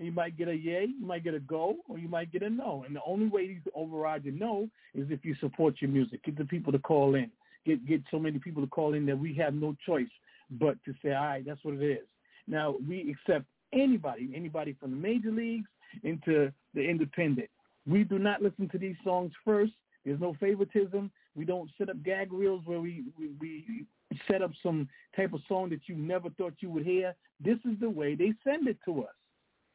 And 0.00 0.06
you 0.06 0.12
might 0.12 0.38
get 0.38 0.48
a 0.48 0.56
yay, 0.56 0.86
you 0.98 1.06
might 1.06 1.24
get 1.24 1.34
a 1.34 1.40
go, 1.40 1.76
or 1.86 1.98
you 1.98 2.08
might 2.08 2.32
get 2.32 2.42
a 2.42 2.48
no. 2.48 2.84
And 2.86 2.96
the 2.96 3.02
only 3.06 3.26
way 3.26 3.46
can 3.48 3.62
override 3.74 4.24
your 4.24 4.32
no 4.32 4.66
is 4.94 5.06
if 5.10 5.26
you 5.26 5.34
support 5.40 5.74
your 5.80 5.90
music. 5.90 6.24
Get 6.24 6.38
the 6.38 6.46
people 6.46 6.72
to 6.72 6.78
call 6.78 7.16
in. 7.16 7.30
Get 7.66 7.86
get 7.86 8.00
so 8.10 8.18
many 8.18 8.38
people 8.38 8.62
to 8.62 8.68
call 8.68 8.94
in 8.94 9.04
that 9.04 9.18
we 9.18 9.34
have 9.34 9.52
no 9.52 9.76
choice 9.84 10.08
but 10.52 10.82
to 10.86 10.94
say, 11.04 11.12
all 11.12 11.26
right, 11.26 11.44
that's 11.44 11.62
what 11.62 11.74
it 11.74 11.84
is. 11.84 12.06
Now 12.48 12.76
we 12.88 13.14
accept 13.14 13.44
anybody, 13.74 14.32
anybody 14.34 14.74
from 14.80 14.92
the 14.92 14.96
major 14.96 15.30
leagues 15.30 15.68
into 16.02 16.50
the 16.72 16.80
independent. 16.80 17.50
We 17.86 18.02
do 18.02 18.18
not 18.18 18.40
listen 18.40 18.70
to 18.70 18.78
these 18.78 18.96
songs 19.04 19.32
first. 19.44 19.72
There's 20.06 20.18
no 20.18 20.34
favoritism. 20.40 21.10
We 21.36 21.44
don't 21.44 21.70
set 21.76 21.90
up 21.90 22.02
gag 22.02 22.32
reels 22.32 22.62
where 22.64 22.80
we, 22.80 23.04
we, 23.18 23.28
we 23.38 23.84
set 24.26 24.40
up 24.40 24.52
some 24.62 24.88
type 25.14 25.34
of 25.34 25.42
song 25.46 25.68
that 25.70 25.80
you 25.88 25.94
never 25.94 26.30
thought 26.30 26.54
you 26.60 26.70
would 26.70 26.86
hear. 26.86 27.14
This 27.38 27.58
is 27.70 27.78
the 27.80 27.90
way 27.90 28.14
they 28.14 28.32
send 28.42 28.66
it 28.66 28.78
to 28.86 29.02
us. 29.02 29.14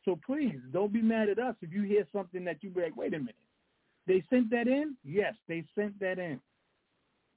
So 0.06 0.19
please 0.23 0.60
don't 0.72 0.94
be 0.94 1.02
mad 1.02 1.30
at 1.30 1.40
us 1.40 1.56
if 1.61 1.73
you 1.73 1.82
hear 1.82 2.06
something 2.14 2.45
that 2.45 2.64
you 2.64 2.69
be 2.69 2.82
like, 2.82 2.95
wait 2.95 3.14
a 3.14 3.19
minute. 3.19 3.36
They 4.07 4.23
sent 4.30 4.52
that 4.52 4.68
in? 4.68 4.95
Yes, 5.03 5.34
they 5.48 5.65
sent 5.73 5.99
that 5.99 6.19
in. 6.19 6.40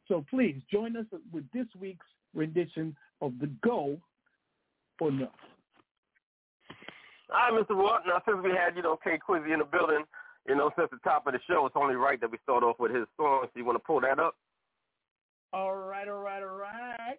So 0.07 0.25
please 0.29 0.61
join 0.71 0.97
us 0.97 1.07
with 1.33 1.45
this 1.53 1.67
week's 1.79 2.07
rendition 2.35 2.95
of 3.23 3.33
the 3.41 3.47
Go 3.63 3.99
or 5.01 5.11
No. 5.11 5.29
All 7.31 7.53
right, 7.53 7.67
Mr. 7.69 7.77
Ward. 7.77 8.03
Now, 8.07 8.23
since 8.27 8.39
we 8.43 8.51
had, 8.51 8.77
you 8.77 8.83
know, 8.83 8.99
K 9.03 9.19
Quizzy 9.19 9.53
in 9.53 9.59
the 9.59 9.65
building, 9.65 10.05
you 10.47 10.57
know, 10.57 10.71
since 10.77 10.89
the 10.91 10.99
top 11.05 11.27
of 11.27 11.35
the 11.35 11.41
show, 11.47 11.67
it's 11.67 11.77
only 11.77 11.95
right 11.95 12.21
that 12.21 12.31
we 12.31 12.39
start 12.43 12.63
off 12.63 12.79
with 12.79 12.95
his 12.95 13.05
song. 13.17 13.43
So 13.45 13.51
you 13.55 13.65
want 13.65 13.77
to 13.77 13.85
pull 13.85 14.01
that 14.01 14.19
up? 14.19 14.35
All 15.53 15.77
right, 15.77 16.09
all 16.09 16.23
right, 16.23 16.43
all 16.43 16.57
right. 16.57 17.19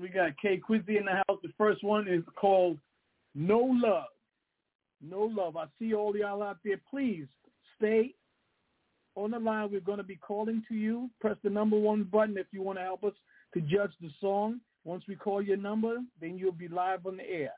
We 0.00 0.08
got 0.08 0.32
K 0.40 0.60
Quizzy 0.66 0.98
in 0.98 1.04
the 1.04 1.22
house. 1.28 1.38
The 1.42 1.52
first 1.58 1.84
one 1.84 2.08
is 2.08 2.22
called 2.36 2.78
No 3.34 3.58
Love. 3.58 4.04
No 5.02 5.22
Love. 5.22 5.56
I 5.56 5.66
see 5.78 5.94
all 5.94 6.16
y'all 6.16 6.42
out 6.42 6.58
there. 6.64 6.80
Please 6.90 7.26
stay 7.76 8.14
on 9.14 9.32
the 9.32 9.38
line. 9.38 9.70
We're 9.70 9.80
going 9.80 9.98
to 9.98 10.04
be 10.04 10.16
calling 10.16 10.62
to 10.68 10.74
you. 10.74 11.10
Press 11.20 11.36
the 11.44 11.50
number 11.50 11.78
one 11.78 12.04
button 12.04 12.38
if 12.38 12.46
you 12.52 12.62
want 12.62 12.78
to 12.78 12.84
help 12.84 13.04
us 13.04 13.12
to 13.54 13.60
judge 13.60 13.92
the 14.00 14.10
song. 14.20 14.60
Once 14.84 15.04
we 15.06 15.14
call 15.14 15.42
your 15.42 15.56
number, 15.56 15.98
then 16.20 16.38
you'll 16.38 16.52
be 16.52 16.68
live 16.68 17.06
on 17.06 17.18
the 17.18 17.28
air. 17.28 17.52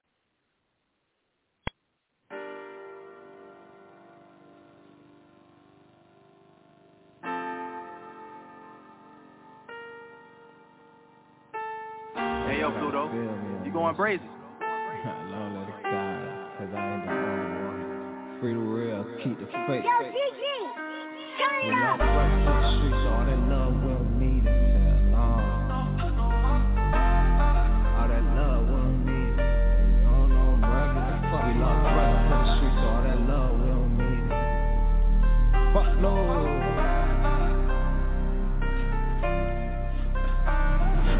Going 13.84 13.96
crazy? 13.96 14.24
Long 15.28 15.60
let 15.60 15.68
it 15.68 15.82
die, 15.84 16.24
cause 16.56 16.72
I 16.72 16.94
ain't 16.94 17.04
the 17.04 17.12
only 17.12 17.52
one. 17.68 18.40
Free 18.40 18.54
the 18.54 18.58
real, 18.58 19.04
keep 19.22 19.36
the 19.38 19.44
fake. 19.68 19.84
Yo, 19.84 19.92
Gigi, 20.08 20.56
turn 21.36 21.68
it 21.68 21.76
up. 21.84 21.98
to 21.98 22.04
run 22.08 22.32
to 22.40 22.48
the 22.48 22.72
streets, 22.80 23.04
all 23.12 23.24
that 23.28 23.40
love 23.52 23.73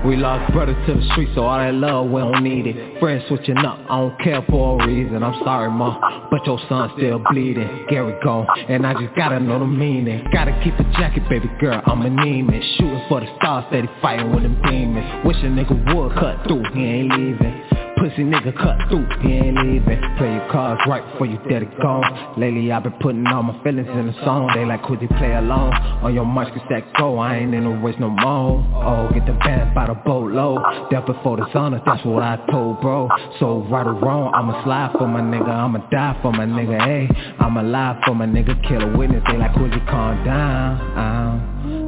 We 0.05 0.17
lost 0.17 0.53
brothers 0.53 0.77
to 0.87 0.95
the 0.95 1.09
streets, 1.13 1.33
so 1.35 1.45
all 1.45 1.57
that 1.59 1.73
love, 1.73 2.11
we 2.11 2.21
don't 2.21 2.45
need 2.45 2.67
it. 2.67 3.01
Friends 3.01 3.25
switching 3.27 3.57
up, 3.57 3.81
I 3.89 4.01
don't 4.01 4.21
care 4.21 4.45
for 4.51 4.79
a 4.83 4.87
reason. 4.87 5.23
I'm 5.23 5.43
sorry, 5.45 5.71
ma, 5.71 6.29
but 6.31 6.45
your 6.45 6.61
son 6.69 6.93
still 6.99 7.23
bleeding. 7.31 7.87
Gary 7.89 8.15
gone, 8.23 8.47
and 8.69 8.87
I 8.87 8.93
just 9.01 9.17
gotta 9.17 9.41
know 9.41 9.59
the 9.59 9.67
meaning. 9.67 10.27
Gotta 10.31 10.53
keep 10.63 10.77
the 10.77 10.85
jacket, 10.99 11.23
baby 11.31 11.49
girl, 11.59 11.81
I'm 11.87 12.03
anemic. 12.03 12.63
Shooting 12.77 13.03
for 13.09 13.21
the 13.21 13.35
stars, 13.37 13.65
steady 13.69 13.89
fighting 14.03 14.31
with 14.31 14.43
them 14.43 14.61
demons. 14.69 15.25
Wish 15.25 15.39
a 15.39 15.49
nigga 15.49 15.95
would 15.95 16.13
cut 16.19 16.47
through, 16.47 16.65
he 16.75 16.85
ain't 16.85 17.11
leaving. 17.19 17.64
Pussy 18.05 18.23
nigga 18.23 18.55
cut 18.55 18.77
through, 18.91 19.07
he 19.23 19.33
ain't 19.33 19.57
leaving. 19.57 19.99
Play 20.19 20.35
your 20.35 20.47
cards 20.53 20.79
right 20.87 21.03
before 21.11 21.25
you 21.25 21.39
dead 21.49 21.63
it 21.63 21.81
gone. 21.81 22.35
Lately 22.39 22.71
I've 22.71 22.83
been 22.83 22.93
putting 23.01 23.27
all 23.27 23.43
my 23.43 23.63
feelings 23.65 23.89
in 23.89 24.09
the 24.09 24.13
song. 24.27 24.51
They 24.55 24.67
like, 24.67 24.83
could 24.83 25.01
you 25.01 25.09
play 25.09 25.33
along? 25.33 25.73
On 26.03 26.13
your 26.13 26.27
march, 26.27 26.53
get 26.53 26.69
that 26.69 26.93
go. 26.99 27.17
I 27.17 27.37
ain't 27.37 27.55
in 27.55 27.65
no 27.65 27.71
race 27.71 27.97
no 27.99 28.11
more. 28.11 28.63
Oh, 28.75 29.09
get 29.15 29.25
the 29.25 29.33
band 29.33 29.75
by 29.75 29.87
the 29.87 29.95
boatload. 29.95 30.91
Death 30.91 31.07
before 31.07 31.39
the 31.39 31.51
sun, 31.55 31.73
that's 31.73 32.05
what 32.05 32.23
I 32.23 32.37
told 32.51 32.83
bro. 32.83 33.09
So 33.41 33.65
right 33.71 33.87
or 33.87 33.95
wrong, 33.95 34.35
I'ma 34.35 34.63
slide 34.65 34.93
for 34.99 35.09
my 35.09 35.23
nigga. 35.23 35.49
I'ma 35.49 35.79
die 35.89 36.19
for 36.21 36.31
my 36.31 36.45
nigga. 36.45 36.79
Hey, 36.85 37.09
I'ma 37.41 37.63
lie 37.63 38.03
for 38.05 38.15
my 38.15 38.27
nigga. 38.27 38.53
Kill 38.69 38.83
a 38.83 38.99
witness. 38.99 39.25
They 39.29 39.39
like, 39.39 39.55
could 39.55 39.73
you 39.73 39.81
calm 39.89 40.23
down? 40.27 40.77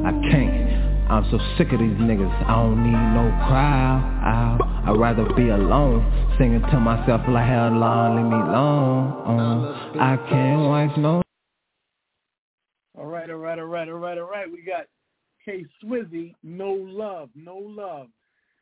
I 0.03 0.11
can't. 0.31 0.76
I'm 1.09 1.23
so 1.31 1.39
sick 1.57 1.71
of 1.71 1.79
these 1.79 1.97
niggas, 1.97 2.31
I 2.45 2.55
don't 2.55 2.83
need 2.83 2.91
no 2.91 3.29
crowd 3.47 4.03
I'll, 4.23 4.93
I'd 4.93 4.99
rather 4.99 5.25
be 5.33 5.49
alone 5.49 6.03
Singing 6.37 6.61
to 6.61 6.79
myself 6.79 7.21
like 7.29 7.47
hell 7.47 7.71
long, 7.71 8.15
leave 8.17 8.25
me 8.25 8.35
alone 8.35 9.17
uh, 9.39 9.57
I 9.99 10.17
can't 10.29 10.61
watch 10.61 10.97
no 10.97 11.21
All 12.97 13.05
right, 13.05 13.29
all 13.29 13.37
right, 13.37 13.57
all 13.57 13.65
right, 13.65 13.89
all 13.89 13.95
right, 13.95 14.17
all 14.17 14.29
right. 14.29 14.51
We 14.51 14.61
got 14.61 14.85
K 15.43 15.65
Swizzy, 15.83 16.35
No 16.43 16.71
Love, 16.71 17.29
No 17.35 17.57
Love. 17.57 18.07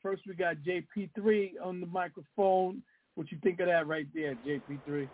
First, 0.02 0.22
we 0.28 0.36
got 0.36 0.58
JP3 0.58 1.54
on 1.64 1.82
the 1.82 1.88
microphone. 1.88 2.84
What 3.16 3.32
you 3.32 3.40
think 3.42 3.60
of 3.60 3.68
that 3.68 3.88
right 3.88 4.08
there, 4.14 4.36
JP3? 4.46 5.10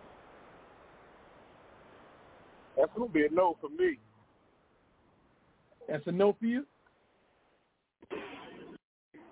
That's 2.78 2.92
gonna 2.98 3.10
be 3.10 3.26
a 3.26 3.30
no 3.30 3.58
for 3.62 3.70
me. 3.70 3.98
That's 5.88 6.06
a 6.08 6.12
no 6.12 6.36
for 6.40 6.46
you? 6.46 6.66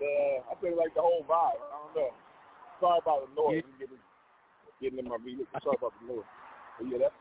Uh, 0.00 0.50
I 0.50 0.54
think 0.60 0.76
like 0.76 0.94
the 0.94 1.00
whole 1.02 1.24
vibe. 1.28 1.60
I 1.60 1.76
don't 1.84 1.94
know. 1.94 2.10
Sorry 2.80 2.98
about 3.02 3.28
the 3.28 3.40
noise. 3.40 3.62
I'm 3.64 3.78
Getting, 3.78 3.96
getting 4.80 4.98
in 4.98 5.08
my 5.08 5.18
vehicle. 5.22 5.46
Sorry 5.62 5.76
about 5.78 5.92
the 6.00 6.14
noise. 6.14 6.24
But 6.78 6.88
yeah, 6.88 6.98
that's 6.98 7.14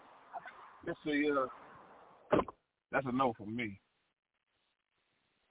that's 0.86 1.00
a 1.08 1.42
uh, 1.42 2.42
that's 2.92 3.06
a 3.08 3.12
no 3.12 3.34
for 3.38 3.46
me. 3.46 3.80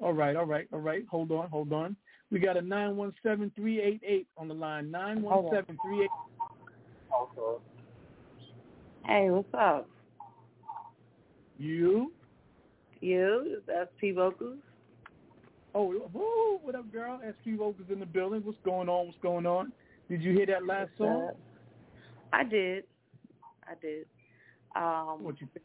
All 0.01 0.13
right, 0.13 0.37
all 0.37 0.47
right, 0.47 0.67
all 0.73 0.81
right. 0.81 1.05
Hold 1.11 1.33
on, 1.33 1.49
hold 1.51 1.73
on. 1.73 1.97
We 2.31 2.39
got 2.39 2.57
a 2.57 2.61
917-388 2.61 4.27
on 4.37 4.49
the 4.49 4.55
line. 4.55 4.91
917-388. 4.93 6.07
Also, 7.11 7.61
Hey, 9.07 9.31
what's 9.31 9.49
up? 9.55 9.89
You? 11.59 12.13
You? 13.01 13.63
That's 13.67 13.89
P 13.99 14.13
Vocals. 14.13 14.59
Oh, 15.79 15.95
woo, 16.13 16.59
what 16.61 16.75
up, 16.75 16.91
girl? 16.91 17.21
SP 17.23 17.55
Vocals 17.57 17.87
in 17.89 18.01
the 18.01 18.07
building. 18.07 18.41
What's 18.43 18.59
going 18.65 18.89
on? 18.89 19.07
What's 19.07 19.19
going 19.23 19.47
on? 19.47 19.71
Did 20.11 20.23
you 20.23 20.33
hear 20.33 20.47
that 20.47 20.67
last 20.67 20.91
song? 20.99 21.31
I 22.33 22.43
did. 22.43 22.83
I 23.63 23.75
did. 23.81 24.07
Um, 24.75 25.23
What 25.23 25.41
you 25.41 25.47
think? 25.55 25.65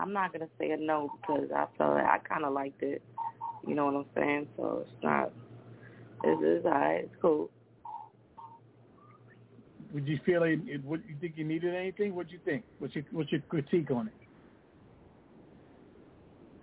I'm 0.00 0.14
not 0.14 0.32
gonna 0.32 0.48
say 0.58 0.70
a 0.70 0.78
no 0.78 1.12
because 1.20 1.50
I 1.54 1.66
felt 1.76 1.96
like 1.96 2.06
I 2.06 2.16
kind 2.26 2.46
of 2.46 2.54
liked 2.54 2.82
it. 2.82 3.02
You 3.68 3.74
know 3.74 3.84
what 3.84 3.94
I'm 3.94 4.06
saying? 4.14 4.48
So 4.56 4.86
it's 4.86 5.02
not. 5.02 5.32
It's, 6.24 6.40
it's 6.42 6.64
alright. 6.64 7.04
It's 7.04 7.14
cool. 7.20 7.50
Would 9.92 10.08
you 10.08 10.18
feel 10.24 10.44
it? 10.44 10.60
it 10.66 10.82
would 10.82 11.02
you 11.06 11.16
think 11.20 11.34
you 11.36 11.44
needed 11.44 11.74
anything? 11.74 12.14
What 12.14 12.28
do 12.28 12.32
you 12.32 12.40
think? 12.42 12.64
What's 12.78 12.94
your 12.94 13.04
what's 13.12 13.30
your 13.32 13.42
critique 13.50 13.90
on 13.90 14.06
it? 14.08 14.21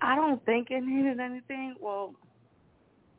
I 0.10 0.15
don't 0.15 0.44
think 0.44 0.72
it 0.72 0.84
needed 0.84 1.19
anything. 1.19 1.76
Well, 1.80 2.15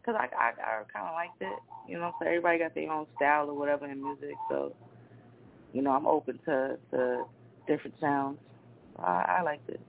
because 0.00 0.16
I 0.18 0.26
I, 0.36 0.48
I 0.48 0.82
kind 0.92 1.06
of 1.06 1.14
liked 1.14 1.40
it. 1.40 1.58
You 1.88 1.98
know, 1.98 2.12
so 2.18 2.26
everybody 2.26 2.58
got 2.58 2.74
their 2.74 2.90
own 2.90 3.06
style 3.14 3.48
or 3.48 3.56
whatever 3.56 3.88
in 3.88 4.02
music. 4.02 4.34
So, 4.48 4.74
you 5.72 5.82
know, 5.82 5.92
I'm 5.92 6.04
open 6.04 6.40
to 6.46 6.78
to 6.90 7.24
different 7.68 7.94
sounds. 8.00 8.38
I, 8.98 9.36
I 9.38 9.42
liked 9.42 9.70
it. 9.70 9.80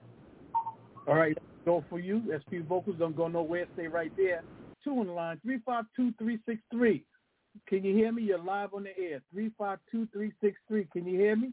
All 1.08 1.16
right, 1.16 1.36
go 1.64 1.84
for 1.90 1.98
you. 1.98 2.22
SP 2.30 2.62
vocals 2.68 2.94
don't 3.00 3.16
go 3.16 3.26
nowhere. 3.26 3.66
Stay 3.74 3.88
right 3.88 4.12
there. 4.16 4.44
Two 4.84 4.92
on 4.92 5.08
the 5.08 5.12
line. 5.12 5.40
Three 5.42 5.58
five 5.66 5.86
two 5.96 6.12
three 6.20 6.38
six 6.46 6.60
three. 6.70 7.04
Can 7.66 7.84
you 7.84 7.96
hear 7.96 8.12
me? 8.12 8.22
You're 8.22 8.38
live 8.38 8.74
on 8.74 8.84
the 8.84 8.96
air. 8.96 9.22
Three 9.32 9.50
five 9.58 9.80
two 9.90 10.06
three 10.12 10.32
six 10.40 10.56
three. 10.68 10.86
Can 10.92 11.04
you 11.04 11.18
hear 11.18 11.34
me? 11.34 11.50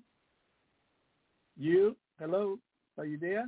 You? 1.58 1.96
Hello? 2.20 2.60
Are 3.00 3.06
you 3.06 3.18
there? 3.18 3.46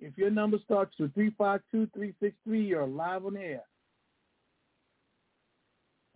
If 0.00 0.16
your 0.16 0.30
number 0.30 0.58
starts 0.64 0.94
with 0.98 1.12
three 1.14 1.32
five 1.36 1.60
two 1.70 1.88
three 1.94 2.14
six 2.20 2.34
three, 2.44 2.64
you're 2.64 2.86
live 2.86 3.26
on 3.26 3.34
the 3.34 3.40
air. 3.40 3.62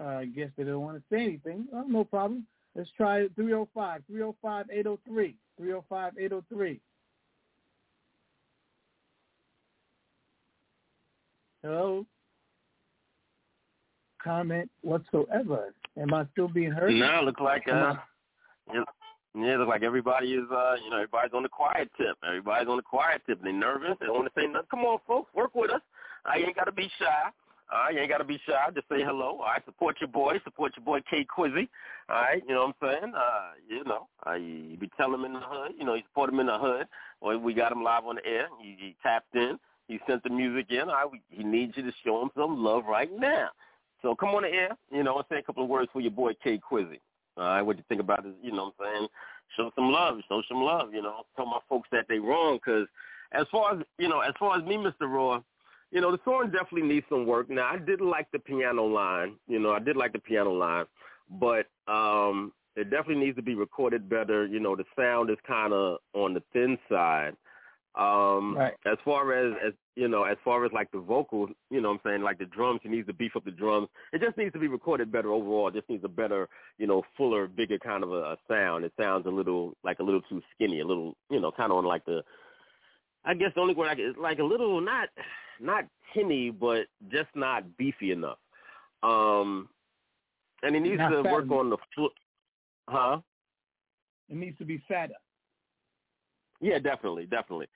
Uh, 0.01 0.19
I 0.19 0.25
guess 0.25 0.49
they 0.57 0.65
don't 0.65 0.81
want 0.81 0.97
to 0.97 1.03
say 1.11 1.23
anything. 1.23 1.67
Oh, 1.73 1.85
no 1.87 2.05
problem. 2.05 2.47
Let's 2.75 2.91
try 2.97 3.21
it. 3.21 3.33
305 3.37 4.03
305 4.09 4.67
803 4.73 5.37
305 5.59 6.13
803. 6.19 6.81
Hello? 11.63 12.05
Comment 14.23 14.71
whatsoever. 14.83 15.73
Am 16.01 16.13
I 16.13 16.27
still 16.33 16.49
being 16.49 16.73
heard? 16.73 16.93
No, 16.93 17.21
look 17.25 17.41
like 17.41 17.69
uh, 17.73 17.95
it, 18.73 18.85
yeah, 19.37 19.57
look 19.57 19.69
like 19.69 19.83
everybody 19.83 20.35
is 20.35 20.45
uh, 20.51 20.75
you 20.83 20.91
know, 20.91 20.97
everybody's 20.97 21.33
on 21.35 21.43
the 21.43 21.49
quiet 21.49 21.91
tip. 21.97 22.17
Everybody's 22.27 22.69
on 22.69 22.77
the 22.77 22.83
quiet 22.83 23.23
tip. 23.27 23.41
They're 23.43 23.53
nervous. 23.53 23.97
They 24.01 24.07
don't 24.07 24.17
want 24.17 24.33
to 24.33 24.41
say 24.41 24.47
nothing. 24.47 24.69
Come 24.71 24.81
on, 24.81 24.99
folks, 25.07 25.35
work 25.35 25.55
with 25.55 25.73
us. 25.73 25.81
Uh, 26.25 26.39
you 26.39 26.47
ain't 26.47 26.57
got 26.57 26.65
to 26.65 26.73
be 26.73 26.91
shy. 26.99 27.31
Right, 27.73 27.95
you 27.95 28.01
ain't 28.01 28.11
got 28.11 28.19
to 28.19 28.25
be 28.25 28.41
shy. 28.47 28.71
Just 28.75 28.89
say 28.89 29.03
hello. 29.03 29.39
All 29.41 29.47
right, 29.47 29.65
support 29.65 29.97
your 30.01 30.09
boy. 30.09 30.35
Support 30.45 30.75
your 30.77 30.85
boy 30.85 31.01
K 31.11 31.27
Quizzy. 31.27 31.69
All 32.09 32.17
right, 32.17 32.43
you 32.47 32.55
know 32.55 32.67
what 32.67 32.77
I'm 32.83 33.01
saying? 33.01 33.15
Uh, 33.15 33.51
you 33.69 33.85
know, 33.85 34.07
uh, 34.27 34.35
you 34.35 34.77
be 34.77 34.91
telling 34.97 35.15
him 35.15 35.25
in 35.25 35.33
the 35.33 35.41
hood. 35.41 35.73
You 35.77 35.85
know, 35.85 35.95
you 35.95 36.03
support 36.09 36.31
him 36.31 36.41
in 36.41 36.47
the 36.47 36.59
hood. 36.59 36.87
Well, 37.21 37.39
we 37.39 37.55
got 37.55 37.73
him 37.73 37.83
live 37.83 38.05
on 38.05 38.17
the 38.17 38.27
air. 38.27 38.47
You, 38.63 38.75
you 38.79 38.93
tapped 39.03 39.35
in. 39.35 39.59
He 39.89 39.99
sent 40.09 40.23
the 40.23 40.31
music 40.31 40.67
in. 40.71 40.83
All 40.83 41.11
right, 41.11 41.21
he 41.31 41.43
needs 41.43 41.77
you 41.77 41.83
to 41.83 41.93
show 42.05 42.23
him 42.23 42.31
some 42.37 42.63
love 42.63 42.85
right 42.87 43.11
now. 43.19 43.49
So 44.03 44.15
come 44.15 44.31
on 44.31 44.43
the 44.43 44.51
air. 44.51 44.77
You 44.93 45.03
know, 45.03 45.17
and 45.17 45.25
say 45.29 45.39
a 45.39 45.43
couple 45.43 45.65
of 45.65 45.69
words 45.69 45.89
for 45.93 46.01
your 46.01 46.13
boy 46.13 46.35
K 46.45 46.61
Quizzy. 46.71 47.01
All 47.37 47.45
right, 47.45 47.63
what 47.63 47.77
you 47.77 47.85
think 47.89 48.01
about 48.01 48.25
it? 48.25 48.35
You 48.43 48.53
know 48.53 48.73
what 48.77 48.87
I'm 48.87 48.97
saying? 48.97 49.09
Show 49.57 49.71
some 49.75 49.91
love. 49.91 50.19
Show 50.29 50.43
some 50.49 50.63
love. 50.63 50.93
You 50.93 51.03
know, 51.03 51.23
tell 51.37 51.47
my 51.47 51.59
folks 51.69 51.89
that 51.93 52.07
they 52.09 52.19
wrong 52.19 52.59
because 52.65 52.87
as 53.33 53.47
far 53.51 53.75
as 53.75 53.83
you 53.99 54.09
know, 54.09 54.21
as 54.21 54.35
far 54.39 54.59
as 54.59 54.65
me, 54.65 54.77
Mr. 54.77 55.03
Raw, 55.03 55.41
you 55.91 56.01
know, 56.01 56.13
the 56.13 56.21
song 56.25 56.51
definitely 56.51 56.89
needs 56.89 57.07
some 57.09 57.27
work. 57.27 57.51
Now, 57.51 57.71
I 57.73 57.79
did 57.79 58.01
like 58.01 58.31
the 58.33 58.39
piano 58.39 58.85
line. 58.85 59.37
You 59.49 59.59
know, 59.59 59.73
I 59.73 59.79
did 59.79 59.97
like 59.97 60.13
the 60.13 60.19
piano 60.19 60.53
line, 60.53 60.87
but 61.31 61.67
um 61.87 62.53
it 62.77 62.91
definitely 62.91 63.25
needs 63.25 63.37
to 63.37 63.43
be 63.43 63.55
recorded 63.55 64.09
better. 64.09 64.47
You 64.47 64.59
know, 64.59 64.75
the 64.75 64.85
sound 64.99 65.31
is 65.31 65.37
kind 65.47 65.73
of 65.73 65.99
on 66.13 66.35
the 66.35 66.43
thin 66.53 66.77
side. 66.89 67.37
Um 67.97 68.57
Right. 68.57 68.75
as 68.87 68.99
far 69.05 69.33
as 69.33 69.55
as 69.65 69.73
you 69.97 70.09
know, 70.09 70.25
as 70.25 70.37
far 70.45 70.65
as 70.65 70.73
like 70.73 70.91
the 70.91 70.99
vocals, 70.99 71.51
you 71.71 71.81
know 71.81 71.91
what 71.91 72.01
I'm 72.05 72.11
saying, 72.11 72.23
like 72.23 72.39
the 72.39 72.47
drums, 72.47 72.81
he 72.83 72.89
needs 72.89 73.07
to 73.07 73.13
beef 73.13 73.37
up 73.37 73.45
the 73.45 73.53
drums. 73.53 73.89
It 74.13 74.21
just 74.21 74.37
needs 74.37 74.53
to 74.55 74.59
be 74.59 74.67
recorded 74.67 75.13
better 75.13 75.31
overall. 75.31 75.69
It 75.69 75.75
just 75.75 75.89
needs 75.89 76.05
a 76.05 76.09
better, 76.09 76.49
you 76.79 76.89
know, 76.89 77.03
fuller, 77.17 77.47
bigger 77.47 77.79
kind 77.79 78.03
of 78.03 78.13
a, 78.13 78.33
a 78.33 78.37
sound. 78.49 78.85
It 78.85 78.93
sounds 79.01 79.27
a 79.27 79.31
little 79.31 79.77
like 79.85 80.01
a 80.01 80.03
little 80.03 80.23
too 80.23 80.43
skinny, 80.55 80.81
a 80.81 80.87
little, 80.87 81.17
you 81.31 81.41
know, 81.41 81.53
kind 81.53 81.71
of 81.71 81.79
on 81.79 81.85
like 81.85 82.05
the 82.05 82.23
I 83.25 83.35
guess 83.35 83.53
the 83.55 83.61
only 83.61 83.75
word 83.75 83.89
I 83.89 83.95
could, 83.95 84.05
it's 84.05 84.19
like 84.19 84.39
a 84.39 84.45
little 84.45 84.81
not 84.81 85.09
not 85.61 85.85
tinny, 86.13 86.51
but 86.51 86.87
just 87.11 87.29
not 87.35 87.77
beefy 87.77 88.11
enough. 88.13 88.39
Um, 89.03 89.69
and 90.63 90.75
he 90.75 90.81
needs 90.81 90.99
Not 90.99 91.11
to 91.11 91.23
fat 91.23 91.33
work 91.33 91.51
on 91.51 91.71
the 91.71 91.77
foot, 91.95 92.13
huh? 92.89 93.21
It 94.29 94.37
needs 94.37 94.59
to 94.59 94.65
be 94.65 94.83
fatter. 94.89 95.15
Yeah, 96.65 96.79
definitely, 96.79 97.27
definitely. 97.27 97.67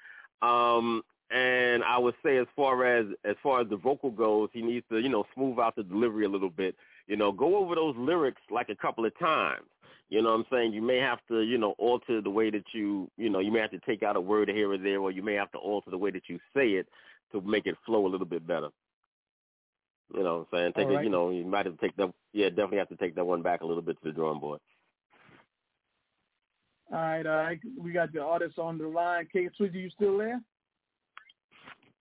Um, 0.40 1.02
and 1.30 1.84
I 1.84 1.98
would 1.98 2.14
say 2.24 2.38
as 2.38 2.46
far 2.56 2.86
as 2.86 3.04
as 3.24 3.36
far 3.42 3.60
as 3.60 3.68
the 3.68 3.76
vocal 3.76 4.10
goes, 4.10 4.48
he 4.54 4.62
needs 4.62 4.86
to 4.90 4.98
you 4.98 5.10
know 5.10 5.26
smooth 5.34 5.58
out 5.58 5.76
the 5.76 5.82
delivery 5.82 6.24
a 6.24 6.28
little 6.28 6.48
bit. 6.48 6.74
You 7.06 7.16
know, 7.16 7.30
go 7.30 7.56
over 7.56 7.74
those 7.74 7.94
lyrics 7.98 8.40
like 8.50 8.70
a 8.70 8.74
couple 8.74 9.04
of 9.04 9.16
times. 9.18 9.66
You 10.08 10.22
know 10.22 10.30
what 10.30 10.36
I'm 10.36 10.46
saying? 10.50 10.72
You 10.72 10.80
may 10.80 10.96
have 10.96 11.18
to, 11.28 11.42
you 11.42 11.58
know, 11.58 11.74
alter 11.76 12.22
the 12.22 12.30
way 12.30 12.50
that 12.50 12.64
you, 12.72 13.10
you 13.18 13.28
know, 13.28 13.40
you 13.40 13.52
may 13.52 13.60
have 13.60 13.72
to 13.72 13.80
take 13.80 14.02
out 14.02 14.16
a 14.16 14.20
word 14.20 14.48
here 14.48 14.72
or 14.72 14.78
there, 14.78 15.00
or 15.00 15.10
you 15.10 15.22
may 15.22 15.34
have 15.34 15.52
to 15.52 15.58
alter 15.58 15.90
the 15.90 15.98
way 15.98 16.10
that 16.10 16.30
you 16.30 16.38
say 16.56 16.68
it 16.70 16.88
to 17.32 17.42
make 17.42 17.66
it 17.66 17.76
flow 17.84 18.06
a 18.06 18.08
little 18.08 18.26
bit 18.26 18.46
better. 18.46 18.68
You 20.14 20.22
know 20.22 20.46
what 20.50 20.58
I'm 20.58 20.58
saying? 20.58 20.72
Take 20.76 20.86
All 20.86 20.98
it, 20.98 21.04
you 21.04 21.10
know, 21.10 21.28
you 21.28 21.44
might 21.44 21.66
have 21.66 21.76
to 21.76 21.80
take 21.86 21.94
that, 21.96 22.10
yeah, 22.32 22.48
definitely 22.48 22.78
have 22.78 22.88
to 22.88 22.96
take 22.96 23.16
that 23.16 23.26
one 23.26 23.42
back 23.42 23.60
a 23.60 23.66
little 23.66 23.82
bit 23.82 24.00
to 24.02 24.08
the 24.08 24.14
drawing 24.14 24.40
board. 24.40 24.60
All 26.90 26.98
right, 26.98 27.26
all 27.26 27.36
right. 27.36 27.60
We 27.78 27.92
got 27.92 28.12
the 28.12 28.22
artist 28.22 28.58
on 28.58 28.78
the 28.78 28.88
line. 28.88 29.28
K 29.30 29.48
Swizz, 29.60 29.74
you 29.74 29.90
still 29.90 30.16
there? 30.16 30.40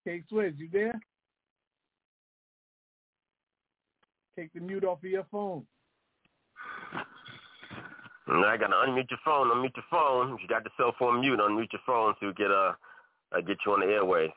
K 0.05 0.23
Swizz, 0.31 0.57
you 0.57 0.69
there? 0.71 0.99
Take 4.37 4.53
the 4.53 4.61
mute 4.61 4.85
off 4.85 4.99
of 5.03 5.09
your 5.09 5.25
phone. 5.29 5.65
And 8.27 8.45
I 8.45 8.55
gotta 8.57 8.75
unmute 8.75 9.09
your 9.09 9.19
phone, 9.25 9.47
unmute 9.47 9.75
your 9.75 9.85
phone. 9.89 10.37
You 10.41 10.47
got 10.47 10.63
the 10.63 10.69
cell 10.77 10.93
phone 10.99 11.21
mute, 11.21 11.39
unmute 11.39 11.71
your 11.71 11.81
phone 11.85 12.13
so 12.19 12.27
we 12.27 12.33
get 12.33 12.51
uh, 12.51 12.73
uh 13.33 13.41
get 13.41 13.57
you 13.65 13.73
on 13.73 13.81
the 13.81 13.87
airways. 13.87 14.29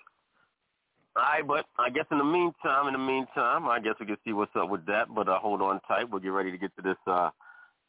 All 1.17 1.23
right, 1.23 1.47
but 1.47 1.67
I 1.79 1.91
guess 1.91 2.07
in 2.11 2.19
the 2.19 2.25
meantime, 2.25 2.87
in 2.87 2.93
the 2.93 2.99
meantime, 2.99 3.69
I 3.69 3.81
guess 3.81 3.95
we 4.01 4.07
can 4.07 4.17
see 4.25 4.33
what's 4.33 4.55
up 4.57 4.71
with 4.71 4.87
that. 4.87 5.13
But 5.15 5.29
uh, 5.29 5.39
hold 5.39 5.61
on 5.61 5.81
tight. 5.87 6.09
We'll 6.09 6.21
get 6.21 6.29
ready 6.29 6.51
to 6.51 6.59
get 6.59 6.75
to 6.77 6.83
this. 6.83 6.97
uh 7.07 7.31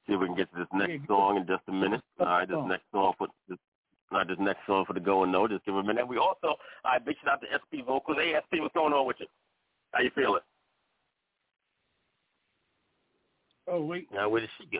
See 0.08 0.14
if 0.14 0.20
we 0.20 0.26
can 0.28 0.36
get 0.36 0.52
to 0.54 0.60
this 0.60 0.68
next 0.74 1.08
song 1.08 1.38
in 1.38 1.46
just 1.46 1.62
a 1.68 1.72
minute. 1.72 2.02
All 2.20 2.26
right, 2.26 2.48
this 2.48 2.58
next 2.68 2.84
song 2.92 3.14
for 3.18 3.28
this. 3.48 3.58
Not 4.12 4.28
this 4.28 4.38
next 4.40 4.60
song 4.68 4.84
for 4.86 4.94
the 4.94 5.00
go 5.00 5.24
and 5.24 5.32
no. 5.32 5.48
Just 5.48 5.64
give 5.66 5.76
it 5.76 5.80
a 5.80 5.84
minute. 5.84 6.06
We 6.08 6.18
also, 6.18 6.48
all 6.48 6.58
right, 6.84 7.06
big 7.06 7.16
shout 7.24 7.34
out 7.36 7.42
to 7.42 7.48
SP 7.48 7.86
Vocals. 7.86 8.18
Hey, 8.20 8.34
SP, 8.36 8.60
what's 8.60 8.74
going 8.74 8.94
on 8.94 9.08
with 9.08 9.18
you? 9.20 9.28
How 9.94 10.02
you 10.02 10.12
feeling? 10.14 10.42
Oh 13.68 13.82
wait, 13.86 14.08
Now, 14.12 14.28
where 14.28 14.42
did 14.42 14.50
she 14.58 14.66
go? 14.66 14.80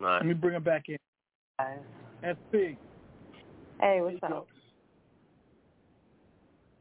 All 0.00 0.06
right. 0.06 0.16
let 0.18 0.26
me 0.26 0.34
bring 0.34 0.54
her 0.54 0.60
back 0.60 0.86
in. 0.88 0.98
SP. 2.20 2.76
Hey, 3.80 4.00
what's 4.02 4.22
up? 4.22 4.46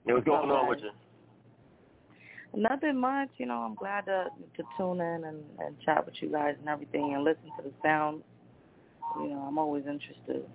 Hey, 0.06 0.14
what's 0.14 0.26
going 0.26 0.52
on 0.52 0.68
with 0.68 0.80
you? 0.80 0.90
Nothing 2.56 2.98
much, 3.00 3.30
you 3.38 3.46
know. 3.46 3.60
I'm 3.60 3.76
glad 3.76 4.06
to 4.06 4.28
to 4.58 4.64
tune 4.78 5.02
in 5.02 5.24
and, 5.26 5.44
and 5.60 5.76
chat 5.86 6.06
with 6.06 6.16
you 6.22 6.32
guys 6.32 6.56
and 6.60 6.70
everything, 6.70 7.14
and 7.14 7.24
listen 7.24 7.44
to 7.58 7.64
the 7.64 7.72
sound. 7.84 8.24
You 9.18 9.30
know, 9.30 9.40
I'm 9.48 9.58
always 9.58 9.84
interested. 9.86 10.46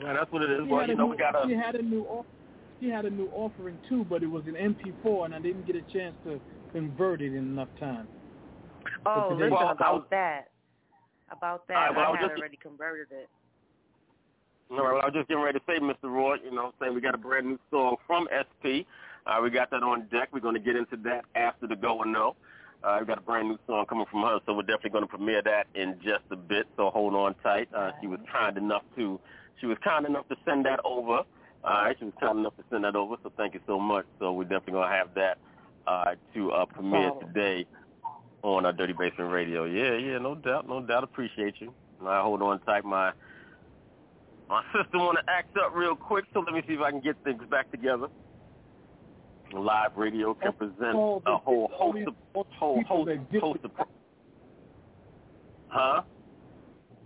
Yeah, 0.00 0.12
that's 0.14 0.30
what 0.32 0.42
it 0.42 0.50
is. 0.50 0.60
She 0.64 0.70
Well, 0.72 0.88
you 0.88 0.94
know, 0.94 1.04
new- 1.06 1.10
we 1.12 1.16
got 1.16 1.34
a. 1.34 1.48
She 1.48 1.54
had 1.54 1.74
a 1.74 1.82
new 1.82 2.04
off- 2.04 2.26
she 2.80 2.88
had 2.88 3.04
a 3.04 3.10
new 3.10 3.28
offering 3.34 3.78
too, 3.88 4.04
but 4.08 4.22
it 4.22 4.26
was 4.30 4.44
an 4.46 4.54
MP4, 4.56 5.24
and 5.26 5.34
I 5.34 5.40
didn't 5.40 5.66
get 5.66 5.76
a 5.76 5.82
chance 5.92 6.14
to 6.24 6.40
convert 6.72 7.20
it 7.20 7.28
in 7.34 7.38
enough 7.38 7.68
time. 7.78 8.08
Oh, 9.04 9.28
listen 9.32 9.50
Well, 9.52 9.68
about 9.70 9.94
was- 9.94 10.04
that. 10.10 10.48
About 11.30 11.66
that, 11.68 11.76
All 11.76 11.82
right, 11.84 11.96
well, 11.96 12.04
I 12.04 12.08
I 12.12 12.16
had 12.20 12.28
just- 12.28 12.38
already 12.38 12.56
converted 12.58 13.10
it. 13.10 13.28
All 14.70 14.76
right, 14.84 14.92
well, 14.92 15.02
I 15.02 15.06
was 15.06 15.14
just 15.14 15.28
getting 15.28 15.42
ready 15.42 15.58
to 15.58 15.64
say, 15.66 15.78
Mr. 15.78 16.10
Roy, 16.12 16.36
you 16.44 16.50
know 16.50 16.72
saying? 16.80 16.94
We 16.94 17.00
got 17.00 17.14
a 17.14 17.18
brand 17.18 17.46
new 17.46 17.58
song 17.70 17.96
from 18.06 18.28
SP. 18.32 18.86
Uh, 19.26 19.40
we 19.42 19.50
got 19.50 19.70
that 19.70 19.82
on 19.82 20.06
deck. 20.10 20.28
We're 20.32 20.40
going 20.40 20.54
to 20.54 20.60
get 20.60 20.76
into 20.76 20.96
that 21.04 21.24
after 21.34 21.66
the 21.66 21.76
go 21.76 22.02
and 22.02 22.12
no. 22.12 22.36
Uh, 22.82 22.98
we 23.00 23.06
got 23.06 23.18
a 23.18 23.22
brand 23.22 23.48
new 23.48 23.58
song 23.66 23.86
coming 23.86 24.06
from 24.10 24.22
her, 24.22 24.40
so 24.44 24.54
we're 24.54 24.62
definitely 24.62 24.90
going 24.90 25.04
to 25.04 25.08
premiere 25.08 25.42
that 25.42 25.68
in 25.74 25.94
just 26.02 26.24
a 26.32 26.36
bit. 26.36 26.66
So 26.76 26.90
hold 26.90 27.14
on 27.14 27.34
tight. 27.42 27.68
Uh, 27.72 27.92
she 28.00 28.08
was 28.08 28.18
kind 28.30 28.56
enough 28.56 28.82
to, 28.96 29.20
she 29.60 29.66
was 29.66 29.78
kind 29.84 30.04
enough 30.04 30.28
to 30.28 30.36
send 30.44 30.66
that 30.66 30.80
over. 30.84 31.22
All 31.64 31.84
right, 31.84 31.96
she 31.96 32.06
was 32.06 32.14
kind 32.20 32.40
enough 32.40 32.56
to 32.56 32.64
send 32.70 32.82
that 32.82 32.96
over. 32.96 33.14
So 33.22 33.30
thank 33.36 33.54
you 33.54 33.60
so 33.68 33.78
much. 33.78 34.04
So 34.18 34.32
we're 34.32 34.44
definitely 34.44 34.72
going 34.72 34.90
to 34.90 34.96
have 34.96 35.14
that 35.14 35.38
uh, 35.86 36.14
to 36.34 36.50
uh, 36.50 36.66
premiere 36.66 37.12
today 37.20 37.66
on 38.42 38.66
our 38.66 38.72
Dirty 38.72 38.94
Basement 38.94 39.30
Radio. 39.30 39.64
Yeah, 39.64 39.96
yeah, 39.96 40.18
no 40.18 40.34
doubt, 40.34 40.68
no 40.68 40.80
doubt. 40.80 41.04
Appreciate 41.04 41.54
you. 41.60 41.72
All 42.00 42.08
right, 42.08 42.22
hold 42.22 42.42
on 42.42 42.58
tight. 42.62 42.84
My 42.84 43.12
my 44.48 44.64
sister 44.72 44.98
want 44.98 45.18
to 45.24 45.32
act 45.32 45.56
up 45.56 45.72
real 45.72 45.94
quick, 45.94 46.24
so 46.34 46.40
let 46.40 46.52
me 46.52 46.62
see 46.66 46.74
if 46.74 46.80
I 46.80 46.90
can 46.90 47.00
get 47.00 47.16
things 47.22 47.42
back 47.48 47.70
together. 47.70 48.08
Live 49.52 49.96
radio 49.96 50.34
can 50.34 50.52
present 50.52 50.94
a 50.94 51.36
whole 51.36 51.70
host 51.72 52.08
of 52.08 52.14
whole 52.50 52.78
people 52.78 53.04
host, 53.04 53.10
host 53.40 53.60
of 53.64 53.70
huh? 55.68 56.02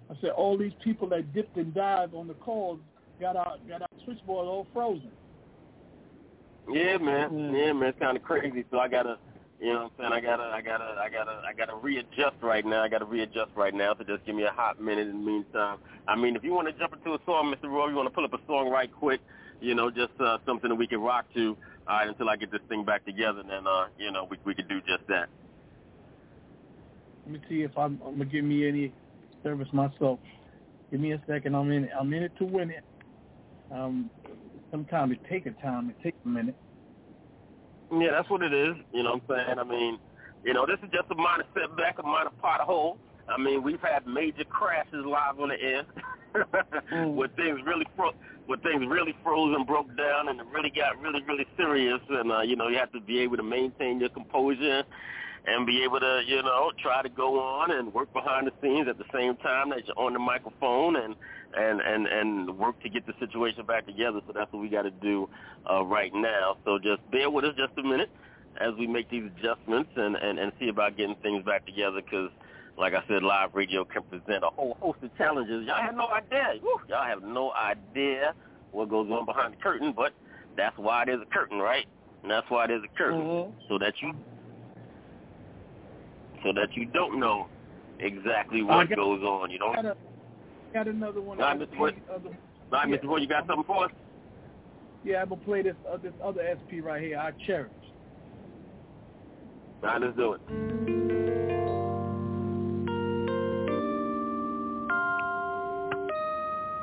I 0.09 0.15
said 0.21 0.31
all 0.31 0.57
these 0.57 0.73
people 0.85 1.09
that 1.09 1.33
dipped 1.35 1.57
and 1.57 1.75
dived 1.75 2.15
on 2.15 2.29
the 2.29 2.35
calls 2.35 2.79
got 3.21 3.37
our 3.37 3.57
got 3.69 3.83
our 3.83 3.89
switchboard 4.05 4.47
all 4.47 4.67
frozen. 4.73 5.11
Yeah, 6.73 6.99
man. 6.99 7.31
Mm-hmm. 7.31 7.55
Yeah, 7.55 7.73
man. 7.73 7.89
It's 7.89 7.99
kind 7.99 8.17
of 8.17 8.23
crazy. 8.23 8.65
So 8.71 8.79
I 8.79 8.89
gotta, 8.89 9.19
You 9.61 9.73
know 9.73 9.91
what 9.97 10.05
I'm 10.05 10.11
saying? 10.11 10.13
I 10.13 10.21
gotta, 10.21 10.43
I 10.45 10.61
gotta, 10.61 10.85
I 11.01 11.09
gotta, 11.09 11.43
I 11.49 11.53
gotta 11.53 11.77
readjust 11.77 12.37
right 12.43 12.65
now. 12.65 12.83
I 12.83 12.89
gotta 12.89 13.05
readjust 13.05 13.51
right 13.57 13.75
now. 13.75 13.95
So 13.97 14.05
just 14.05 14.25
give 14.27 14.35
me 14.35 14.45
a 14.45 14.51
hot 14.51 14.81
minute 14.81 15.09
in 15.09 15.25
the 15.25 15.27
meantime. 15.31 15.79
I 16.09 16.17
mean, 16.17 16.37
if 16.37 16.45
you 16.45 16.53
want 16.53 16.69
to 16.69 16.73
jump 16.75 16.95
into 16.95 17.15
a 17.15 17.19
song, 17.25 17.55
Mr. 17.55 17.71
Roy, 17.71 17.89
you 17.89 17.95
want 17.97 18.09
to 18.09 18.15
pull 18.15 18.25
up 18.25 18.35
a 18.35 18.41
song 18.47 18.69
right 18.71 18.93
quick. 18.93 19.21
You 19.61 19.75
know, 19.75 19.91
just 19.91 20.13
uh, 20.21 20.39
something 20.47 20.69
that 20.69 20.77
we 20.77 20.87
can 20.87 21.01
rock 21.01 21.27
to. 21.35 21.57
Right, 21.89 22.09
until 22.09 22.29
I 22.29 22.37
get 22.37 22.51
this 22.51 22.61
thing 22.69 22.85
back 22.85 23.05
together, 23.05 23.41
And 23.41 23.49
then 23.49 23.67
uh, 23.67 23.87
you 23.97 24.11
know, 24.11 24.27
we 24.29 24.37
we 24.45 24.55
could 24.55 24.69
do 24.69 24.81
just 24.81 25.07
that. 25.09 25.29
Let 27.25 27.33
me 27.33 27.41
see 27.49 27.63
if 27.63 27.77
I'm, 27.77 28.01
I'm 28.05 28.19
gonna 28.19 28.25
give 28.25 28.45
me 28.45 28.69
any 28.69 28.93
service 29.43 29.69
myself. 29.73 30.19
Give 30.91 31.01
me 31.01 31.13
a 31.13 31.23
second. 31.29 31.55
I'm 31.55 31.71
in. 31.71 31.89
I'm 31.99 32.13
in 32.13 32.25
it 32.25 32.33
to 32.39 32.45
win 32.45 32.71
it. 32.71 32.85
Um, 33.71 34.11
sometimes 34.71 35.13
it 35.13 35.21
takes 35.29 35.47
a 35.47 35.63
time. 35.63 35.91
It 35.91 35.97
takes 36.03 36.19
a 36.25 36.29
minute. 36.29 36.57
Yeah, 37.93 38.11
that's 38.11 38.29
what 38.29 38.43
it 38.43 38.53
is. 38.53 38.75
You 38.93 39.03
know 39.05 39.21
what 39.27 39.39
I'm 39.39 39.47
saying? 39.47 39.59
I 39.59 39.65
mean, 39.65 39.99
you 40.45 40.55
know, 40.55 40.67
this 40.67 40.79
is 40.83 40.91
just 40.93 41.11
a 41.11 41.15
minor 41.15 41.45
setback, 41.55 41.99
a 41.99 42.03
minor 42.03 42.31
pothole. 42.43 42.99
I 43.29 43.41
mean, 43.41 43.63
we've 43.63 43.81
had 43.81 44.07
major 44.07 44.45
crashes 44.45 45.05
live 45.05 45.39
on 45.41 45.49
the 45.49 45.61
air 45.61 45.85
where 47.09 47.29
things 47.29 47.61
really 47.65 47.87
fro- 47.97 48.15
where 48.47 48.59
things 48.59 48.85
really 48.89 49.15
froze 49.23 49.55
and 49.57 49.67
broke 49.67 49.89
down 49.97 50.29
and 50.29 50.41
it 50.41 50.47
really 50.53 50.71
got 50.71 51.01
really, 51.01 51.23
really 51.27 51.47
serious. 51.57 52.01
And, 52.09 52.33
uh, 52.33 52.41
you 52.41 52.57
know, 52.57 52.69
you 52.69 52.79
have 52.79 52.93
to 52.93 53.01
be 53.01 53.21
able 53.21 53.37
to 53.37 53.43
maintain 53.43 54.01
your 54.01 54.09
composure 54.09 54.85
and 55.47 55.67
be 55.67 55.83
able 55.85 56.01
to, 56.01 56.23
you 56.27 56.43
know, 56.43 56.73
try 56.83 57.03
to 57.03 57.09
go 57.09 57.41
on 57.41 57.71
and 57.71 57.93
work 57.93 58.13
behind 58.13 58.47
the 58.47 58.53
scenes 58.63 58.89
at 58.89 58.99
the 58.99 59.05
same 59.15 59.37
time 59.37 59.71
that 59.71 59.87
you're 59.87 59.99
on 59.99 60.13
the 60.13 60.19
microphone 60.19 60.97
and 60.97 61.15
and 61.57 61.81
and 61.81 62.07
and 62.07 62.59
work 62.59 62.81
to 62.83 62.89
get 62.89 63.07
the 63.07 63.15
situation 63.21 63.65
back 63.65 63.87
together. 63.87 64.21
So 64.27 64.33
that's 64.35 64.53
what 64.53 64.61
we 64.61 64.69
got 64.69 64.83
to 64.83 64.91
do 64.91 65.29
uh, 65.71 65.85
right 65.85 66.13
now. 66.13 66.57
So 66.65 66.79
just 66.79 67.09
bear 67.11 67.31
with 67.31 67.45
us 67.45 67.55
just 67.57 67.79
a 67.79 67.83
minute 67.83 68.11
as 68.61 68.73
we 68.79 68.87
make 68.87 69.09
these 69.11 69.25
adjustments 69.39 69.91
and 69.97 70.17
and 70.17 70.39
and 70.39 70.53
see 70.59 70.69
about 70.69 70.97
getting 70.97 71.17
things 71.23 71.45
back 71.45 71.67
together 71.67 72.01
because. 72.03 72.31
Like 72.79 72.93
I 72.95 73.03
said, 73.09 73.23
live 73.23 73.55
radio 73.55 73.85
can 73.85 74.03
present 74.03 74.45
a 74.45 74.49
whole 74.55 74.77
host 74.81 74.99
of 75.03 75.17
challenges. 75.17 75.67
Y'all 75.67 75.81
have 75.81 75.95
no 75.97 76.09
idea. 76.09 76.55
Woo, 76.63 76.79
y'all 76.89 77.05
have 77.05 77.23
no 77.23 77.53
idea 77.53 78.35
what 78.73 78.91
goes 78.91 79.11
on 79.11 79.25
behind 79.25 79.55
the 79.55 79.57
curtain, 79.63 79.93
but 79.97 80.13
that's 80.57 80.77
why 80.77 81.05
there's 81.07 81.23
a 81.23 81.35
curtain, 81.35 81.59
right? 81.59 81.87
And 82.23 82.31
that's 82.31 82.49
why 82.51 82.67
there's 82.67 82.83
a 82.85 82.99
curtain, 82.99 83.21
Mhm. 83.23 83.53
so 83.69 83.79
that 83.79 83.95
you 84.03 84.13
so 86.43 86.53
that 86.53 86.77
you 86.77 86.85
don't 86.87 87.19
know 87.19 87.49
exactly 87.99 88.63
what 88.63 88.89
got- 88.91 88.97
goes 88.97 89.23
on. 89.23 89.51
You 89.51 89.59
don't. 89.59 89.75
Got, 89.75 89.85
a, 89.87 89.97
got 90.75 90.87
another 90.87 91.21
one. 91.21 91.41
All 91.41 91.49
right, 91.49 91.59
Mr. 91.59 91.79
Wood. 91.79 92.01
other- 92.11 92.29
All 92.29 92.35
right, 92.73 92.89
yeah. 92.89 92.97
Mr. 92.97 93.05
Wood, 93.07 93.23
you 93.23 93.27
got 93.29 93.47
something 93.47 93.65
for 93.65 93.87
us? 93.87 93.93
Yeah, 95.03 95.23
I'm 95.23 95.29
gonna 95.31 95.41
play 95.41 95.63
this 95.63 95.77
uh, 95.91 95.97
this 95.97 96.13
other 96.23 96.43
SP 96.47 96.81
right 96.81 97.01
here. 97.01 97.19
I 97.19 97.31
cherish. 97.47 97.71
All 99.83 99.89
right, 99.89 100.01
let's 100.01 100.17
do 100.17 100.35
it. 100.35 100.96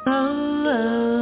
Love 0.05 1.12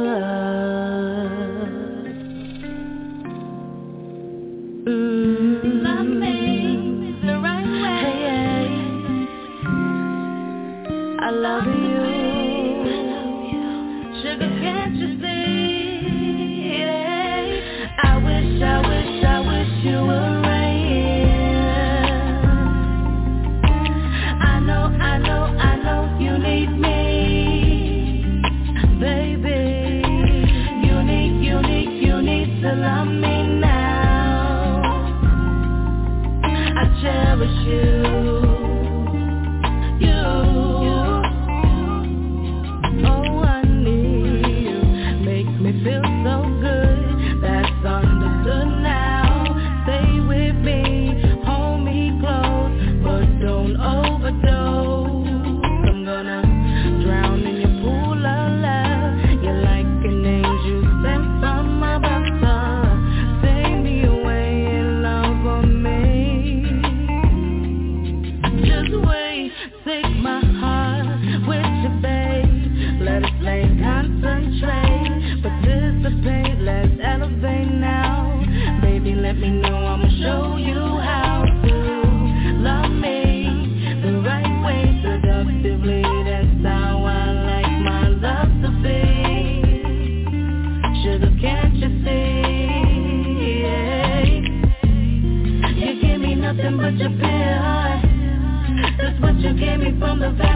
from 100.02 100.18
the 100.18 100.30
very 100.32 100.51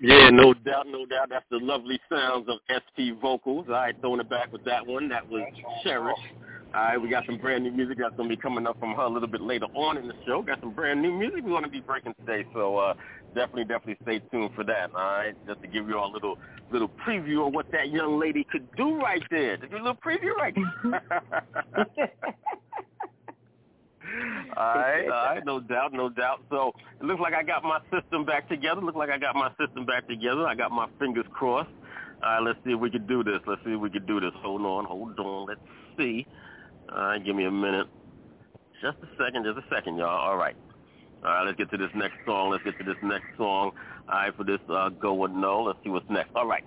Yeah, 0.00 0.28
no 0.30 0.52
doubt, 0.52 0.86
no 0.88 1.06
doubt. 1.06 1.28
That's 1.30 1.44
the 1.50 1.58
lovely 1.58 1.98
sounds 2.10 2.48
of 2.48 2.58
SP 2.68 3.16
vocals. 3.20 3.66
All 3.68 3.74
right, 3.74 3.94
throwing 4.00 4.20
it 4.20 4.28
back 4.28 4.52
with 4.52 4.64
that 4.64 4.86
one. 4.86 5.08
That 5.08 5.28
was 5.28 5.42
Cherish. 5.82 6.18
All 6.74 6.82
right, 6.82 7.00
we 7.00 7.08
got 7.08 7.24
some 7.24 7.38
brand 7.38 7.64
new 7.64 7.70
music 7.70 7.96
that's 7.98 8.14
going 8.16 8.28
to 8.28 8.36
be 8.36 8.40
coming 8.40 8.66
up 8.66 8.78
from 8.78 8.94
her 8.94 9.02
a 9.02 9.08
little 9.08 9.28
bit 9.28 9.40
later 9.40 9.66
on 9.74 9.96
in 9.96 10.06
the 10.06 10.14
show. 10.26 10.42
Got 10.42 10.60
some 10.60 10.72
brand 10.74 11.00
new 11.00 11.12
music 11.12 11.44
we're 11.44 11.50
going 11.50 11.62
to 11.62 11.70
be 11.70 11.80
breaking 11.80 12.14
today, 12.20 12.46
so 12.52 12.76
uh, 12.76 12.94
definitely, 13.34 13.64
definitely 13.64 13.96
stay 14.02 14.18
tuned 14.30 14.50
for 14.54 14.64
that. 14.64 14.90
All 14.94 15.00
right, 15.00 15.34
just 15.46 15.62
to 15.62 15.68
give 15.68 15.88
you 15.88 15.96
all 15.96 16.10
a 16.10 16.14
little 16.14 16.38
little 16.70 16.90
preview 17.06 17.46
of 17.46 17.54
what 17.54 17.70
that 17.72 17.90
young 17.90 18.20
lady 18.20 18.44
could 18.50 18.68
do 18.76 18.98
right 18.98 19.22
there. 19.30 19.56
Just 19.56 19.72
a 19.72 19.76
little 19.76 19.94
preview 19.94 20.34
right 20.36 20.54
there. 20.84 22.10
all 24.56 24.74
right, 24.74 25.04
all 25.04 25.34
right, 25.34 25.44
no 25.46 25.60
doubt, 25.60 25.92
no 25.92 26.08
doubt. 26.08 26.42
So 26.50 26.72
it 27.00 27.04
looks 27.04 27.20
like 27.20 27.34
I 27.34 27.42
got 27.42 27.62
my 27.62 27.80
system 27.92 28.24
back 28.24 28.48
together. 28.48 28.80
Looks 28.80 28.96
like 28.96 29.10
I 29.10 29.18
got 29.18 29.34
my 29.34 29.50
system 29.58 29.86
back 29.86 30.08
together. 30.08 30.46
I 30.46 30.54
got 30.54 30.70
my 30.72 30.88
fingers 30.98 31.26
crossed. 31.32 31.70
All 32.22 32.30
right, 32.30 32.40
let's 32.40 32.58
see 32.64 32.72
if 32.72 32.80
we 32.80 32.90
can 32.90 33.06
do 33.06 33.22
this. 33.22 33.40
Let's 33.46 33.62
see 33.64 33.72
if 33.72 33.80
we 33.80 33.90
can 33.90 34.06
do 34.06 34.20
this. 34.20 34.32
Hold 34.42 34.62
on, 34.62 34.84
hold 34.84 35.18
on. 35.18 35.46
Let's 35.46 35.60
see. 35.98 36.26
All 36.90 36.98
right, 36.98 37.24
give 37.24 37.36
me 37.36 37.44
a 37.44 37.50
minute. 37.50 37.88
Just 38.82 38.98
a 38.98 39.08
second, 39.22 39.44
just 39.44 39.58
a 39.58 39.74
second, 39.74 39.96
y'all. 39.96 40.08
All 40.08 40.36
right. 40.36 40.56
All 41.24 41.30
right, 41.30 41.46
let's 41.46 41.58
get 41.58 41.70
to 41.70 41.76
this 41.76 41.90
next 41.94 42.16
song. 42.24 42.50
Let's 42.50 42.64
get 42.64 42.78
to 42.78 42.84
this 42.84 43.02
next 43.02 43.36
song. 43.36 43.72
All 44.08 44.14
right, 44.14 44.36
for 44.36 44.44
this 44.44 44.60
uh, 44.70 44.90
Go 44.90 45.14
with 45.14 45.32
No. 45.32 45.62
Let's 45.62 45.78
see 45.82 45.90
what's 45.90 46.08
next. 46.10 46.30
All 46.34 46.46
right. 46.46 46.64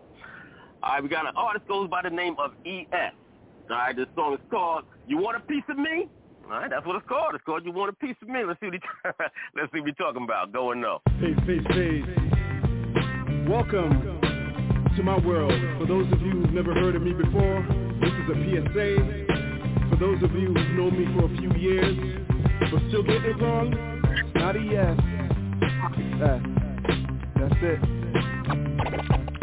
All 0.84 0.93
right, 0.93 1.03
we 1.03 1.09
got 1.09 1.27
an 1.27 1.35
artist 1.35 1.67
goes 1.67 1.89
by 1.89 2.01
the 2.01 2.09
name 2.09 2.35
of 2.38 2.53
E.S. 2.65 3.13
All 3.69 3.76
right, 3.76 3.95
this 3.95 4.07
song 4.15 4.34
is 4.34 4.39
called 4.49 4.85
You 5.07 5.17
Want 5.17 5.38
a 5.38 5.41
Piece 5.41 5.63
of 5.69 5.77
Me? 5.77 6.07
All 6.51 6.57
right, 6.57 6.69
that's 6.71 6.84
what 6.84 6.95
it's 6.95 7.07
called. 7.07 7.35
It's 7.35 7.43
called 7.43 7.63
You 7.63 7.71
Want 7.71 7.89
a 7.89 7.93
Piece 7.93 8.15
of 8.23 8.27
Me. 8.27 8.39
Let's 8.43 8.59
see 8.59 8.65
what 8.65 8.73
he, 8.73 8.81
let's 9.55 9.71
see 9.71 9.81
what 9.81 9.85
we 9.85 9.93
talking 9.93 10.23
about. 10.23 10.51
Go 10.51 10.71
and 10.71 10.81
know. 10.81 10.99
Peace, 11.19 11.38
peace, 11.45 11.61
peace. 11.69 12.05
Welcome 13.47 14.19
to 14.97 15.03
my 15.03 15.19
world. 15.19 15.53
For 15.77 15.85
those 15.85 16.11
of 16.11 16.19
you 16.21 16.31
who've 16.31 16.51
never 16.51 16.73
heard 16.73 16.95
of 16.95 17.03
me 17.03 17.13
before, 17.13 17.63
this 18.01 18.09
is 18.09 18.30
a 18.31 18.65
PSA. 18.65 19.89
For 19.91 19.97
those 19.97 20.23
of 20.23 20.31
you 20.34 20.47
who've 20.47 20.71
known 20.76 20.97
me 20.97 21.05
for 21.15 21.31
a 21.31 21.38
few 21.38 21.53
years, 21.53 21.95
but 22.71 22.81
still 22.88 23.03
getting 23.03 23.26
it 23.26 23.39
wrong, 23.39 23.69
not 24.34 24.55
a 24.55 24.59
yes. 24.59 24.97
That's 27.35 27.55
it 27.61 29.39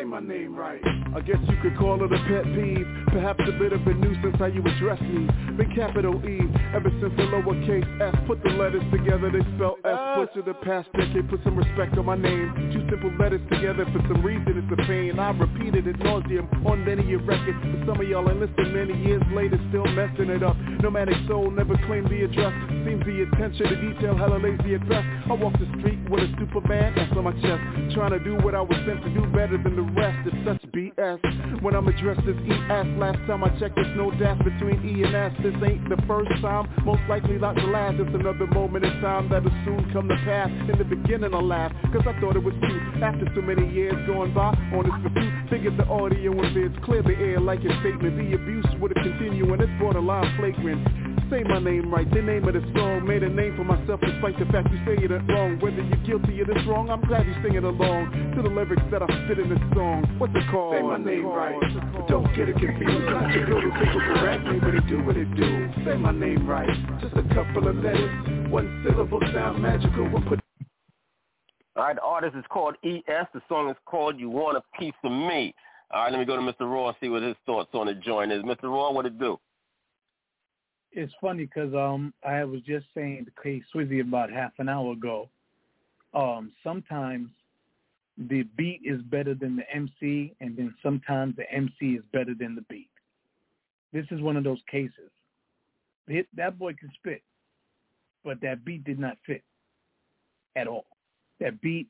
say 0.00 0.04
my 0.04 0.20
name 0.20 0.54
right. 0.54 0.80
I 1.14 1.20
guess 1.20 1.38
you 1.48 1.56
could 1.62 1.76
call 1.76 2.02
it 2.04 2.12
a 2.12 2.20
pet 2.28 2.44
peeve, 2.54 2.86
perhaps 3.12 3.40
a 3.46 3.52
bit 3.58 3.72
of 3.72 3.84
a 3.86 3.94
nuisance 3.94 4.36
how 4.38 4.46
you 4.46 4.62
address 4.62 5.00
me. 5.00 5.28
Big 5.58 5.74
capital 5.74 6.14
E, 6.24 6.40
ever 6.74 6.88
since 7.00 7.12
the 7.16 7.26
lowercase 7.28 7.84
s, 8.00 8.14
put 8.26 8.42
the 8.42 8.50
letters 8.50 8.82
together, 8.92 9.30
they 9.30 9.42
spell 9.56 9.76
S. 9.84 9.90
Uh. 9.90 10.14
Put 10.16 10.34
to 10.34 10.42
the 10.42 10.54
past 10.62 10.88
decade, 10.94 11.28
put 11.28 11.42
some 11.44 11.56
respect 11.56 11.98
on 11.98 12.06
my 12.06 12.16
name. 12.16 12.54
Two 12.72 12.86
simple 12.88 13.12
letters 13.18 13.42
together 13.50 13.84
for 13.92 14.00
some 14.08 14.22
reason, 14.22 14.54
it's 14.56 14.70
a 14.70 14.86
pain. 14.86 15.18
I've 15.18 15.38
repeated 15.38 15.86
it 15.86 15.98
nauseum 15.98 16.46
on 16.64 16.84
many 16.84 17.02
a 17.12 17.18
record, 17.18 17.56
but 17.60 17.90
some 17.90 18.00
of 18.00 18.06
y'all 18.08 18.28
ain't 18.30 18.40
listening 18.40 18.72
many 18.72 18.94
years 19.02 19.22
later, 19.34 19.58
still 19.68 19.86
messing 19.92 20.30
it 20.30 20.42
up. 20.42 20.56
Nomadic 20.80 21.18
soul 21.26 21.50
never 21.50 21.76
claimed 21.86 22.08
the 22.08 22.24
address. 22.24 22.54
Seems 22.86 23.04
the 23.04 23.26
attention 23.26 23.66
to 23.66 23.76
detail 23.76 24.16
hella 24.16 24.38
lazy 24.38 24.78
best. 24.86 25.04
I 25.26 25.34
walk 25.34 25.52
the 25.58 25.66
street 25.82 25.98
with 26.08 26.22
a 26.22 26.30
Superman 26.38 26.96
S 26.96 27.10
on 27.16 27.24
my 27.24 27.34
chest, 27.42 27.62
trying 27.94 28.14
to 28.14 28.22
do 28.22 28.38
what 28.46 28.54
I 28.54 28.62
was 28.62 28.78
sent 28.86 29.02
to 29.02 29.10
do 29.10 29.26
better 29.34 29.58
than 29.58 29.74
the 29.74 29.89
rest 29.94 30.26
is 30.26 30.34
such 30.44 30.62
BS 30.72 31.62
When 31.62 31.74
I'm 31.74 31.88
addressed 31.88 32.26
as 32.26 32.36
ES 32.36 32.86
Last 32.98 33.18
time 33.26 33.44
I 33.44 33.50
checked 33.58 33.76
there's 33.76 33.96
no 33.96 34.10
dash 34.12 34.38
between 34.42 34.82
E 34.86 35.02
and 35.04 35.14
S. 35.14 35.32
This 35.42 35.54
ain't 35.64 35.88
the 35.88 36.00
first 36.06 36.30
time, 36.40 36.68
most 36.84 37.02
likely 37.08 37.38
not 37.38 37.54
the 37.54 37.68
last. 37.68 37.96
It's 37.98 38.14
another 38.14 38.46
moment 38.48 38.84
in 38.84 38.92
time 39.00 39.28
that'll 39.28 39.50
soon 39.64 39.90
come 39.92 40.08
to 40.08 40.16
pass. 40.24 40.50
In 40.70 40.78
the 40.78 40.84
beginning 40.84 41.34
I 41.34 41.40
laughed, 41.40 41.74
cause 41.92 42.02
I 42.06 42.18
thought 42.20 42.36
it 42.36 42.44
was 42.44 42.54
cute. 42.60 43.02
After 43.02 43.26
so 43.34 43.42
many 43.42 43.68
years 43.72 43.94
going 44.06 44.34
by 44.34 44.54
on 44.74 44.84
this 44.84 45.12
pursuit 45.12 45.50
Figured 45.50 45.76
the 45.76 45.86
audio 45.86 46.32
and 46.32 46.56
vids 46.56 46.84
clear 46.84 47.02
the 47.02 47.16
air 47.16 47.40
like 47.40 47.60
a 47.60 47.72
statement. 47.80 48.16
The 48.16 48.34
abuse 48.34 48.66
would 48.80 48.92
have 48.96 49.04
continued 49.04 49.50
and 49.50 49.60
it's 49.60 49.80
borderline 49.80 50.36
flagrant 50.38 51.09
say 51.30 51.44
my 51.44 51.58
name 51.60 51.94
right, 51.94 52.10
the 52.12 52.20
name 52.20 52.46
of 52.46 52.54
the 52.54 52.60
song 52.74 53.06
Made 53.06 53.22
a 53.22 53.28
name 53.28 53.56
for 53.56 53.64
myself 53.64 54.00
despite 54.00 54.38
the 54.38 54.44
fact 54.46 54.68
you 54.70 54.78
say 54.84 54.98
it 55.02 55.10
wrong 55.30 55.58
Whether 55.60 55.82
you're 55.82 56.04
guilty 56.04 56.40
of 56.40 56.48
this 56.48 56.58
wrong, 56.66 56.90
I'm 56.90 57.00
glad 57.02 57.24
you're 57.26 57.40
singing 57.42 57.64
along 57.64 58.34
To 58.36 58.42
the 58.42 58.48
lyrics 58.48 58.82
that 58.90 59.02
I 59.02 59.06
spit 59.24 59.38
in 59.38 59.48
this 59.48 59.62
song 59.72 60.04
What's 60.18 60.34
it 60.34 60.44
called? 60.50 60.74
Say 60.74 60.82
my 60.82 60.98
name 60.98 61.26
right, 61.26 61.54
don't 62.08 62.26
get 62.34 62.50
it 62.50 62.58
confused 62.58 63.06
Not 63.06 63.30
your 63.32 63.46
little 63.46 63.70
people 63.70 64.00
correct 64.18 64.44
me, 64.44 64.58
but 64.58 64.74
it 64.74 64.86
do 64.88 65.02
what 65.04 65.16
it 65.16 65.30
do 65.36 65.70
Say 65.86 65.96
my 65.96 66.12
name 66.12 66.46
right, 66.46 66.68
just 67.00 67.14
a 67.14 67.22
couple 67.32 67.68
of 67.68 67.76
letters 67.76 68.50
One 68.50 68.84
syllable 68.84 69.20
sound 69.32 69.62
magical 69.62 70.10
when 70.10 70.22
put 70.26 70.40
all 71.76 71.86
right, 71.86 71.94
the 71.94 72.02
artist 72.02 72.36
is 72.36 72.44
called 72.50 72.74
E.S. 72.84 73.26
The 73.32 73.40
song 73.48 73.70
is 73.70 73.76
called 73.86 74.18
You 74.18 74.28
Want 74.28 74.56
a 74.58 74.78
Piece 74.78 74.92
of 75.02 75.12
Me. 75.12 75.54
All 75.92 76.02
right, 76.02 76.12
let 76.12 76.18
me 76.18 76.26
go 76.26 76.34
to 76.36 76.42
Mr. 76.42 76.70
Raw 76.70 76.88
and 76.88 76.96
see 77.00 77.08
what 77.08 77.22
his 77.22 77.36
thoughts 77.46 77.70
on 77.72 77.86
the 77.86 77.94
joint 77.94 78.32
is. 78.32 78.42
Mr. 78.42 78.64
Raw, 78.64 78.90
what 78.90 79.06
it 79.06 79.18
do? 79.18 79.38
It's 80.92 81.12
funny 81.20 81.44
because 81.44 81.74
um 81.74 82.12
I 82.26 82.44
was 82.44 82.60
just 82.62 82.86
saying 82.94 83.26
to 83.26 83.42
K 83.42 83.62
Swizzy 83.74 84.00
about 84.00 84.30
half 84.30 84.52
an 84.58 84.68
hour 84.68 84.92
ago. 84.92 85.28
Um, 86.12 86.52
sometimes 86.64 87.30
the 88.18 88.42
beat 88.56 88.80
is 88.84 89.00
better 89.02 89.34
than 89.34 89.56
the 89.56 89.70
MC, 89.72 90.34
and 90.40 90.56
then 90.56 90.74
sometimes 90.82 91.36
the 91.36 91.50
MC 91.50 91.94
is 91.94 92.02
better 92.12 92.34
than 92.38 92.54
the 92.54 92.62
beat. 92.62 92.90
This 93.92 94.06
is 94.10 94.20
one 94.20 94.36
of 94.36 94.44
those 94.44 94.60
cases. 94.70 95.10
It, 96.08 96.26
that 96.36 96.58
boy 96.58 96.74
can 96.74 96.90
spit, 96.94 97.22
but 98.24 98.40
that 98.40 98.64
beat 98.64 98.84
did 98.84 98.98
not 98.98 99.16
fit 99.24 99.44
at 100.56 100.66
all. 100.66 100.86
That 101.38 101.60
beat, 101.60 101.88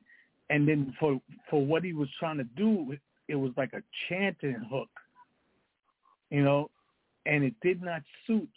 and 0.49 0.67
then 0.67 0.93
for 0.99 1.19
for 1.49 1.65
what 1.65 1.83
he 1.83 1.93
was 1.93 2.09
trying 2.19 2.37
to 2.37 2.43
do, 2.43 2.95
it 3.27 3.35
was 3.35 3.51
like 3.57 3.73
a 3.73 3.81
chanting 4.07 4.63
hook, 4.71 4.89
you 6.29 6.43
know, 6.43 6.69
and 7.25 7.43
it 7.43 7.55
did 7.61 7.81
not 7.81 8.03
suit 8.27 8.49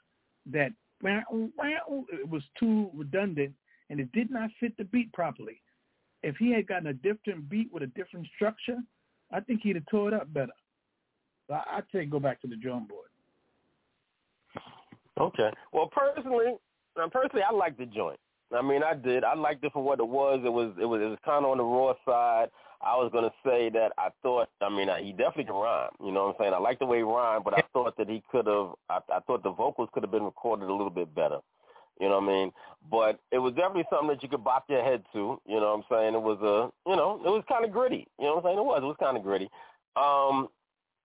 that 0.51 0.73
it 1.03 2.29
was 2.29 2.43
too 2.59 2.91
redundant 2.95 3.53
and 3.91 4.01
it 4.01 4.11
did 4.13 4.31
not 4.31 4.51
fit 4.61 4.77
the 4.77 4.85
beat 4.85 5.13
properly. 5.13 5.61
If 6.23 6.37
he 6.37 6.51
had 6.53 6.67
gotten 6.67 6.89
a 6.89 6.95
different 6.95 7.49
beat 7.49 7.71
with 7.73 7.83
a 7.83 7.89
different 7.89 8.27
structure, 8.35 8.79
I 9.31 9.41
think 9.41 9.61
he'd 9.63 9.77
have 9.77 9.87
tore 9.87 10.09
it 10.09 10.15
up 10.15 10.33
better. 10.33 10.53
I'd 11.51 11.85
say 11.93 12.07
go 12.07 12.19
back 12.19 12.41
to 12.43 12.47
the 12.47 12.57
drum 12.57 12.87
board. 12.87 13.09
Okay. 15.21 15.51
Well, 15.73 15.91
personally, 15.95 16.55
personally, 17.13 17.43
I 17.49 17.53
like 17.55 17.77
the 17.77 17.87
joint. 17.87 18.19
I 18.55 18.63
mean, 18.63 18.83
I 18.83 18.95
did. 18.95 19.25
I 19.25 19.35
liked 19.35 19.65
it 19.65 19.73
for 19.73 19.83
what 19.83 19.99
it 19.99 20.09
was. 20.09 20.41
It 20.45 20.53
was 20.53 20.75
it 20.81 20.85
was 20.85 21.01
it 21.03 21.07
was 21.07 21.19
kind 21.25 21.45
of 21.45 21.51
on 21.51 21.59
the 21.59 21.65
raw 21.65 21.95
side. 22.05 22.49
I 22.85 22.97
was 22.97 23.11
gonna 23.13 23.33
say 23.45 23.71
that 23.71 23.93
I 23.99 24.11
thought. 24.23 24.51
I 24.61 24.69
mean, 24.69 24.89
he 25.03 25.13
definitely 25.13 25.45
can 25.45 25.55
rhyme. 25.55 25.91
You 26.05 26.13
know 26.13 26.27
what 26.27 26.37
I'm 26.37 26.37
saying? 26.41 26.55
I 26.55 26.59
like 26.59 26.79
the 26.79 26.87
way 26.87 26.99
he 26.99 27.03
rhymed, 27.03 27.45
but 27.45 27.55
I 27.55 27.63
thought 27.73 27.97
that 27.97 28.09
he 28.09 28.23
could 28.31 28.47
have. 28.47 28.75
I, 28.91 28.99
I 29.13 29.21
thought 29.21 29.43
the 29.43 29.53
vocals 29.53 29.89
could 29.93 30.03
have 30.03 30.13
been 30.13 30.25
recorded 30.25 30.69
a 30.69 30.73
little 30.73 30.91
bit 30.91 31.15
better. 31.15 31.39
You 32.01 32.09
know 32.09 32.19
what 32.19 32.29
I 32.29 32.33
mean? 32.33 32.53
But 32.91 33.21
it 33.31 33.39
was 33.39 33.55
definitely 33.55 33.85
something 33.89 34.09
that 34.09 34.23
you 34.23 34.29
could 34.29 34.45
bop 34.45 34.65
your 34.69 34.83
head 34.83 35.05
to. 35.13 35.41
You 35.47 35.61
know 35.61 35.77
what 35.77 35.79
I'm 35.79 35.85
saying? 35.91 36.15
It 36.15 36.23
was 36.23 36.39
a, 36.43 36.91
you 36.91 36.97
know, 36.97 37.21
it 37.25 37.31
was 37.31 37.45
kind 37.49 37.65
of 37.65 37.73
gritty. 37.73 38.07
You 38.19 38.27
know 38.27 38.37
what 38.37 38.45
I'm 38.45 38.51
saying? 38.51 38.59
It 38.59 38.65
was. 38.65 38.81
It 38.83 38.87
was 38.87 38.97
kind 39.01 39.17
of 39.17 39.23
gritty. 39.23 39.49
Um, 39.97 40.49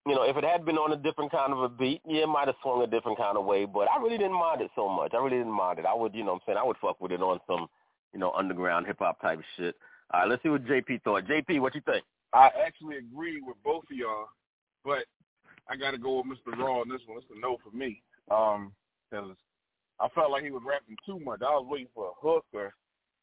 you 0.07 0.15
know, 0.15 0.23
if 0.23 0.35
it 0.35 0.43
had 0.43 0.65
been 0.65 0.77
on 0.77 0.91
a 0.91 0.97
different 0.97 1.31
kind 1.31 1.53
of 1.53 1.59
a 1.59 1.69
beat, 1.69 2.01
yeah, 2.07 2.23
it 2.23 2.27
might 2.27 2.47
have 2.47 2.55
swung 2.61 2.81
a 2.81 2.87
different 2.87 3.17
kind 3.17 3.37
of 3.37 3.45
way. 3.45 3.65
But 3.65 3.87
I 3.89 4.01
really 4.01 4.17
didn't 4.17 4.39
mind 4.39 4.61
it 4.61 4.71
so 4.75 4.89
much. 4.89 5.13
I 5.13 5.17
really 5.17 5.37
didn't 5.37 5.53
mind 5.53 5.79
it. 5.79 5.85
I 5.85 5.93
would, 5.93 6.15
you 6.15 6.23
know, 6.23 6.33
what 6.33 6.41
I'm 6.41 6.41
saying 6.47 6.57
I 6.57 6.65
would 6.65 6.77
fuck 6.81 6.99
with 6.99 7.11
it 7.11 7.21
on 7.21 7.39
some, 7.47 7.67
you 8.13 8.19
know, 8.19 8.31
underground 8.31 8.87
hip 8.87 8.97
hop 8.99 9.21
type 9.21 9.39
shit. 9.55 9.75
All 10.11 10.21
right, 10.21 10.29
let's 10.29 10.43
see 10.43 10.49
what 10.49 10.65
JP 10.65 11.03
thought. 11.03 11.25
JP, 11.25 11.61
what 11.61 11.75
you 11.75 11.81
think? 11.85 12.03
I 12.33 12.49
actually 12.65 12.97
agree 12.97 13.41
with 13.41 13.57
both 13.63 13.83
of 13.91 13.97
y'all, 13.97 14.27
but 14.83 15.05
I 15.69 15.75
got 15.75 15.91
to 15.91 15.97
go 15.97 16.17
with 16.17 16.37
Mr. 16.37 16.57
Raw 16.57 16.81
on 16.81 16.89
this 16.89 17.01
one. 17.05 17.17
It's 17.17 17.27
a 17.35 17.39
no 17.39 17.57
for 17.63 17.75
me. 17.75 18.01
Um, 18.31 18.71
cause 19.11 19.35
I 19.99 20.07
felt 20.09 20.31
like 20.31 20.43
he 20.43 20.51
was 20.51 20.63
rapping 20.65 20.97
too 21.05 21.19
much. 21.19 21.41
I 21.41 21.51
was 21.51 21.65
waiting 21.67 21.87
for 21.93 22.07
a 22.07 22.11
hook 22.21 22.45
or 22.53 22.73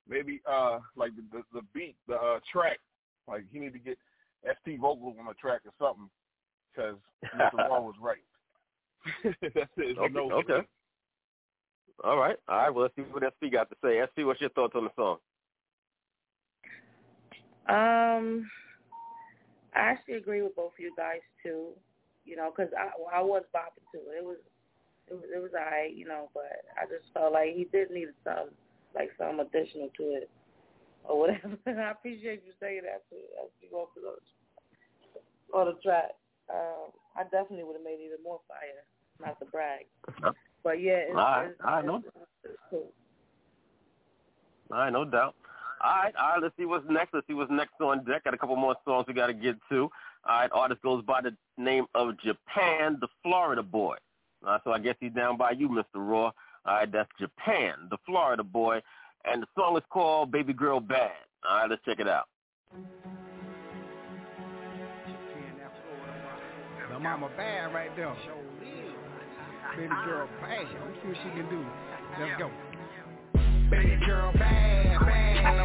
maybe 0.08 0.40
uh 0.48 0.78
like 0.96 1.12
the 1.16 1.22
the, 1.32 1.42
the 1.52 1.62
beat, 1.74 1.96
the 2.08 2.14
uh, 2.14 2.40
track. 2.50 2.78
Like 3.28 3.44
he 3.52 3.58
need 3.58 3.72
to 3.72 3.78
get 3.78 3.98
SP 4.46 4.78
vocals 4.80 5.16
on 5.18 5.26
the 5.26 5.34
track 5.34 5.60
or 5.64 5.72
something, 5.78 6.08
because 6.74 6.96
Mr. 7.34 7.68
Raw 7.68 7.80
was 7.80 7.94
right. 8.00 8.22
That's 9.24 9.54
it. 9.54 9.70
It's 9.76 9.98
okay. 9.98 10.12
no 10.12 10.30
okay. 10.32 10.66
All 12.04 12.16
right. 12.16 12.36
All 12.48 12.56
right. 12.56 12.70
Well, 12.70 12.82
let's 12.82 12.94
see 12.94 13.02
what 13.02 13.22
SP 13.22 13.50
got 13.50 13.70
to 13.70 13.76
say. 13.82 14.02
SP, 14.02 14.26
what's 14.26 14.40
your 14.40 14.50
thoughts 14.50 14.74
on 14.76 14.84
the 14.84 14.90
song? 14.96 15.18
Um, 17.68 18.48
I 19.74 19.80
actually 19.80 20.14
agree 20.14 20.42
with 20.42 20.56
both 20.56 20.72
of 20.72 20.80
you 20.80 20.92
guys 20.96 21.20
too. 21.42 21.68
You 22.24 22.36
know, 22.36 22.52
because 22.54 22.72
I 22.76 23.18
I 23.18 23.22
was 23.22 23.44
bopping 23.54 23.86
to 23.92 23.98
it. 23.98 24.24
Was 24.24 24.38
it 25.08 25.14
was 25.14 25.24
it 25.34 25.42
was 25.42 25.52
alright, 25.54 25.94
you 25.94 26.06
know, 26.06 26.28
but 26.34 26.64
I 26.80 26.86
just 26.86 27.12
felt 27.14 27.32
like 27.32 27.54
he 27.54 27.64
did 27.70 27.90
need 27.90 28.08
some 28.24 28.50
like 28.94 29.10
some 29.18 29.40
additional 29.40 29.90
to 29.96 30.02
it 30.14 30.30
or 31.04 31.18
whatever. 31.18 31.56
I 31.66 31.90
appreciate 31.90 32.42
you 32.46 32.52
saying 32.60 32.82
that 32.84 33.08
too 33.10 33.22
as 33.42 33.50
you 33.60 33.68
go 33.70 33.88
for 33.94 34.00
those 34.00 34.26
on 35.54 35.66
the 35.66 35.80
track. 35.82 36.14
Um, 36.50 36.90
I 37.16 37.22
definitely 37.24 37.64
would 37.64 37.76
have 37.76 37.84
made 37.84 37.98
even 38.04 38.22
more 38.22 38.40
fire, 38.46 38.84
not 39.20 39.38
to 39.40 39.46
brag. 39.46 39.86
But 40.62 40.80
yeah, 40.80 41.10
it's, 41.10 41.14
right, 41.14 41.46
it's, 41.50 41.60
right, 41.62 41.84
no, 41.84 41.96
it's, 41.96 42.06
it's 42.44 42.58
cool. 42.70 42.90
Right, 44.68 44.90
no 44.90 45.04
doubt. 45.04 45.34
All 45.86 45.92
right, 46.02 46.14
all 46.20 46.30
right. 46.30 46.42
Let's 46.42 46.56
see 46.58 46.64
what's 46.64 46.84
next. 46.90 47.14
Let's 47.14 47.28
see 47.28 47.34
what's 47.34 47.50
next 47.50 47.80
on 47.80 48.04
deck. 48.04 48.24
Got 48.24 48.34
a 48.34 48.38
couple 48.38 48.56
more 48.56 48.74
songs 48.84 49.06
we 49.06 49.14
got 49.14 49.28
to 49.28 49.34
get 49.34 49.54
to. 49.68 49.82
All 50.28 50.40
right, 50.40 50.50
artist 50.52 50.82
goes 50.82 51.04
by 51.04 51.20
the 51.20 51.36
name 51.56 51.86
of 51.94 52.18
Japan, 52.18 52.98
the 53.00 53.06
Florida 53.22 53.62
Boy. 53.62 53.96
So 54.64 54.72
I 54.72 54.80
guess 54.80 54.96
he's 54.98 55.12
down 55.12 55.36
by 55.36 55.52
you, 55.52 55.68
Mr. 55.68 55.84
Raw. 55.94 56.24
All 56.24 56.32
right, 56.66 56.90
that's 56.90 57.08
Japan, 57.20 57.74
the 57.88 57.98
Florida 58.04 58.42
Boy, 58.42 58.82
and 59.24 59.42
the 59.42 59.46
song 59.56 59.76
is 59.76 59.84
called 59.88 60.32
"Baby 60.32 60.52
Girl 60.52 60.80
Bad." 60.80 61.12
All 61.48 61.58
right, 61.58 61.70
let's 61.70 61.84
check 61.84 62.00
it 62.00 62.08
out. 62.08 62.26
The 66.92 66.98
mama 66.98 67.30
bad 67.36 67.72
right 67.72 67.94
there. 67.94 68.12
Baby 69.76 69.88
girl 70.04 70.28
bad. 70.40 70.66
Let's 70.84 71.02
see 71.02 71.08
what 71.08 71.16
she 71.18 71.30
can 71.30 71.48
do. 71.48 71.64
Let's 72.18 72.38
go. 72.40 72.50
Baby 73.70 73.96
girl 74.06 74.32
bad, 74.32 75.00
bad. 75.00 75.55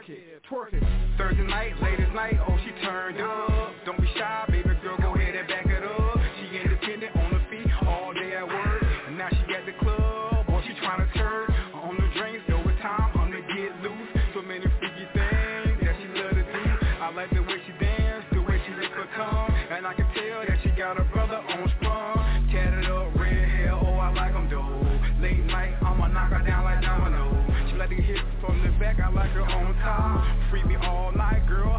Twerk 0.00 0.08
it, 0.08 0.42
twerk 0.50 0.72
it. 0.72 0.82
Thursday 1.18 1.46
night, 1.46 1.72
latest 1.82 2.12
night, 2.14 2.36
oh 2.48 2.56
she 2.64 2.72
turned 2.84 3.20
up. 3.20 3.72
Don't 3.84 4.00
be 4.00 4.08
shy, 4.16 4.44
baby 4.48 4.70
girl, 4.82 4.96
go 4.98 5.14
ahead 5.14 5.34
and 5.34 5.48
back 5.48 5.66
it 5.66 5.82
up. 5.82 6.18
She 6.40 6.56
independent 6.56 7.16
on 7.16 7.30
the 7.32 7.40
feet 7.50 7.70
all 7.86 8.14
day 8.14 8.34
at 8.34 8.46
work. 8.46 8.82
Now 9.16 9.28
she 9.28 9.54
at 9.54 9.66
the 9.66 9.72
club, 9.80 10.46
boy 10.46 10.62
she 10.66 10.72
tryna 10.80 11.12
turn 11.14 11.52
on 11.74 11.96
the 11.96 12.08
drinks, 12.18 12.44
overtime, 12.48 13.12
on 13.18 13.30
the 13.30 13.40
get 13.52 13.72
loose. 13.82 14.08
So 14.34 14.42
many 14.42 14.64
freaky 14.78 15.06
things 15.12 15.76
that 15.84 15.94
she 16.00 16.08
love 16.16 16.32
to 16.32 16.44
do. 16.48 16.64
I 17.00 17.12
like 17.12 17.30
the 17.30 17.42
way 17.42 17.60
she 17.66 17.72
dance, 17.84 18.24
the 18.32 18.40
way 18.40 18.60
she 18.64 18.72
lick 18.80 18.90
her 18.92 19.08
tongue, 19.16 19.52
and 19.70 19.86
I 19.86 19.92
can 19.94 20.08
tell 20.14 20.40
that 20.46 20.58
she 20.62 20.70
got 20.70 20.98
a 20.98 21.04
brother 21.12 21.36
on 21.36 21.72
sprung. 21.76 22.48
Tatted 22.52 22.86
up, 22.90 23.14
red 23.20 23.48
hair, 23.48 23.74
oh 23.74 23.98
I 23.98 24.12
like 24.14 24.32
like 24.32 24.34
'em 24.34 24.48
though. 24.48 25.22
Late 25.22 25.44
night, 25.46 25.74
I'ma 25.82 26.08
knock 26.08 26.30
her 26.30 26.42
down 26.46 26.64
like 26.64 26.80
domino. 26.82 27.44
She 27.68 27.76
like 27.76 27.90
to 27.90 27.96
hit 27.96 28.20
from 28.40 28.62
the 28.62 28.70
back, 28.78 29.00
I 29.00 29.10
like 29.10 29.30
her 29.30 29.42
on 29.42 29.69
top. 29.80 30.24
Free 30.50 30.64
me 30.64 30.76
all 30.76 31.12
night, 31.12 31.46
girl. 31.48 31.70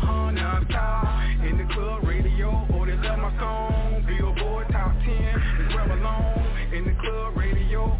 In 1.42 1.58
the 1.58 1.66
club, 1.74 2.04
radio, 2.06 2.66
my 3.18 3.34
song. 3.40 4.06
Billboard 4.08 4.68
top 4.72 4.94
10, 5.04 5.10
it's 5.10 5.76
well 5.76 5.92
alone. 5.92 6.74
In 6.74 6.86
the 6.86 6.94
club, 7.02 7.36
radio, 7.36 7.98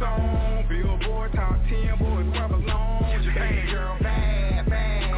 song. 0.00 0.64
Billboard 0.68 1.32
top 1.32 1.56
10, 1.68 1.98
boys, 1.98 2.26
well 2.32 2.54
alone. 2.54 3.22
Baby 3.34 3.70
girl, 3.70 3.96
bad, 4.00 4.68
bad. 4.68 5.12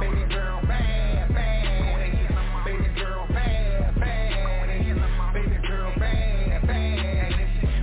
Baby 0.00 0.24
girl, 0.32 0.60
bad, 0.68 1.34
bad. 1.34 2.64
Baby 2.64 2.88
girl, 2.94 3.26
bad, 3.32 3.94
bad. 3.98 5.34
Baby 5.34 5.58
girl, 5.66 5.92
bad, 5.98 6.66
bad. 6.66 7.82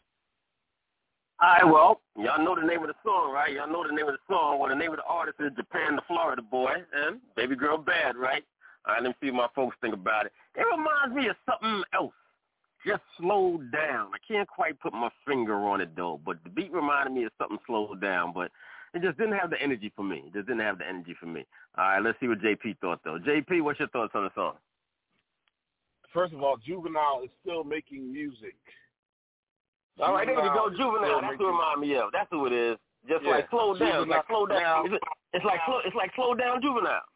All 1.41 1.49
right, 1.49 1.65
well, 1.65 2.01
y'all 2.17 2.43
know 2.43 2.55
the 2.55 2.65
name 2.65 2.81
of 2.81 2.87
the 2.87 2.95
song, 3.03 3.31
right? 3.33 3.53
Y'all 3.53 3.67
know 3.71 3.85
the 3.87 3.93
name 3.93 4.07
of 4.07 4.13
the 4.13 4.33
song. 4.33 4.59
Well, 4.59 4.69
the 4.69 4.75
name 4.75 4.91
of 4.91 4.97
the 4.97 5.03
artist 5.03 5.37
is 5.39 5.51
Japan 5.55 5.95
the 5.95 6.01
Florida 6.07 6.41
Boy, 6.41 6.73
and 6.93 7.19
Baby 7.35 7.55
Girl 7.55 7.77
Bad, 7.77 8.15
right? 8.15 8.43
Let 8.87 9.03
me 9.03 9.15
see 9.21 9.31
my 9.31 9.47
folks 9.55 9.75
think 9.81 9.93
about 9.93 10.27
it. 10.27 10.31
It 10.55 10.65
reminds 10.69 11.15
me 11.15 11.27
of 11.27 11.35
something 11.49 11.83
else. 11.93 12.13
Just 12.85 13.01
slowed 13.17 13.71
down. 13.71 14.11
I 14.13 14.19
can't 14.27 14.47
quite 14.47 14.79
put 14.79 14.93
my 14.93 15.09
finger 15.27 15.55
on 15.55 15.81
it 15.81 15.95
though, 15.95 16.19
but 16.23 16.37
the 16.43 16.51
beat 16.51 16.71
reminded 16.71 17.13
me 17.13 17.23
of 17.23 17.31
something 17.39 17.57
slowed 17.65 17.99
down, 17.99 18.31
but 18.31 18.51
it 18.93 19.01
just 19.01 19.17
didn't 19.17 19.37
have 19.37 19.49
the 19.49 19.59
energy 19.59 19.91
for 19.95 20.03
me. 20.03 20.25
It 20.27 20.33
just 20.33 20.47
didn't 20.47 20.61
have 20.61 20.77
the 20.77 20.87
energy 20.87 21.15
for 21.19 21.25
me. 21.25 21.45
All 21.77 21.83
right, 21.83 21.99
let's 21.99 22.19
see 22.19 22.27
what 22.27 22.39
JP 22.41 22.77
thought 22.79 22.99
though. 23.03 23.17
JP, 23.17 23.63
what's 23.63 23.79
your 23.79 23.89
thoughts 23.89 24.13
on 24.13 24.25
the 24.25 24.29
song? 24.35 24.53
First 26.13 26.33
of 26.33 26.43
all, 26.43 26.57
Juvenile 26.57 27.21
is 27.23 27.31
still 27.41 27.63
making 27.63 28.13
music. 28.13 28.55
All 30.01 30.13
right, 30.13 30.27
there 30.27 30.35
you 30.35 30.51
go, 30.53 30.69
Juvenile 30.69 31.21
Juvenile. 31.21 31.21
That's 31.21 31.39
it 31.39 31.43
remind 31.43 31.81
me 31.81 31.95
of. 31.95 32.11
That's 32.11 32.27
who 32.29 32.45
it 32.47 32.53
is. 32.53 32.77
Just 33.07 33.23
Yeah, 33.23 33.31
like 33.31 33.49
slow 33.49 33.77
down. 33.77 34.01
It's 34.01 34.09
like 34.09 34.27
slow 34.27 34.45
down. 34.45 34.83
Juvenile. 34.83 34.99
It's, 34.99 35.05
it's 35.33 35.45
like 35.45 35.59
slow. 35.65 35.79
It's 35.85 35.95
like 35.95 36.11
slow 36.15 36.33
down, 36.33 36.61
Juvenile. 36.61 37.07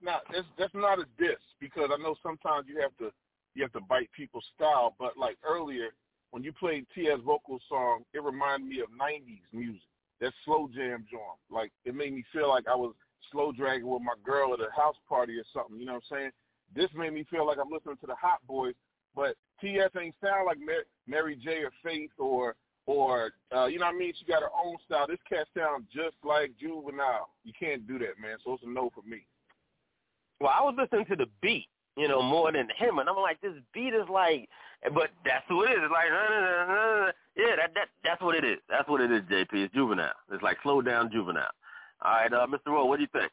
Now, 0.00 0.20
that's 0.30 0.46
that's 0.58 0.74
not 0.74 0.98
a 0.98 1.06
diss 1.18 1.42
because 1.60 1.90
I 1.92 2.00
know 2.00 2.14
sometimes 2.22 2.66
you 2.68 2.80
have 2.80 2.96
to 2.98 3.10
you 3.54 3.62
have 3.62 3.72
to 3.72 3.80
bite 3.80 4.10
people's 4.16 4.44
style. 4.54 4.94
But 4.98 5.16
like 5.16 5.38
earlier, 5.42 5.90
when 6.30 6.44
you 6.44 6.52
played 6.52 6.86
SP 6.94 7.10
vocal 7.24 7.58
song, 7.68 8.04
it 8.14 8.22
reminded 8.22 8.68
me 8.68 8.80
of 8.80 8.88
'90s 8.90 9.42
music. 9.52 9.82
That 10.20 10.32
slow 10.44 10.68
jam 10.74 11.04
joint. 11.10 11.40
Like 11.50 11.72
it 11.84 11.94
made 11.94 12.12
me 12.12 12.24
feel 12.32 12.48
like 12.48 12.68
I 12.68 12.76
was 12.76 12.94
slow 13.32 13.50
dragging 13.52 13.88
with 13.88 14.02
my 14.02 14.14
girl 14.24 14.54
at 14.54 14.60
a 14.60 14.70
house 14.76 14.96
party 15.08 15.36
or 15.38 15.44
something. 15.52 15.78
You 15.78 15.86
know 15.86 15.94
what 15.94 16.04
I'm 16.10 16.16
saying? 16.16 16.30
This 16.74 16.90
made 16.94 17.12
me 17.12 17.24
feel 17.30 17.46
like 17.46 17.58
I'm 17.58 17.72
listening 17.72 17.96
to 18.00 18.06
the 18.06 18.14
Hot 18.14 18.38
Boys, 18.46 18.74
but 19.14 19.36
SP 19.58 19.78
ain't 19.98 20.14
sound 20.22 20.46
like 20.46 20.58
Mary, 20.58 20.84
Mary 21.06 21.36
J. 21.36 21.64
or 21.64 21.72
Faith 21.82 22.10
or 22.18 22.54
or 22.86 23.32
uh, 23.54 23.66
you 23.66 23.78
know 23.78 23.86
what 23.86 23.94
I 23.94 23.98
mean. 23.98 24.12
She 24.18 24.24
got 24.24 24.42
her 24.42 24.50
own 24.64 24.76
style. 24.86 25.06
This 25.06 25.18
cat 25.28 25.46
sounds 25.56 25.84
just 25.92 26.16
like 26.24 26.52
Juvenile. 26.58 27.28
You 27.44 27.52
can't 27.58 27.86
do 27.86 27.98
that, 27.98 28.18
man. 28.20 28.38
So 28.44 28.54
it's 28.54 28.62
a 28.64 28.68
no 28.68 28.90
for 28.94 29.02
me. 29.02 29.26
Well, 30.40 30.52
I 30.54 30.62
was 30.62 30.74
listening 30.78 31.04
to 31.06 31.16
the 31.16 31.26
beat, 31.42 31.66
you 31.96 32.08
know, 32.08 32.22
more 32.22 32.52
than 32.52 32.68
him, 32.78 32.98
and 32.98 33.08
I'm 33.08 33.16
like, 33.16 33.40
this 33.40 33.52
beat 33.74 33.92
is 33.92 34.08
like, 34.08 34.48
but 34.94 35.10
that's 35.24 35.44
who 35.48 35.64
it 35.64 35.70
is. 35.70 35.78
It's 35.82 35.92
like, 35.92 36.10
uh, 36.10 36.32
uh, 36.32 37.08
uh, 37.08 37.12
yeah, 37.36 37.56
that 37.56 37.74
that 37.74 37.88
that's 38.04 38.22
what 38.22 38.36
it 38.36 38.44
is. 38.44 38.58
That's 38.70 38.88
what 38.88 39.00
it 39.00 39.10
is, 39.10 39.22
JP. 39.22 39.48
It's 39.52 39.74
juvenile. 39.74 40.12
It's 40.32 40.42
like 40.42 40.58
slow 40.62 40.80
down, 40.80 41.10
juvenile. 41.10 41.50
All 42.02 42.12
right, 42.12 42.32
uh, 42.32 42.46
Mr. 42.46 42.72
Rowe, 42.72 42.86
what 42.86 42.96
do 42.96 43.02
you 43.02 43.08
think? 43.12 43.32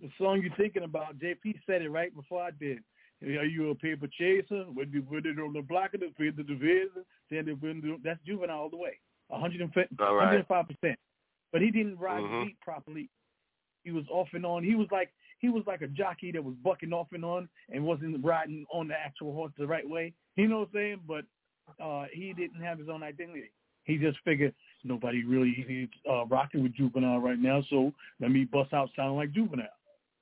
The 0.00 0.08
song 0.16 0.40
you're 0.40 0.54
thinking 0.56 0.84
about, 0.84 1.18
JP 1.18 1.60
said 1.66 1.82
it 1.82 1.90
right 1.90 2.14
before 2.14 2.40
I 2.42 2.52
did. 2.52 2.78
Are 3.22 3.44
you 3.44 3.70
a 3.70 3.74
paper 3.74 4.06
chaser? 4.06 4.64
When 4.72 4.90
you 4.92 5.02
put 5.02 5.26
it 5.26 5.38
on 5.38 5.52
the 5.52 5.62
block 5.62 5.94
of 5.94 6.00
the 6.00 6.12
the 6.18 6.42
division, 6.42 7.04
then 7.30 7.48
it 7.48 7.60
when 7.60 8.00
that's 8.04 8.20
juvenile 8.24 8.58
all 8.58 8.70
the 8.70 8.76
way. 8.76 8.98
105 9.28 9.86
All 10.00 10.14
right. 10.14 10.46
105%. 10.48 10.96
But 11.52 11.62
he 11.62 11.70
didn't 11.70 11.98
ride 11.98 12.22
Mhm. 12.22 12.40
the 12.40 12.46
beat 12.46 12.60
properly. 12.60 13.08
He 13.84 13.90
was 13.90 14.08
off 14.08 14.28
and 14.34 14.46
on. 14.46 14.62
He 14.62 14.74
was 14.74 14.90
like 14.90 15.12
he 15.40 15.48
was 15.48 15.66
like 15.66 15.82
a 15.82 15.88
jockey 15.88 16.32
that 16.32 16.42
was 16.42 16.54
bucking 16.56 16.92
off 16.92 17.12
and 17.12 17.24
on 17.24 17.48
and 17.70 17.84
wasn't 17.84 18.24
riding 18.24 18.66
on 18.72 18.88
the 18.88 18.98
actual 18.98 19.32
horse 19.32 19.52
the 19.56 19.66
right 19.66 19.88
way. 19.88 20.12
You 20.36 20.48
know 20.48 20.60
what 20.60 20.68
I'm 20.68 20.74
saying? 20.74 21.00
But 21.06 21.24
uh 21.80 22.06
he 22.12 22.32
didn't 22.32 22.60
have 22.62 22.78
his 22.78 22.88
own 22.88 23.02
identity. 23.02 23.50
He 23.84 23.96
just 23.96 24.18
figured 24.20 24.54
nobody 24.84 25.24
really 25.24 25.50
is 25.50 25.88
uh, 26.08 26.26
rocking 26.26 26.62
with 26.62 26.74
Juvenile 26.74 27.20
right 27.20 27.38
now, 27.38 27.62
so 27.70 27.92
let 28.20 28.30
me 28.30 28.44
bust 28.44 28.72
out 28.74 28.90
sounding 28.94 29.16
like 29.16 29.32
Juvenile. 29.32 29.66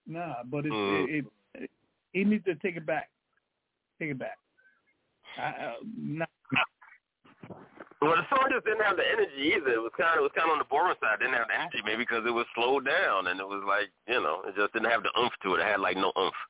Nah, 0.06 0.44
but 0.44 0.66
it's, 0.66 0.74
Mm. 0.74 1.09
it, 1.09 1.24
it, 1.55 1.70
he 2.16 2.24
needs 2.24 2.44
to 2.47 2.55
take 2.56 2.76
it 2.76 2.86
back. 2.86 3.10
Take 4.01 4.10
it 4.10 4.18
back. 4.18 4.38
I, 5.36 5.48
uh, 5.48 5.72
not, 5.97 6.30
Well, 8.01 8.16
the 8.16 8.24
song 8.32 8.48
just 8.51 8.64
didn't 8.64 8.84
have 8.84 8.97
the 8.97 9.05
energy 9.05 9.52
either. 9.52 9.76
It 9.76 9.84
was 9.84 9.93
kind 10.01 10.16
of 10.16 10.24
it 10.24 10.28
was 10.28 10.32
kind 10.32 10.48
of 10.48 10.56
on 10.56 10.59
the 10.64 10.70
boring 10.72 10.97
side. 10.97 11.20
Didn't 11.20 11.36
have 11.36 11.48
the 11.48 11.60
energy, 11.60 11.84
maybe 11.84 12.09
because 12.09 12.24
it 12.24 12.32
was 12.32 12.47
slowed 12.56 12.88
down 12.88 13.28
and 13.28 13.36
it 13.36 13.44
was 13.44 13.60
like 13.68 13.93
you 14.09 14.16
know 14.16 14.40
it 14.48 14.56
just 14.56 14.72
didn't 14.72 14.88
have 14.88 15.05
the 15.05 15.12
oomph 15.20 15.36
to 15.44 15.55
it. 15.56 15.60
It 15.60 15.68
had 15.68 15.80
like 15.80 16.01
no 16.01 16.09
oomph. 16.16 16.40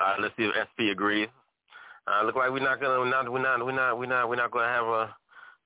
Uh, 0.00 0.16
let's 0.24 0.32
see 0.40 0.48
if 0.48 0.56
SP 0.56 0.88
agrees. 0.88 1.28
Uh, 2.08 2.24
look 2.24 2.36
like 2.36 2.48
we're 2.48 2.64
not 2.64 2.80
gonna 2.80 3.04
we're 3.04 3.12
not 3.12 3.28
we're 3.28 3.44
not 3.44 3.60
we're 3.60 3.76
not 3.76 3.98
we're 3.98 4.08
not 4.08 4.28
we're 4.28 4.40
not 4.40 4.50
gonna 4.50 4.72
have 4.72 4.88
a 4.88 5.04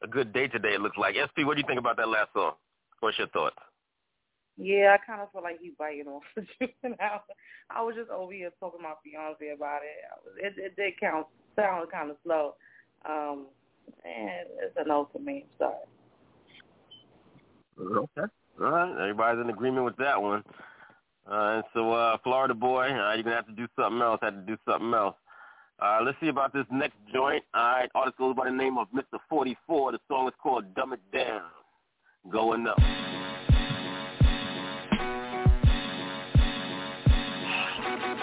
a 0.02 0.08
good 0.10 0.34
day 0.34 0.50
today. 0.50 0.74
It 0.74 0.82
looks 0.82 0.98
like 0.98 1.14
SP. 1.14 1.46
What 1.46 1.54
do 1.54 1.62
you 1.62 1.68
think 1.70 1.78
about 1.78 1.96
that 2.02 2.10
last 2.10 2.34
song? 2.34 2.58
What's 2.98 3.18
your 3.18 3.30
thoughts? 3.30 3.54
Yeah, 4.56 4.94
I 4.94 5.04
kind 5.04 5.20
of 5.20 5.32
feel 5.32 5.42
like 5.42 5.60
he 5.60 5.72
biting 5.78 6.06
off 6.06 6.22
the 6.36 6.42
juvenile. 6.60 7.24
I 7.70 7.82
was 7.82 7.96
just 7.96 8.10
over 8.10 8.32
here 8.32 8.50
talking 8.60 8.80
to 8.80 8.84
my 8.84 8.94
fiance 9.02 9.48
about 9.54 9.80
it. 9.82 10.46
It, 10.46 10.54
it 10.56 10.76
did 10.76 11.00
count, 11.00 11.26
sound 11.56 11.90
kind 11.90 12.10
of 12.10 12.16
slow. 12.24 12.54
Um, 13.08 13.46
and 14.04 14.48
it's 14.62 14.76
a 14.76 14.86
no 14.86 15.08
for 15.12 15.18
me. 15.18 15.44
I'm 15.60 15.74
sorry. 17.78 17.98
Okay. 17.98 18.32
All 18.60 18.70
right. 18.70 19.00
Everybody's 19.00 19.42
in 19.42 19.50
agreement 19.50 19.84
with 19.84 19.96
that 19.96 20.20
one. 20.20 20.44
Uh, 21.26 21.56
and 21.56 21.64
so, 21.72 21.92
uh, 21.92 22.16
Florida 22.22 22.54
boy, 22.54 22.84
uh, 22.84 23.14
you're 23.14 23.24
gonna 23.24 23.36
have 23.36 23.46
to 23.46 23.52
do 23.52 23.66
something 23.76 24.00
else. 24.00 24.20
Have 24.22 24.34
to 24.34 24.40
do 24.40 24.56
something 24.68 24.92
else. 24.94 25.16
Uh, 25.80 25.98
let's 26.04 26.16
see 26.20 26.28
about 26.28 26.52
this 26.52 26.66
next 26.70 26.96
joint. 27.12 27.42
All 27.54 27.62
right. 27.62 27.90
Artist 27.94 28.18
goes 28.18 28.36
by 28.36 28.44
the 28.44 28.54
name 28.54 28.78
of 28.78 28.86
Mr. 28.94 29.18
44. 29.28 29.92
The 29.92 29.98
song 30.06 30.28
is 30.28 30.34
called 30.40 30.74
"Dumb 30.74 30.92
It 30.92 31.00
Down." 31.12 31.42
Going 32.30 32.66
up. 32.66 32.78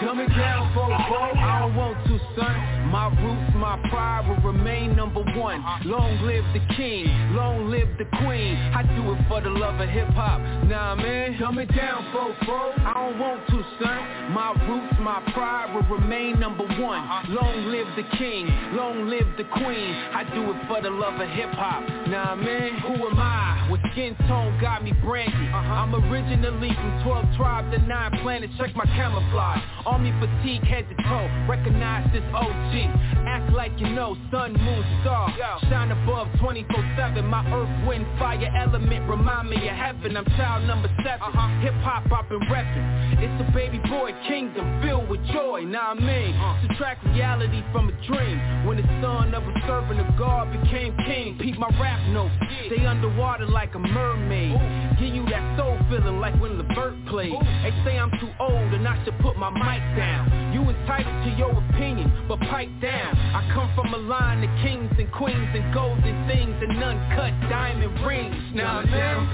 Coming 0.04 0.28
down 0.30 0.74
for 0.74 0.82
a 0.82 0.98
boat, 1.08 1.36
I 1.36 1.60
don't 1.60 1.76
want 1.76 2.06
to, 2.06 2.18
son. 2.34 2.71
My 2.92 3.08
roots, 3.08 3.56
my 3.56 3.80
pride 3.88 4.28
will 4.28 4.52
remain 4.52 4.94
number 4.94 5.22
one. 5.22 5.64
Long 5.86 6.20
live 6.26 6.44
the 6.52 6.60
king, 6.76 7.06
long 7.32 7.70
live 7.70 7.88
the 7.96 8.04
queen. 8.20 8.54
I 8.54 8.82
do 8.82 9.12
it 9.12 9.18
for 9.28 9.40
the 9.40 9.48
love 9.48 9.80
of 9.80 9.88
hip 9.88 10.08
hop. 10.08 10.42
Nah, 10.68 10.94
man. 10.96 11.38
Coming 11.38 11.68
down 11.68 12.04
for 12.12 12.30
a 12.30 12.44
boat, 12.44 12.74
I 12.84 12.92
don't 12.92 13.18
want 13.18 13.46
to, 13.48 13.64
son. 13.80 14.32
My 14.36 14.52
roots, 14.68 14.94
my 15.00 15.22
pride 15.32 15.72
will 15.74 15.88
remain 15.96 16.38
number 16.38 16.64
one. 16.64 17.00
Long 17.32 17.72
live 17.72 17.88
the 17.96 18.04
king, 18.18 18.46
long 18.76 19.08
live 19.08 19.26
the 19.38 19.44
queen. 19.44 19.94
I 20.12 20.28
do 20.34 20.50
it 20.52 20.68
for 20.68 20.82
the 20.82 20.90
love 20.90 21.18
of 21.18 21.28
hip 21.30 21.48
hop. 21.52 21.88
Nah, 22.08 22.36
man. 22.36 22.76
Who 22.76 23.08
am 23.08 23.18
I? 23.18 23.68
With 23.70 23.80
skin 23.92 24.14
tone 24.28 24.60
got 24.60 24.84
me 24.84 24.92
branded. 25.02 25.48
Uh-huh. 25.48 25.56
I'm 25.56 25.94
originally 25.94 26.74
from 26.74 27.02
12 27.04 27.36
tribes 27.38 27.68
and 27.72 27.88
9 27.88 28.20
planets. 28.20 28.52
Check 28.58 28.76
my 28.76 28.84
camouflage. 28.84 29.60
Army 29.86 30.12
fatigue 30.20 30.62
head 30.64 30.84
to 30.90 30.94
toe. 31.08 31.46
Recognize 31.48 32.04
this 32.12 32.24
OG. 32.34 32.81
Act 33.26 33.52
like 33.52 33.72
you 33.78 33.88
know, 33.88 34.16
sun, 34.30 34.52
moon, 34.52 34.84
star. 35.02 35.32
Shine 35.68 35.90
above 35.92 36.28
24-7. 36.40 37.24
My 37.24 37.44
earth, 37.52 37.88
wind, 37.88 38.06
fire 38.18 38.50
element 38.56 39.08
remind 39.08 39.50
me 39.50 39.56
of 39.56 39.76
heaven. 39.76 40.16
I'm 40.16 40.24
child 40.36 40.64
number 40.66 40.88
7 41.04 41.20
uh-huh. 41.20 41.60
Hip 41.62 41.74
hop, 41.82 42.10
I've 42.12 42.28
been 42.28 42.40
reppin'. 42.50 43.22
It's 43.22 43.48
a 43.48 43.52
baby 43.52 43.78
boy 43.88 44.10
kingdom 44.26 44.82
filled 44.82 45.08
with 45.08 45.24
joy. 45.32 45.62
Now 45.64 45.92
I 45.92 45.94
mean, 45.94 46.34
uh. 46.34 46.66
subtract 46.66 47.04
reality 47.06 47.62
from 47.72 47.88
a 47.88 48.06
dream. 48.06 48.66
When 48.66 48.76
the 48.76 48.86
son 49.00 49.34
of 49.34 49.42
a 49.44 49.54
servant 49.66 50.00
of 50.00 50.18
God 50.18 50.50
became 50.50 50.96
king, 51.06 51.38
peep 51.38 51.58
my 51.58 51.68
rap 51.80 52.00
notes. 52.10 52.34
Stay 52.66 52.84
underwater 52.84 53.46
like 53.46 53.74
a 53.74 53.78
mermaid. 53.78 54.58
Give 54.98 55.14
you 55.14 55.24
that 55.30 55.58
soul 55.58 55.78
feeling 55.88 56.18
like 56.18 56.34
when 56.40 56.58
Levert 56.58 56.94
played. 57.06 57.32
They 57.62 57.72
say 57.84 57.98
I'm 57.98 58.10
too 58.18 58.30
old 58.40 58.72
and 58.74 58.86
I 58.86 59.02
should 59.04 59.18
put 59.20 59.36
my 59.36 59.50
mic 59.50 59.82
down. 59.96 60.52
You 60.52 60.62
entitled 60.62 61.24
to 61.24 61.30
your 61.38 61.52
opinion, 61.70 62.26
but 62.28 62.40
pipe 62.50 62.68
down. 62.80 63.16
I 63.34 63.42
come 63.52 63.70
from 63.74 63.92
a 63.94 63.98
line 63.98 64.42
of 64.42 64.50
kings 64.62 64.90
and 64.98 65.10
queens 65.12 65.50
and 65.54 65.74
golden 65.74 66.16
things 66.28 66.54
and 66.62 66.72
uncut 66.82 67.34
diamond 67.48 67.92
rings. 68.06 68.36
Now 68.54 68.82
down, 68.82 69.28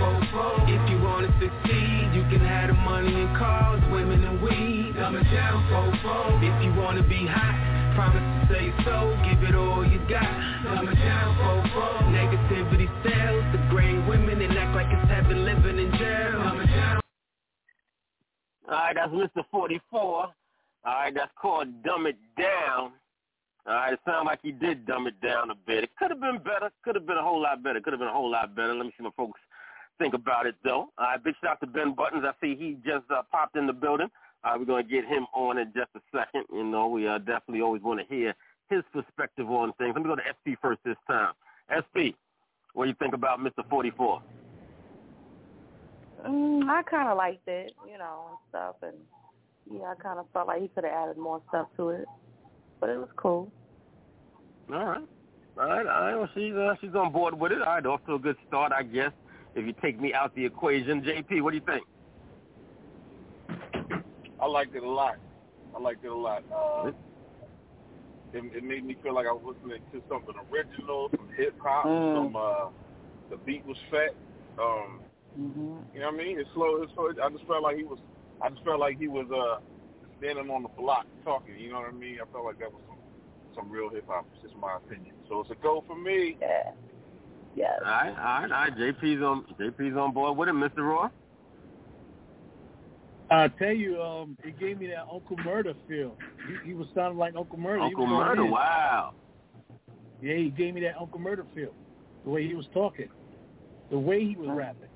If 0.66 0.82
you 0.90 0.98
wanna 1.02 1.28
succeed, 1.38 2.10
you 2.14 2.22
can 2.32 2.40
have 2.40 2.68
the 2.68 2.78
money 2.82 3.14
and 3.14 3.36
cars, 3.36 3.82
women 3.90 4.24
and 4.24 4.42
weed. 4.42 4.94
Dumb 4.96 5.16
it 5.16 5.24
down, 5.30 5.62
fofo. 5.70 6.42
If 6.42 6.64
you 6.64 6.74
wanna 6.80 7.02
be 7.02 7.26
hot, 7.26 7.54
promise 7.94 8.22
to 8.22 8.40
say 8.54 8.72
so. 8.84 9.14
Give 9.28 9.42
it 9.48 9.54
all 9.54 9.84
you 9.84 9.98
got. 10.08 10.28
Dumb 10.64 10.88
it 10.88 10.96
down, 10.96 11.28
fofo. 11.38 12.08
Negativity 12.10 12.88
sells, 13.04 13.44
degrade 13.52 14.06
women 14.08 14.40
and 14.40 14.56
act 14.56 14.74
like 14.74 14.88
it's 14.90 15.10
heaven 15.10 15.44
living 15.44 15.78
in 15.78 15.90
jail. 15.98 16.32
Dumb 16.42 16.60
it 16.60 16.66
down. 16.66 17.00
All 18.68 18.74
right, 18.74 18.94
that's 18.94 19.12
Mr. 19.12 19.44
44. 19.50 20.28
All 20.84 20.94
right, 20.94 21.12
that's 21.14 21.32
called 21.40 21.82
Dumb 21.82 22.06
It 22.06 22.16
Down. 22.36 22.92
All 23.68 23.74
right, 23.74 23.92
it 23.92 24.00
sounds 24.06 24.24
like 24.24 24.38
he 24.42 24.50
did 24.50 24.86
dumb 24.86 25.06
it 25.06 25.20
down 25.20 25.50
a 25.50 25.54
bit. 25.54 25.84
It 25.84 25.90
could 25.98 26.10
have 26.10 26.20
been 26.20 26.38
better. 26.38 26.70
Could 26.82 26.94
have 26.94 27.06
been 27.06 27.18
a 27.18 27.22
whole 27.22 27.42
lot 27.42 27.62
better. 27.62 27.80
Could 27.80 27.92
have 27.92 28.00
been 28.00 28.08
a 28.08 28.12
whole 28.12 28.30
lot 28.30 28.56
better. 28.56 28.74
Let 28.74 28.86
me 28.86 28.92
see 28.96 29.04
what 29.04 29.14
folks 29.14 29.38
think 29.98 30.14
about 30.14 30.46
it, 30.46 30.54
though. 30.64 30.88
All 30.96 31.04
right, 31.04 31.22
big 31.22 31.34
shout 31.42 31.52
out 31.52 31.60
to 31.60 31.66
Ben 31.66 31.94
Buttons. 31.94 32.24
I 32.26 32.32
see 32.40 32.56
he 32.56 32.78
just 32.82 33.04
uh, 33.10 33.20
popped 33.30 33.56
in 33.56 33.66
the 33.66 33.74
building. 33.74 34.08
Uh, 34.42 34.54
we're 34.58 34.64
going 34.64 34.84
to 34.84 34.90
get 34.90 35.04
him 35.04 35.26
on 35.34 35.58
in 35.58 35.70
just 35.76 35.90
a 35.94 36.00
second. 36.16 36.44
You 36.50 36.64
know, 36.64 36.88
we 36.88 37.06
uh, 37.06 37.18
definitely 37.18 37.60
always 37.60 37.82
want 37.82 38.00
to 38.00 38.06
hear 38.06 38.34
his 38.70 38.82
perspective 38.90 39.50
on 39.50 39.74
things. 39.74 39.92
Let 39.94 40.02
me 40.02 40.08
go 40.08 40.16
to 40.16 40.22
SP 40.24 40.56
first 40.62 40.80
this 40.84 40.96
time. 41.06 41.34
SP, 41.68 42.16
what 42.72 42.84
do 42.84 42.88
you 42.88 42.96
think 42.98 43.12
about 43.12 43.38
Mr. 43.40 43.68
44? 43.68 44.22
Mm, 46.26 46.68
I 46.70 46.82
kind 46.84 47.08
of 47.08 47.18
liked 47.18 47.46
it, 47.46 47.72
you 47.86 47.98
know, 47.98 48.28
and 48.30 48.38
stuff, 48.48 48.76
and 48.82 48.96
yeah, 49.70 49.92
I 49.92 49.94
kind 50.02 50.18
of 50.18 50.26
felt 50.32 50.48
like 50.48 50.62
he 50.62 50.68
could 50.68 50.84
have 50.84 50.92
added 50.92 51.18
more 51.18 51.42
stuff 51.48 51.68
to 51.76 51.90
it, 51.90 52.06
but 52.80 52.90
it 52.90 52.98
was 52.98 53.08
cool. 53.16 53.50
All 54.72 54.84
right, 54.84 55.08
all 55.58 55.66
right, 55.68 55.86
all 55.86 56.02
right. 56.02 56.14
Well, 56.16 56.28
she's 56.34 56.54
uh, 56.54 56.74
she's 56.80 56.94
on 56.94 57.12
board 57.12 57.38
with 57.38 57.52
it. 57.52 57.62
All 57.62 57.74
right, 57.74 57.86
off 57.86 58.04
to 58.06 58.14
a 58.14 58.18
good 58.18 58.36
start, 58.46 58.72
I 58.72 58.82
guess. 58.82 59.12
If 59.54 59.66
you 59.66 59.74
take 59.82 60.00
me 60.00 60.12
out 60.14 60.34
the 60.34 60.44
equation, 60.44 61.02
JP, 61.02 61.42
what 61.42 61.50
do 61.50 61.56
you 61.56 61.62
think? 61.64 61.84
I 64.40 64.46
liked 64.46 64.74
it 64.76 64.82
a 64.82 64.88
lot. 64.88 65.16
I 65.74 65.80
liked 65.80 66.04
it 66.04 66.08
a 66.08 66.14
lot. 66.14 66.44
Uh, 66.54 66.92
it, 68.32 68.44
it 68.54 68.62
made 68.62 68.84
me 68.84 68.96
feel 69.02 69.14
like 69.14 69.26
I 69.26 69.32
was 69.32 69.42
listening 69.56 69.82
to 69.92 70.02
something 70.08 70.34
original, 70.52 71.08
some 71.16 71.28
hip 71.36 71.58
hop, 71.60 71.86
Mm. 71.86 72.14
some 72.14 72.36
uh, 72.36 72.68
the 73.30 73.36
beat 73.38 73.64
was 73.66 73.76
fat. 73.90 74.14
Um, 74.60 75.00
hmm 75.34 75.78
you 75.94 76.00
know 76.00 76.06
what 76.06 76.14
I 76.20 76.24
mean? 76.24 76.38
It's 76.38 76.48
slow. 76.54 76.82
It's 76.82 76.92
slow. 76.94 77.08
I 77.22 77.30
just 77.30 77.46
felt 77.46 77.62
like 77.62 77.76
he 77.76 77.84
was. 77.84 77.98
I 78.42 78.50
just 78.50 78.62
felt 78.64 78.78
like 78.78 78.98
he 78.98 79.08
was 79.08 79.26
uh, 79.32 79.60
standing 80.18 80.50
on 80.50 80.62
the 80.62 80.68
block 80.68 81.06
talking. 81.24 81.58
You 81.58 81.70
know 81.70 81.80
what 81.80 81.88
I 81.88 81.92
mean? 81.92 82.18
I 82.22 82.30
felt 82.32 82.44
like 82.44 82.58
that 82.58 82.72
was 82.72 82.82
some 82.88 82.98
some 83.54 83.70
real 83.70 83.88
hip 83.88 84.04
hop. 84.06 84.26
It's 84.34 84.42
just 84.42 84.56
my 84.56 84.76
opinion. 84.76 85.14
So 85.28 85.40
it's 85.40 85.50
a 85.50 85.54
go 85.54 85.82
for 85.86 85.96
me. 85.96 86.36
Yeah. 86.40 86.70
Yes. 87.56 87.72
All 87.84 87.90
right, 87.90 88.08
all 88.08 88.14
right, 88.14 88.42
all 88.44 88.48
right. 88.48 88.76
JP's 88.76 89.22
on 89.22 89.44
JP's 89.58 89.96
on 89.96 90.12
board 90.12 90.36
with 90.36 90.48
it, 90.48 90.54
Mr. 90.54 90.78
Roy. 90.78 91.08
I 93.30 93.48
tell 93.48 93.72
you, 93.72 94.00
um, 94.00 94.38
it 94.42 94.58
gave 94.58 94.78
me 94.78 94.86
that 94.86 95.06
Uncle 95.12 95.36
Murder 95.44 95.74
feel. 95.86 96.16
He, 96.46 96.68
he 96.70 96.74
was 96.74 96.86
sounding 96.94 97.18
like 97.18 97.34
Uncle 97.36 97.58
Murder. 97.58 97.82
Uncle 97.82 98.06
was 98.06 98.26
Murder, 98.26 98.44
in. 98.44 98.50
wow. 98.50 99.12
Yeah, 100.22 100.36
he 100.36 100.48
gave 100.50 100.74
me 100.74 100.80
that 100.82 100.96
Uncle 100.98 101.18
Murder 101.18 101.44
feel. 101.54 101.74
The 102.24 102.30
way 102.30 102.46
he 102.46 102.54
was 102.54 102.66
talking, 102.72 103.08
the 103.90 103.98
way 103.98 104.24
he 104.24 104.34
was 104.34 104.48
rapping, 104.50 104.88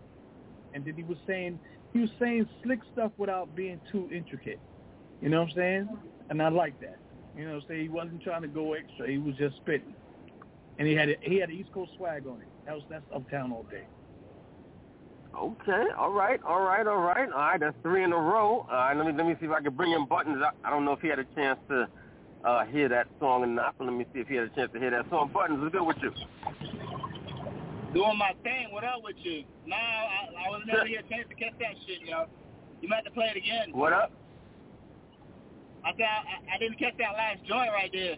and 0.72 0.84
then 0.84 0.94
he 0.94 1.02
was 1.02 1.18
saying 1.26 1.58
he 1.92 2.00
was 2.00 2.10
saying 2.18 2.48
slick 2.62 2.80
stuff 2.92 3.12
without 3.18 3.54
being 3.54 3.80
too 3.90 4.08
intricate. 4.12 4.60
You 5.22 5.28
know 5.28 5.42
what 5.42 5.50
I'm 5.50 5.54
saying? 5.54 5.88
And 6.30 6.42
I 6.42 6.48
like 6.48 6.78
that. 6.80 6.96
You 7.36 7.44
know, 7.44 7.54
what 7.54 7.62
I'm 7.62 7.68
saying 7.68 7.82
he 7.82 7.88
wasn't 7.88 8.22
trying 8.22 8.42
to 8.42 8.48
go 8.48 8.74
extra. 8.74 9.08
He 9.08 9.18
was 9.18 9.36
just 9.36 9.56
spitting, 9.56 9.94
and 10.78 10.86
he 10.86 10.94
had 10.94 11.08
a, 11.08 11.14
he 11.22 11.38
had 11.38 11.48
an 11.48 11.56
East 11.56 11.72
Coast 11.72 11.92
swag 11.96 12.26
on 12.26 12.40
it. 12.42 12.48
That 12.66 12.74
was 12.74 12.82
that's 12.90 13.04
uptown 13.14 13.52
all 13.52 13.64
day. 13.70 13.84
Okay, 15.34 15.84
all 15.96 16.10
right, 16.10 16.40
all 16.46 16.60
right, 16.60 16.86
all 16.86 16.98
right, 16.98 17.30
all 17.30 17.38
right. 17.38 17.60
That's 17.60 17.76
three 17.82 18.04
in 18.04 18.12
a 18.12 18.16
row. 18.16 18.66
All 18.68 18.76
right, 18.76 18.94
let 18.94 19.06
me 19.06 19.12
let 19.16 19.26
me 19.26 19.34
see 19.40 19.46
if 19.46 19.52
I 19.52 19.62
can 19.62 19.72
bring 19.74 19.92
in 19.92 20.06
buttons. 20.06 20.42
I, 20.44 20.50
I 20.66 20.70
don't 20.70 20.84
know 20.84 20.92
if 20.92 21.00
he 21.00 21.08
had 21.08 21.20
a 21.20 21.24
chance 21.36 21.58
to 21.70 21.88
uh, 22.44 22.66
hear 22.66 22.88
that 22.90 23.06
song 23.18 23.44
or 23.44 23.46
not, 23.46 23.76
but 23.78 23.86
let 23.86 23.94
me 23.94 24.04
see 24.12 24.20
if 24.20 24.28
he 24.28 24.34
had 24.34 24.44
a 24.44 24.54
chance 24.54 24.70
to 24.74 24.78
hear 24.78 24.90
that 24.90 25.08
song. 25.08 25.30
Buttons, 25.32 25.60
what's 25.62 25.72
good 25.72 25.86
with 25.86 25.96
you? 26.02 26.12
Doing 27.94 28.18
my 28.18 28.32
thing. 28.42 28.68
What 28.72 28.84
up 28.84 29.02
with 29.04 29.16
you? 29.22 29.44
Nah, 29.66 29.76
I, 29.76 30.46
I 30.46 30.50
was 30.50 30.62
never 30.66 30.84
get 30.88 31.04
a 31.06 31.08
chance 31.08 31.28
to 31.28 31.34
catch 31.34 31.54
that 31.60 31.76
shit, 31.86 32.02
yo. 32.06 32.26
You 32.82 32.88
might 32.88 32.96
have 32.96 33.04
to 33.06 33.10
play 33.12 33.32
it 33.34 33.38
again. 33.38 33.72
What 33.72 33.92
up? 33.92 34.12
I 35.84 35.90
said 35.96 36.06
I, 36.06 36.54
I 36.54 36.58
didn't 36.58 36.78
catch 36.78 36.94
that 36.98 37.12
last 37.14 37.44
joint 37.46 37.70
right 37.72 37.90
there. 37.92 38.16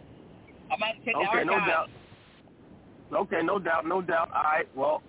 I 0.71 0.77
might 0.77 0.95
have 0.95 0.99
to 0.99 1.05
take 1.05 1.15
the 1.15 1.29
Okay, 1.29 1.45
no 1.45 1.55
archive. 1.55 1.69
doubt. 1.69 1.91
Okay, 3.13 3.41
no 3.43 3.59
doubt, 3.59 3.87
no 3.87 4.01
doubt. 4.03 4.31
All 4.35 4.43
right, 4.43 4.69
well, 4.75 5.03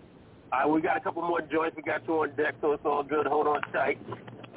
all 0.51 0.59
right, 0.59 0.69
we 0.69 0.81
got 0.81 0.97
a 0.97 0.99
couple 0.99 1.21
more 1.23 1.41
joints. 1.41 1.75
We 1.75 1.83
got 1.83 2.05
you 2.07 2.13
on 2.21 2.35
deck, 2.35 2.55
so 2.61 2.73
it's 2.73 2.85
all 2.85 3.03
good. 3.03 3.25
Hold 3.25 3.47
on 3.47 3.61
tight. 3.73 3.97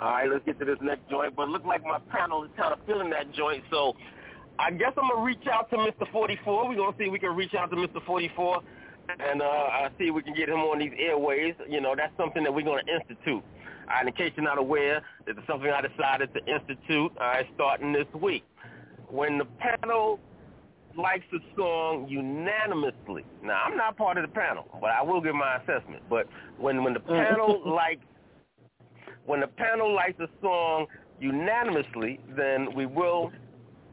All 0.00 0.10
right, 0.10 0.30
let's 0.30 0.44
get 0.44 0.58
to 0.58 0.64
this 0.64 0.78
next 0.82 1.08
joint. 1.10 1.34
But 1.34 1.48
it 1.48 1.50
look 1.50 1.64
like 1.64 1.82
my 1.82 1.98
panel 2.10 2.44
is 2.44 2.50
kind 2.56 2.72
of 2.72 2.78
feeling 2.86 3.10
that 3.10 3.32
joint, 3.32 3.64
so 3.70 3.94
I 4.58 4.70
guess 4.70 4.92
I'm 5.00 5.08
gonna 5.08 5.22
reach 5.24 5.46
out 5.50 5.70
to 5.70 5.76
Mr. 5.76 6.10
44. 6.12 6.68
We're 6.68 6.76
gonna 6.76 6.96
see 6.98 7.04
if 7.04 7.12
we 7.12 7.18
can 7.18 7.34
reach 7.34 7.54
out 7.54 7.70
to 7.70 7.76
Mr. 7.76 8.04
44 8.04 8.60
and 9.08 9.40
uh, 9.40 9.44
uh, 9.44 9.88
see 9.98 10.04
if 10.08 10.14
we 10.14 10.22
can 10.22 10.34
get 10.34 10.48
him 10.48 10.58
on 10.60 10.78
these 10.78 10.92
airways. 10.98 11.54
You 11.68 11.80
know, 11.80 11.94
that's 11.96 12.12
something 12.16 12.42
that 12.44 12.52
we're 12.52 12.64
gonna 12.64 12.82
institute. 12.86 13.42
Right, 13.88 14.06
in 14.06 14.12
case 14.12 14.32
you're 14.36 14.44
not 14.44 14.58
aware, 14.58 15.02
this 15.26 15.36
is 15.36 15.42
something 15.46 15.70
I 15.70 15.80
decided 15.80 16.30
to 16.34 16.40
institute. 16.40 17.12
All 17.18 17.26
right, 17.26 17.46
starting 17.54 17.92
this 17.92 18.06
week. 18.20 18.44
When 19.08 19.38
the 19.38 19.46
panel 19.58 20.20
likes 20.98 21.24
a 21.32 21.38
song 21.56 22.06
unanimously. 22.08 23.24
Now, 23.42 23.62
I'm 23.64 23.76
not 23.76 23.96
part 23.96 24.18
of 24.18 24.22
the 24.22 24.34
panel, 24.34 24.66
but 24.80 24.90
I 24.90 25.02
will 25.02 25.20
give 25.20 25.34
my 25.34 25.56
assessment. 25.56 26.02
But 26.10 26.28
when 26.58 26.82
when 26.82 26.94
the 26.94 27.00
panel 27.00 27.62
mm. 27.64 27.66
likes 27.74 28.04
when 29.24 29.40
the 29.40 29.46
panel 29.46 29.94
likes 29.94 30.18
a 30.20 30.28
song 30.42 30.86
unanimously, 31.20 32.20
then 32.36 32.74
we 32.74 32.86
will 32.86 33.32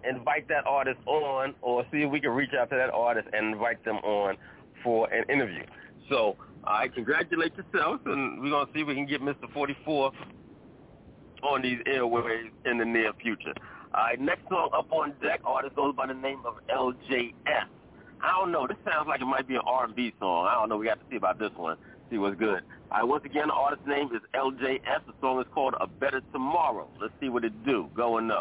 invite 0.09 0.47
that 0.47 0.65
artist 0.65 0.99
on 1.05 1.53
or 1.61 1.83
see 1.91 1.99
if 1.99 2.11
we 2.11 2.19
can 2.19 2.31
reach 2.31 2.51
out 2.59 2.69
to 2.69 2.75
that 2.75 2.89
artist 2.91 3.27
and 3.33 3.53
invite 3.53 3.83
them 3.83 3.97
on 3.97 4.37
for 4.83 5.11
an 5.11 5.25
interview. 5.29 5.63
So, 6.09 6.37
I 6.67 6.87
congratulate 6.87 7.53
yourself, 7.55 8.01
and 8.05 8.41
we're 8.41 8.49
to 8.65 8.71
see 8.73 8.81
if 8.81 8.87
we 8.87 8.95
can 8.95 9.05
get 9.05 9.21
Mr. 9.21 9.51
44 9.53 10.11
on 11.43 11.61
these 11.61 11.79
airways 11.85 12.51
in 12.65 12.79
the 12.79 12.85
near 12.85 13.13
future. 13.21 13.53
All 13.93 14.03
right, 14.03 14.19
next 14.19 14.49
song 14.49 14.69
up 14.73 14.91
on 14.91 15.13
deck, 15.21 15.41
artist 15.45 15.75
goes 15.75 15.95
by 15.95 16.07
the 16.07 16.13
name 16.13 16.41
of 16.45 16.55
LJS. 16.69 17.33
I 18.21 18.31
don't 18.39 18.51
know. 18.51 18.65
This 18.67 18.77
sounds 18.83 19.07
like 19.07 19.21
it 19.21 19.25
might 19.25 19.47
be 19.47 19.55
an 19.55 19.61
R&B 19.65 20.13
song. 20.19 20.47
I 20.47 20.55
don't 20.55 20.69
know. 20.69 20.77
We 20.77 20.87
got 20.87 20.99
to 20.99 21.05
see 21.09 21.17
about 21.17 21.37
this 21.37 21.51
one. 21.55 21.77
See 22.09 22.17
what's 22.17 22.37
good. 22.37 22.63
All 22.91 22.97
right, 22.99 23.03
once 23.03 23.23
again, 23.25 23.47
the 23.47 23.53
artist's 23.53 23.87
name 23.87 24.09
is 24.13 24.21
LJS. 24.33 25.05
The 25.05 25.13
song 25.21 25.39
is 25.41 25.47
called 25.53 25.75
A 25.79 25.87
Better 25.87 26.21
Tomorrow. 26.33 26.87
Let's 26.99 27.13
see 27.19 27.29
what 27.29 27.45
it 27.45 27.65
do. 27.65 27.89
Go 27.95 28.17
and 28.17 28.31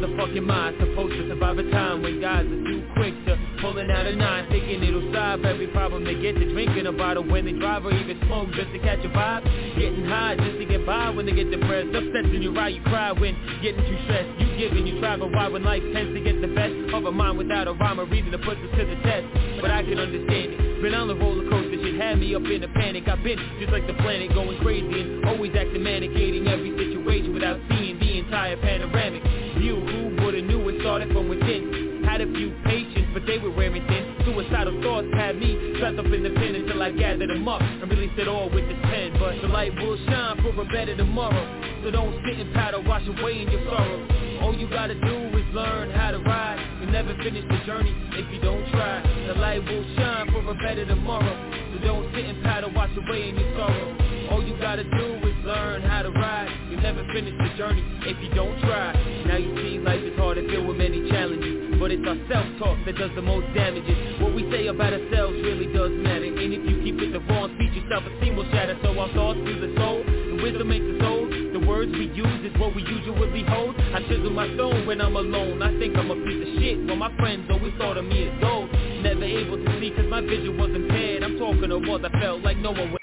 the 0.00 0.08
fuck 0.16 0.30
am 0.30 0.50
I 0.50 0.72
supposed 0.78 1.14
to 1.14 1.28
survive 1.28 1.58
a 1.58 1.70
time 1.70 2.02
when 2.02 2.20
guys 2.20 2.44
are 2.44 2.64
too 2.68 2.82
quick 2.96 3.14
to 3.26 3.38
pulling 3.60 3.90
out 3.90 4.06
a 4.06 4.14
nine, 4.14 4.48
thinking 4.50 4.82
it'll 4.82 5.12
solve 5.12 5.44
every 5.44 5.68
problem 5.68 6.04
they 6.04 6.14
get 6.20 6.34
to 6.36 6.52
drinking 6.52 6.86
a 6.86 6.92
bottle 6.92 7.24
when 7.24 7.44
they 7.44 7.52
drive 7.52 7.86
or 7.86 7.92
even 7.92 8.20
smoke 8.26 8.50
just 8.52 8.72
to 8.72 8.78
catch 8.80 9.04
a 9.04 9.08
vibe, 9.08 9.44
getting 9.78 10.04
high 10.04 10.36
just 10.36 10.58
to 10.58 10.66
get 10.66 10.84
by 10.84 11.10
when 11.10 11.26
they 11.26 11.32
get 11.32 11.50
depressed, 11.50 11.94
upset 11.94 12.24
when 12.28 12.42
you're 12.42 12.52
ride, 12.52 12.74
you 12.74 12.82
cry 12.82 13.12
when 13.12 13.34
getting 13.62 13.84
too 13.84 13.98
stressed, 14.04 14.28
you 14.40 14.46
give 14.58 14.72
and 14.72 14.88
you 14.88 15.00
try, 15.00 15.16
but 15.16 15.30
why 15.32 15.48
when 15.48 15.62
life 15.62 15.82
tends 15.92 16.12
to 16.14 16.20
get 16.20 16.40
the 16.40 16.48
best 16.48 16.74
of 16.92 17.04
a 17.04 17.12
mind 17.12 17.38
without 17.38 17.68
a 17.68 17.72
rhyme 17.72 18.00
or 18.00 18.06
reason 18.06 18.30
to 18.32 18.38
put 18.38 18.58
this 18.60 18.70
to 18.78 18.84
the 18.84 18.96
test, 19.02 19.26
but 19.60 19.70
I 19.70 19.82
can 19.82 19.98
understand 19.98 20.52
it, 20.52 20.82
been 20.82 20.94
on 20.94 21.08
the 21.08 21.16
roller 21.16 21.48
coaster, 21.48 21.75
had 21.96 22.18
me 22.18 22.34
up 22.34 22.44
in 22.44 22.62
a 22.62 22.68
panic, 22.68 23.08
I've 23.08 23.22
been 23.24 23.38
just 23.58 23.72
like 23.72 23.86
the 23.86 23.94
planet 23.94 24.32
going 24.34 24.58
crazy 24.60 25.00
and 25.00 25.24
always 25.26 25.52
acting 25.56 25.82
manic, 25.82 26.12
hating 26.12 26.46
every 26.46 26.70
situation 26.76 27.32
without 27.34 27.58
seeing 27.70 27.98
the 27.98 28.18
entire 28.18 28.56
panoramic. 28.56 29.22
View, 29.58 29.76
who 29.80 30.24
would've 30.24 30.44
knew 30.44 30.68
it 30.68 30.80
started 30.80 31.12
from 31.12 31.28
within, 31.28 31.85
had 32.16 32.26
a 32.26 32.32
few 32.32 32.50
patients, 32.64 33.10
but 33.12 33.26
they 33.26 33.36
were 33.36 33.52
wearing 33.52 33.84
thin, 33.86 34.16
suicidal 34.24 34.80
thoughts 34.80 35.08
had 35.12 35.36
me 35.36 35.76
trapped 35.78 35.98
up 35.98 36.06
in 36.06 36.22
the 36.22 36.30
pen 36.30 36.54
until 36.54 36.80
I 36.80 36.90
gathered 36.90 37.28
them 37.28 37.46
up, 37.46 37.60
and 37.60 37.90
released 37.90 38.18
it 38.18 38.26
all 38.26 38.48
with 38.48 38.66
the 38.68 38.74
pen. 38.88 39.20
But 39.20 39.36
the 39.42 39.48
light 39.48 39.74
will 39.76 39.98
shine 40.08 40.40
for 40.40 40.56
a 40.56 40.64
better 40.64 40.96
tomorrow. 40.96 41.44
So 41.84 41.90
don't 41.90 42.16
sit 42.24 42.40
and 42.40 42.54
paddle, 42.54 42.82
wash 42.84 43.06
away 43.06 43.42
in 43.42 43.50
your 43.52 43.60
sorrow. 43.68 44.00
All 44.40 44.56
you 44.56 44.66
gotta 44.70 44.94
do 44.94 45.16
is 45.36 45.44
learn 45.52 45.90
how 45.90 46.12
to 46.12 46.18
ride 46.18 46.56
You'll 46.80 46.92
never 46.92 47.12
finish 47.22 47.44
the 47.48 47.60
journey 47.66 47.92
if 48.12 48.32
you 48.32 48.40
don't 48.40 48.64
try. 48.70 49.02
The 49.26 49.34
light 49.34 49.60
will 49.60 49.84
shine 49.96 50.32
for 50.32 50.40
a 50.40 50.54
better 50.54 50.86
tomorrow. 50.86 51.36
So 51.74 51.84
don't 51.84 52.14
sit 52.14 52.24
and 52.24 52.42
paddle, 52.42 52.72
wash 52.72 52.96
away 52.96 53.28
in 53.28 53.36
your 53.36 53.52
sorrow. 53.60 54.30
All 54.30 54.42
you 54.42 54.56
gotta 54.58 54.84
do 54.84 55.06
is 55.20 55.36
learn 55.44 55.82
how 55.82 56.00
to 56.00 56.10
ride 56.10 56.48
You'll 56.70 56.80
never 56.80 57.04
finish 57.12 57.34
the 57.36 57.56
journey 57.58 57.84
if 58.08 58.16
you 58.24 58.34
don't 58.34 58.58
try. 58.60 58.94
Now 59.26 59.36
you 59.36 59.54
see 59.56 59.78
life 59.80 60.00
is 60.00 60.16
hard 60.16 60.38
and 60.38 60.48
filled 60.48 60.66
with 60.66 60.78
many 60.78 61.08
challenges 61.10 61.65
But 61.78 61.92
it's 61.92 62.06
our 62.08 62.16
self-talk 62.28 62.78
that 62.86 62.96
does 62.96 63.10
the 63.14 63.22
most 63.22 63.46
damages. 63.52 64.20
What 64.20 64.34
we 64.34 64.48
say 64.50 64.66
about 64.68 64.92
ourselves 64.92 65.36
really 65.44 65.68
does 65.72 65.92
matter. 65.92 66.24
And 66.24 66.52
if 66.52 66.62
you 66.64 66.80
keep 66.82 66.96
it 67.00 67.12
the 67.12 67.20
wrong 67.28 67.52
speech, 67.56 67.76
your 67.76 67.84
self-esteem 67.92 68.36
will 68.36 68.48
shatter. 68.50 68.78
So 68.82 68.96
our 68.98 69.12
thoughts 69.12 69.40
through 69.44 69.60
the 69.60 69.72
soul, 69.76 70.00
the 70.00 70.40
wisdom 70.42 70.68
makes 70.72 70.88
us 70.88 71.00
old 71.04 71.28
The 71.28 71.62
words 71.68 71.92
we 71.92 72.08
use 72.16 72.40
is 72.48 72.54
what 72.58 72.74
we 72.74 72.80
usually 72.82 73.44
hold. 73.44 73.76
I 73.76 74.00
chisel 74.08 74.30
my 74.30 74.48
stone 74.54 74.86
when 74.86 75.00
I'm 75.00 75.16
alone. 75.16 75.62
I 75.62 75.76
think 75.78 75.96
I'm 75.96 76.10
a 76.10 76.16
piece 76.16 76.42
of 76.48 76.50
shit 76.60 76.86
But 76.86 76.96
my 76.96 77.14
friends 77.16 77.48
always 77.50 77.74
thought 77.78 77.96
of 77.96 78.04
me 78.04 78.28
as 78.28 78.40
gold. 78.40 78.72
Never 79.02 79.24
able 79.24 79.60
to 79.60 79.80
see 79.80 79.90
cause 79.90 80.08
my 80.08 80.20
vision 80.20 80.56
was 80.56 80.70
impaired 80.70 81.22
I'm 81.22 81.38
talking 81.38 81.70
of 81.70 81.82
what 81.84 82.04
I 82.04 82.20
felt 82.20 82.42
like 82.42 82.56
no 82.58 82.72
one 82.72 82.92
would 82.92 83.00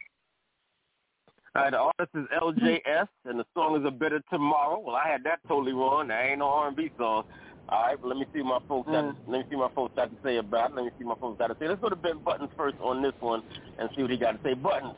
all 1.55 1.61
right, 1.61 1.69
the 1.69 1.77
artist 1.77 2.09
is 2.15 2.25
LJS, 2.41 3.07
and 3.25 3.39
the 3.39 3.45
song 3.53 3.79
is 3.79 3.85
A 3.85 3.91
Better 3.91 4.23
Tomorrow. 4.31 4.79
Well, 4.79 4.95
I 4.95 5.07
had 5.07 5.23
that 5.25 5.37
totally 5.47 5.71
wrong. 5.71 6.07
That 6.07 6.25
ain't 6.25 6.39
no 6.39 6.47
R&B 6.47 6.89
song. 6.97 7.25
All 7.69 7.81
right, 7.81 7.97
let 8.03 8.17
me 8.17 8.25
see 8.33 8.41
what 8.41 8.61
my 8.61 8.67
folks 8.67 8.87
got. 8.91 9.05
Mm. 9.05 9.15
Let 9.27 9.39
me 9.39 9.45
see 9.49 9.55
what 9.55 9.71
my 9.71 9.75
folks 9.75 9.95
got 9.95 10.09
to 10.11 10.17
say 10.23 10.37
about 10.37 10.71
it. 10.71 10.75
Let 10.75 10.85
me 10.85 10.91
see 10.99 11.05
what 11.05 11.17
my 11.17 11.21
folks 11.21 11.39
got 11.39 11.47
to 11.47 11.55
say. 11.59 11.67
Let's 11.67 11.81
go 11.81 11.89
to 11.89 11.95
Ben 11.95 12.19
Buttons 12.19 12.49
first 12.57 12.75
on 12.81 13.01
this 13.01 13.13
one 13.19 13.41
and 13.79 13.89
see 13.95 14.01
what 14.01 14.11
he 14.11 14.17
got 14.17 14.31
to 14.33 14.39
say. 14.43 14.53
Buttons, 14.53 14.95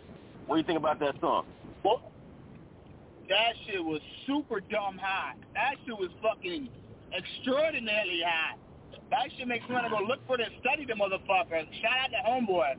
what 0.47 0.55
do 0.55 0.61
you 0.61 0.65
think 0.65 0.79
about 0.79 0.99
that 0.99 1.15
song? 1.21 1.45
Well, 1.83 2.11
that 3.29 3.53
shit 3.65 3.83
was 3.83 4.01
super 4.25 4.59
dumb 4.59 4.99
hot. 5.01 5.35
That 5.53 5.75
shit 5.85 5.97
was 5.97 6.09
fucking 6.21 6.69
extraordinarily 7.15 8.21
hot. 8.25 8.57
That 9.11 9.29
shit 9.37 9.47
makes 9.47 9.67
me 9.69 9.75
want 9.75 9.85
to 9.85 9.91
go 9.91 10.01
look 10.03 10.25
for 10.25 10.35
it 10.35 10.41
and 10.41 10.55
study 10.61 10.85
the 10.85 10.93
motherfucker. 10.93 11.65
Shout 11.81 11.99
out 12.01 12.09
to 12.11 12.29
homeboy. 12.29 12.75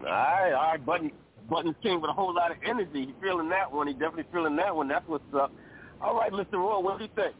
All 0.00 0.06
right, 0.06 0.52
all 0.52 0.70
right, 0.72 0.84
Buttons. 0.84 1.12
Buttons 1.48 1.76
came 1.80 2.00
with 2.00 2.10
a 2.10 2.12
whole 2.12 2.34
lot 2.34 2.50
of 2.50 2.56
energy. 2.66 3.06
He 3.06 3.14
feeling 3.22 3.48
that 3.50 3.70
one. 3.70 3.86
He 3.86 3.92
definitely 3.92 4.24
feeling 4.32 4.56
that 4.56 4.74
one. 4.74 4.88
That's 4.88 5.06
what's 5.06 5.32
up. 5.32 5.52
All 6.00 6.16
right, 6.16 6.32
Mr. 6.32 6.54
Roy, 6.54 6.80
what 6.80 6.98
do 6.98 7.04
you 7.04 7.10
think? 7.14 7.34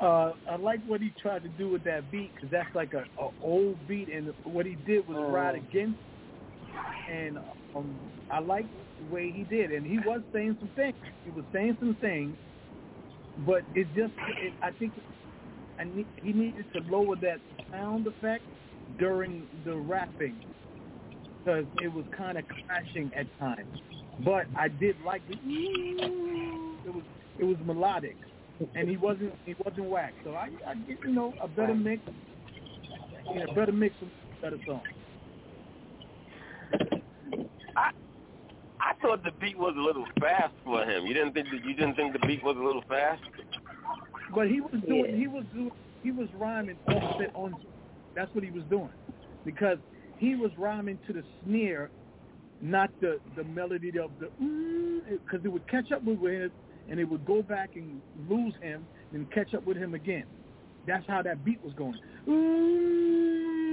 Uh, 0.00 0.32
I 0.50 0.56
like 0.56 0.80
what 0.86 1.00
he 1.00 1.12
tried 1.20 1.42
to 1.42 1.48
do 1.48 1.68
with 1.68 1.84
that 1.84 2.10
beat 2.10 2.32
because 2.34 2.50
that's 2.50 2.74
like 2.74 2.92
a, 2.94 3.04
a 3.22 3.28
old 3.42 3.86
beat, 3.86 4.08
and 4.08 4.32
what 4.44 4.66
he 4.66 4.76
did 4.86 5.06
was 5.06 5.16
ride 5.32 5.54
against. 5.54 5.98
And 7.10 7.38
um, 7.74 7.98
I 8.30 8.40
like 8.40 8.66
the 8.98 9.04
way 9.04 9.30
he 9.30 9.44
did, 9.44 9.70
and 9.72 9.86
he 9.86 9.98
was 9.98 10.22
saying 10.32 10.56
some 10.58 10.70
things. 10.74 10.94
He 11.24 11.30
was 11.30 11.44
saying 11.52 11.76
some 11.78 11.96
things, 12.00 12.36
but 13.46 13.62
it 13.74 13.86
just, 13.94 14.12
it, 14.40 14.52
I 14.62 14.70
think, 14.72 14.92
I 15.78 15.84
need, 15.84 16.06
he 16.22 16.32
needed 16.32 16.66
to 16.74 16.82
lower 16.90 17.16
that 17.16 17.40
sound 17.70 18.06
effect 18.06 18.44
during 18.98 19.46
the 19.64 19.76
rapping 19.76 20.40
because 21.44 21.64
it 21.82 21.92
was 21.92 22.04
kind 22.16 22.38
of 22.38 22.44
crashing 22.66 23.10
at 23.16 23.26
times. 23.38 23.80
But 24.24 24.46
I 24.56 24.68
did 24.68 24.96
like 25.04 25.26
the 25.26 25.34
it 25.34 26.94
was 26.94 27.04
it 27.38 27.44
was 27.44 27.56
melodic, 27.64 28.16
and 28.74 28.88
he 28.88 28.96
wasn't 28.96 29.32
he 29.44 29.54
wasn't 29.64 29.86
whack. 29.88 30.14
So 30.24 30.34
I 30.34 30.50
I 30.66 30.74
get 30.86 30.98
you 31.04 31.12
know 31.12 31.34
a 31.40 31.48
better 31.48 31.74
mix, 31.74 32.02
yeah, 33.34 33.44
a 33.48 33.54
better 33.54 33.72
mix, 33.72 33.94
a 34.02 34.06
better 34.40 34.58
song. 34.66 34.82
I 37.76 37.90
I 38.80 38.92
thought 39.00 39.22
the 39.24 39.32
beat 39.40 39.58
was 39.58 39.74
a 39.76 39.80
little 39.80 40.06
fast 40.20 40.54
for 40.64 40.84
him. 40.84 41.06
You 41.06 41.14
didn't 41.14 41.32
think 41.32 41.48
that 41.50 41.64
you 41.64 41.74
didn't 41.74 41.94
think 41.94 42.12
the 42.12 42.26
beat 42.26 42.42
was 42.42 42.56
a 42.56 42.62
little 42.62 42.84
fast? 42.88 43.22
But 44.34 44.48
he 44.48 44.60
was 44.60 44.80
doing 44.86 45.16
he 45.16 45.26
was 45.26 45.44
doing 45.52 45.70
he 46.02 46.10
was 46.10 46.28
rhyming 46.34 46.78
offset 46.88 47.30
on. 47.34 47.54
That's 48.14 48.32
what 48.34 48.44
he 48.44 48.50
was 48.50 48.64
doing, 48.68 48.90
because 49.44 49.78
he 50.18 50.34
was 50.34 50.50
rhyming 50.58 50.98
to 51.06 51.12
the 51.12 51.22
snare, 51.44 51.90
not 52.60 52.90
the 53.00 53.18
the 53.36 53.44
melody 53.44 53.98
of 53.98 54.10
the 54.18 54.30
mm, 54.42 55.00
because 55.08 55.44
it 55.44 55.48
would 55.48 55.66
catch 55.68 55.90
up 55.92 56.04
with 56.04 56.20
him 56.20 56.50
and 56.88 57.00
it 57.00 57.04
would 57.04 57.24
go 57.24 57.42
back 57.42 57.70
and 57.76 58.00
lose 58.28 58.54
him 58.60 58.86
and 59.12 59.30
catch 59.32 59.54
up 59.54 59.66
with 59.66 59.76
him 59.76 59.94
again. 59.94 60.24
That's 60.86 61.06
how 61.06 61.22
that 61.22 61.44
beat 61.44 61.62
was 61.62 61.74
going. 61.74 61.98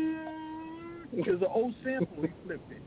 It 1.12 1.28
was 1.28 1.42
an 1.42 1.48
old 1.52 1.74
sample. 1.84 2.22
He 2.22 2.28
flipped 2.46 2.72
it. 2.72 2.82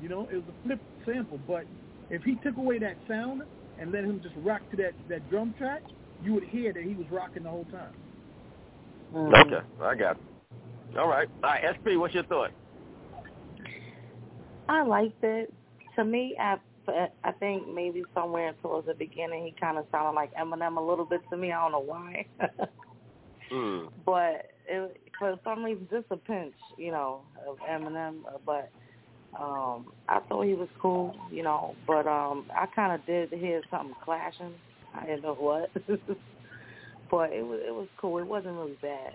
You 0.00 0.08
know, 0.08 0.28
it 0.32 0.34
was 0.34 0.44
a 0.48 0.66
flipped 0.66 0.82
sample. 1.06 1.38
But 1.46 1.64
if 2.10 2.22
he 2.22 2.34
took 2.42 2.56
away 2.56 2.78
that 2.80 2.96
sound 3.08 3.42
and 3.78 3.92
let 3.92 4.04
him 4.04 4.20
just 4.22 4.34
rock 4.38 4.62
to 4.72 4.76
that 4.78 4.92
that 5.08 5.28
drum 5.30 5.54
track, 5.58 5.82
you 6.22 6.34
would 6.34 6.44
hear 6.44 6.72
that 6.72 6.82
he 6.82 6.94
was 6.94 7.06
rocking 7.10 7.44
the 7.44 7.50
whole 7.50 7.66
time. 7.66 7.94
Mm-hmm. 9.14 9.54
Okay, 9.54 9.66
I 9.80 9.94
got 9.94 10.16
it. 10.16 10.98
All 10.98 11.08
right. 11.08 11.28
All 11.42 11.50
right, 11.50 11.62
SP, 11.78 11.94
what's 11.96 12.14
your 12.14 12.24
thought? 12.24 12.50
I 14.68 14.82
liked 14.82 15.22
it. 15.22 15.52
To 15.96 16.04
me, 16.04 16.34
I 16.40 16.56
I 16.88 17.32
think 17.38 17.68
maybe 17.68 18.04
somewhere 18.14 18.54
towards 18.60 18.86
the 18.86 18.94
beginning 18.94 19.44
he 19.44 19.54
kind 19.60 19.78
of 19.78 19.86
sounded 19.92 20.12
like 20.16 20.34
Eminem 20.34 20.76
a 20.76 20.80
little 20.80 21.04
bit 21.04 21.20
to 21.30 21.36
me. 21.36 21.52
I 21.52 21.62
don't 21.62 21.72
know 21.72 21.80
why, 21.80 22.26
Mm. 23.52 23.90
but 24.06 24.46
it, 24.66 24.96
for 25.18 25.38
some 25.44 25.62
reason 25.62 25.86
just 25.90 26.06
a 26.10 26.16
pinch, 26.16 26.54
you 26.78 26.90
know, 26.90 27.20
of 27.46 27.58
Eminem. 27.58 28.22
But 28.46 28.70
um 29.38 29.92
I 30.08 30.20
thought 30.20 30.46
he 30.46 30.54
was 30.54 30.68
cool, 30.80 31.14
you 31.30 31.42
know. 31.42 31.76
But 31.86 32.06
um 32.06 32.46
I 32.54 32.66
kind 32.66 32.92
of 32.92 33.04
did 33.06 33.32
hear 33.32 33.62
something 33.70 33.94
clashing. 34.02 34.54
I 34.94 35.06
didn't 35.06 35.22
know 35.22 35.34
what, 35.34 35.70
but 37.10 37.32
it 37.32 37.46
was 37.46 37.60
it 37.66 37.74
was 37.74 37.88
cool. 37.98 38.18
It 38.18 38.26
wasn't 38.26 38.54
really 38.54 38.78
bad. 38.80 39.14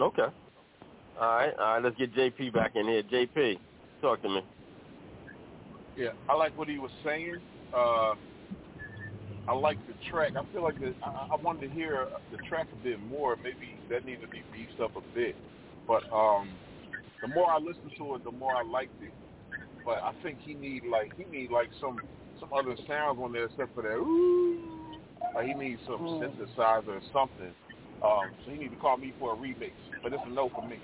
Okay. 0.00 0.26
All 1.20 1.36
right, 1.36 1.54
all 1.56 1.74
right. 1.74 1.82
Let's 1.82 1.96
get 1.96 2.12
JP 2.12 2.52
back 2.52 2.72
in 2.74 2.86
here. 2.88 3.02
JP, 3.04 3.58
talk 4.02 4.20
to 4.22 4.28
me. 4.28 4.40
Yeah, 5.96 6.10
I 6.28 6.34
like 6.34 6.56
what 6.58 6.68
he 6.68 6.78
was 6.78 6.90
saying. 7.04 7.36
Uh, 7.72 8.14
I 9.46 9.52
like 9.52 9.78
the 9.86 9.94
track. 10.10 10.32
I 10.36 10.52
feel 10.52 10.62
like 10.62 10.80
the, 10.80 10.94
I, 11.02 11.28
I 11.32 11.36
wanted 11.36 11.68
to 11.68 11.74
hear 11.74 12.06
the 12.32 12.38
track 12.48 12.66
a 12.72 12.82
bit 12.82 13.00
more. 13.00 13.36
Maybe 13.36 13.76
that 13.90 14.04
needed 14.04 14.22
to 14.22 14.28
be 14.28 14.42
beefed 14.52 14.80
up 14.80 14.96
a 14.96 15.02
bit. 15.14 15.36
But 15.86 16.02
um, 16.12 16.50
the 17.20 17.28
more 17.28 17.50
I 17.50 17.58
listened 17.58 17.92
to 17.98 18.14
it, 18.14 18.24
the 18.24 18.32
more 18.32 18.54
I 18.54 18.64
liked 18.64 19.02
it. 19.02 19.12
But 19.84 20.02
I 20.02 20.12
think 20.22 20.38
he 20.40 20.54
need 20.54 20.84
like 20.90 21.12
he 21.16 21.24
need 21.24 21.50
like 21.50 21.68
some 21.80 22.00
some 22.40 22.48
other 22.52 22.74
sounds 22.88 23.20
on 23.22 23.32
there 23.32 23.44
except 23.44 23.74
for 23.74 23.82
that. 23.82 23.96
Ooh, 23.96 24.98
like 25.34 25.46
he 25.46 25.54
needs 25.54 25.80
some 25.86 25.98
synthesizer 25.98 26.88
or 26.88 27.02
something. 27.12 27.52
Um, 28.02 28.32
so 28.44 28.50
he 28.50 28.58
need 28.58 28.70
to 28.70 28.76
call 28.76 28.96
me 28.96 29.12
for 29.18 29.34
a 29.34 29.36
remix. 29.36 29.72
But 30.02 30.12
it's 30.14 30.22
a 30.26 30.30
no 30.30 30.48
for 30.48 30.66
me. 30.66 30.78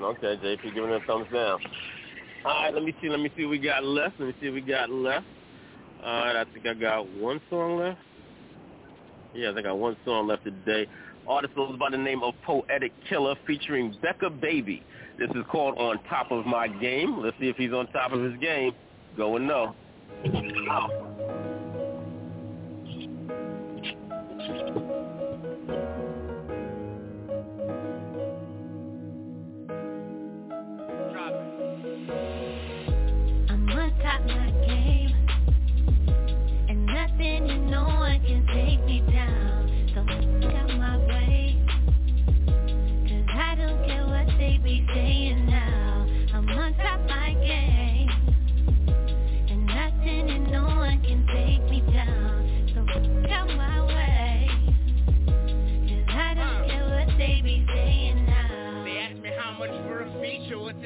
Okay, 0.00 0.36
JP 0.36 0.74
giving 0.74 0.90
it 0.90 1.02
a 1.02 1.06
thumbs 1.06 1.26
down. 1.32 1.60
All 2.44 2.62
right, 2.62 2.72
let 2.72 2.82
me 2.82 2.94
see. 3.00 3.08
Let 3.08 3.20
me 3.20 3.30
see 3.36 3.44
what 3.44 3.50
we 3.50 3.58
got 3.58 3.84
left. 3.84 4.14
Let 4.18 4.28
me 4.28 4.34
see 4.40 4.46
what 4.46 4.54
we 4.54 4.60
got 4.60 4.90
left. 4.90 5.26
All 6.04 6.24
right, 6.24 6.36
I 6.36 6.44
think 6.52 6.66
I 6.66 6.74
got 6.74 7.08
one 7.16 7.40
song 7.50 7.78
left. 7.78 7.98
Yeah, 9.34 9.50
I 9.50 9.54
think 9.54 9.66
I 9.66 9.70
got 9.70 9.78
one 9.78 9.96
song 10.04 10.28
left 10.28 10.44
today. 10.44 10.86
Artist 11.26 11.54
goes 11.54 11.78
by 11.78 11.90
the 11.90 11.98
name 11.98 12.22
of 12.22 12.34
Poetic 12.44 12.92
Killer 13.08 13.34
featuring 13.46 13.94
Becca 14.00 14.30
Baby. 14.30 14.82
This 15.18 15.28
is 15.30 15.44
called 15.50 15.76
On 15.78 15.98
Top 16.08 16.30
of 16.30 16.46
My 16.46 16.68
Game. 16.68 17.20
Let's 17.20 17.36
see 17.38 17.48
if 17.48 17.56
he's 17.56 17.72
on 17.72 17.86
top 17.88 18.12
of 18.12 18.22
his 18.22 18.38
game. 18.40 18.72
Go 19.16 19.36
and 19.36 19.46
know. 19.46 19.74
Oh. 20.24 21.07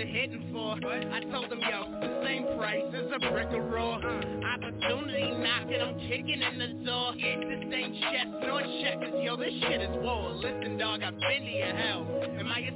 hitting 0.06 0.50
for. 0.52 0.76
I 0.82 1.20
told 1.30 1.50
them, 1.50 1.60
yo, 1.60 2.00
the 2.00 2.22
same 2.24 2.46
price 2.56 2.84
as 2.94 3.10
a 3.14 3.30
brick 3.30 3.48
of 3.52 3.64
raw. 3.70 3.96
Opportunity 3.96 5.30
knocking, 5.38 5.80
I'm 5.80 5.98
kicking 6.08 6.42
in 6.42 6.58
the 6.58 6.84
door. 6.84 7.14
This 7.14 7.74
ain't 7.74 7.94
chess 8.00 8.26
nor 8.46 8.62
checkers, 8.82 9.14
yo, 9.22 9.36
this 9.36 9.52
shit 9.62 9.80
is 9.82 9.96
war. 10.02 10.32
Listen, 10.34 10.78
dog, 10.78 11.02
I've 11.02 11.18
been 11.18 11.42
to 11.44 11.50
your 11.50 11.74
hell. 11.74 12.06
Am 12.38 12.50
I 12.50 12.58
a 12.60 12.72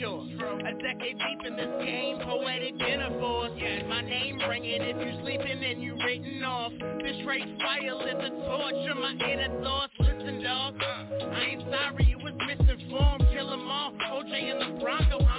your 0.00 0.24
sure? 0.38 0.58
A 0.60 0.72
decade 0.82 1.18
deep 1.18 1.46
in 1.46 1.56
this 1.56 1.84
game, 1.84 2.18
poetic 2.24 2.76
metaphors. 2.76 3.52
My 3.88 4.00
name 4.00 4.38
ringing, 4.48 4.80
if 4.80 4.96
you 4.96 5.22
sleeping 5.22 5.62
and 5.62 5.82
you 5.82 5.96
written 6.04 6.42
off. 6.44 6.72
This 7.02 7.16
right 7.26 7.44
fire 7.60 7.94
lit 7.94 8.18
the 8.18 8.30
torch 8.46 8.90
of 8.90 8.96
my 8.96 9.12
inner 9.12 9.62
thoughts. 9.62 9.92
Listen, 9.98 10.42
dog, 10.42 10.74
I 10.80 11.44
ain't 11.52 11.62
sorry 11.70 12.06
you 12.08 12.18
was 12.18 12.34
misinformed. 12.46 13.26
Kill 13.32 13.52
'em 13.52 13.68
all, 13.70 13.92
OJ 13.92 14.50
and 14.50 14.60
the 14.60 14.80
Bronco. 14.80 15.29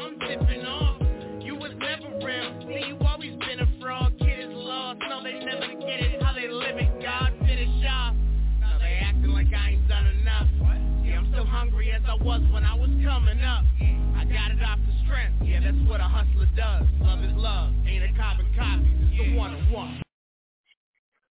No, 5.10 5.24
they 5.24 5.40
never 5.40 5.68
get 5.80 6.00
it. 6.00 6.22
How 6.22 6.34
they 6.34 6.48
living, 6.48 6.92
God 7.02 7.34
finish 7.40 7.86
off. 7.88 8.16
Now 8.60 8.78
they 8.80 9.00
acting 9.02 9.32
like 9.32 9.48
I 9.54 9.72
ain't 9.72 9.88
done 9.88 10.06
enough. 10.06 10.48
Yeah, 11.04 11.20
I'm 11.20 11.32
still 11.32 11.46
hungry 11.46 11.92
as 11.92 12.02
I 12.08 12.16
was 12.16 12.42
when 12.52 12.64
I 12.64 12.76
was 12.76 12.90
coming 13.04 13.42
up. 13.42 13.66
I 14.16 14.26
got 14.26 14.52
it 14.52 14.64
off 14.64 14.80
the 14.86 14.94
strength. 15.06 15.42
Yeah, 15.44 15.60
that's 15.60 15.90
what 15.90 16.00
a 16.00 16.04
hustler 16.04 16.50
does. 16.56 16.86
Love 17.02 17.24
is 17.24 17.34
love. 17.34 17.74
Ain't 17.86 18.04
a. 18.04 18.12
It's 18.64 19.18
the 19.18 19.36
one 19.38 19.54
on 19.54 19.72
one. 19.72 20.02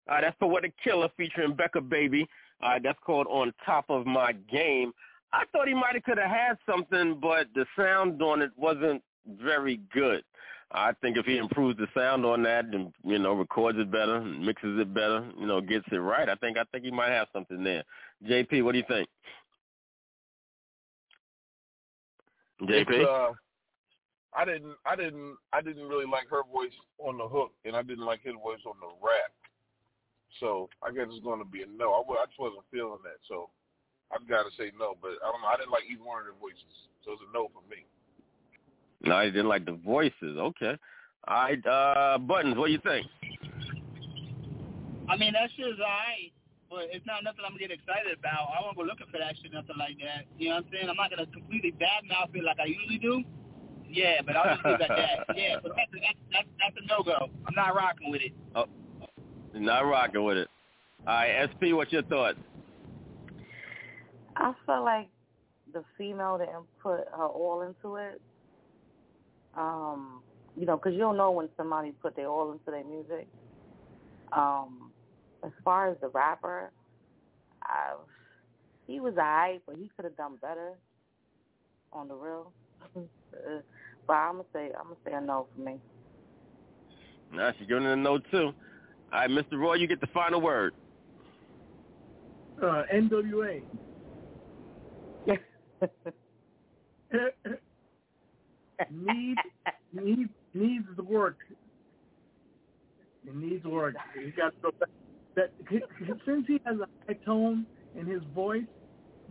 All 0.07 0.15
right, 0.15 0.21
that's 0.21 0.35
for 0.39 0.49
what 0.49 0.65
a 0.65 0.69
killer 0.83 1.09
featuring 1.17 1.53
Becca 1.53 1.81
Baby. 1.81 2.27
Right, 2.61 2.81
that's 2.81 2.99
called 3.05 3.27
On 3.29 3.53
Top 3.65 3.85
of 3.89 4.05
My 4.05 4.33
Game. 4.51 4.91
I 5.31 5.43
thought 5.51 5.67
he 5.67 5.73
might 5.73 5.93
have 5.93 6.03
could 6.03 6.17
have 6.17 6.29
had 6.29 6.57
something, 6.65 7.19
but 7.21 7.47
the 7.53 7.65
sound 7.77 8.21
on 8.21 8.41
it 8.41 8.51
wasn't 8.57 9.03
very 9.41 9.79
good. 9.93 10.23
I 10.71 10.91
think 11.01 11.17
if 11.17 11.25
he 11.25 11.37
improves 11.37 11.77
the 11.77 11.87
sound 11.95 12.25
on 12.25 12.43
that 12.43 12.65
and 12.65 12.93
you 13.03 13.17
know 13.17 13.33
records 13.33 13.79
it 13.79 13.91
better, 13.91 14.21
mixes 14.21 14.79
it 14.79 14.93
better, 14.93 15.27
you 15.39 15.47
know 15.47 15.61
gets 15.61 15.85
it 15.91 15.97
right, 15.97 16.29
I 16.29 16.35
think 16.35 16.57
I 16.57 16.63
think 16.71 16.85
he 16.85 16.91
might 16.91 17.09
have 17.09 17.27
something 17.33 17.63
there. 17.63 17.83
JP, 18.27 18.63
what 18.63 18.73
do 18.73 18.77
you 18.77 18.85
think? 18.87 19.09
JP, 22.61 23.05
uh, 23.05 23.33
I 24.35 24.45
didn't, 24.45 24.75
I 24.85 24.95
didn't, 24.95 25.37
I 25.53 25.61
didn't 25.61 25.87
really 25.87 26.05
like 26.05 26.29
her 26.29 26.43
voice 26.51 26.75
on 26.99 27.17
the 27.17 27.27
hook, 27.27 27.51
and 27.65 27.75
I 27.75 27.81
didn't 27.81 28.05
like 28.05 28.21
his 28.21 28.35
voice 28.43 28.61
on 28.67 28.75
the 28.79 28.91
rap. 29.01 29.33
So 30.39 30.69
I 30.85 30.93
guess 30.93 31.09
it's 31.09 31.23
going 31.23 31.39
to 31.39 31.49
be 31.49 31.63
a 31.63 31.67
no. 31.67 31.97
I, 31.97 31.99
I 32.05 32.29
just 32.29 32.37
wasn't 32.37 32.67
feeling 32.69 33.01
that, 33.01 33.17
so 33.25 33.49
I've 34.13 34.27
got 34.29 34.45
to 34.45 34.53
say 34.53 34.69
no. 34.77 34.93
But 35.01 35.17
I 35.25 35.33
don't 35.33 35.41
know. 35.41 35.49
I 35.49 35.57
didn't 35.57 35.73
like 35.73 35.89
either 35.89 36.05
one 36.05 36.21
of 36.21 36.29
their 36.29 36.37
voices, 36.37 36.69
so 37.01 37.17
it's 37.17 37.25
a 37.25 37.29
no 37.33 37.49
for 37.49 37.65
me. 37.65 37.89
No, 39.01 39.19
he 39.21 39.31
didn't 39.31 39.47
like 39.47 39.65
the 39.65 39.79
voices. 39.85 40.37
Okay, 40.37 40.77
all 41.27 41.43
right, 41.43 41.65
uh, 41.67 42.17
buttons, 42.17 42.57
what 42.57 42.67
do 42.67 42.73
you 42.73 42.81
think? 42.83 43.07
I 45.09 45.17
mean, 45.17 45.33
that 45.33 45.49
shit 45.57 45.67
is 45.67 45.79
alright, 45.79 46.31
but 46.69 46.85
it's 46.91 47.05
not 47.05 47.23
nothing 47.23 47.41
I'm 47.45 47.53
gonna 47.53 47.67
get 47.67 47.71
excited 47.71 48.17
about. 48.17 48.53
I 48.53 48.61
won't 48.61 48.77
go 48.77 48.83
looking 48.83 49.07
for 49.11 49.17
that 49.17 49.35
shit, 49.41 49.51
nothing 49.51 49.77
like 49.77 49.97
that. 49.99 50.25
You 50.37 50.49
know 50.49 50.55
what 50.55 50.65
I'm 50.65 50.71
saying? 50.71 50.89
I'm 50.89 50.95
not 50.95 51.09
gonna 51.09 51.25
completely 51.25 51.73
badmouth 51.73 52.35
it 52.35 52.43
like 52.43 52.59
I 52.59 52.65
usually 52.65 52.99
do. 52.99 53.23
Yeah, 53.89 54.21
but 54.25 54.35
I'll 54.35 54.55
just 54.55 54.65
leave 54.65 54.75
it 54.75 54.81
at 54.81 55.25
that. 55.27 55.35
Yeah, 55.35 55.57
but 55.63 55.73
that's 55.75 55.91
that's 55.91 56.19
that's, 56.31 56.47
that's 56.59 56.77
a 56.77 56.87
no 56.87 57.01
go. 57.01 57.29
I'm 57.47 57.55
not 57.55 57.75
rocking 57.75 58.11
with 58.11 58.21
it. 58.21 58.33
Oh, 58.55 58.65
not 59.53 59.81
rocking 59.81 60.23
with 60.23 60.37
it. 60.37 60.47
All 61.07 61.15
right, 61.15 61.49
SP, 61.49 61.73
what's 61.73 61.91
your 61.91 62.03
thoughts? 62.03 62.37
I 64.35 64.53
feel 64.65 64.83
like 64.83 65.09
the 65.73 65.83
female 65.97 66.37
didn't 66.37 66.65
put 66.81 67.07
her 67.15 67.25
all 67.25 67.61
into 67.61 67.95
it. 67.95 68.21
Um, 69.57 70.21
you 70.55 70.65
know, 70.65 70.77
because 70.77 70.93
you 70.93 70.99
don't 70.99 71.17
know 71.17 71.31
when 71.31 71.49
somebody 71.57 71.91
put 71.91 72.15
their 72.15 72.27
all 72.27 72.51
into 72.51 72.71
their 72.71 72.83
music. 72.83 73.27
Um, 74.31 74.91
as 75.43 75.51
far 75.63 75.89
as 75.89 75.97
the 76.01 76.09
rapper, 76.09 76.71
I, 77.63 77.93
he 78.87 78.99
was 78.99 79.13
alright, 79.17 79.61
but 79.65 79.75
he 79.77 79.89
could 79.95 80.05
have 80.05 80.17
done 80.17 80.37
better. 80.41 80.71
On 81.91 82.07
the 82.07 82.13
real, 82.13 82.53
but 82.93 84.13
I'm 84.13 84.33
gonna 84.33 84.43
say 84.53 84.69
I'm 84.77 84.83
gonna 84.83 84.95
say 85.03 85.13
a 85.13 85.21
no 85.21 85.47
for 85.55 85.61
me. 85.61 85.77
Nah, 87.31 87.51
she's 87.57 87.67
giving 87.67 87.83
it 87.83 87.93
a 87.93 87.95
no 87.95 88.19
too. 88.19 88.53
All 89.11 89.19
right, 89.19 89.29
Mr. 89.29 89.59
Roy, 89.59 89.75
you 89.75 89.87
get 89.87 90.01
the 90.01 90.07
final 90.13 90.39
word. 90.39 90.73
Uh, 92.61 92.83
NWA. 92.93 93.63
needs 98.91 99.39
needs 99.93 100.29
needs 100.53 100.85
the 100.95 101.03
work. 101.03 101.37
It 103.25 103.35
needs 103.35 103.63
work. 103.65 103.95
He 104.15 104.31
got 104.31 104.53
back. 104.79 104.89
That 105.35 105.51
since 106.25 106.45
he 106.47 106.59
has 106.65 106.77
a 106.79 106.87
high 107.07 107.17
tone 107.25 107.65
in 107.95 108.05
his 108.05 108.21
voice, 108.33 108.63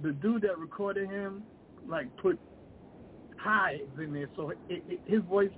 the 0.02 0.12
dude 0.12 0.42
that 0.42 0.58
recorded 0.58 1.08
him 1.10 1.42
like 1.88 2.14
put 2.18 2.38
highs 3.36 3.80
in 4.02 4.12
there, 4.12 4.28
so 4.36 4.50
it, 4.50 4.58
it, 4.68 5.00
his 5.06 5.22
voice 5.24 5.50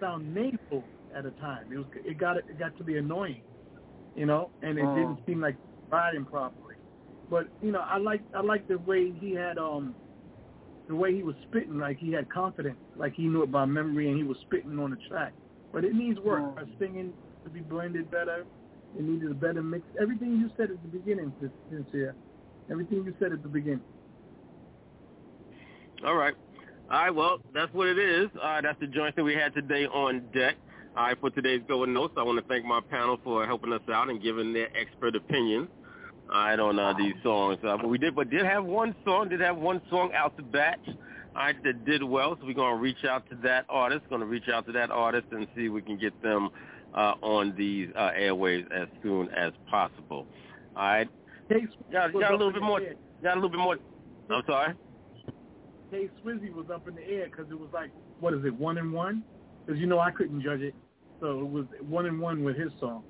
sound 0.00 0.34
nasal 0.34 0.84
at 1.14 1.26
a 1.26 1.30
time. 1.32 1.72
It 1.72 1.76
was 1.78 1.86
it 1.94 2.18
got 2.18 2.36
it 2.36 2.58
got 2.58 2.76
to 2.78 2.84
be 2.84 2.96
annoying, 2.96 3.42
you 4.14 4.26
know, 4.26 4.50
and 4.62 4.78
it 4.78 4.84
Oh. 4.84 4.94
didn't 4.94 5.26
seem 5.26 5.40
like 5.40 5.56
riding 5.90 6.24
properly. 6.24 6.76
But 7.30 7.48
you 7.62 7.72
know, 7.72 7.80
I 7.80 7.98
like 7.98 8.22
I 8.34 8.40
like 8.40 8.66
the 8.68 8.78
way 8.78 9.12
he 9.20 9.32
had 9.34 9.58
um 9.58 9.94
the 10.88 10.94
way 10.94 11.14
he 11.14 11.22
was 11.22 11.34
spitting, 11.48 11.78
like 11.78 11.98
he 11.98 12.12
had 12.12 12.30
confidence, 12.30 12.76
like 12.96 13.14
he 13.14 13.24
knew 13.24 13.42
it 13.42 13.50
by 13.50 13.64
memory, 13.64 14.08
and 14.08 14.16
he 14.16 14.24
was 14.24 14.36
spitting 14.42 14.78
on 14.78 14.90
the 14.90 14.98
track. 15.08 15.32
But 15.72 15.84
it 15.84 15.94
needs 15.94 16.18
work. 16.20 16.42
Mm. 16.42 16.58
Her 16.58 16.66
singing 16.78 17.12
to 17.44 17.50
be 17.50 17.60
blended 17.60 18.10
better. 18.10 18.44
It 18.96 19.02
needed 19.02 19.30
a 19.30 19.34
better 19.34 19.62
mix. 19.62 19.84
Everything 20.00 20.38
you 20.38 20.50
said 20.56 20.70
at 20.70 20.82
the 20.82 20.88
beginning, 20.88 21.32
Sincere. 21.70 22.14
Everything 22.70 23.04
you 23.04 23.14
said 23.20 23.32
at 23.32 23.42
the 23.42 23.48
beginning. 23.48 23.82
All 26.04 26.14
right. 26.14 26.34
All 26.90 27.02
right, 27.02 27.10
well, 27.14 27.38
that's 27.52 27.72
what 27.74 27.88
it 27.88 27.98
is. 27.98 28.28
Right, 28.36 28.62
that's 28.62 28.78
the 28.80 28.86
joint 28.86 29.16
that 29.16 29.24
we 29.24 29.34
had 29.34 29.52
today 29.54 29.86
on 29.86 30.22
deck. 30.32 30.54
All 30.96 31.04
right, 31.04 31.20
for 31.20 31.30
today's 31.30 31.60
Going 31.68 31.92
Notes, 31.92 32.14
I 32.16 32.22
want 32.22 32.38
to 32.38 32.46
thank 32.46 32.64
my 32.64 32.80
panel 32.90 33.18
for 33.24 33.44
helping 33.44 33.72
us 33.72 33.82
out 33.92 34.08
and 34.08 34.22
giving 34.22 34.52
their 34.52 34.68
expert 34.76 35.16
opinions. 35.16 35.68
Right, 36.28 36.58
on 36.58 36.78
uh, 36.78 36.92
these 36.98 37.14
songs. 37.22 37.58
Uh, 37.62 37.76
but 37.76 37.88
we 37.88 37.98
did, 37.98 38.14
but 38.16 38.30
did 38.30 38.44
have 38.44 38.64
one 38.64 38.94
song, 39.04 39.28
did 39.28 39.40
have 39.40 39.56
one 39.56 39.80
song 39.88 40.10
out 40.14 40.36
the 40.36 40.42
batch. 40.42 40.80
All 40.88 41.42
right, 41.42 41.62
that 41.64 41.84
did 41.84 42.02
well. 42.02 42.36
So 42.40 42.46
we're 42.46 42.54
gonna 42.54 42.76
reach 42.76 43.04
out 43.08 43.28
to 43.30 43.36
that 43.42 43.66
artist. 43.68 44.02
Gonna 44.10 44.26
reach 44.26 44.48
out 44.52 44.66
to 44.66 44.72
that 44.72 44.90
artist 44.90 45.26
and 45.30 45.46
see 45.54 45.66
if 45.66 45.72
we 45.72 45.82
can 45.82 45.98
get 45.98 46.20
them 46.22 46.50
uh, 46.94 47.14
on 47.22 47.54
these 47.56 47.88
uh, 47.96 48.10
airways 48.16 48.64
as 48.74 48.88
soon 49.02 49.28
as 49.30 49.52
possible. 49.70 50.26
All 50.76 50.82
right. 50.82 51.08
Case 51.48 51.68
Got, 51.92 52.12
got 52.12 52.32
a 52.32 52.36
little 52.36 52.52
bit 52.52 52.62
more. 52.62 52.80
air. 52.80 52.94
Got 53.22 53.32
a 53.32 53.40
little 53.40 53.50
bit 53.50 53.60
more. 53.60 53.76
I'm 54.30 54.42
sorry. 54.46 54.74
K 55.90 56.10
Swizzy 56.24 56.52
was 56.52 56.66
up 56.72 56.88
in 56.88 56.96
the 56.96 57.08
air 57.08 57.26
because 57.30 57.46
it 57.50 57.58
was 57.58 57.68
like, 57.72 57.90
what 58.18 58.34
is 58.34 58.44
it, 58.44 58.54
one 58.54 58.78
and 58.78 58.92
one? 58.92 59.22
Because 59.64 59.80
you 59.80 59.86
know 59.86 60.00
I 60.00 60.10
couldn't 60.10 60.42
judge 60.42 60.60
it, 60.60 60.74
so 61.20 61.40
it 61.40 61.46
was 61.46 61.66
one 61.80 62.06
and 62.06 62.18
one 62.18 62.42
with 62.42 62.56
his 62.56 62.72
song. 62.80 63.04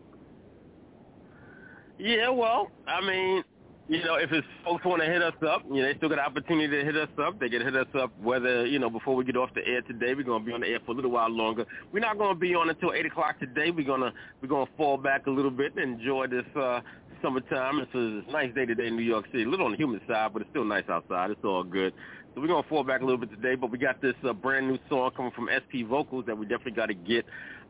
Yeah, 1.99 2.29
well, 2.29 2.71
I 2.87 3.01
mean, 3.01 3.43
you 3.89 4.03
know, 4.05 4.17
if 4.17 4.33
it's 4.33 4.47
folks 4.65 4.85
want 4.85 5.01
to 5.01 5.09
hit 5.09 5.23
us 5.23 5.35
up, 5.49 5.63
you 5.71 5.77
know, 5.77 5.83
they 5.83 5.97
still 5.97 6.09
got 6.09 6.19
an 6.19 6.25
opportunity 6.25 6.69
to 6.77 6.85
hit 6.85 6.97
us 6.97 7.09
up. 7.23 7.39
They 7.39 7.49
can 7.49 7.63
hit 7.63 7.77
us 7.77 7.87
up 7.99 8.11
whether, 8.21 8.67
you 8.67 8.79
know, 8.79 8.91
before 8.91 9.15
we 9.15 9.25
get 9.25 9.37
off 9.37 9.51
the 9.55 9.67
air 9.67 9.81
today. 9.83 10.15
We're 10.15 10.25
going 10.25 10.43
to 10.43 10.47
be 10.47 10.53
on 10.53 10.61
the 10.61 10.67
air 10.67 10.81
for 10.85 10.93
a 10.93 10.95
little 10.95 11.13
while 11.13 11.31
longer. 11.31 11.65
We're 11.93 12.01
not 12.01 12.19
going 12.19 12.35
to 12.35 12.39
be 12.39 12.55
on 12.55 12.69
until 12.69 12.93
8 12.93 13.07
o'clock 13.07 13.39
today. 13.39 13.71
We're 13.71 13.87
going 13.87 14.01
to 14.01 14.13
we're 14.43 14.49
gonna 14.49 14.71
fall 14.77 14.99
back 14.99 15.27
a 15.27 15.31
little 15.31 15.51
bit 15.53 15.77
and 15.77 16.01
enjoy 16.01 16.27
this 16.27 16.45
uh, 16.57 16.81
summertime. 17.23 17.79
It's 17.79 17.95
a 17.95 18.31
nice 18.33 18.53
day 18.55 18.67
today 18.67 18.89
in 18.89 18.97
New 18.97 19.03
York 19.03 19.27
City. 19.27 19.45
A 19.45 19.49
little 19.49 19.67
on 19.67 19.73
the 19.73 19.79
humid 19.79 20.03
side, 20.09 20.33
but 20.33 20.43
it's 20.43 20.51
still 20.51 20.65
nice 20.65 20.85
outside. 20.91 21.31
It's 21.31 21.45
all 21.45 21.63
good. 21.63 21.95
So 22.35 22.41
we're 22.41 22.49
going 22.49 22.65
to 22.65 22.69
fall 22.69 22.85
back 22.85 23.01
a 23.01 23.05
little 23.05 23.21
bit 23.21 23.31
today, 23.31 23.55
but 23.55 23.71
we 23.71 23.79
got 23.79 24.03
this 24.03 24.15
uh, 24.29 24.33
brand 24.35 24.69
new 24.69 24.79
song 24.91 25.11
coming 25.17 25.33
from 25.33 25.49
SP 25.49 25.89
Vocals 25.89 26.27
that 26.27 26.37
we 26.37 26.45
definitely 26.45 26.73
got 26.73 26.87
to 26.87 26.95
get 26.95 27.25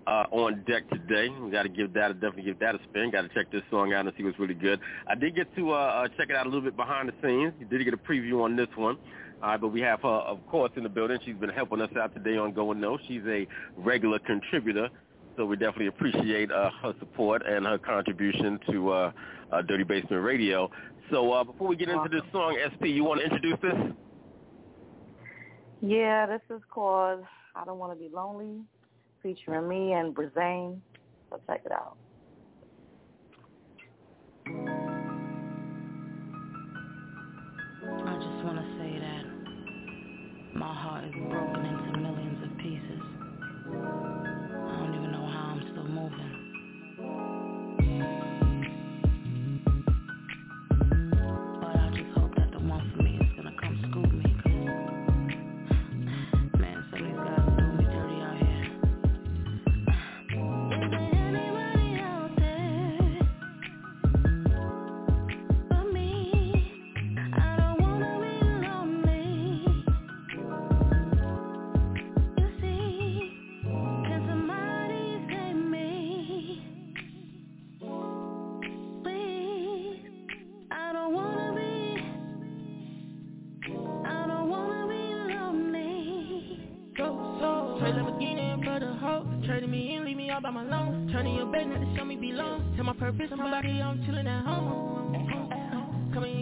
uh, 0.07 0.25
on 0.31 0.65
deck 0.67 0.89
today. 0.91 1.29
We 1.29 1.51
got 1.51 1.65
to 1.65 1.69
give 1.69 1.93
that, 1.95 2.13
definitely 2.21 2.45
give 2.45 2.59
that 2.61 2.75
a 2.75 2.79
spin. 2.89 3.11
Got 3.11 3.23
to 3.23 3.29
check 3.29 3.51
this 3.51 3.63
song 3.71 3.93
out 3.93 4.07
and 4.07 4.15
see 4.17 4.25
what's 4.25 4.39
really 4.39 4.55
good. 4.55 4.81
I 5.07 5.15
did 5.15 5.35
get 5.35 5.55
to 5.57 5.73
uh, 5.73 5.75
uh, 5.75 6.09
check 6.17 6.31
it 6.31 6.37
out 6.37 6.47
a 6.47 6.49
little 6.49 6.65
bit 6.65 6.77
behind 6.77 7.09
the 7.09 7.15
scenes. 7.23 7.53
You 7.59 7.67
did 7.67 7.85
get 7.85 7.95
a 7.95 7.97
preview 7.97 8.45
on 8.45 8.57
this 8.57 8.69
one. 8.77 8.99
Uh, 9.43 9.59
but 9.59 9.69
we 9.69 9.81
have 9.83 10.01
her, 10.01 10.09
of 10.09 10.39
course, 10.49 10.73
in 10.77 10.83
the 10.83 10.89
building. 10.89 11.19
She's 11.25 11.37
been 11.37 11.51
helping 11.51 11.81
us 11.81 11.91
out 12.01 12.15
today 12.15 12.39
on 12.39 12.53
Going 12.53 12.81
No. 12.81 12.99
She's 13.07 13.23
a 13.27 13.47
regular 13.77 14.19
contributor, 14.19 14.89
so 15.37 15.45
we 15.45 15.57
definitely 15.57 15.89
appreciate 15.89 16.51
uh, 16.51 16.71
her 16.83 16.95
support 16.99 17.43
and 17.47 17.67
her 17.67 17.77
contribution 17.77 18.59
to 18.71 18.91
uh, 18.91 19.13
uh, 19.53 19.63
Dirty 19.63 19.85
Basement 19.85 20.25
Radio. 20.25 20.71
So 21.11 21.33
uh, 21.33 21.45
before 21.45 21.69
we 21.69 21.77
get 21.77 21.89
into 21.89 22.09
this 22.09 22.23
song, 22.33 22.57
SP, 22.65 22.87
you 22.87 23.05
want 23.05 23.21
to 23.21 23.25
introduce 23.25 23.59
this? 23.61 23.75
Yeah, 25.83 26.27
this 26.27 26.41
is 26.49 26.63
called 26.71 27.23
I 27.55 27.65
Don't 27.65 27.79
Want 27.79 27.93
to 27.93 27.99
Be 27.99 28.13
Lonely, 28.13 28.63
featuring 29.27 29.69
me 29.69 29.93
and 29.93 30.15
Brazane. 30.15 30.81
So 31.31 31.41
check 31.49 31.63
it 31.67 31.73
out. 31.73 31.97
I 37.87 38.15
just 38.15 38.45
want 38.47 38.59
to 38.59 38.79
say 38.79 38.99
that 39.01 39.25
my 40.59 40.75
heart 40.75 41.05
is 41.07 41.15
broken 41.31 41.67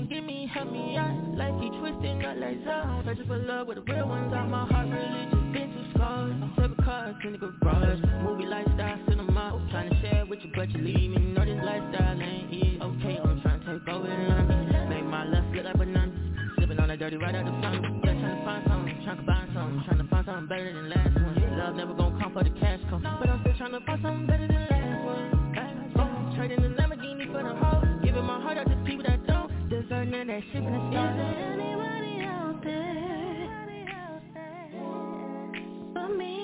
get 0.09 0.25
me, 0.25 0.51
help 0.53 0.71
me 0.71 0.97
out. 0.97 1.15
Like 1.35 1.55
he 1.61 1.71
twisting 1.79 2.25
up 2.25 2.37
like 2.37 2.59
so. 2.65 3.03
Searching 3.05 3.27
for 3.27 3.39
love 3.39 3.69
with 3.69 3.77
the 3.77 3.93
real 3.93 4.09
ones. 4.09 4.33
Out 4.33 4.49
my 4.49 4.67
heart 4.67 4.89
really 4.89 5.25
just 5.31 5.53
been 5.53 5.69
too 5.73 5.85
scarred. 5.95 6.35
Seven 6.57 6.77
cars 6.85 7.15
in 7.25 7.33
the 7.33 7.39
garage. 7.39 8.01
Movie 8.23 8.47
lifestyle, 8.47 8.99
cinema. 9.09 9.67
Trying 9.71 9.91
to 9.91 10.01
share 10.01 10.27
with 10.27 10.41
you, 10.43 10.51
but 10.55 10.71
you 10.71 10.81
leave 10.83 11.11
me. 11.11 11.33
Know 11.33 11.45
this 11.45 11.61
lifestyle 11.65 12.21
ain't 12.21 12.53
it. 12.53 12.83
Okay, 12.83 13.19
I'm 13.23 13.41
trying 13.43 13.61
to 13.61 13.67
take 13.79 13.89
over 13.89 14.07
the 14.07 14.15
line. 14.15 14.89
Make 14.89 15.07
my 15.07 15.25
lust 15.25 15.49
look 15.55 15.65
like 15.65 15.79
bananas. 15.79 16.15
Sipping 16.59 16.79
on 16.79 16.89
that 16.89 16.99
dirty 16.99 17.17
right 17.17 17.35
out 17.35 17.45
the 17.45 17.53
sun. 17.63 18.01
Yeah, 18.05 18.13
trying 18.13 18.39
to 18.39 18.45
find 18.45 18.65
something, 18.69 19.01
trying 19.05 19.19
to 19.19 19.25
find 19.27 19.51
something. 19.55 19.83
Trying 19.85 19.99
to 19.99 20.09
find 20.09 20.27
something 20.27 20.49
better 20.49 20.73
than 20.73 20.91
last 20.91 21.15
one. 21.15 21.59
Love 21.59 21.75
never 21.77 21.95
gonna 21.95 22.21
come 22.21 22.33
for 22.33 22.45
the 22.45 22.51
cash 22.61 22.81
come. 22.91 23.03
But 23.03 23.29
I'm 23.29 23.41
still 23.41 23.57
trying 23.57 23.73
to 23.73 23.81
find 23.87 24.03
something 24.03 24.27
better 24.27 24.47
than 24.49 24.54
that 30.23 30.45
in 30.55 30.65
the 30.65 30.91
start. 30.91 31.11
Is 31.11 31.17
there 31.19 31.53
anybody 31.53 32.23
out 32.23 32.63
there 32.63 33.49
for 35.93 36.09
me? 36.17 36.44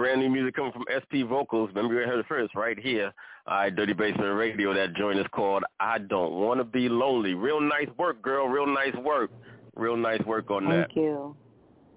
Brand 0.00 0.22
new 0.22 0.30
music 0.30 0.54
coming 0.54 0.72
from 0.72 0.84
SP 0.88 1.28
Vocals. 1.28 1.68
Remember 1.74 2.00
you 2.00 2.08
heard 2.08 2.20
it 2.20 2.26
first 2.26 2.54
right 2.54 2.78
here. 2.78 3.12
All 3.46 3.56
right, 3.58 3.76
Dirty 3.76 3.92
Basement 3.92 4.34
Radio. 4.34 4.72
That 4.72 4.94
joint 4.94 5.18
is 5.18 5.26
called 5.30 5.62
I 5.78 5.98
Don't 5.98 6.32
Want 6.32 6.58
to 6.58 6.64
Be 6.64 6.88
Lonely. 6.88 7.34
Real 7.34 7.60
nice 7.60 7.88
work, 7.98 8.22
girl. 8.22 8.48
Real 8.48 8.66
nice 8.66 8.94
work. 9.04 9.30
Real 9.76 9.98
nice 9.98 10.22
work 10.24 10.50
on 10.50 10.64
that. 10.70 10.86
Thank 10.86 10.96
you. 10.96 11.36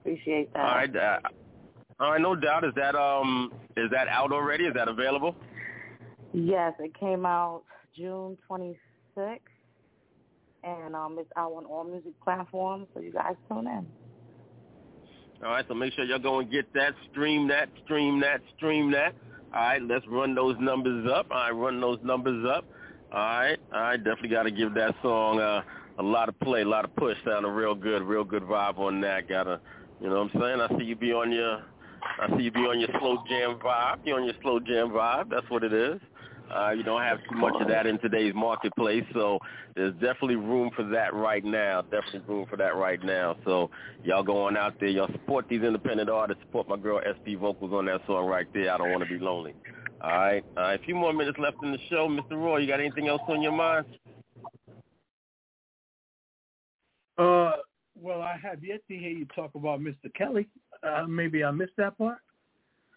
Appreciate 0.01 0.51
that. 0.51 0.59
All 0.59 0.75
right. 0.75 0.93
Uh, 0.93 1.19
all 2.01 2.11
right, 2.11 2.21
no 2.21 2.35
doubt. 2.35 2.65
Is 2.65 2.73
that 2.75 2.93
um 2.93 3.53
is 3.77 3.89
that 3.91 4.09
out 4.09 4.33
already? 4.33 4.65
Is 4.65 4.73
that 4.73 4.89
available? 4.89 5.33
Yes, 6.33 6.73
it 6.79 6.93
came 6.99 7.25
out 7.25 7.61
June 7.95 8.37
26th, 8.51 9.39
and 10.65 10.93
um, 10.93 11.15
it's 11.19 11.31
out 11.37 11.53
on 11.53 11.63
all 11.65 11.85
music 11.85 12.11
platforms, 12.21 12.87
so 12.93 12.99
you 12.99 13.13
guys 13.13 13.35
tune 13.47 13.67
in. 13.67 13.87
All 15.43 15.49
right, 15.51 15.65
so 15.67 15.73
make 15.73 15.91
sure 15.93 16.05
y'all 16.05 16.19
go 16.19 16.39
and 16.39 16.49
get 16.49 16.73
that, 16.73 16.93
stream 17.11 17.49
that, 17.49 17.67
stream 17.83 18.21
that, 18.21 18.39
stream 18.55 18.91
that. 18.91 19.13
All 19.53 19.59
right, 19.59 19.81
let's 19.81 20.05
run 20.07 20.33
those 20.33 20.55
numbers 20.59 21.05
up. 21.13 21.27
All 21.31 21.37
right, 21.37 21.51
run 21.51 21.81
those 21.81 21.99
numbers 22.01 22.45
up. 22.49 22.63
All 23.11 23.19
right, 23.19 23.57
right, 23.71 23.97
definitely 23.97 24.29
got 24.29 24.43
to 24.43 24.51
give 24.51 24.73
that 24.75 24.95
song 25.01 25.41
uh, 25.41 25.61
a 25.99 26.03
lot 26.03 26.29
of 26.29 26.39
play, 26.39 26.61
a 26.61 26.65
lot 26.65 26.85
of 26.85 26.95
push. 26.95 27.17
Sounding 27.25 27.51
real 27.51 27.75
good, 27.75 28.03
real 28.03 28.23
good 28.23 28.43
vibe 28.43 28.79
on 28.79 29.01
that. 29.01 29.27
Got 29.27 29.43
to, 29.43 29.59
you 30.01 30.09
know 30.09 30.23
what 30.23 30.33
I'm 30.33 30.41
saying? 30.41 30.61
I 30.61 30.79
see 30.79 30.85
you 30.85 30.95
be 30.95 31.11
on 31.11 31.29
your, 31.31 31.61
I 32.21 32.37
see 32.37 32.43
you 32.43 32.51
be 32.51 32.61
on 32.61 32.79
your 32.79 32.89
slow 32.99 33.17
jam 33.27 33.59
vibe. 33.59 33.97
You 34.05 34.15
on 34.15 34.23
your 34.23 34.35
slow 34.41 34.61
jam 34.61 34.91
vibe. 34.91 35.29
That's 35.29 35.49
what 35.49 35.65
it 35.65 35.73
is. 35.73 35.99
Uh, 36.51 36.71
you 36.71 36.83
don't 36.83 37.01
have 37.01 37.17
too 37.29 37.35
much 37.37 37.53
of 37.59 37.67
that 37.67 37.87
in 37.87 37.99
today's 37.99 38.33
marketplace, 38.35 39.03
so 39.13 39.39
there's 39.75 39.93
definitely 39.93 40.35
room 40.35 40.69
for 40.75 40.83
that 40.83 41.13
right 41.13 41.43
now. 41.43 41.81
Definitely 41.81 42.21
room 42.27 42.45
for 42.49 42.57
that 42.57 42.75
right 42.75 43.03
now. 43.03 43.35
So 43.45 43.69
y'all 44.03 44.23
going 44.23 44.55
out 44.55 44.79
there, 44.79 44.89
y'all 44.89 45.11
support 45.11 45.45
these 45.49 45.63
independent 45.63 46.09
artists. 46.09 46.43
Support 46.43 46.69
my 46.69 46.77
girl 46.77 47.01
SP 47.03 47.39
Vocals 47.39 47.73
on 47.73 47.85
that 47.85 48.01
song 48.05 48.25
right 48.27 48.47
there. 48.53 48.73
I 48.73 48.77
don't 48.77 48.91
want 48.91 49.03
to 49.03 49.09
be 49.09 49.23
lonely. 49.23 49.53
All 50.01 50.09
right, 50.09 50.45
uh, 50.57 50.75
a 50.75 50.77
few 50.85 50.95
more 50.95 51.13
minutes 51.13 51.37
left 51.39 51.57
in 51.63 51.71
the 51.71 51.77
show, 51.89 52.07
Mr. 52.09 52.31
Roy. 52.31 52.57
You 52.57 52.67
got 52.67 52.79
anything 52.79 53.07
else 53.07 53.21
on 53.27 53.41
your 53.41 53.53
mind? 53.53 53.85
Uh, 57.17 57.51
well, 57.95 58.21
I 58.21 58.37
have 58.41 58.63
yet 58.63 58.81
to 58.89 58.97
hear 58.97 59.11
you 59.11 59.25
talk 59.35 59.55
about 59.55 59.79
Mr. 59.79 60.13
Kelly. 60.15 60.47
Uh, 60.83 61.05
maybe 61.07 61.43
I 61.43 61.51
missed 61.51 61.73
that 61.77 61.97
part. 61.97 62.17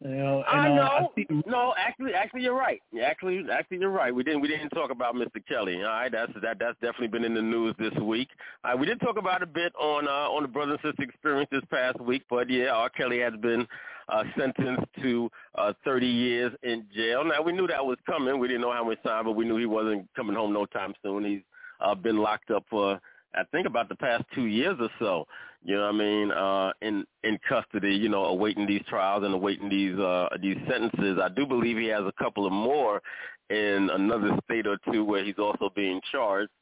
You 0.03 0.11
know, 0.11 0.45
and, 0.53 0.61
I 0.61 0.71
uh, 0.71 0.75
know. 0.75 1.13
see- 1.17 1.27
no, 1.47 1.75
actually, 1.79 2.13
actually, 2.13 2.43
you're 2.43 2.55
right. 2.57 2.83
Actually, 3.03 3.43
actually, 3.51 3.79
you're 3.79 3.91
right. 3.91 4.15
We 4.15 4.23
didn't, 4.23 4.43
we 4.43 4.49
didn't 4.49 4.69
talk 4.71 4.91
about 4.91 5.15
Mr. 5.15 5.45
Kelly. 5.49 5.77
All 5.77 5.85
right, 5.85 6.13
that's 6.13 6.33
that, 6.43 6.59
that's 6.59 6.79
definitely 6.83 7.09
been 7.09 7.25
in 7.25 7.33
the 7.33 7.41
news 7.41 7.75
this 7.79 7.95
week. 8.03 8.29
Right, 8.63 8.79
we 8.79 8.85
did 8.85 9.01
talk 9.01 9.17
about 9.17 9.43
a 9.43 9.47
bit 9.47 9.73
on 9.81 10.07
uh, 10.07 10.11
on 10.11 10.43
the 10.43 10.49
brother 10.49 10.73
and 10.73 10.81
sister 10.83 11.03
experience 11.03 11.49
this 11.51 11.63
past 11.71 11.99
week, 12.01 12.25
but 12.29 12.51
yeah, 12.51 12.73
R. 12.73 12.91
Kelly 12.91 13.21
has 13.21 13.33
been 13.41 13.67
uh, 14.11 14.25
sentenced 14.39 14.85
to 15.01 15.31
uh, 15.57 15.73
30 15.85 16.07
years 16.07 16.53
in 16.63 16.85
jail. 16.95 17.25
Now 17.25 17.41
we 17.41 17.53
knew 17.53 17.67
that 17.67 17.85
was 17.85 17.97
coming. 18.05 18.39
We 18.39 18.49
didn't 18.49 18.63
know 18.63 18.73
how 18.73 18.85
much 18.85 19.03
time, 19.03 19.25
but 19.25 19.33
we 19.33 19.47
knew 19.47 19.57
he 19.57 19.67
wasn't 19.67 20.09
coming 20.15 20.37
home 20.37 20.53
no 20.53 20.67
time 20.67 20.93
soon. 21.03 21.25
He's 21.25 21.43
uh, 21.81 21.95
been 21.95 22.19
locked 22.19 22.51
up 22.51 22.65
for 22.69 23.01
I 23.35 23.45
think 23.53 23.67
about 23.67 23.89
the 23.89 23.97
past 23.97 24.25
two 24.35 24.47
years 24.47 24.77
or 24.81 24.89
so. 24.99 25.27
You 25.67 25.75
know 25.75 25.83
what 25.83 25.95
I 25.97 25.99
mean? 25.99 26.31
Uh, 26.31 26.73
in 26.81 27.05
in 27.25 27.41
custody, 27.49 27.93
you 27.93 28.09
know, 28.09 28.27
awaiting 28.27 28.69
these 28.69 28.85
trials 28.89 29.25
and 29.25 29.35
awaiting 29.35 29.69
these 29.69 29.99
uh, 29.99 30.29
these 30.41 30.57
sentences. 30.71 31.19
I 31.21 31.29
do 31.29 31.45
believe 31.45 31.77
he 31.77 31.89
has 31.89 32.05
a 32.05 32.23
couple 32.23 32.47
of 32.47 32.53
more 32.53 33.03
in 33.51 33.91
another 33.93 34.39
state 34.45 34.69
or 34.69 34.79
two 34.93 35.05
where 35.05 35.25
he's 35.25 35.41
also 35.41 35.69
being 35.75 36.01
charged. 36.13 36.53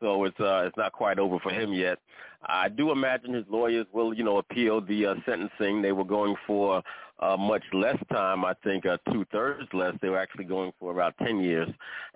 So 0.00 0.22
it's 0.26 0.38
uh, 0.38 0.62
it's 0.64 0.76
not 0.76 0.92
quite 0.92 1.18
over 1.18 1.40
for 1.40 1.50
him 1.50 1.72
yet. 1.72 1.98
I 2.46 2.68
do 2.68 2.92
imagine 2.92 3.34
his 3.34 3.44
lawyers 3.50 3.86
will, 3.92 4.14
you 4.14 4.22
know, 4.22 4.38
appeal 4.38 4.80
the 4.80 5.06
uh, 5.06 5.14
sentencing. 5.26 5.82
They 5.82 5.92
were 5.92 6.04
going 6.04 6.36
for 6.46 6.84
uh, 7.18 7.36
much 7.36 7.64
less 7.72 7.98
time. 8.12 8.44
I 8.44 8.54
think 8.62 8.86
uh, 8.86 8.98
two 9.12 9.24
thirds 9.32 9.68
less. 9.72 9.94
They 10.00 10.08
were 10.08 10.20
actually 10.20 10.44
going 10.44 10.72
for 10.78 10.92
about 10.92 11.14
ten 11.18 11.40
years, 11.40 11.68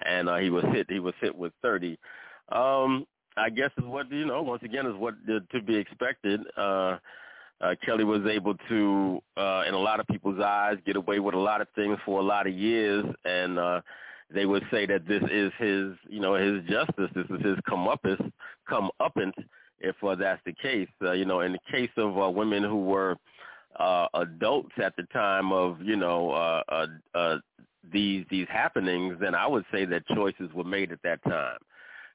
and 0.04 0.28
uh, 0.28 0.36
he 0.36 0.50
was 0.50 0.64
hit. 0.72 0.86
He 0.88 1.00
was 1.00 1.14
hit 1.20 1.34
with 1.36 1.52
thirty. 1.60 1.98
Um, 2.52 3.04
I 3.36 3.50
guess 3.50 3.70
is 3.78 3.84
what 3.84 4.10
you 4.10 4.24
know. 4.24 4.42
Once 4.42 4.62
again, 4.62 4.86
is 4.86 4.96
what 4.96 5.14
to 5.26 5.62
be 5.62 5.76
expected. 5.76 6.40
Uh, 6.56 6.98
uh, 7.60 7.74
Kelly 7.84 8.04
was 8.04 8.20
able 8.26 8.54
to, 8.68 9.22
uh, 9.36 9.64
in 9.66 9.74
a 9.74 9.78
lot 9.78 9.98
of 9.98 10.06
people's 10.08 10.40
eyes, 10.40 10.76
get 10.84 10.96
away 10.96 11.20
with 11.20 11.34
a 11.34 11.38
lot 11.38 11.60
of 11.60 11.68
things 11.74 11.98
for 12.04 12.20
a 12.20 12.22
lot 12.22 12.46
of 12.46 12.52
years, 12.52 13.04
and 13.24 13.58
uh, 13.58 13.80
they 14.30 14.44
would 14.44 14.62
say 14.70 14.84
that 14.86 15.06
this 15.06 15.22
is 15.30 15.52
his, 15.58 15.92
you 16.08 16.20
know, 16.20 16.34
his 16.34 16.62
justice. 16.68 17.10
This 17.14 17.26
is 17.30 17.44
his 17.44 17.56
comeuppance, 17.68 18.30
comeuppance, 18.68 19.32
if 19.80 19.96
uh, 20.02 20.14
that's 20.16 20.42
the 20.44 20.52
case. 20.52 20.88
Uh, 21.02 21.12
you 21.12 21.24
know, 21.24 21.40
in 21.40 21.52
the 21.52 21.58
case 21.70 21.90
of 21.96 22.18
uh, 22.20 22.28
women 22.30 22.62
who 22.62 22.82
were 22.82 23.16
uh, 23.78 24.06
adults 24.14 24.72
at 24.82 24.94
the 24.96 25.04
time 25.04 25.52
of, 25.52 25.80
you 25.80 25.96
know, 25.96 26.30
uh, 26.32 26.62
uh, 26.68 26.86
uh, 27.14 27.38
these 27.92 28.26
these 28.30 28.46
happenings, 28.50 29.16
then 29.20 29.34
I 29.34 29.46
would 29.46 29.64
say 29.72 29.84
that 29.86 30.06
choices 30.08 30.52
were 30.52 30.64
made 30.64 30.92
at 30.92 31.02
that 31.04 31.22
time. 31.24 31.58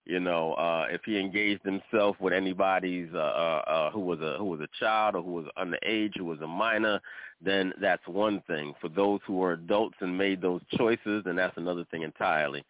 You 0.05 0.19
know, 0.19 0.53
uh, 0.53 0.87
if 0.89 1.01
he 1.05 1.19
engaged 1.19 1.63
himself 1.63 2.17
with 2.19 2.33
anybody's 2.33 3.09
uh, 3.13 3.17
uh, 3.17 3.63
uh, 3.67 3.91
who 3.91 3.99
was 3.99 4.19
a 4.19 4.35
who 4.39 4.45
was 4.45 4.59
a 4.59 4.67
child 4.79 5.15
or 5.15 5.21
who 5.21 5.33
was 5.33 5.45
underage, 5.57 6.17
who 6.17 6.25
was 6.25 6.41
a 6.41 6.47
minor, 6.47 6.99
then 7.39 7.71
that's 7.79 8.05
one 8.07 8.41
thing. 8.47 8.73
For 8.81 8.89
those 8.89 9.19
who 9.27 9.35
were 9.35 9.53
adults 9.53 9.97
and 9.99 10.17
made 10.17 10.41
those 10.41 10.61
choices, 10.75 11.23
then 11.25 11.35
that's 11.35 11.55
another 11.57 11.85
thing 11.91 12.01
entirely. 12.01 12.63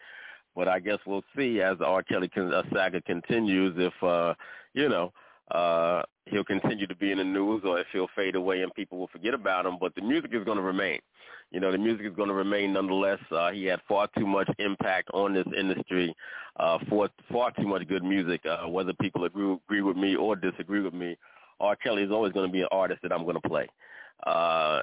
But 0.56 0.68
I 0.68 0.80
guess 0.80 1.00
we'll 1.06 1.24
see 1.36 1.62
as 1.62 1.78
the 1.78 1.86
R. 1.86 2.04
Kelly 2.04 2.30
uh, 2.36 2.64
saga 2.74 3.02
continues 3.02 3.76
if 3.78 4.04
uh, 4.04 4.34
you 4.74 4.90
know 4.90 5.14
uh, 5.52 6.02
he'll 6.28 6.44
continue 6.44 6.88
to 6.88 6.96
be 6.96 7.12
in 7.12 7.18
the 7.18 7.24
news 7.24 7.62
or 7.66 7.80
if 7.80 7.88
he'll 7.92 8.08
fade 8.16 8.36
away 8.36 8.62
and 8.62 8.74
people 8.74 8.98
will 8.98 9.08
forget 9.08 9.34
about 9.34 9.66
him. 9.66 9.78
But 9.80 9.94
the 9.96 10.02
music 10.02 10.32
is 10.34 10.44
going 10.44 10.58
to 10.58 10.64
remain. 10.64 11.00
You 11.52 11.60
know, 11.60 11.72
the 11.72 11.78
music 11.78 12.06
is 12.06 12.16
going 12.16 12.30
to 12.30 12.34
remain 12.34 12.74
nonetheless. 12.74 13.20
Uh, 13.30 13.52
he 13.52 13.66
had 13.66 13.82
far 13.88 14.08
too 14.18 14.26
much 14.26 14.50
impact 14.60 15.10
on 15.14 15.34
this 15.34 15.48
industry, 15.58 16.16
uh, 16.58 16.78
for 16.88 17.10
far 17.30 17.52
too 17.52 17.68
much 17.68 17.88
good 17.90 18.04
music. 18.04 18.42
Uh, 18.46 18.70
whether 18.70 18.94
people 18.94 19.26
agree, 19.26 19.58
agree 19.66 19.82
with 19.82 19.98
me 19.98 20.16
or 20.16 20.36
disagree 20.38 20.82
with 20.82 20.94
me, 20.94 21.18
R. 21.60 21.76
Kelly 21.76 22.04
is 22.04 22.12
always 22.12 22.32
going 22.32 22.48
to 22.48 22.54
be 22.54 22.62
an 22.62 22.70
artist 22.72 23.02
that 23.04 23.12
I'm 23.12 23.24
going 23.24 23.40
to 23.42 23.50
play. 23.50 23.68
Uh, 24.26 24.82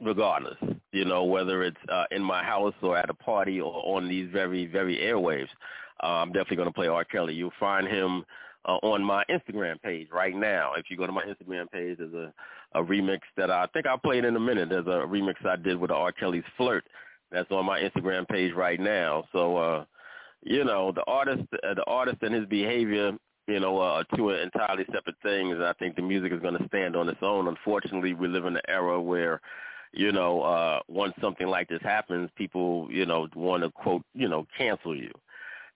regardless, 0.00 0.56
you 0.92 1.04
know, 1.04 1.24
whether 1.24 1.62
it's 1.62 1.76
uh, 1.88 2.04
in 2.10 2.22
my 2.22 2.42
house 2.42 2.74
or 2.82 2.96
at 2.96 3.10
a 3.10 3.14
party 3.14 3.60
or 3.60 3.80
on 3.84 4.08
these 4.08 4.28
very, 4.32 4.66
very 4.66 4.96
airwaves, 4.98 5.48
uh, 6.02 6.06
I'm 6.06 6.32
definitely 6.32 6.56
going 6.56 6.68
to 6.68 6.74
play 6.74 6.88
R. 6.88 7.04
Kelly. 7.04 7.34
You'll 7.34 7.52
find 7.60 7.86
him 7.86 8.24
uh, 8.66 8.78
on 8.82 9.02
my 9.02 9.24
Instagram 9.30 9.80
page 9.82 10.08
right 10.12 10.34
now. 10.34 10.72
If 10.76 10.86
you 10.88 10.96
go 10.96 11.06
to 11.06 11.12
my 11.12 11.24
Instagram 11.24 11.70
page, 11.70 11.98
there's 11.98 12.14
a, 12.14 12.32
a 12.74 12.82
remix 12.82 13.20
that 13.36 13.50
I 13.50 13.66
think 13.72 13.86
I'll 13.86 13.98
play 13.98 14.18
it 14.18 14.24
in 14.24 14.36
a 14.36 14.40
minute. 14.40 14.68
There's 14.68 14.86
a 14.86 15.06
remix 15.06 15.44
I 15.46 15.56
did 15.56 15.78
with 15.78 15.90
R. 15.90 16.12
Kelly's 16.12 16.44
Flirt 16.56 16.84
that's 17.30 17.50
on 17.50 17.66
my 17.66 17.80
Instagram 17.80 18.28
page 18.28 18.52
right 18.54 18.80
now. 18.80 19.24
So, 19.32 19.56
uh, 19.56 19.84
you 20.42 20.64
know, 20.64 20.92
the 20.92 21.04
artist, 21.06 21.42
uh, 21.62 21.74
the 21.74 21.84
artist 21.86 22.18
and 22.22 22.34
his 22.34 22.46
behavior, 22.46 23.12
you 23.46 23.60
know, 23.60 23.78
uh, 23.78 24.02
are 24.02 24.16
two 24.16 24.30
entirely 24.30 24.84
separate 24.92 25.16
things. 25.22 25.56
I 25.60 25.72
think 25.78 25.96
the 25.96 26.02
music 26.02 26.32
is 26.32 26.40
going 26.40 26.58
to 26.58 26.66
stand 26.68 26.96
on 26.96 27.08
its 27.08 27.20
own. 27.22 27.48
Unfortunately, 27.48 28.14
we 28.14 28.28
live 28.28 28.46
in 28.46 28.56
an 28.56 28.62
era 28.68 29.00
where 29.00 29.40
you 29.92 30.12
know, 30.12 30.42
uh, 30.42 30.80
once 30.88 31.14
something 31.20 31.48
like 31.48 31.68
this 31.68 31.82
happens, 31.82 32.30
people, 32.36 32.88
you 32.90 33.06
know, 33.06 33.26
want 33.34 33.62
to 33.62 33.70
quote, 33.70 34.04
you 34.14 34.28
know, 34.28 34.46
cancel 34.56 34.96
you. 34.96 35.10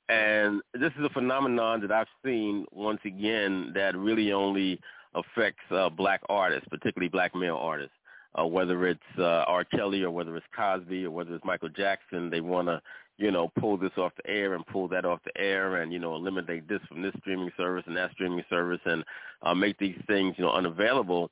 And 0.09 0.61
this 0.75 0.93
is 0.99 1.05
a 1.05 1.09
phenomenon 1.11 1.81
that 1.81 1.91
I've 1.91 2.07
seen 2.25 2.67
once 2.73 3.01
again 3.05 3.73
that 3.75 3.97
really 3.97 4.33
only 4.33 4.81
affects 5.15 5.63
uh, 5.71 5.89
black 5.89 6.21
artists, 6.29 6.69
particularly 6.69 7.09
black 7.09 7.35
male 7.35 7.57
artists. 7.57 7.95
Uh, 8.37 8.45
whether 8.45 8.89
it's 8.89 9.01
uh, 9.17 9.45
R. 9.47 9.65
Kelly 9.65 10.03
or 10.03 10.11
whether 10.11 10.37
it's 10.37 10.47
Cosby 10.57 11.05
or 11.05 11.11
whether 11.13 11.37
it's 11.37 11.45
Michael 11.45 11.69
Jackson, 11.69 12.31
they 12.31 12.41
want 12.41 12.67
to, 12.67 12.83
you 13.17 13.31
know, 13.31 13.53
pull 13.61 13.77
this 13.77 13.93
off 13.97 14.11
the 14.17 14.29
air 14.29 14.55
and 14.55 14.67
pull 14.67 14.89
that 14.89 15.05
off 15.05 15.21
the 15.25 15.41
air 15.41 15.77
and, 15.77 15.93
you 15.93 16.01
know, 16.01 16.17
eliminate 16.17 16.69
this 16.69 16.81
from 16.89 17.01
this 17.01 17.15
streaming 17.21 17.53
service 17.57 17.85
and 17.87 17.97
that 17.97 18.11
streaming 18.11 18.45
service 18.51 18.81
and 18.87 19.05
uh, 19.43 19.55
make 19.55 19.79
these 19.79 19.97
things, 20.09 20.35
you 20.37 20.45
know, 20.45 20.51
unavailable 20.51 21.31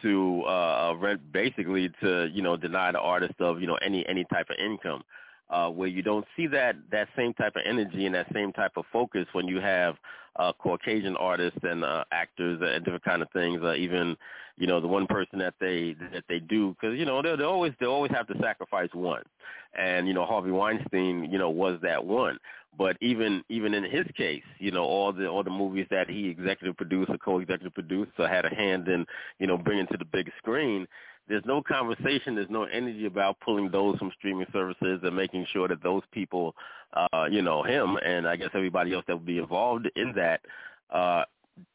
to 0.00 0.42
uh, 0.44 0.94
rent 0.98 1.20
basically 1.32 1.90
to, 2.02 2.30
you 2.32 2.40
know, 2.40 2.56
deny 2.56 2.90
the 2.92 2.98
artist 2.98 3.34
of, 3.40 3.60
you 3.60 3.66
know, 3.66 3.78
any 3.84 4.06
any 4.08 4.24
type 4.24 4.48
of 4.48 4.56
income 4.58 5.02
uh, 5.50 5.68
where 5.70 5.88
you 5.88 6.02
don't 6.02 6.26
see 6.36 6.46
that 6.46 6.76
that 6.90 7.08
same 7.16 7.32
type 7.34 7.56
of 7.56 7.62
energy 7.66 8.06
and 8.06 8.14
that 8.14 8.26
same 8.32 8.52
type 8.52 8.72
of 8.76 8.84
focus 8.92 9.26
when 9.32 9.46
you 9.46 9.60
have 9.60 9.96
uh, 10.36 10.52
Caucasian 10.52 11.16
artists 11.16 11.58
and 11.62 11.84
uh, 11.84 12.04
actors 12.12 12.60
and 12.62 12.84
different 12.84 13.04
kind 13.04 13.22
of 13.22 13.30
things. 13.32 13.60
Uh, 13.62 13.74
even 13.74 14.16
you 14.56 14.66
know 14.66 14.80
the 14.80 14.86
one 14.86 15.06
person 15.06 15.38
that 15.38 15.54
they 15.60 15.96
that 16.12 16.24
they 16.28 16.38
do 16.38 16.74
because 16.80 16.98
you 16.98 17.04
know 17.04 17.22
they 17.22 17.34
they 17.36 17.44
always 17.44 17.72
they 17.80 17.86
always 17.86 18.12
have 18.12 18.26
to 18.26 18.34
sacrifice 18.40 18.90
one, 18.92 19.22
and 19.76 20.06
you 20.06 20.14
know 20.14 20.24
Harvey 20.24 20.50
Weinstein 20.50 21.28
you 21.30 21.38
know 21.38 21.50
was 21.50 21.78
that 21.82 22.04
one. 22.04 22.38
But 22.76 22.96
even 23.00 23.42
even 23.48 23.74
in 23.74 23.84
his 23.84 24.06
case, 24.16 24.44
you 24.58 24.70
know 24.70 24.84
all 24.84 25.12
the 25.12 25.26
all 25.26 25.42
the 25.42 25.50
movies 25.50 25.86
that 25.90 26.08
he 26.08 26.28
executive 26.28 26.76
produced 26.76 27.10
or 27.10 27.18
co-executive 27.18 27.74
produced 27.74 28.12
or 28.18 28.28
had 28.28 28.44
a 28.44 28.54
hand 28.54 28.86
in 28.88 29.06
you 29.38 29.46
know 29.46 29.58
bringing 29.58 29.86
to 29.88 29.96
the 29.96 30.04
big 30.04 30.30
screen 30.38 30.86
there's 31.28 31.44
no 31.44 31.62
conversation, 31.62 32.34
there's 32.34 32.50
no 32.50 32.64
energy 32.64 33.06
about 33.06 33.38
pulling 33.40 33.70
those 33.70 33.98
from 33.98 34.10
streaming 34.18 34.46
services 34.52 35.00
and 35.02 35.14
making 35.14 35.46
sure 35.52 35.68
that 35.68 35.82
those 35.82 36.02
people, 36.12 36.54
uh, 36.94 37.26
you 37.30 37.42
know, 37.42 37.62
him 37.62 37.96
and 38.04 38.26
I 38.26 38.36
guess 38.36 38.50
everybody 38.54 38.94
else 38.94 39.04
that 39.06 39.16
would 39.16 39.26
be 39.26 39.38
involved 39.38 39.88
in 39.96 40.12
that, 40.16 40.40
uh, 40.90 41.24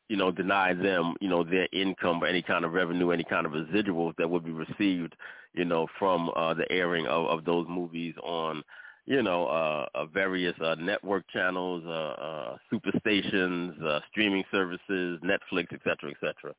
you 0.10 0.18
know, 0.18 0.32
deny 0.32 0.74
them, 0.74 1.16
you 1.22 1.30
know, 1.30 1.44
their 1.44 1.68
income 1.72 2.24
or 2.24 2.28
any 2.28 2.42
kind 2.42 2.66
of 2.66 2.74
revenue, 2.74 3.12
any 3.12 3.24
kind 3.24 3.46
of 3.46 3.52
residuals 3.52 4.16
that 4.18 4.30
would 4.30 4.44
be 4.44 4.52
received, 4.52 5.16
you 5.54 5.66
know, 5.66 5.88
from 6.00 6.30
uh, 6.36 6.54
the 6.54 6.70
airing 6.72 7.08
of, 7.08 7.26
of 7.28 7.46
those 7.46 7.66
movies 7.70 8.16
on, 8.24 8.64
you 9.06 9.22
know, 9.22 9.48
uh, 9.48 9.86
uh, 9.96 10.06
various 10.06 10.56
uh, 10.62 10.76
network 10.76 11.26
channels, 11.30 11.84
uh, 11.86 11.90
uh, 11.90 12.58
superstations, 12.72 13.82
uh, 13.84 14.00
streaming 14.10 14.44
services, 14.52 15.20
Netflix, 15.24 15.68
et 15.74 15.80
cetera, 15.84 16.10
et 16.10 16.18
cetera. 16.22 16.54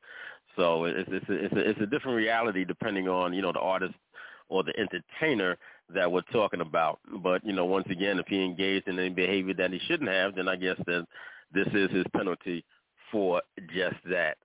So 0.55 0.85
it's 0.85 1.09
it's 1.11 1.29
a, 1.29 1.33
it's 1.33 1.53
a, 1.53 1.69
it's 1.69 1.81
a 1.81 1.85
different 1.85 2.17
reality 2.17 2.65
depending 2.65 3.07
on 3.07 3.33
you 3.33 3.41
know 3.41 3.51
the 3.51 3.59
artist 3.59 3.95
or 4.49 4.63
the 4.63 4.73
entertainer 4.79 5.57
that 5.93 6.11
we're 6.11 6.21
talking 6.31 6.61
about. 6.61 6.99
But 7.23 7.45
you 7.45 7.53
know, 7.53 7.65
once 7.65 7.87
again, 7.89 8.19
if 8.19 8.27
he 8.27 8.43
engaged 8.43 8.87
in 8.87 8.99
any 8.99 9.09
behavior 9.09 9.53
that 9.55 9.71
he 9.71 9.79
shouldn't 9.87 10.09
have, 10.09 10.35
then 10.35 10.47
I 10.47 10.55
guess 10.55 10.77
that 10.85 11.05
this 11.53 11.67
is 11.73 11.91
his 11.91 12.05
penalty 12.15 12.63
for 13.11 13.41
just 13.73 13.97
that. 14.09 14.37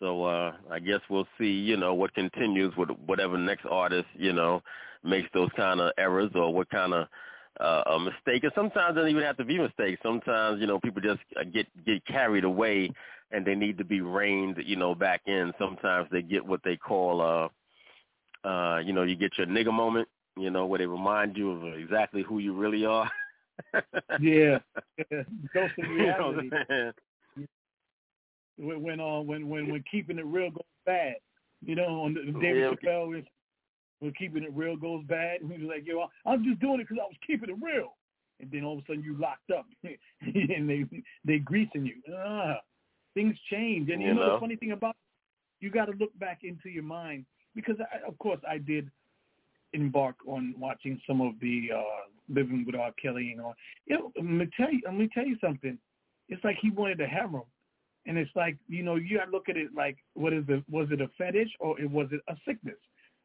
So 0.00 0.24
uh 0.24 0.52
I 0.70 0.78
guess 0.78 1.00
we'll 1.08 1.28
see, 1.38 1.50
you 1.50 1.76
know, 1.76 1.94
what 1.94 2.14
continues 2.14 2.74
with 2.76 2.90
whatever 3.06 3.38
next 3.38 3.66
artist, 3.70 4.06
you 4.14 4.32
know, 4.32 4.62
makes 5.04 5.28
those 5.32 5.50
kind 5.56 5.80
of 5.80 5.92
errors 5.98 6.30
or 6.34 6.52
what 6.52 6.70
kind 6.70 6.92
of 6.92 7.06
uh, 7.60 7.82
a 7.86 7.98
mistake. 7.98 8.44
And 8.44 8.52
sometimes 8.54 8.92
it 8.92 8.94
doesn't 8.96 9.10
even 9.10 9.22
have 9.22 9.36
to 9.38 9.44
be 9.44 9.58
mistakes. 9.58 10.00
Sometimes, 10.02 10.60
you 10.60 10.66
know, 10.66 10.78
people 10.80 11.02
just 11.02 11.20
uh, 11.38 11.44
get 11.44 11.66
get 11.84 12.04
carried 12.06 12.44
away 12.44 12.90
and 13.30 13.46
they 13.46 13.54
need 13.54 13.78
to 13.78 13.84
be 13.84 14.00
reined, 14.00 14.58
you 14.64 14.76
know, 14.76 14.94
back 14.94 15.22
in. 15.26 15.52
Sometimes 15.58 16.08
they 16.10 16.22
get 16.22 16.44
what 16.44 16.60
they 16.64 16.76
call, 16.76 17.20
uh, 18.44 18.46
uh, 18.46 18.78
you 18.78 18.92
know, 18.92 19.02
you 19.02 19.16
get 19.16 19.38
your 19.38 19.46
nigga 19.46 19.72
moment, 19.72 20.06
you 20.36 20.50
know, 20.50 20.66
where 20.66 20.78
they 20.78 20.86
remind 20.86 21.36
you 21.36 21.50
of 21.52 21.78
exactly 21.78 22.22
who 22.22 22.38
you 22.38 22.52
really 22.52 22.84
are. 22.84 23.10
yeah, 24.20 24.58
dose 25.54 25.70
of 25.78 25.90
reality. 25.90 26.50
You 26.50 26.66
know 26.68 26.92
when 28.56 28.82
when 28.82 29.00
uh, 29.00 29.20
when 29.20 29.48
when 29.48 29.70
when 29.70 29.84
keeping 29.90 30.18
it 30.18 30.26
real 30.26 30.50
goes 30.50 30.62
bad, 30.86 31.16
you 31.64 31.74
know, 31.74 32.02
on 32.02 32.14
the, 32.14 32.20
David 32.40 32.78
yeah. 32.82 32.90
Chappelle 32.90 33.18
is 33.18 33.24
when 34.02 34.12
keeping 34.14 34.42
it 34.42 34.52
real 34.52 34.76
goes 34.76 35.04
bad, 35.04 35.40
and 35.40 35.52
he 35.56 35.64
was 35.64 35.68
like, 35.68 35.86
"Yo, 35.86 36.04
I'm 36.26 36.44
just 36.44 36.60
doing 36.60 36.80
it 36.80 36.88
because 36.88 36.98
I 37.00 37.06
was 37.06 37.16
keeping 37.24 37.48
it 37.48 37.56
real," 37.62 37.94
and 38.40 38.50
then 38.50 38.64
all 38.64 38.78
of 38.78 38.80
a 38.80 38.86
sudden 38.86 39.04
you 39.04 39.16
locked 39.16 39.50
up, 39.56 39.66
and 39.84 40.68
they 40.68 40.84
they 41.24 41.38
greasing 41.38 41.86
you. 41.86 41.94
Ah, 42.14 42.56
things 43.14 43.36
change. 43.50 43.90
And 43.90 44.02
you, 44.02 44.08
you 44.08 44.14
know, 44.14 44.26
know 44.26 44.34
the 44.34 44.40
funny 44.40 44.56
thing 44.56 44.72
about 44.72 44.96
you 45.60 45.70
got 45.70 45.86
to 45.86 45.92
look 45.92 46.16
back 46.18 46.40
into 46.42 46.68
your 46.68 46.82
mind 46.82 47.24
because, 47.54 47.76
I, 47.80 48.06
of 48.06 48.18
course, 48.18 48.40
I 48.48 48.58
did 48.58 48.90
embark 49.72 50.16
on 50.26 50.54
watching 50.58 51.00
some 51.06 51.20
of 51.20 51.34
the 51.40 51.70
uh 51.74 52.08
Living 52.28 52.64
with 52.64 52.76
R. 52.76 52.92
Kelly 53.02 53.32
and 53.32 53.40
all. 53.40 53.54
You 53.86 53.98
know, 53.98 54.12
let 54.16 54.24
me 54.24 54.48
tell 54.56 54.72
you, 54.72 54.80
let 54.84 54.94
me 54.94 55.08
tell 55.12 55.26
you 55.26 55.36
something. 55.40 55.76
It's 56.28 56.42
like 56.44 56.56
he 56.62 56.70
wanted 56.70 56.98
to 56.98 57.06
hammer 57.06 57.38
him. 57.38 57.44
And 58.06 58.16
it's 58.16 58.30
like, 58.34 58.56
you 58.68 58.82
know, 58.82 58.96
you 58.96 59.18
got 59.18 59.26
to 59.26 59.30
look 59.30 59.48
at 59.48 59.56
it 59.56 59.70
like, 59.76 59.98
what 60.14 60.32
is 60.32 60.44
it? 60.48 60.64
Was 60.70 60.88
it 60.90 61.00
a 61.00 61.10
fetish 61.18 61.50
or 61.60 61.78
it 61.80 61.90
was 61.90 62.08
it 62.10 62.20
a 62.28 62.36
sickness? 62.46 62.76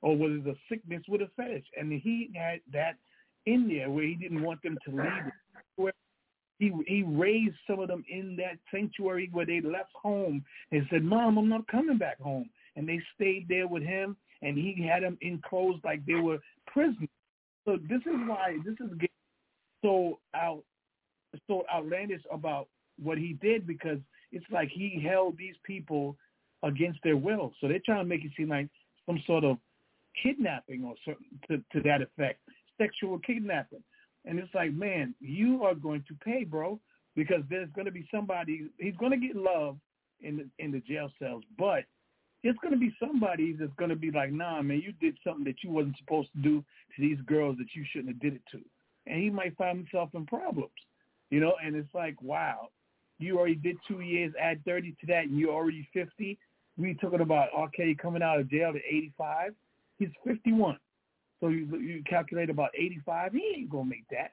Or 0.08 0.16
was 0.16 0.32
it 0.40 0.48
a 0.48 0.56
sickness 0.70 1.04
with 1.10 1.22
a 1.22 1.30
fetish? 1.36 1.66
And 1.78 1.92
he 1.92 2.30
had 2.34 2.62
that 2.72 2.96
in 3.46 3.68
there 3.68 3.90
where 3.90 4.06
he 4.06 4.16
didn't 4.16 4.42
want 4.42 4.62
them 4.64 4.78
to 4.86 4.92
leave 4.92 5.28
it 5.28 5.34
he 6.60 6.72
he 6.88 7.04
raised 7.04 7.56
some 7.68 7.80
of 7.80 7.88
them 7.88 8.04
in 8.10 8.36
that 8.38 8.58
sanctuary 8.72 9.30
where 9.32 9.46
they 9.46 9.62
left 9.62 9.92
home 9.94 10.44
and 10.72 10.86
said, 10.90 11.04
"Mom, 11.04 11.38
I'm 11.38 11.50
not 11.50 11.68
coming 11.68 11.98
back 11.98 12.20
home." 12.20 12.50
And 12.76 12.88
they 12.88 13.00
stayed 13.16 13.48
there 13.48 13.68
with 13.68 13.84
him, 13.84 14.18
and 14.42 14.58
he 14.58 14.82
had 14.84 15.04
them 15.04 15.18
enclosed 15.22 15.84
like 15.84 16.06
they 16.06 16.16
were 16.16 16.40
prisoners. 16.66 17.10
So 17.66 17.78
this 17.90 18.02
is 18.02 18.16
why 18.28 18.58
this 18.66 18.76
is 18.80 18.92
so 19.84 20.20
out 20.34 20.64
so 21.48 21.64
outlandish 21.74 22.24
about 22.32 22.68
what 23.02 23.18
he 23.18 23.34
did 23.34 23.68
because 23.68 24.00
it's 24.32 24.46
like 24.50 24.70
he 24.70 25.00
held 25.00 25.38
these 25.38 25.56
people 25.64 26.16
against 26.64 27.00
their 27.04 27.18
will. 27.18 27.54
So 27.60 27.68
they're 27.68 27.82
trying 27.86 28.04
to 28.04 28.10
make 28.10 28.26
it 28.26 28.32
seem 28.36 28.50
like 28.50 28.68
some 29.06 29.22
sort 29.28 29.44
of 29.44 29.58
kidnapping 30.22 30.84
or 30.84 30.96
certain 31.06 31.26
to, 31.48 31.58
to 31.74 31.88
that 31.88 32.02
effect, 32.02 32.40
sexual 32.78 33.20
kidnapping. 33.20 33.84
And 34.26 34.40
it's 34.40 34.54
like, 34.54 34.74
man, 34.74 35.16
you 35.20 35.64
are 35.64 35.76
going 35.76 36.04
to 36.08 36.16
pay, 36.16 36.44
bro, 36.44 36.80
because 37.16 37.42
there's 37.50 37.70
going 37.76 37.86
to 37.86 37.92
be 37.92 38.08
somebody. 38.14 38.70
He's 38.78 38.96
going 38.98 39.12
to 39.12 39.18
get 39.18 39.36
love 39.36 39.78
in 40.22 40.38
the 40.38 40.48
in 40.64 40.72
the 40.72 40.80
jail 40.80 41.10
cells, 41.20 41.44
but 41.58 41.86
it's 42.44 42.58
going 42.60 42.74
to 42.74 42.80
be 42.80 42.94
somebody 43.00 43.54
that's 43.54 43.74
going 43.78 43.90
to 43.90 43.96
be 43.96 44.12
like, 44.12 44.32
nah, 44.32 44.62
man, 44.62 44.82
you 44.84 44.94
did 45.00 45.18
something 45.24 45.44
that 45.46 45.64
you 45.64 45.72
wasn't 45.72 45.98
supposed 45.98 46.30
to 46.34 46.42
do 46.42 46.64
to 46.96 47.02
these 47.02 47.18
girls 47.26 47.58
that 47.58 47.68
you 47.74 47.84
shouldn't 47.92 48.10
have 48.10 48.20
did 48.20 48.34
it 48.34 48.42
to, 48.52 48.60
and 49.06 49.22
he 49.22 49.30
might 49.30 49.58
find 49.58 49.78
himself 49.78 50.10
in 50.14 50.26
problems, 50.26 50.72
you 51.30 51.40
know. 51.40 51.54
And 51.64 51.76
it's 51.76 51.94
like, 51.94 52.22
wow, 52.22 52.70
you 53.20 53.38
already 53.38 53.56
did 53.56 53.78
two 53.88 54.02
years, 54.02 54.34
add 54.40 54.64
thirty 54.66 54.92
to 55.00 55.08
that, 55.08 55.26
and 55.26 55.40
you're 55.40 55.54
already 55.54 55.88
fifty. 55.94 56.38
We 56.78 56.94
talking 56.96 57.22
about. 57.22 57.50
Kelly 57.76 57.96
coming 57.96 58.22
out 58.22 58.40
of 58.40 58.50
jail 58.50 58.70
at 58.70 58.82
eighty 58.88 59.12
five. 59.18 59.54
He's 59.98 60.10
fifty 60.26 60.54
one. 60.54 60.78
So 61.40 61.50
you, 61.50 61.78
you 61.78 62.04
calculate 62.10 62.50
about 62.50 62.72
85. 62.76 63.34
He 63.34 63.54
ain't 63.58 63.70
gonna 63.70 63.86
make 63.86 64.06
that. 64.12 64.32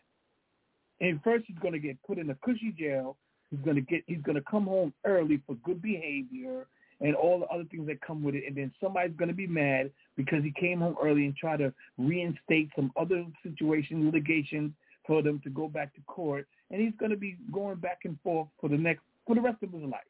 And 1.01 1.21
first, 1.23 1.45
he's 1.47 1.59
gonna 1.59 1.79
get 1.79 2.03
put 2.03 2.19
in 2.19 2.31
a 2.31 2.35
cushy 2.37 2.75
jail. 2.79 3.17
He's 3.51 3.61
gonna 3.61 3.83
get. 3.83 4.05
He's 4.07 4.23
gonna 4.23 4.43
come 4.51 4.65
home 4.65 4.95
early 5.05 5.43
for 5.47 5.55
good 5.57 5.83
behavior 5.83 6.67
and 7.01 7.15
all 7.15 7.41
the 7.41 7.47
other 7.47 7.65
things 7.65 7.87
that 7.89 8.01
come 8.01 8.23
with 8.23 8.35
it. 8.35 8.45
And 8.47 8.57
then 8.57 8.73
somebody's 8.81 9.17
gonna 9.17 9.35
be 9.35 9.47
mad 9.47 9.91
because 10.17 10.43
he 10.43 10.53
came 10.59 10.81
home 10.81 10.97
early 11.03 11.27
and 11.27 11.37
try 11.37 11.57
to 11.57 11.73
reinstate 11.99 12.71
some 12.77 12.93
other 12.97 13.27
situation, 13.43 14.07
litigation 14.07 14.75
for 15.07 15.23
them 15.23 15.41
to 15.45 15.51
go 15.51 15.69
back 15.69 15.95
to 15.95 16.01
court. 16.03 16.47
And 16.71 16.81
he's 16.81 16.95
gonna 16.99 17.17
be 17.17 17.37
going 17.53 17.77
back 17.77 18.01
and 18.05 18.19
forth 18.23 18.49
for 18.61 18.69
the 18.71 18.79
next 18.79 19.03
for 19.27 19.35
the 19.35 19.43
rest 19.43 19.63
of 19.63 19.73
his 19.73 19.83
life. 19.83 20.01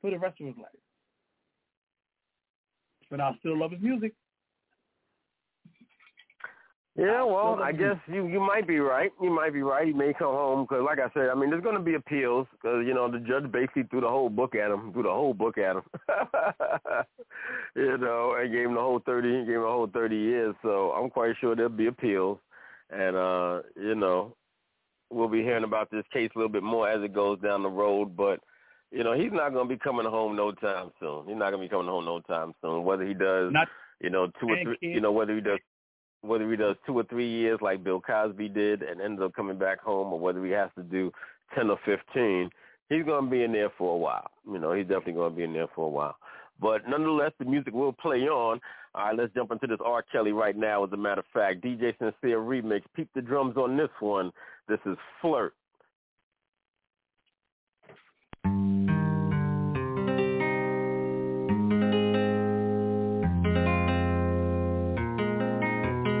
for 0.00 0.10
the 0.10 0.18
rest 0.18 0.40
of 0.40 0.46
his 0.46 0.56
life. 0.56 0.66
But 3.10 3.20
I 3.20 3.36
still 3.40 3.58
love 3.58 3.72
his 3.72 3.82
music. 3.82 4.14
Yeah, 6.98 7.24
well, 7.24 7.60
I 7.62 7.72
guess 7.72 7.96
you 8.06 8.26
you 8.26 8.40
might 8.40 8.66
be 8.66 8.78
right. 8.78 9.12
You 9.20 9.28
might 9.28 9.52
be 9.52 9.60
right. 9.60 9.86
He 9.86 9.92
may 9.92 10.14
come 10.14 10.32
home 10.32 10.64
because, 10.64 10.82
like 10.82 10.98
I 10.98 11.12
said, 11.12 11.28
I 11.28 11.34
mean, 11.34 11.50
there's 11.50 11.62
going 11.62 11.76
to 11.76 11.82
be 11.82 11.94
appeals 11.94 12.46
because 12.52 12.84
you 12.86 12.94
know 12.94 13.10
the 13.10 13.18
judge 13.18 13.52
basically 13.52 13.82
threw 13.84 14.00
the 14.00 14.08
whole 14.08 14.30
book 14.30 14.54
at 14.54 14.70
him, 14.70 14.94
threw 14.94 15.02
the 15.02 15.10
whole 15.10 15.34
book 15.34 15.58
at 15.58 15.76
him. 15.76 15.82
you 17.76 17.98
know, 17.98 18.36
and 18.40 18.50
gave 18.50 18.64
him 18.64 18.74
the 18.74 18.80
whole 18.80 19.02
thirty, 19.04 19.28
gave 19.44 19.56
him 19.56 19.62
the 19.62 19.68
whole 19.68 19.90
thirty 19.92 20.16
years. 20.16 20.54
So 20.62 20.92
I'm 20.92 21.10
quite 21.10 21.34
sure 21.38 21.54
there'll 21.54 21.70
be 21.70 21.88
appeals, 21.88 22.38
and 22.88 23.14
uh, 23.14 23.60
you 23.76 23.94
know, 23.94 24.34
we'll 25.10 25.28
be 25.28 25.42
hearing 25.42 25.64
about 25.64 25.90
this 25.90 26.04
case 26.14 26.30
a 26.34 26.38
little 26.38 26.52
bit 26.52 26.62
more 26.62 26.88
as 26.88 27.02
it 27.02 27.12
goes 27.12 27.38
down 27.42 27.62
the 27.62 27.68
road. 27.68 28.16
But 28.16 28.40
you 28.90 29.04
know, 29.04 29.12
he's 29.12 29.32
not 29.32 29.52
going 29.52 29.68
to 29.68 29.74
be 29.74 29.78
coming 29.78 30.06
home 30.06 30.34
no 30.34 30.50
time 30.52 30.92
soon. 30.98 31.26
He's 31.26 31.36
not 31.36 31.50
going 31.50 31.60
to 31.60 31.68
be 31.68 31.68
coming 31.68 31.88
home 31.88 32.06
no 32.06 32.20
time 32.20 32.54
soon. 32.62 32.84
Whether 32.84 33.04
he 33.04 33.12
does, 33.12 33.52
not, 33.52 33.68
you 34.00 34.08
know, 34.08 34.28
two 34.40 34.48
or 34.48 34.56
three, 34.62 34.78
you 34.80 35.02
know, 35.02 35.12
whether 35.12 35.34
he 35.34 35.42
does 35.42 35.58
whether 36.26 36.50
he 36.50 36.56
does 36.56 36.76
two 36.86 36.98
or 36.98 37.04
three 37.04 37.28
years 37.28 37.58
like 37.62 37.84
Bill 37.84 38.00
Cosby 38.00 38.48
did 38.48 38.82
and 38.82 39.00
ends 39.00 39.20
up 39.22 39.34
coming 39.34 39.58
back 39.58 39.80
home, 39.80 40.12
or 40.12 40.18
whether 40.18 40.44
he 40.44 40.52
has 40.52 40.70
to 40.76 40.82
do 40.82 41.12
ten 41.54 41.70
or 41.70 41.78
fifteen, 41.84 42.50
he's 42.88 43.04
going 43.04 43.24
to 43.24 43.30
be 43.30 43.42
in 43.42 43.52
there 43.52 43.70
for 43.78 43.94
a 43.94 43.98
while. 43.98 44.30
You 44.50 44.58
know, 44.58 44.72
he's 44.72 44.86
definitely 44.86 45.14
going 45.14 45.32
to 45.32 45.36
be 45.36 45.44
in 45.44 45.52
there 45.52 45.68
for 45.74 45.86
a 45.86 45.90
while. 45.90 46.16
But 46.60 46.88
nonetheless, 46.88 47.32
the 47.38 47.44
music 47.44 47.74
will 47.74 47.92
play 47.92 48.22
on. 48.22 48.60
All 48.94 49.06
right, 49.06 49.16
let's 49.16 49.34
jump 49.34 49.52
into 49.52 49.66
this 49.66 49.78
R. 49.84 50.02
Kelly 50.10 50.32
right 50.32 50.56
now. 50.56 50.84
As 50.84 50.92
a 50.92 50.96
matter 50.96 51.20
of 51.20 51.26
fact, 51.32 51.62
DJ 51.62 51.96
Sincere 51.98 52.38
remix. 52.38 52.82
Peep 52.94 53.08
the 53.14 53.20
drums 53.20 53.56
on 53.56 53.76
this 53.76 53.90
one. 54.00 54.32
This 54.68 54.80
is 54.86 54.96
Flirt. 55.20 55.54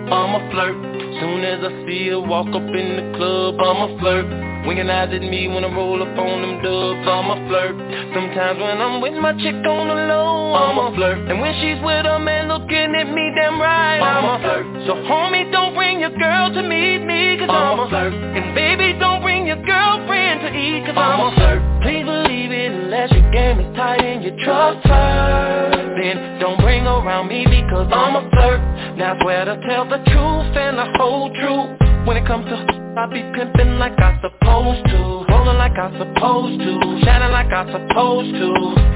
I'm 0.06 0.38
a 0.38 0.50
flirt. 0.50 0.78
Soon 1.18 1.42
as 1.42 1.58
I 1.66 1.72
see 1.86 2.08
her 2.14 2.20
walk 2.20 2.46
up 2.54 2.62
in 2.62 2.88
the 2.94 3.06
club, 3.18 3.58
I'm 3.58 3.90
a 3.90 3.98
flirt. 3.98 4.26
Winking 4.66 4.90
eyes 4.90 5.10
at 5.10 5.22
me 5.22 5.48
when 5.48 5.64
I 5.64 5.70
roll 5.74 6.02
up 6.02 6.14
on 6.18 6.42
them 6.42 6.62
dubs, 6.62 7.06
I'm 7.06 7.30
a 7.30 7.38
flirt. 7.50 7.74
Sometimes 8.14 8.58
when 8.58 8.78
I'm 8.78 9.00
with 9.00 9.14
my 9.14 9.34
chick 9.42 9.58
on 9.66 9.84
the 9.90 9.98
low, 10.06 10.54
I'm 10.54 10.78
a 10.78 10.94
flirt. 10.94 11.26
And 11.26 11.40
when 11.40 11.54
she's 11.58 11.82
with 11.82 12.06
a 12.06 12.18
man 12.18 12.46
looking 12.46 12.94
at 12.94 13.08
me 13.10 13.32
damn 13.34 13.58
right, 13.58 13.98
I'm 13.98 14.26
a 14.26 14.36
flirt. 14.42 14.66
So 14.86 14.94
homie, 15.10 15.50
don't 15.50 15.74
bring 15.74 15.98
your 15.98 16.14
girl 16.14 16.54
to 16.54 16.62
meet 16.62 17.02
me, 17.02 17.38
cause 17.38 17.50
I'm 17.50 17.78
a 17.78 17.88
flirt. 17.88 18.14
And 18.14 18.54
baby, 18.54 18.94
don't 18.98 19.22
bring 19.22 19.46
your 19.46 19.62
girlfriend 19.62 20.40
to 20.46 20.50
eat, 20.54 20.86
cause 20.86 20.94
I'm 20.94 21.18
a 21.18 21.30
flirt. 21.34 21.62
Please 21.82 22.06
believe 22.06 22.50
it 22.54 22.70
unless 22.70 23.10
your 23.10 23.26
game 23.32 23.58
is 23.58 23.70
tight 23.74 24.02
and 24.02 24.22
you 24.22 24.34
trust 24.44 24.86
her. 24.86 25.70
Then 25.98 26.38
don't 26.38 26.60
bring 26.60 26.86
around 26.86 27.28
me 27.28 27.46
because 27.46 27.90
I'm 27.90 28.14
a 28.14 28.30
flirt. 28.30 28.75
Now 28.96 29.14
swear 29.20 29.44
to 29.44 29.60
tell 29.68 29.84
the 29.84 29.98
truth 30.08 30.56
and 30.56 30.78
the 30.78 30.88
whole 30.96 31.28
truth. 31.28 32.08
When 32.08 32.16
it 32.16 32.26
comes 32.26 32.46
to 32.46 32.56
I 32.96 33.04
be 33.04 33.20
pimping 33.36 33.76
like 33.76 33.92
I 34.00 34.16
supposed 34.24 34.86
to. 34.88 35.26
Rolling 35.28 35.58
like 35.58 35.76
I 35.76 35.92
supposed 36.00 36.58
to. 36.64 37.04
Shining 37.04 37.30
like 37.30 37.52
I 37.52 37.68
supposed 37.76 38.32
to. 38.32 38.48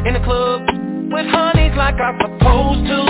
In 0.09 0.15
the 0.17 0.25
club 0.25 0.65
with 1.13 1.27
honeys 1.29 1.77
like 1.77 2.01
I 2.01 2.17
supposed 2.17 2.89
to. 2.89 3.01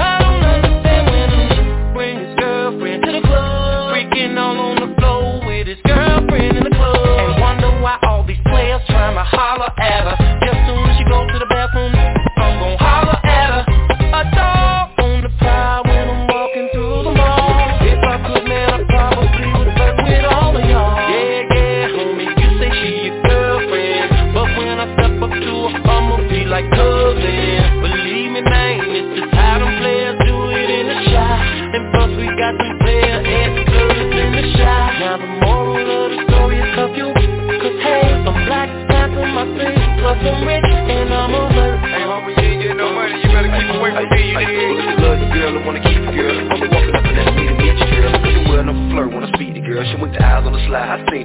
I 0.00 0.24
don't 0.24 0.40
understand 0.40 1.04
when 1.12 1.28
a 1.36 1.92
bring 1.92 2.16
his 2.16 2.34
girlfriend 2.40 3.04
to 3.04 3.12
the 3.12 3.20
club. 3.20 3.92
Freaking 3.92 4.40
all 4.40 4.56
on 4.72 4.88
the 4.88 4.94
floor 4.96 5.44
with 5.44 5.66
his 5.68 5.78
girlfriend 5.84 6.56
in 6.56 6.64
the 6.64 6.70
club. 6.70 6.96
And 6.96 7.42
wonder 7.42 7.68
why 7.82 7.98
all 8.08 8.24
these 8.24 8.40
players 8.48 8.80
trying 8.88 9.20
to 9.20 9.24
holler 9.36 9.68
at 9.76 10.16
her 10.16 10.17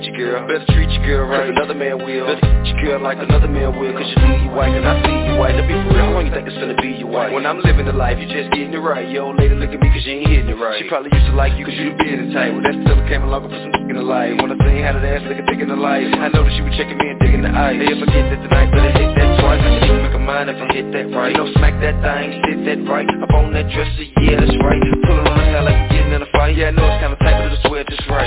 I 0.03 0.11
girl. 0.17 0.47
Better 0.47 0.65
treat 0.73 0.91
your 0.91 1.05
girl, 1.05 1.23
right. 1.27 1.49
Another 1.49 1.73
man 1.73 1.97
will. 2.03 2.27
Better 2.27 2.43
treat 2.43 2.67
you, 2.67 2.75
girl, 2.83 2.99
like 2.99 3.19
another 3.19 3.47
man 3.47 3.77
will. 3.79 3.93
Cause 3.93 4.07
you 4.07 4.19
leave 4.27 4.43
you 4.43 4.51
white 4.51 4.75
and 4.75 4.83
I 4.83 4.99
see 4.99 5.17
you 5.31 5.39
white. 5.39 5.55
Now 5.55 5.67
be 5.67 5.73
real, 5.73 5.95
how 5.95 6.11
long 6.11 6.27
you 6.27 6.33
think 6.33 6.47
it's 6.47 6.57
gonna 6.57 6.79
be 6.81 6.99
you 6.99 7.07
white? 7.07 7.31
When 7.31 7.45
I'm 7.45 7.59
living 7.61 7.85
the 7.85 7.95
life, 7.95 8.19
you 8.19 8.27
just 8.27 8.51
getting 8.51 8.73
it 8.73 8.83
right. 8.83 9.07
Yo, 9.07 9.31
lady 9.31 9.55
look 9.55 9.71
at 9.71 9.79
me 9.79 9.87
cause 9.89 10.03
you 10.05 10.19
ain't 10.19 10.29
hitting 10.29 10.49
it 10.51 10.59
right. 10.59 10.81
She 10.81 10.89
probably 10.89 11.11
used 11.13 11.27
to 11.31 11.35
like 11.35 11.55
you 11.55 11.65
cause 11.65 11.75
you 11.75 11.95
the 11.95 12.03
being 12.03 12.31
tight. 12.35 12.51
Well, 12.51 12.63
that's 12.63 12.77
till 12.83 12.99
it 12.99 13.07
came 13.07 13.23
along 13.23 13.47
and 13.47 13.51
put 13.51 13.59
some 13.63 13.71
dick 13.71 13.87
in 13.87 13.95
the 13.95 14.03
light. 14.03 14.35
When 14.35 14.51
I 14.51 14.57
seen 14.59 14.83
how 14.83 14.93
that 14.99 15.05
ass 15.05 15.23
thick 15.23 15.59
in 15.63 15.69
the 15.69 15.79
light. 15.79 16.07
I 16.11 16.27
know 16.29 16.43
that 16.43 16.53
she 16.55 16.61
was 16.61 16.73
checking 16.75 16.97
me 16.97 17.07
and 17.13 17.19
digging 17.19 17.43
the 17.43 17.51
eye. 17.53 17.77
Hey, 17.77 17.87
if 17.87 17.99
I 18.01 18.07
get 18.11 18.25
that 18.27 18.39
tonight, 18.43 18.69
better 18.73 18.93
hit 18.97 19.11
that 19.15 19.29
twice. 19.39 19.61
I 19.61 19.87
you 19.87 20.01
make 20.03 20.15
a 20.15 20.19
mind 20.19 20.49
if 20.49 20.59
I 20.59 20.67
hit 20.73 20.87
that 20.91 21.07
right. 21.15 21.31
You 21.31 21.37
know, 21.37 21.47
smack 21.55 21.79
that 21.79 21.95
thing, 22.03 22.41
sit 22.43 22.59
that 22.67 22.79
right. 22.89 23.07
Up 23.07 23.31
on 23.37 23.53
that 23.53 23.69
dresser, 23.71 24.07
yeah, 24.19 24.39
that's 24.39 24.55
right. 24.59 24.81
Pulling 25.07 25.27
on 25.27 25.37
the 25.37 25.45
hell 25.47 25.63
like 25.63 25.77
we 25.87 25.95
getting 25.95 26.11
in 26.11 26.21
a 26.21 26.29
fight. 26.35 26.57
Yeah, 26.57 26.69
I 26.69 26.75
know 26.75 26.85
it's 26.89 26.99
kinda 26.99 27.17
tight, 27.21 27.37
but 27.39 27.55
swear 27.67 27.83
just 27.85 28.03
right. 28.09 28.22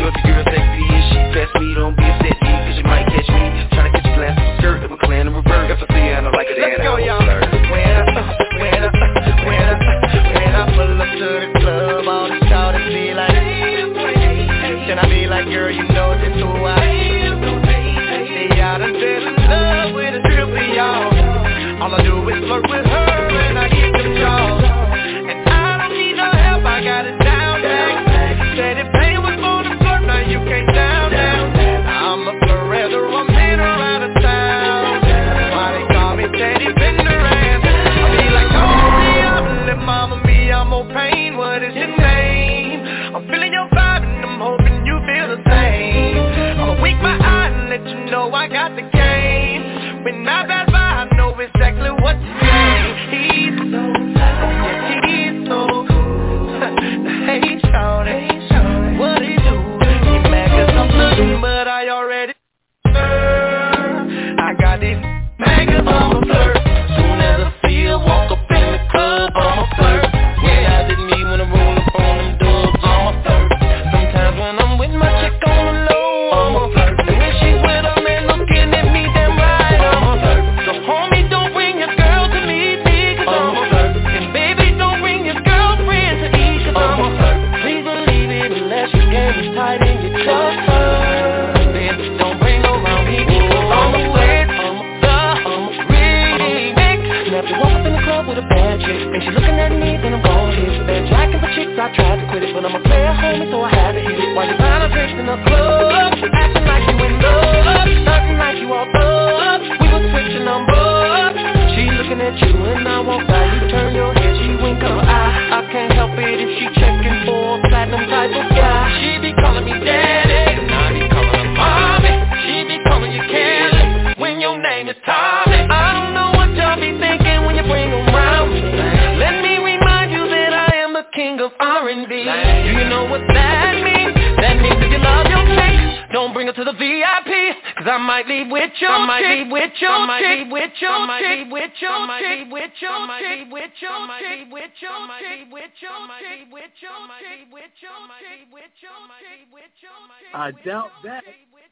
Doubt 150.66 150.90
that. 151.04 151.22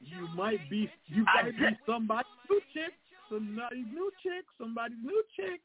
You 0.00 0.28
might 0.36 0.60
be 0.70 0.88
you 1.06 1.24
might 1.24 1.56
be 1.58 1.76
somebody's 1.86 2.30
new 2.48 2.60
chick, 2.72 2.92
somebody's 3.30 3.86
new 3.92 4.10
chick, 4.22 4.44
somebody's 4.58 4.98
new 5.02 5.22
chick. 5.34 5.60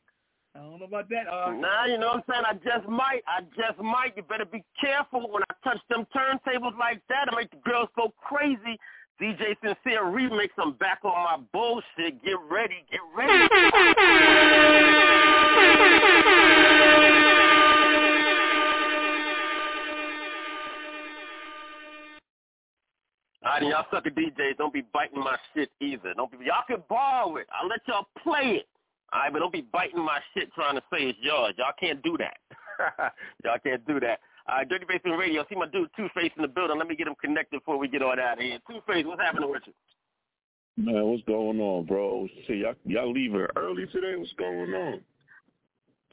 I 0.56 0.60
don't 0.60 0.80
know 0.80 0.86
about 0.86 1.10
that. 1.10 1.28
Uh, 1.32 1.52
nah, 1.52 1.86
you 1.86 2.00
know 2.00 2.08
what 2.08 2.24
I'm 2.28 2.44
saying? 2.44 2.44
I 2.48 2.54
just 2.54 2.90
might. 2.90 3.22
I 3.28 3.42
just 3.56 3.80
might. 3.80 4.18
You 4.18 4.24
better 4.24 4.46
be 4.46 4.64
careful 4.82 5.30
when 5.30 5.44
I 5.44 5.54
touch 5.64 5.80
them 5.90 6.08
turntables 6.16 6.78
like 6.80 7.02
that. 7.10 7.28
I 7.32 7.36
make 7.36 7.52
the 7.52 7.58
girls 7.58 7.90
go 7.96 8.14
crazy. 8.18 8.80
DJ 9.22 9.56
Sincere 9.62 10.06
remix. 10.06 10.50
I'm 10.58 10.74
back 10.74 11.00
on 11.04 11.12
my 11.12 11.38
bullshit. 11.54 12.24
Get 12.24 12.40
ready. 12.50 12.86
Get 12.90 13.02
ready. 13.16 14.96
All 23.50 23.56
right, 23.56 23.68
y'all 23.68 23.86
sucker 23.92 24.12
DJs, 24.12 24.58
don't 24.58 24.74
be 24.74 24.84
biting 24.94 25.20
my 25.20 25.36
shit 25.56 25.72
either. 25.82 26.14
Don't 26.14 26.30
be, 26.30 26.38
y'all 26.46 26.64
can 26.68 26.84
borrow 26.88 27.38
it. 27.38 27.48
I'll 27.52 27.68
let 27.68 27.80
y'all 27.88 28.08
play 28.22 28.62
it. 28.62 28.68
All 29.12 29.22
right, 29.22 29.34
but 29.34 29.40
don't 29.40 29.52
be 29.52 29.66
biting 29.74 30.06
my 30.06 30.20
shit 30.34 30.54
trying 30.54 30.76
to 30.76 30.84
say 30.94 31.10
it's 31.10 31.18
yours. 31.20 31.56
Y'all 31.58 31.74
can't 31.80 32.02
do 32.04 32.16
that. 32.18 32.38
y'all 33.44 33.58
can't 33.64 33.86
do 33.88 34.00
that. 34.02 34.20
All 34.48 34.58
right, 34.58 34.70
Dirty 34.70 34.86
Basement 34.88 35.18
Radio. 35.18 35.44
See 35.50 35.56
my 35.56 35.68
dude 35.68 35.90
Two 35.98 36.10
Face 36.14 36.32
in 36.36 36.44
the 36.44 36.48
building. 36.48 36.78
Let 36.78 36.88
me 36.88 36.96
get 36.96 37.08
him 37.08 37.16
connected 37.20 37.60
before 37.62 37.80
we 37.80 37.88
get 37.88 38.04
on 38.04 38.20
out 38.20 38.38
of 38.38 38.44
here. 38.44 38.60
Two 38.70 38.82
Face, 38.86 39.04
what's 39.08 39.22
happening 39.22 39.50
with 39.50 39.64
you? 39.66 39.74
Man, 40.78 41.04
what's 41.06 41.24
going 41.24 41.60
on, 41.60 41.86
bro? 41.86 42.28
See, 42.48 42.62
y'all, 42.62 42.76
y'all 42.86 43.12
leaving 43.12 43.48
early 43.56 43.88
today. 43.88 44.14
What's 44.16 44.32
going 44.34 44.74
on? 44.76 45.02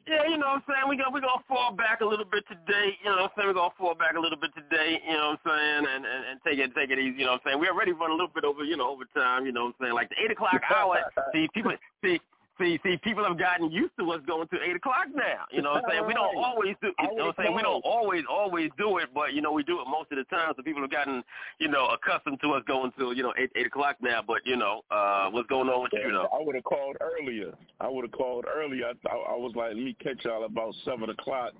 Yeah, 0.06 0.22
you 0.30 0.38
know 0.38 0.54
what 0.54 0.62
I'm 0.62 0.66
saying? 0.70 0.86
We 0.88 0.96
got 0.96 1.12
we're 1.12 1.20
gonna 1.20 1.42
fall 1.48 1.74
back 1.74 2.00
a 2.00 2.06
little 2.06 2.24
bit 2.24 2.46
today, 2.46 2.94
you 3.02 3.10
know 3.10 3.26
what 3.26 3.34
I'm 3.34 3.34
saying? 3.34 3.48
We're 3.50 3.58
gonna 3.58 3.74
fall 3.74 3.94
back 3.98 4.14
a 4.14 4.20
little 4.20 4.38
bit 4.38 4.54
today, 4.54 5.02
you 5.02 5.18
know 5.18 5.34
what 5.34 5.50
I'm 5.50 5.50
saying, 5.50 5.82
and, 5.90 6.02
and, 6.06 6.22
and 6.30 6.36
take 6.46 6.62
it 6.62 6.70
take 6.78 6.94
it 6.94 6.98
easy, 7.02 7.18
you 7.18 7.26
know 7.26 7.34
what 7.34 7.42
I'm 7.42 7.50
saying? 7.50 7.58
We 7.58 7.66
already 7.66 7.90
run 7.90 8.14
a 8.14 8.14
little 8.14 8.30
bit 8.30 8.46
over, 8.46 8.62
you 8.62 8.78
know, 8.78 8.86
over 8.86 9.02
time, 9.18 9.46
you 9.46 9.52
know 9.52 9.66
what 9.66 9.74
I'm 9.82 9.90
saying? 9.90 9.94
Like 9.98 10.10
the 10.14 10.22
eight 10.22 10.30
o'clock 10.30 10.62
hour. 10.70 11.02
see 11.34 11.50
people 11.50 11.74
see 12.04 12.22
See, 12.58 12.80
see, 12.82 12.96
people 13.04 13.22
have 13.24 13.38
gotten 13.38 13.70
used 13.70 13.92
to 13.98 14.10
us 14.12 14.20
going 14.26 14.48
to 14.48 14.56
eight 14.62 14.76
o'clock 14.76 15.08
now. 15.14 15.44
You 15.52 15.60
know 15.60 15.72
what 15.72 15.84
I'm 15.84 15.90
saying? 15.90 16.06
We 16.06 16.14
don't 16.14 16.36
always 16.44 16.74
do. 16.80 16.88
You 17.00 17.16
know 17.16 17.26
what 17.26 17.38
I'm 17.38 17.44
saying? 17.44 17.54
We 17.54 17.62
don't 17.62 17.84
always 17.84 18.24
always 18.30 18.70
do 18.78 18.96
it, 18.98 19.08
but 19.14 19.34
you 19.34 19.42
know 19.42 19.52
we 19.52 19.62
do 19.62 19.80
it 19.80 19.84
most 19.88 20.10
of 20.10 20.16
the 20.16 20.24
time. 20.24 20.54
So 20.56 20.62
people 20.62 20.80
have 20.80 20.90
gotten 20.90 21.22
you 21.58 21.68
know 21.68 21.86
accustomed 21.88 22.40
to 22.40 22.52
us 22.52 22.62
going 22.66 22.92
to 22.98 23.12
you 23.14 23.22
know 23.22 23.34
eight 23.38 23.50
eight 23.56 23.66
o'clock 23.66 23.96
now. 24.00 24.22
But 24.26 24.38
you 24.46 24.56
know 24.56 24.82
uh 24.90 25.28
what's 25.30 25.48
going 25.48 25.68
on 25.68 25.82
with 25.82 25.92
you? 25.92 26.10
Know 26.10 26.28
I 26.32 26.42
would 26.42 26.54
have 26.54 26.64
called 26.64 26.96
earlier. 27.00 27.52
I 27.80 27.88
would 27.88 28.04
have 28.04 28.12
called 28.12 28.46
earlier. 28.46 28.86
I, 28.86 29.08
I, 29.08 29.14
I 29.14 29.36
was 29.36 29.52
like, 29.54 29.68
let 29.68 29.76
me 29.76 29.94
catch 30.02 30.24
y'all 30.24 30.44
about 30.44 30.74
seven 30.84 31.10
o'clock. 31.10 31.52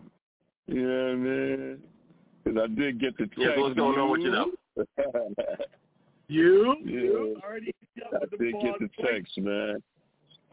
Yeah, 0.66 0.74
man. 1.14 1.78
Because 2.42 2.60
I 2.62 2.66
did 2.74 3.00
get 3.00 3.18
the 3.18 3.26
text. 3.26 3.38
Yeah, 3.38 3.58
what's 3.58 3.74
going 3.74 3.98
on 3.98 4.10
with 4.10 4.20
you 4.22 4.30
now? 4.30 4.46
you? 6.28 6.76
Yeah. 6.84 6.92
You 6.92 7.40
already 7.44 7.74
I 7.98 8.18
did 8.38 8.54
get 8.60 8.78
the 8.78 8.88
text, 9.02 9.38
man. 9.38 9.82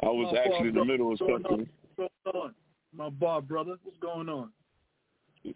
I 0.02 0.08
was 0.08 0.36
actually 0.38 0.70
in 0.70 0.76
the 0.76 0.86
middle 0.86 1.12
of 1.12 1.20
something. 1.20 1.68
What's 1.96 2.14
going 2.26 2.36
on? 2.44 2.54
My 2.96 3.10
bar 3.10 3.42
brother, 3.42 3.76
what's 3.84 3.98
going 4.00 4.30
on? 4.30 4.50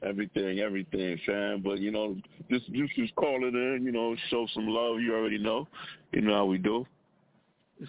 Everything, 0.04 0.60
everything, 0.60 1.20
fam. 1.26 1.62
But 1.62 1.80
you 1.80 1.92
know, 1.92 2.18
just 2.52 2.72
just 2.74 2.94
just 2.96 3.16
call 3.16 3.44
it 3.44 3.56
in. 3.56 3.84
You 3.86 3.92
know, 3.92 4.16
show 4.30 4.46
some 4.54 4.68
love. 4.68 5.00
You 5.00 5.16
already 5.16 5.38
know. 5.38 5.68
You 6.12 6.22
know 6.22 6.34
how 6.34 6.46
we 6.46 6.58
do. 6.58 6.86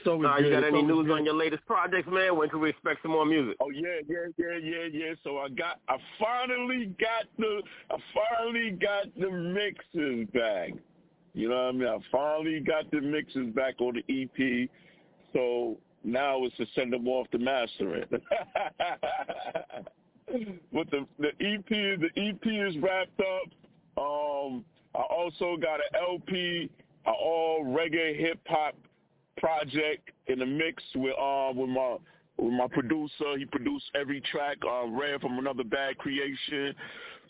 So 0.04 0.22
uh, 0.24 0.38
you 0.38 0.50
got 0.50 0.64
any 0.64 0.82
news 0.82 1.06
good. 1.06 1.14
on 1.14 1.24
your 1.24 1.34
latest 1.34 1.64
projects, 1.66 2.08
man? 2.10 2.36
When 2.36 2.48
can 2.50 2.60
we 2.60 2.70
expect 2.70 3.02
some 3.02 3.12
more 3.12 3.24
music? 3.24 3.56
Oh 3.60 3.70
yeah, 3.70 4.00
yeah, 4.06 4.26
yeah, 4.36 4.58
yeah, 4.62 4.84
yeah. 4.92 5.14
So 5.24 5.38
I 5.38 5.48
got, 5.48 5.80
I 5.88 5.96
finally 6.20 6.94
got 7.00 7.24
the, 7.38 7.62
I 7.90 7.96
finally 8.14 8.72
got 8.72 9.06
the 9.18 9.30
mixes 9.30 10.28
back. 10.34 10.72
You 11.32 11.48
know 11.48 11.56
what 11.56 11.62
I 11.62 11.72
mean? 11.72 11.88
I 11.88 11.98
finally 12.12 12.60
got 12.60 12.90
the 12.90 13.00
mixes 13.00 13.54
back 13.54 13.80
on 13.80 13.94
the 13.94 14.22
EP. 14.22 14.68
So 15.32 15.78
now 16.04 16.44
is 16.44 16.52
to 16.58 16.66
send 16.74 16.92
them 16.92 17.08
off 17.08 17.28
to 17.30 17.38
mastering. 17.38 18.04
With 20.72 20.90
the 20.90 21.06
the 21.18 21.28
EP, 21.40 21.68
the 21.68 22.10
EP 22.16 22.46
is 22.46 22.76
wrapped 22.82 23.20
up. 23.20 23.48
Um, 23.96 24.64
I 24.94 25.00
also 25.00 25.56
got 25.56 25.80
an 25.80 25.96
LP, 26.10 26.70
an 27.06 27.14
all 27.18 27.64
reggae 27.64 28.18
hip 28.18 28.38
hop 28.46 28.74
project 29.38 30.10
in 30.26 30.38
the 30.40 30.46
mix 30.46 30.82
with 30.94 31.14
uh 31.18 31.52
with 31.54 31.70
my 31.70 31.96
my 32.40 32.66
producer. 32.68 33.36
He 33.36 33.44
produced 33.44 33.86
every 33.94 34.20
track. 34.20 34.58
Uh, 34.64 34.86
Red 34.88 35.20
from 35.20 35.38
Another 35.38 35.64
Bad 35.64 35.98
Creation. 35.98 36.74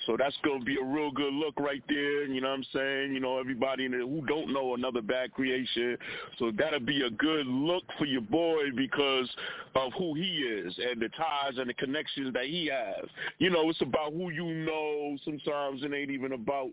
So 0.07 0.17
that's 0.17 0.37
to 0.45 0.61
be 0.65 0.77
a 0.81 0.85
real 0.85 1.11
good 1.11 1.33
look 1.33 1.59
right 1.59 1.83
there. 1.89 2.25
You 2.25 2.41
know 2.41 2.49
what 2.49 2.59
I'm 2.59 2.65
saying? 2.73 3.15
You 3.15 3.21
know, 3.21 3.39
everybody 3.39 3.85
in 3.85 3.93
there 3.93 4.07
who 4.07 4.25
don't 4.27 4.53
know 4.53 4.75
another 4.75 5.03
bad 5.03 5.33
creation. 5.33 5.97
So 6.39 6.53
that'll 6.57 6.81
be 6.81 7.03
a 7.03 7.11
good 7.11 7.47
look 7.47 7.83
for 7.99 8.05
your 8.05 8.21
boy 8.21 8.71
because 8.77 9.29
of 9.75 9.93
who 9.99 10.15
he 10.15 10.23
is 10.23 10.75
and 10.79 11.01
the 11.01 11.09
ties 11.11 11.59
and 11.59 11.69
the 11.69 11.75
connections 11.75 12.33
that 12.35 12.45
he 12.45 12.71
has. 12.73 13.09
You 13.39 13.51
know, 13.51 13.69
it's 13.71 13.83
about 13.83 14.13
who 14.13 14.31
you 14.31 14.45
know. 14.45 15.17
Sometimes 15.25 15.83
it 15.83 15.93
ain't 15.93 16.11
even 16.11 16.33
about 16.33 16.71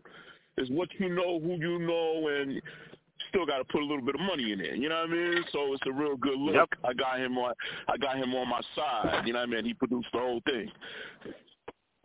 it's 0.58 0.70
what 0.70 0.90
you 0.98 1.10
know, 1.10 1.40
who 1.40 1.56
you 1.56 1.80
know, 1.80 2.30
and 2.30 2.62
still 3.36 3.46
got 3.46 3.58
to 3.58 3.66
put 3.66 3.82
a 3.82 3.86
little 3.86 4.02
bit 4.02 4.16
of 4.16 4.22
money 4.22 4.52
in 4.54 4.60
there. 4.60 4.76
You 4.76 4.90
know 4.90 5.02
what 5.02 5.10
I 5.10 5.14
mean? 5.14 5.44
So 5.52 5.74
it's 5.74 5.84
a 5.88 5.92
real 5.92 6.16
good 6.16 6.40
look. 6.40 6.56
Yep. 6.56 6.70
I 6.84 6.94
got 6.94 7.20
him 7.20 7.38
on. 7.38 7.54
I 7.88 7.98
got 7.98 8.18
him 8.18 8.34
on 8.34 8.50
my 8.50 8.62
side. 8.76 9.24
You 9.26 9.34
know 9.34 9.40
what 9.40 9.50
I 9.50 9.52
mean? 9.52 9.66
He 9.66 9.74
produced 9.74 10.08
the 10.14 10.20
whole 10.20 10.42
thing. 10.46 10.72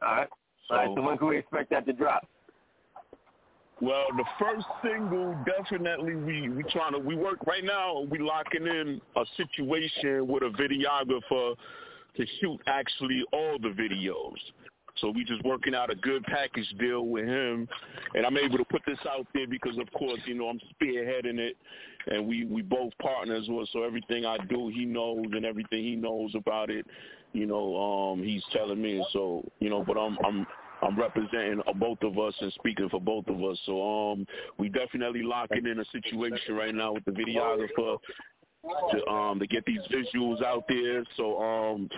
All 0.03 0.17
right. 0.17 0.29
So, 0.69 0.75
All 0.75 0.87
right, 0.87 0.97
so 0.97 1.03
when 1.03 1.19
can 1.19 1.29
we 1.29 1.39
expect 1.39 1.71
that 1.71 1.87
to 1.87 1.93
drop? 1.93 2.27
Well, 3.81 4.07
the 4.17 4.25
first 4.39 4.67
single 4.83 5.35
definitely 5.47 6.15
we 6.15 6.51
we 6.51 6.63
trying 6.65 6.93
to 6.93 6.99
we 6.99 7.17
work 7.17 7.47
right 7.47 7.65
now. 7.65 8.01
We 8.11 8.19
locking 8.19 8.67
in 8.67 9.01
a 9.17 9.25
situation 9.37 10.27
with 10.29 10.43
a 10.43 10.51
videographer 10.51 11.55
to 12.17 12.27
shoot 12.41 12.61
actually 12.67 13.23
all 13.33 13.57
the 13.59 13.69
videos. 13.69 14.37
So 15.01 15.11
we 15.11 15.25
just 15.25 15.43
working 15.45 15.75
out 15.75 15.91
a 15.91 15.95
good 15.95 16.25
package 16.25 16.69
deal 16.79 17.07
with 17.07 17.27
him, 17.27 17.69
and 18.15 18.27
I'm 18.27 18.37
able 18.37 18.59
to 18.59 18.65
put 18.65 18.83
this 18.87 18.99
out 19.09 19.27
there 19.35 19.47
because, 19.47 19.79
of 19.79 19.91
course, 19.93 20.21
you 20.27 20.35
know 20.35 20.49
I'm 20.49 20.61
spearheading 20.81 21.39
it, 21.39 21.57
and 22.09 22.27
we 22.27 22.45
we 22.45 22.63
both 22.63 22.93
partners. 23.01 23.49
So 23.73 23.83
everything 23.83 24.25
I 24.27 24.39
do, 24.49 24.69
he 24.69 24.85
knows, 24.85 25.27
and 25.33 25.45
everything 25.45 25.83
he 25.83 25.97
knows 25.97 26.33
about 26.35 26.71
it, 26.71 26.87
you 27.33 27.47
know, 27.47 27.77
um, 27.77 28.23
he's 28.23 28.45
telling 28.53 28.81
me. 28.81 29.05
So 29.13 29.45
you 29.61 29.71
know, 29.71 29.85
but 29.87 29.97
I'm 29.97 30.19
I'm 30.25 30.47
I'm 30.83 30.99
representing 30.99 31.61
both 31.77 31.99
of 32.03 32.19
us 32.19 32.35
and 32.41 32.53
speaking 32.55 32.89
for 32.89 33.01
both 33.01 33.27
of 33.29 33.43
us. 33.43 33.59
So 33.67 34.13
um, 34.13 34.27
we 34.59 34.69
definitely 34.69 35.23
locking 35.23 35.67
in 35.67 35.81
a 35.81 35.85
situation 35.93 36.55
right 36.55 36.75
now 36.75 36.95
with 36.95 37.05
the 37.05 37.13
videographer 37.13 37.99
to 38.91 39.07
um 39.07 39.39
to 39.39 39.47
get 39.47 39.65
these 39.65 39.81
visuals 39.93 40.43
out 40.45 40.65
there. 40.69 41.05
So 41.17 41.41
um 41.41 41.89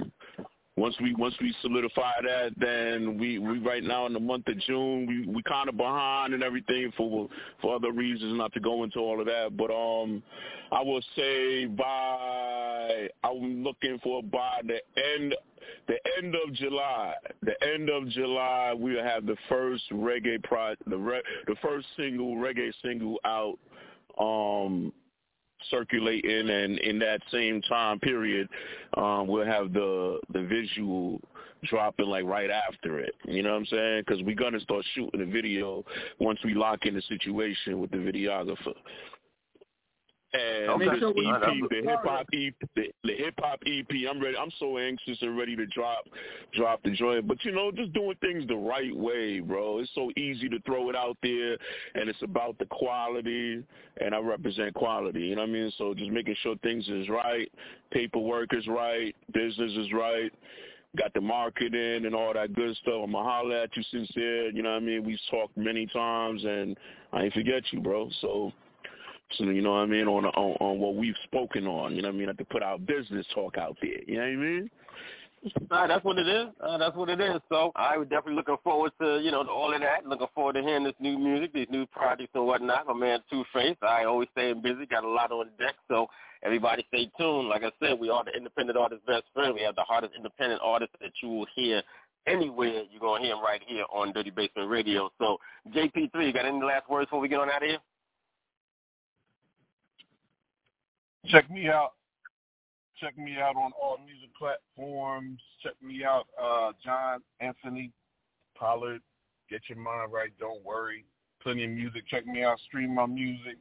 once 0.76 0.94
we 1.02 1.14
once 1.14 1.34
we 1.40 1.54
solidify 1.60 2.12
that, 2.22 2.52
then 2.56 3.18
we 3.18 3.38
we 3.38 3.58
right 3.58 3.84
now 3.84 4.06
in 4.06 4.14
the 4.14 4.20
month 4.20 4.48
of 4.48 4.58
June 4.60 5.06
we 5.06 5.26
we 5.26 5.42
kind 5.42 5.68
of 5.68 5.76
behind 5.76 6.32
and 6.32 6.42
everything 6.42 6.90
for 6.96 7.28
for 7.60 7.74
other 7.76 7.92
reasons, 7.92 8.38
not 8.38 8.52
to 8.54 8.60
go 8.60 8.82
into 8.82 8.98
all 8.98 9.20
of 9.20 9.26
that. 9.26 9.54
But 9.56 9.70
um, 9.70 10.22
I 10.70 10.82
will 10.82 11.02
say 11.14 11.66
by 11.66 13.08
I'm 13.22 13.62
looking 13.62 13.98
for 14.02 14.22
by 14.22 14.62
the 14.64 14.80
end 14.96 15.34
the 15.88 15.98
end 16.18 16.34
of 16.34 16.54
July, 16.54 17.14
the 17.42 17.54
end 17.62 17.90
of 17.90 18.08
July, 18.08 18.72
we'll 18.74 19.04
have 19.04 19.26
the 19.26 19.36
first 19.48 19.84
reggae 19.92 20.42
pro 20.42 20.74
the 20.86 20.96
re, 20.96 21.22
the 21.46 21.56
first 21.62 21.86
single 21.98 22.36
reggae 22.36 22.72
single 22.82 23.18
out. 23.26 23.58
Um, 24.18 24.92
circulating 25.70 26.50
and 26.50 26.78
in 26.78 26.98
that 26.98 27.20
same 27.30 27.60
time 27.62 27.98
period 28.00 28.48
um 28.96 29.26
we'll 29.26 29.44
have 29.46 29.72
the 29.72 30.18
the 30.32 30.42
visual 30.42 31.20
dropping 31.64 32.06
like 32.06 32.24
right 32.24 32.50
after 32.50 32.98
it. 32.98 33.14
You 33.24 33.42
know 33.42 33.50
what 33.50 33.58
i'm 33.58 33.66
saying? 33.66 34.02
Because 34.06 34.22
we're 34.24 34.34
to 34.52 34.60
start 34.60 34.84
shooting 34.94 35.20
the 35.20 35.26
video 35.26 35.84
once 36.18 36.40
we 36.44 36.54
lock 36.54 36.86
in 36.86 36.94
the 36.94 37.02
situation 37.02 37.80
with 37.80 37.90
the 37.92 37.98
videographer 37.98 38.74
and 40.34 40.70
Okay. 40.70 40.84
this 40.86 41.02
EP, 41.02 41.14
we- 41.14 41.68
the 41.68 41.82
hip 41.82 42.00
hop 42.04 42.26
EP, 42.32 42.54
the, 42.74 42.92
the 43.04 43.14
hip 43.14 43.34
hop 43.38 43.62
EP, 43.66 44.06
I'm 44.08 44.20
ready. 44.20 44.36
I'm 44.36 44.50
so 44.52 44.78
anxious 44.78 45.20
and 45.20 45.36
ready 45.36 45.54
to 45.56 45.66
drop, 45.66 46.08
drop 46.52 46.82
the 46.82 46.90
joint. 46.90 47.26
But 47.26 47.44
you 47.44 47.52
know, 47.52 47.70
just 47.70 47.92
doing 47.92 48.16
things 48.16 48.46
the 48.46 48.56
right 48.56 48.94
way, 48.96 49.40
bro. 49.40 49.78
It's 49.80 49.90
so 49.94 50.10
easy 50.16 50.48
to 50.48 50.58
throw 50.60 50.88
it 50.88 50.96
out 50.96 51.18
there, 51.22 51.58
and 51.94 52.08
it's 52.08 52.22
about 52.22 52.58
the 52.58 52.66
quality. 52.66 53.62
And 54.00 54.14
I 54.14 54.18
represent 54.20 54.74
quality. 54.74 55.20
You 55.20 55.36
know 55.36 55.42
what 55.42 55.50
I 55.50 55.52
mean? 55.52 55.72
So 55.76 55.92
just 55.94 56.10
making 56.10 56.36
sure 56.42 56.56
things 56.62 56.88
is 56.88 57.08
right, 57.08 57.50
paperwork 57.90 58.54
is 58.54 58.66
right, 58.66 59.14
business 59.32 59.72
is 59.76 59.92
right. 59.92 60.32
Got 60.96 61.14
the 61.14 61.22
marketing 61.22 62.04
and 62.04 62.14
all 62.14 62.34
that 62.34 62.52
good 62.54 62.76
stuff. 62.76 63.00
I'ma 63.04 63.22
holler 63.22 63.56
at 63.56 63.74
you 63.76 63.82
sincere. 63.84 64.50
You 64.50 64.62
know 64.62 64.72
what 64.72 64.82
I 64.82 64.84
mean? 64.84 65.04
We've 65.04 65.18
talked 65.30 65.56
many 65.56 65.86
times, 65.86 66.44
and 66.44 66.76
I 67.14 67.24
ain't 67.24 67.32
forget 67.32 67.62
you, 67.72 67.80
bro. 67.80 68.10
So 68.20 68.52
So, 68.52 68.52
you 69.38 69.62
know 69.62 69.72
what 69.72 69.78
I 69.78 69.86
mean, 69.86 70.06
on, 70.06 70.26
on 70.26 70.56
on 70.60 70.78
what 70.78 70.94
we've 70.96 71.14
spoken 71.24 71.66
on. 71.66 71.94
You 71.94 72.02
know 72.02 72.08
what 72.08 72.14
I 72.14 72.18
mean, 72.18 72.36
to 72.36 72.44
put 72.44 72.62
our 72.62 72.78
business 72.78 73.26
talk 73.34 73.56
out 73.58 73.76
there. 73.80 74.02
You 74.06 74.16
know 74.16 74.22
what 74.22 74.28
I 74.28 74.36
mean? 74.36 74.70
Right, 75.70 75.88
that's 75.88 76.04
what 76.04 76.18
it 76.18 76.28
is. 76.28 76.46
Uh, 76.60 76.78
that's 76.78 76.94
what 76.94 77.08
it 77.08 77.20
is. 77.20 77.40
So 77.48 77.72
I 77.74 77.96
was 77.98 78.06
definitely 78.06 78.34
looking 78.34 78.58
forward 78.62 78.92
to 79.00 79.18
you 79.20 79.32
know 79.32 79.44
all 79.48 79.74
of 79.74 79.80
that. 79.80 80.06
Looking 80.06 80.28
forward 80.34 80.54
to 80.54 80.62
hearing 80.62 80.84
this 80.84 80.94
new 81.00 81.18
music, 81.18 81.52
these 81.52 81.66
new 81.68 81.84
projects 81.86 82.30
and 82.34 82.46
whatnot. 82.46 82.86
My 82.86 82.94
man 82.94 83.18
Two 83.28 83.44
Face. 83.52 83.76
I 83.82 84.04
always 84.04 84.28
staying 84.32 84.62
busy. 84.62 84.86
Got 84.86 85.02
a 85.02 85.08
lot 85.08 85.32
on 85.32 85.48
deck. 85.58 85.74
So 85.88 86.06
everybody 86.44 86.84
stay 86.88 87.10
tuned. 87.18 87.48
Like 87.48 87.64
I 87.64 87.72
said, 87.82 87.98
we 87.98 88.08
are 88.08 88.24
the 88.24 88.36
independent 88.36 88.78
artist 88.78 89.04
best 89.04 89.24
friend. 89.34 89.54
We 89.54 89.62
have 89.62 89.74
the 89.74 89.82
hardest 89.82 90.14
independent 90.16 90.60
artist 90.62 90.92
that 91.00 91.10
you 91.20 91.28
will 91.28 91.46
hear 91.56 91.82
anywhere. 92.28 92.84
You're 92.90 93.00
gonna 93.00 93.24
hear 93.24 93.34
him 93.34 93.42
right 93.42 93.62
here 93.66 93.84
on 93.92 94.12
Dirty 94.12 94.30
Basement 94.30 94.70
Radio. 94.70 95.10
So 95.18 95.38
JP3, 95.74 96.24
you 96.26 96.32
got 96.32 96.46
any 96.46 96.62
last 96.62 96.88
words 96.88 97.06
before 97.06 97.20
we 97.20 97.28
get 97.28 97.40
on 97.40 97.50
out 97.50 97.64
of 97.64 97.68
here? 97.68 97.78
Check 101.26 101.50
me 101.50 101.68
out. 101.68 101.92
Check 103.00 103.16
me 103.18 103.36
out 103.40 103.56
on 103.56 103.72
all 103.80 103.98
music 104.04 104.30
platforms. 104.38 105.40
Check 105.62 105.74
me 105.82 106.04
out, 106.04 106.26
uh, 106.40 106.72
John 106.84 107.20
Anthony 107.40 107.90
Pollard. 108.56 109.00
Get 109.50 109.62
your 109.68 109.78
mind 109.78 110.12
right. 110.12 110.30
Don't 110.38 110.64
worry. 110.64 111.04
Plenty 111.42 111.64
of 111.64 111.70
music. 111.70 112.04
Check 112.08 112.26
me 112.26 112.44
out. 112.44 112.58
Stream 112.66 112.94
my 112.94 113.06
music. 113.06 113.58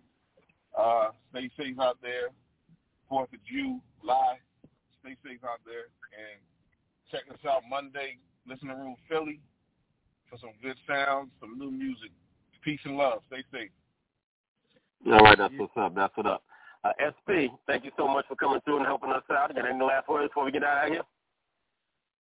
Uh, 0.77 1.09
stay 1.31 1.49
safe 1.57 1.79
out 1.79 1.97
there. 2.01 2.29
Fourth 3.09 3.29
of 3.33 3.39
July. 3.45 4.37
Stay 5.01 5.15
safe 5.23 5.43
out 5.43 5.59
there. 5.65 5.89
And 6.13 6.39
check 7.11 7.23
us 7.31 7.39
out 7.49 7.63
Monday. 7.69 8.17
Listen 8.47 8.69
to 8.69 8.75
Room 8.75 8.95
Philly 9.09 9.39
for 10.29 10.37
some 10.39 10.51
good 10.63 10.77
sounds, 10.87 11.29
some 11.39 11.57
new 11.59 11.71
music. 11.71 12.11
Peace 12.63 12.79
and 12.85 12.95
love. 12.95 13.21
Stay 13.27 13.43
safe. 13.51 13.69
All 15.07 15.19
right, 15.19 15.37
that's 15.37 15.53
what's 15.57 15.73
up. 15.75 15.95
That's 15.95 16.15
what 16.15 16.27
up. 16.27 16.43
Uh, 16.83 16.91
SP, 16.97 17.53
thank 17.67 17.85
you 17.85 17.91
so 17.95 18.07
much 18.07 18.25
for 18.27 18.35
coming 18.35 18.59
through 18.65 18.77
and 18.77 18.85
helping 18.85 19.11
us 19.11 19.23
out. 19.31 19.53
Got 19.53 19.69
any 19.69 19.83
last 19.83 20.07
words 20.09 20.29
before 20.29 20.45
we 20.45 20.51
get 20.51 20.63
out 20.63 20.87
of 20.87 20.93
here? 20.93 21.01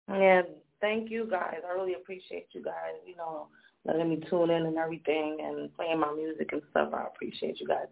Yeah, 0.09 0.43
thank 0.81 1.11
you 1.11 1.29
guys. 1.31 1.61
I 1.67 1.73
really 1.73 1.95
appreciate 1.95 2.49
you 2.53 2.63
guys, 2.63 2.99
you 3.07 3.15
know, 3.17 3.47
letting 3.85 4.11
me 4.11 4.21
tune 4.29 4.51
in 4.51 4.67
and 4.67 4.77
everything 4.77 5.39
and 5.41 5.73
playing 5.75 6.01
my 6.01 6.13
music 6.13 6.49
and 6.53 6.63
stuff. 6.71 6.91
I 6.93 7.07
appreciate 7.07 7.61
you 7.61 7.69
guys. 7.69 7.87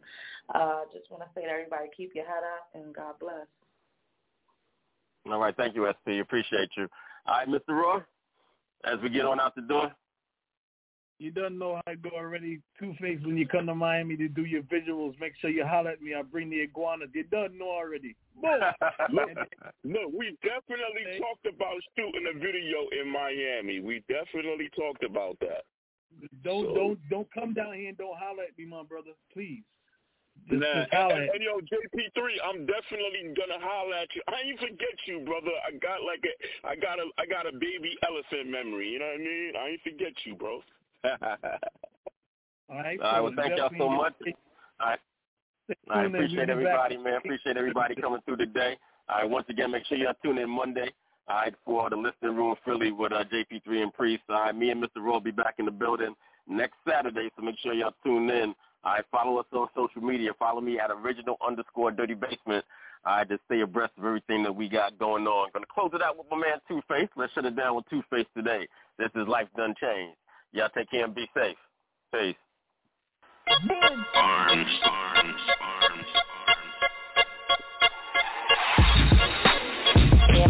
Uh, 0.52 0.80
just 0.92 1.10
want 1.10 1.22
to 1.22 1.28
say 1.34 1.46
to 1.46 1.50
everybody, 1.50 1.88
keep 1.96 2.14
your 2.14 2.26
head 2.26 2.42
up 2.42 2.68
and 2.74 2.94
God 2.94 3.14
bless. 3.20 3.46
All 5.30 5.38
right, 5.38 5.56
thank 5.56 5.76
you, 5.76 5.86
SP. 5.86 6.18
Appreciate 6.20 6.70
you. 6.76 6.88
All 7.26 7.38
right, 7.38 7.48
Mr. 7.48 7.74
Roy, 7.74 8.00
as 8.84 8.98
we 9.02 9.08
get 9.08 9.24
on 9.24 9.38
out 9.38 9.54
the 9.54 9.62
door. 9.62 9.92
You 11.20 11.30
don't 11.30 11.58
know 11.58 11.76
how 11.84 11.92
to 11.92 11.98
go 11.98 12.08
already. 12.16 12.60
Two 12.78 12.94
Face, 12.98 13.20
when 13.22 13.36
you 13.36 13.46
come 13.46 13.66
to 13.66 13.74
Miami 13.74 14.16
to 14.16 14.26
do 14.26 14.46
your 14.46 14.62
visuals, 14.62 15.12
make 15.20 15.34
sure 15.38 15.50
you 15.50 15.66
holler 15.66 15.90
at 15.90 16.00
me. 16.00 16.14
I 16.14 16.22
bring 16.22 16.48
the 16.48 16.62
iguana. 16.62 17.04
You 17.12 17.24
don't 17.30 17.58
know 17.58 17.68
already. 17.68 18.16
Boom. 18.40 18.56
look, 19.12 19.28
look, 19.84 20.08
we 20.16 20.34
definitely 20.40 21.20
talked 21.20 21.44
about 21.44 21.76
shooting 21.94 22.24
a 22.24 22.38
video 22.38 22.88
in 22.98 23.12
Miami. 23.12 23.80
We 23.80 24.02
definitely 24.08 24.70
talked 24.74 25.04
about 25.04 25.36
that. 25.40 25.68
Don't 26.42 26.64
So- 26.64 26.74
don't 26.74 26.98
don't 27.10 27.28
come 27.36 27.52
down 27.52 27.74
here 27.74 27.90
and 27.90 27.98
don't 27.98 28.16
holler 28.16 28.44
at 28.48 28.56
me, 28.56 28.64
my 28.64 28.82
brother. 28.82 29.12
Please. 29.30 29.62
Just, 30.48 30.56
Nah, 30.62 30.88
just 30.88 30.94
and, 30.94 31.28
and 31.36 31.42
yo, 31.44 31.60
JP3, 31.60 32.16
I'm 32.48 32.64
definitely 32.64 33.36
gonna 33.36 33.60
holler 33.60 33.94
at 33.94 34.08
you. 34.16 34.22
I 34.26 34.40
ain't 34.48 34.58
forget 34.58 34.96
you, 35.04 35.20
brother. 35.20 35.52
I 35.68 35.76
got 35.76 36.00
like 36.00 36.24
a, 36.24 36.32
I 36.66 36.76
got 36.80 36.96
a, 36.98 37.04
I 37.20 37.26
got 37.28 37.44
a 37.44 37.52
baby 37.52 37.92
elephant 38.08 38.48
memory. 38.48 38.88
You 38.88 39.00
know 39.00 39.12
what 39.12 39.20
I 39.20 39.24
mean? 39.24 39.52
I 39.60 39.68
ain't 39.76 39.82
forget 39.84 40.16
you, 40.24 40.34
bro. 40.34 40.62
All 41.04 42.76
right. 42.76 43.00
All 43.00 43.12
right, 43.12 43.20
well, 43.20 43.32
thank 43.36 43.56
y'all 43.56 43.70
so 43.78 43.88
much. 43.88 44.14
All 44.80 44.86
right. 44.86 44.98
I. 45.90 46.02
We'll 46.02 46.14
appreciate 46.14 46.50
everybody, 46.50 46.96
man. 46.96 47.14
Appreciate 47.14 47.56
everybody 47.56 47.94
coming 47.94 48.20
through 48.24 48.36
today. 48.36 48.76
All 49.08 49.22
right, 49.22 49.30
once 49.30 49.46
again, 49.48 49.70
make 49.70 49.84
sure 49.86 49.98
y'all 49.98 50.14
tune 50.22 50.38
in 50.38 50.48
Monday. 50.48 50.92
All 51.28 51.36
right, 51.36 51.54
for 51.64 51.88
the 51.90 51.96
listening 51.96 52.36
room 52.36 52.56
Philly 52.64 52.92
with 52.92 53.12
uh, 53.12 53.24
JP3 53.24 53.82
and 53.82 53.92
Priest. 53.94 54.22
All 54.28 54.40
right, 54.42 54.54
me 54.54 54.70
and 54.70 54.82
Mr. 54.82 54.96
Roy 54.96 55.12
will 55.12 55.20
be 55.20 55.30
back 55.30 55.54
in 55.58 55.64
the 55.64 55.70
building 55.70 56.14
next 56.48 56.74
Saturday, 56.88 57.30
so 57.36 57.42
make 57.42 57.56
sure 57.62 57.72
y'all 57.72 57.94
tune 58.04 58.28
in. 58.30 58.54
All 58.82 58.92
right, 58.94 59.04
follow 59.12 59.38
us 59.38 59.46
on 59.52 59.68
social 59.76 60.02
media. 60.02 60.30
Follow 60.38 60.60
me 60.60 60.78
at 60.78 60.90
original 60.90 61.36
underscore 61.46 61.90
dirty 61.90 62.14
basement. 62.14 62.64
All 63.04 63.16
right, 63.16 63.28
to 63.28 63.38
stay 63.46 63.60
abreast 63.60 63.92
of 63.98 64.04
everything 64.04 64.42
that 64.42 64.54
we 64.54 64.68
got 64.68 64.98
going 64.98 65.26
on. 65.26 65.50
Going 65.52 65.64
to 65.64 65.70
close 65.72 65.90
it 65.94 66.02
out 66.02 66.18
with 66.18 66.26
my 66.30 66.36
man 66.36 66.58
Two 66.68 66.82
Face. 66.88 67.08
Let's 67.16 67.32
shut 67.32 67.44
it 67.44 67.56
down 67.56 67.76
with 67.76 67.84
Two 67.90 68.02
Face 68.10 68.26
today. 68.36 68.66
This 68.98 69.10
is 69.14 69.26
Life 69.28 69.48
Done 69.56 69.74
Changed. 69.80 70.16
Y'all 70.52 70.68
take 70.76 70.90
care 70.90 71.04
and 71.04 71.14
be 71.14 71.30
safe. 71.34 71.56
Peace. 72.12 72.34
Arms, 73.46 74.66
arms, 74.84 75.40
arms, 75.60 76.06
arms. 76.06 76.06
You're 80.34 80.48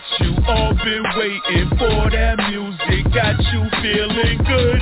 what 0.00 0.20
you 0.20 0.34
all 0.46 0.72
been 0.74 1.04
waiting 1.16 1.68
for. 1.78 2.10
That 2.10 2.36
music 2.48 3.12
got 3.12 3.36
you 3.52 3.62
feeling 3.82 4.38
good. 4.44 4.80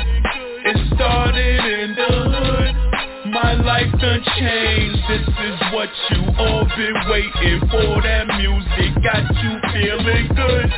It 0.65 0.95
started 0.95 1.61
in 1.65 1.95
the 1.95 2.13
hood. 2.31 3.33
My 3.33 3.55
life 3.55 3.91
done 4.01 4.23
changed. 4.39 5.03
This 5.09 5.27
is 5.27 5.59
what 5.73 5.89
you 6.11 6.23
all 6.39 6.65
been 6.77 6.95
waiting 7.11 7.61
for. 7.71 8.03
That 8.03 8.27
music 8.39 9.03
got 9.03 9.27
you 9.43 9.59
feeling 9.73 10.29
good. 10.37 10.73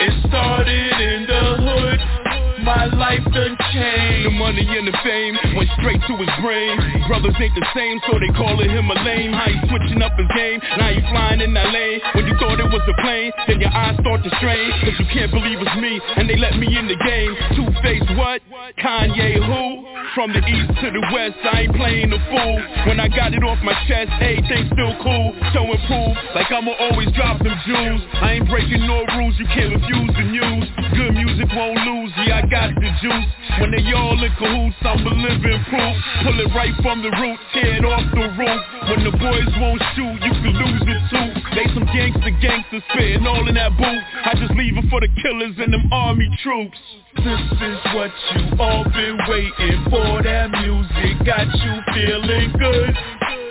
It 0.00 0.28
started 0.28 0.92
in 1.00 1.26
the 1.26 1.42
hood. 1.62 2.27
My 2.68 2.84
life 2.84 3.24
done 3.32 3.56
changed. 3.72 4.28
The 4.28 4.34
money 4.36 4.60
and 4.60 4.84
the 4.84 4.92
fame 5.00 5.56
went 5.56 5.72
straight 5.80 6.04
to 6.04 6.14
his 6.20 6.28
brain. 6.44 6.76
Brothers 7.08 7.32
ain't 7.40 7.56
the 7.56 7.64
same, 7.72 7.96
so 8.04 8.20
they 8.20 8.28
calling 8.36 8.68
him 8.68 8.92
a 8.92 8.98
lame. 9.08 9.32
How 9.32 9.48
he 9.48 9.56
switching 9.72 10.04
up 10.04 10.12
his 10.20 10.28
game? 10.36 10.60
Now 10.76 10.92
he 10.92 11.00
flying 11.08 11.40
in 11.40 11.56
that 11.56 11.72
lane. 11.72 12.04
When 12.12 12.28
you 12.28 12.36
thought 12.36 12.60
it 12.60 12.68
was 12.68 12.84
a 12.84 12.96
plane, 13.00 13.32
then 13.48 13.64
your 13.64 13.72
eyes 13.72 13.96
start 14.04 14.20
to 14.20 14.30
strain. 14.36 14.68
Cause 14.84 15.00
you 15.00 15.08
can't 15.08 15.32
believe 15.32 15.56
it's 15.64 15.76
me, 15.80 15.96
and 16.20 16.28
they 16.28 16.36
let 16.36 16.60
me 16.60 16.68
in 16.76 16.92
the 16.92 16.98
game. 17.08 17.32
Two 17.56 17.72
face 17.80 18.04
what? 18.20 18.44
Kanye 18.76 19.40
who? 19.40 19.88
From 20.12 20.32
the 20.32 20.40
east 20.40 20.72
to 20.82 20.88
the 20.90 21.04
west, 21.12 21.36
I 21.44 21.68
ain't 21.68 21.76
playing 21.76 22.10
the 22.10 22.20
fool. 22.32 22.56
When 22.88 22.98
I 22.98 23.08
got 23.08 23.32
it 23.32 23.44
off 23.44 23.60
my 23.62 23.76
chest, 23.86 24.10
everything 24.20 24.66
still 24.72 24.92
cool. 25.04 25.36
So 25.52 25.64
improve, 25.68 26.16
like 26.34 26.50
I'ma 26.50 26.72
always 26.90 27.12
drop 27.12 27.38
them 27.38 27.54
jewels. 27.64 28.02
I 28.18 28.40
ain't 28.40 28.48
breaking 28.48 28.88
no 28.88 29.04
rules, 29.16 29.36
you 29.38 29.46
can't 29.52 29.72
refuse 29.72 30.12
the 30.16 30.26
news. 30.26 30.66
Good 30.96 31.12
music 31.12 31.48
won't 31.54 31.80
lose, 31.86 32.12
yeah 32.24 32.40
I 32.40 32.42
got 32.50 32.57
the 32.66 32.90
juice. 32.98 33.30
When 33.60 33.70
they 33.70 33.82
all 33.94 34.18
in 34.18 34.32
cahoots, 34.34 34.76
I'm 34.82 35.06
a 35.06 35.14
living 35.14 35.62
proof. 35.70 35.94
Pull 36.26 36.36
it 36.42 36.50
right 36.54 36.74
from 36.82 37.02
the 37.02 37.10
root, 37.10 37.38
tear 37.54 37.78
it 37.78 37.84
off 37.86 38.06
the 38.10 38.26
roof. 38.34 38.60
When 38.90 39.00
the 39.06 39.14
boys 39.14 39.50
won't 39.62 39.82
shoot, 39.94 40.18
you 40.18 40.32
can 40.42 40.54
lose 40.58 40.82
it 40.82 41.02
too. 41.10 41.28
They 41.54 41.66
some 41.74 41.86
gangster 41.94 42.34
gangsters 42.42 42.82
spitting 42.90 43.26
all 43.26 43.46
in 43.48 43.54
that 43.54 43.76
booth. 43.78 44.02
I 44.24 44.34
just 44.34 44.54
leave 44.58 44.76
it 44.76 44.86
for 44.90 45.00
the 45.00 45.10
killers 45.22 45.54
and 45.58 45.72
them 45.72 45.86
army 45.92 46.28
troops. 46.42 46.78
This 47.16 47.42
is 47.62 47.78
what 47.94 48.12
you 48.34 48.42
all 48.58 48.84
been 48.84 49.18
waiting 49.28 49.80
for. 49.90 50.22
That 50.22 50.50
music 50.50 51.26
got 51.26 51.46
you 51.46 51.74
feeling 51.94 52.50
good. 52.58 52.94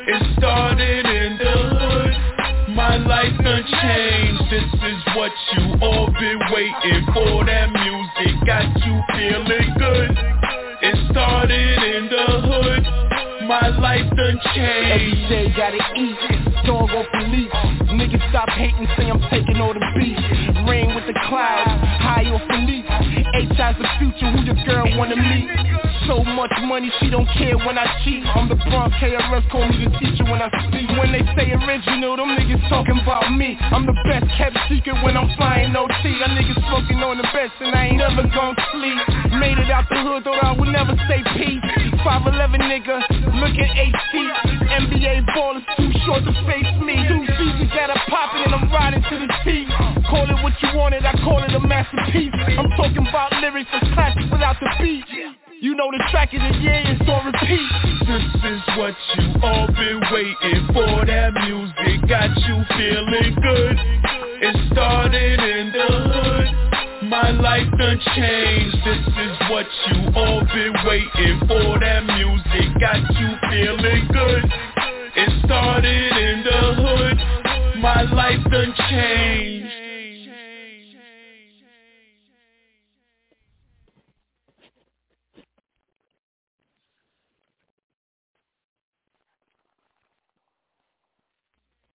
It 0.07 0.21
started 0.37 1.05
in 1.05 1.37
the 1.37 1.55
hood. 1.75 2.36
My 2.77 2.95
life 2.97 3.33
done 3.43 3.65
changed. 3.65 4.43
This 4.51 4.69
is 4.85 5.01
what 5.15 5.31
you 5.57 5.81
all 5.81 6.13
been 6.13 6.39
waiting 6.53 7.05
for. 7.11 7.43
That 7.43 7.73
music 7.73 8.37
got 8.45 8.69
you 8.85 9.01
feeling 9.17 9.73
good. 9.79 10.11
It 10.85 11.09
started 11.09 11.79
in 11.81 12.05
the 12.05 12.25
hood. 12.37 12.83
My 13.49 13.69
life 13.81 14.05
done 14.15 14.39
changed. 14.53 14.93
Every 14.93 15.25
day 15.27 15.53
gotta 15.57 15.81
eat, 15.97 16.69
off 16.69 17.07
the 17.13 17.19
leash. 17.33 17.49
Niggas 17.97 18.29
stop 18.29 18.49
hating, 18.49 18.87
say 18.95 19.09
I'm 19.09 19.21
taking 19.31 19.57
all 19.59 19.73
the 19.73 19.81
beats. 19.97 20.46
Rain 20.67 20.93
with 20.93 21.07
the 21.07 21.15
clouds, 21.31 21.71
high 22.03 22.27
off 22.27 22.43
the 22.47 22.59
leaf. 22.67 22.85
H-I's 23.33 23.75
the 23.79 23.87
future, 23.99 24.29
who 24.31 24.43
your 24.43 24.59
girl 24.67 24.85
wanna 24.99 25.15
meet? 25.15 25.47
So 26.07 26.23
much 26.23 26.51
money, 26.63 26.91
she 26.99 27.09
don't 27.09 27.27
care 27.35 27.57
when 27.59 27.77
I 27.77 27.87
cheat. 28.03 28.23
I'm 28.35 28.47
the 28.47 28.55
Bronx 28.55 28.95
KRS, 28.95 29.43
call 29.51 29.67
me 29.67 29.87
the 29.87 29.91
teacher 29.99 30.23
when 30.23 30.39
I 30.39 30.47
speak. 30.67 30.87
When 30.95 31.11
they 31.11 31.23
say 31.35 31.51
original, 31.51 32.15
them 32.15 32.31
niggas 32.35 32.63
talking 32.69 32.99
about 33.03 33.27
me. 33.35 33.57
I'm 33.59 33.85
the 33.85 33.95
best 34.07 34.27
kept 34.39 34.55
secret 34.71 34.95
when 35.03 35.15
I'm 35.15 35.27
flying 35.35 35.75
OT. 35.75 35.91
That 36.19 36.31
niggas 36.31 36.59
smoking 36.67 37.03
on 37.03 37.17
the 37.17 37.27
best 37.35 37.51
and 37.59 37.75
I 37.75 37.91
ain't 37.91 37.99
never 37.99 38.23
gon' 38.31 38.55
sleep. 38.71 38.99
Made 39.35 39.59
it 39.59 39.67
out 39.67 39.83
the 39.91 39.99
hood, 39.99 40.23
thought 40.23 40.43
I 40.43 40.51
would 40.55 40.71
never 40.71 40.95
say 41.11 41.23
peace. 41.35 41.63
5'11 42.07 42.59
nigga, 42.71 43.03
looking 43.43 43.67
HT. 43.67 44.13
NBA 44.79 45.27
ballers 45.35 45.63
too 45.75 45.91
short 46.07 46.23
to 46.23 46.31
face 46.47 46.71
me. 46.79 46.95
Two 47.03 47.23
seasons 47.35 47.71
got 47.75 47.91
a 47.91 47.99
poppin' 48.07 48.47
and 48.47 48.55
I'm 48.55 48.71
riding 48.71 49.03
to 49.03 49.15
the 49.27 49.29
teeth. 49.43 49.96
Call 50.09 50.23
it 50.23 50.39
what 50.41 50.53
you 50.63 50.69
want 50.77 50.95
it, 50.95 51.03
I 51.03 51.11
call 51.19 51.43
it 51.43 51.53
a 51.53 51.59
masterpiece. 51.59 52.31
I'm 52.31 52.71
talking 52.79 53.05
about 53.07 53.33
lyrics 53.41 53.69
that's 53.73 53.91
classic 53.93 54.23
without 54.31 54.55
the 54.59 54.69
beat. 54.79 55.03
You 55.59 55.75
know 55.75 55.91
the 55.91 55.99
track 56.11 56.31
of 56.33 56.39
the 56.39 56.53
year 56.63 56.79
is 56.85 57.01
on 57.09 57.25
repeat. 57.27 57.69
This 58.07 58.23
is 58.45 58.61
what 58.77 58.95
you 59.17 59.25
all 59.43 59.67
been 59.67 59.99
waiting 60.13 60.63
for. 60.71 61.03
That 61.03 61.33
music 61.43 62.07
got 62.07 62.31
you 62.39 62.55
feeling 62.77 63.35
good. 63.41 63.75
It 64.39 64.55
started 64.71 65.39
in 65.43 65.73
the 65.75 65.87
hood. 65.91 67.09
My 67.09 67.31
life 67.31 67.67
done 67.77 67.99
changed. 68.15 68.77
This 68.85 69.01
is 69.01 69.35
what 69.49 69.65
you 69.91 70.07
all 70.15 70.41
been 70.55 70.75
waiting 70.87 71.39
for. 71.51 71.79
That 71.83 72.05
music 72.05 72.69
got 72.79 73.03
you 73.17 73.29
feeling 73.49 74.07
good. 74.13 74.43
It 75.19 75.31
started 75.43 76.11
in 76.15 76.43
the 76.47 76.61
hood. 76.79 77.81
My 77.81 78.03
life 78.03 78.43
done 78.51 78.73
changed. 78.89 79.86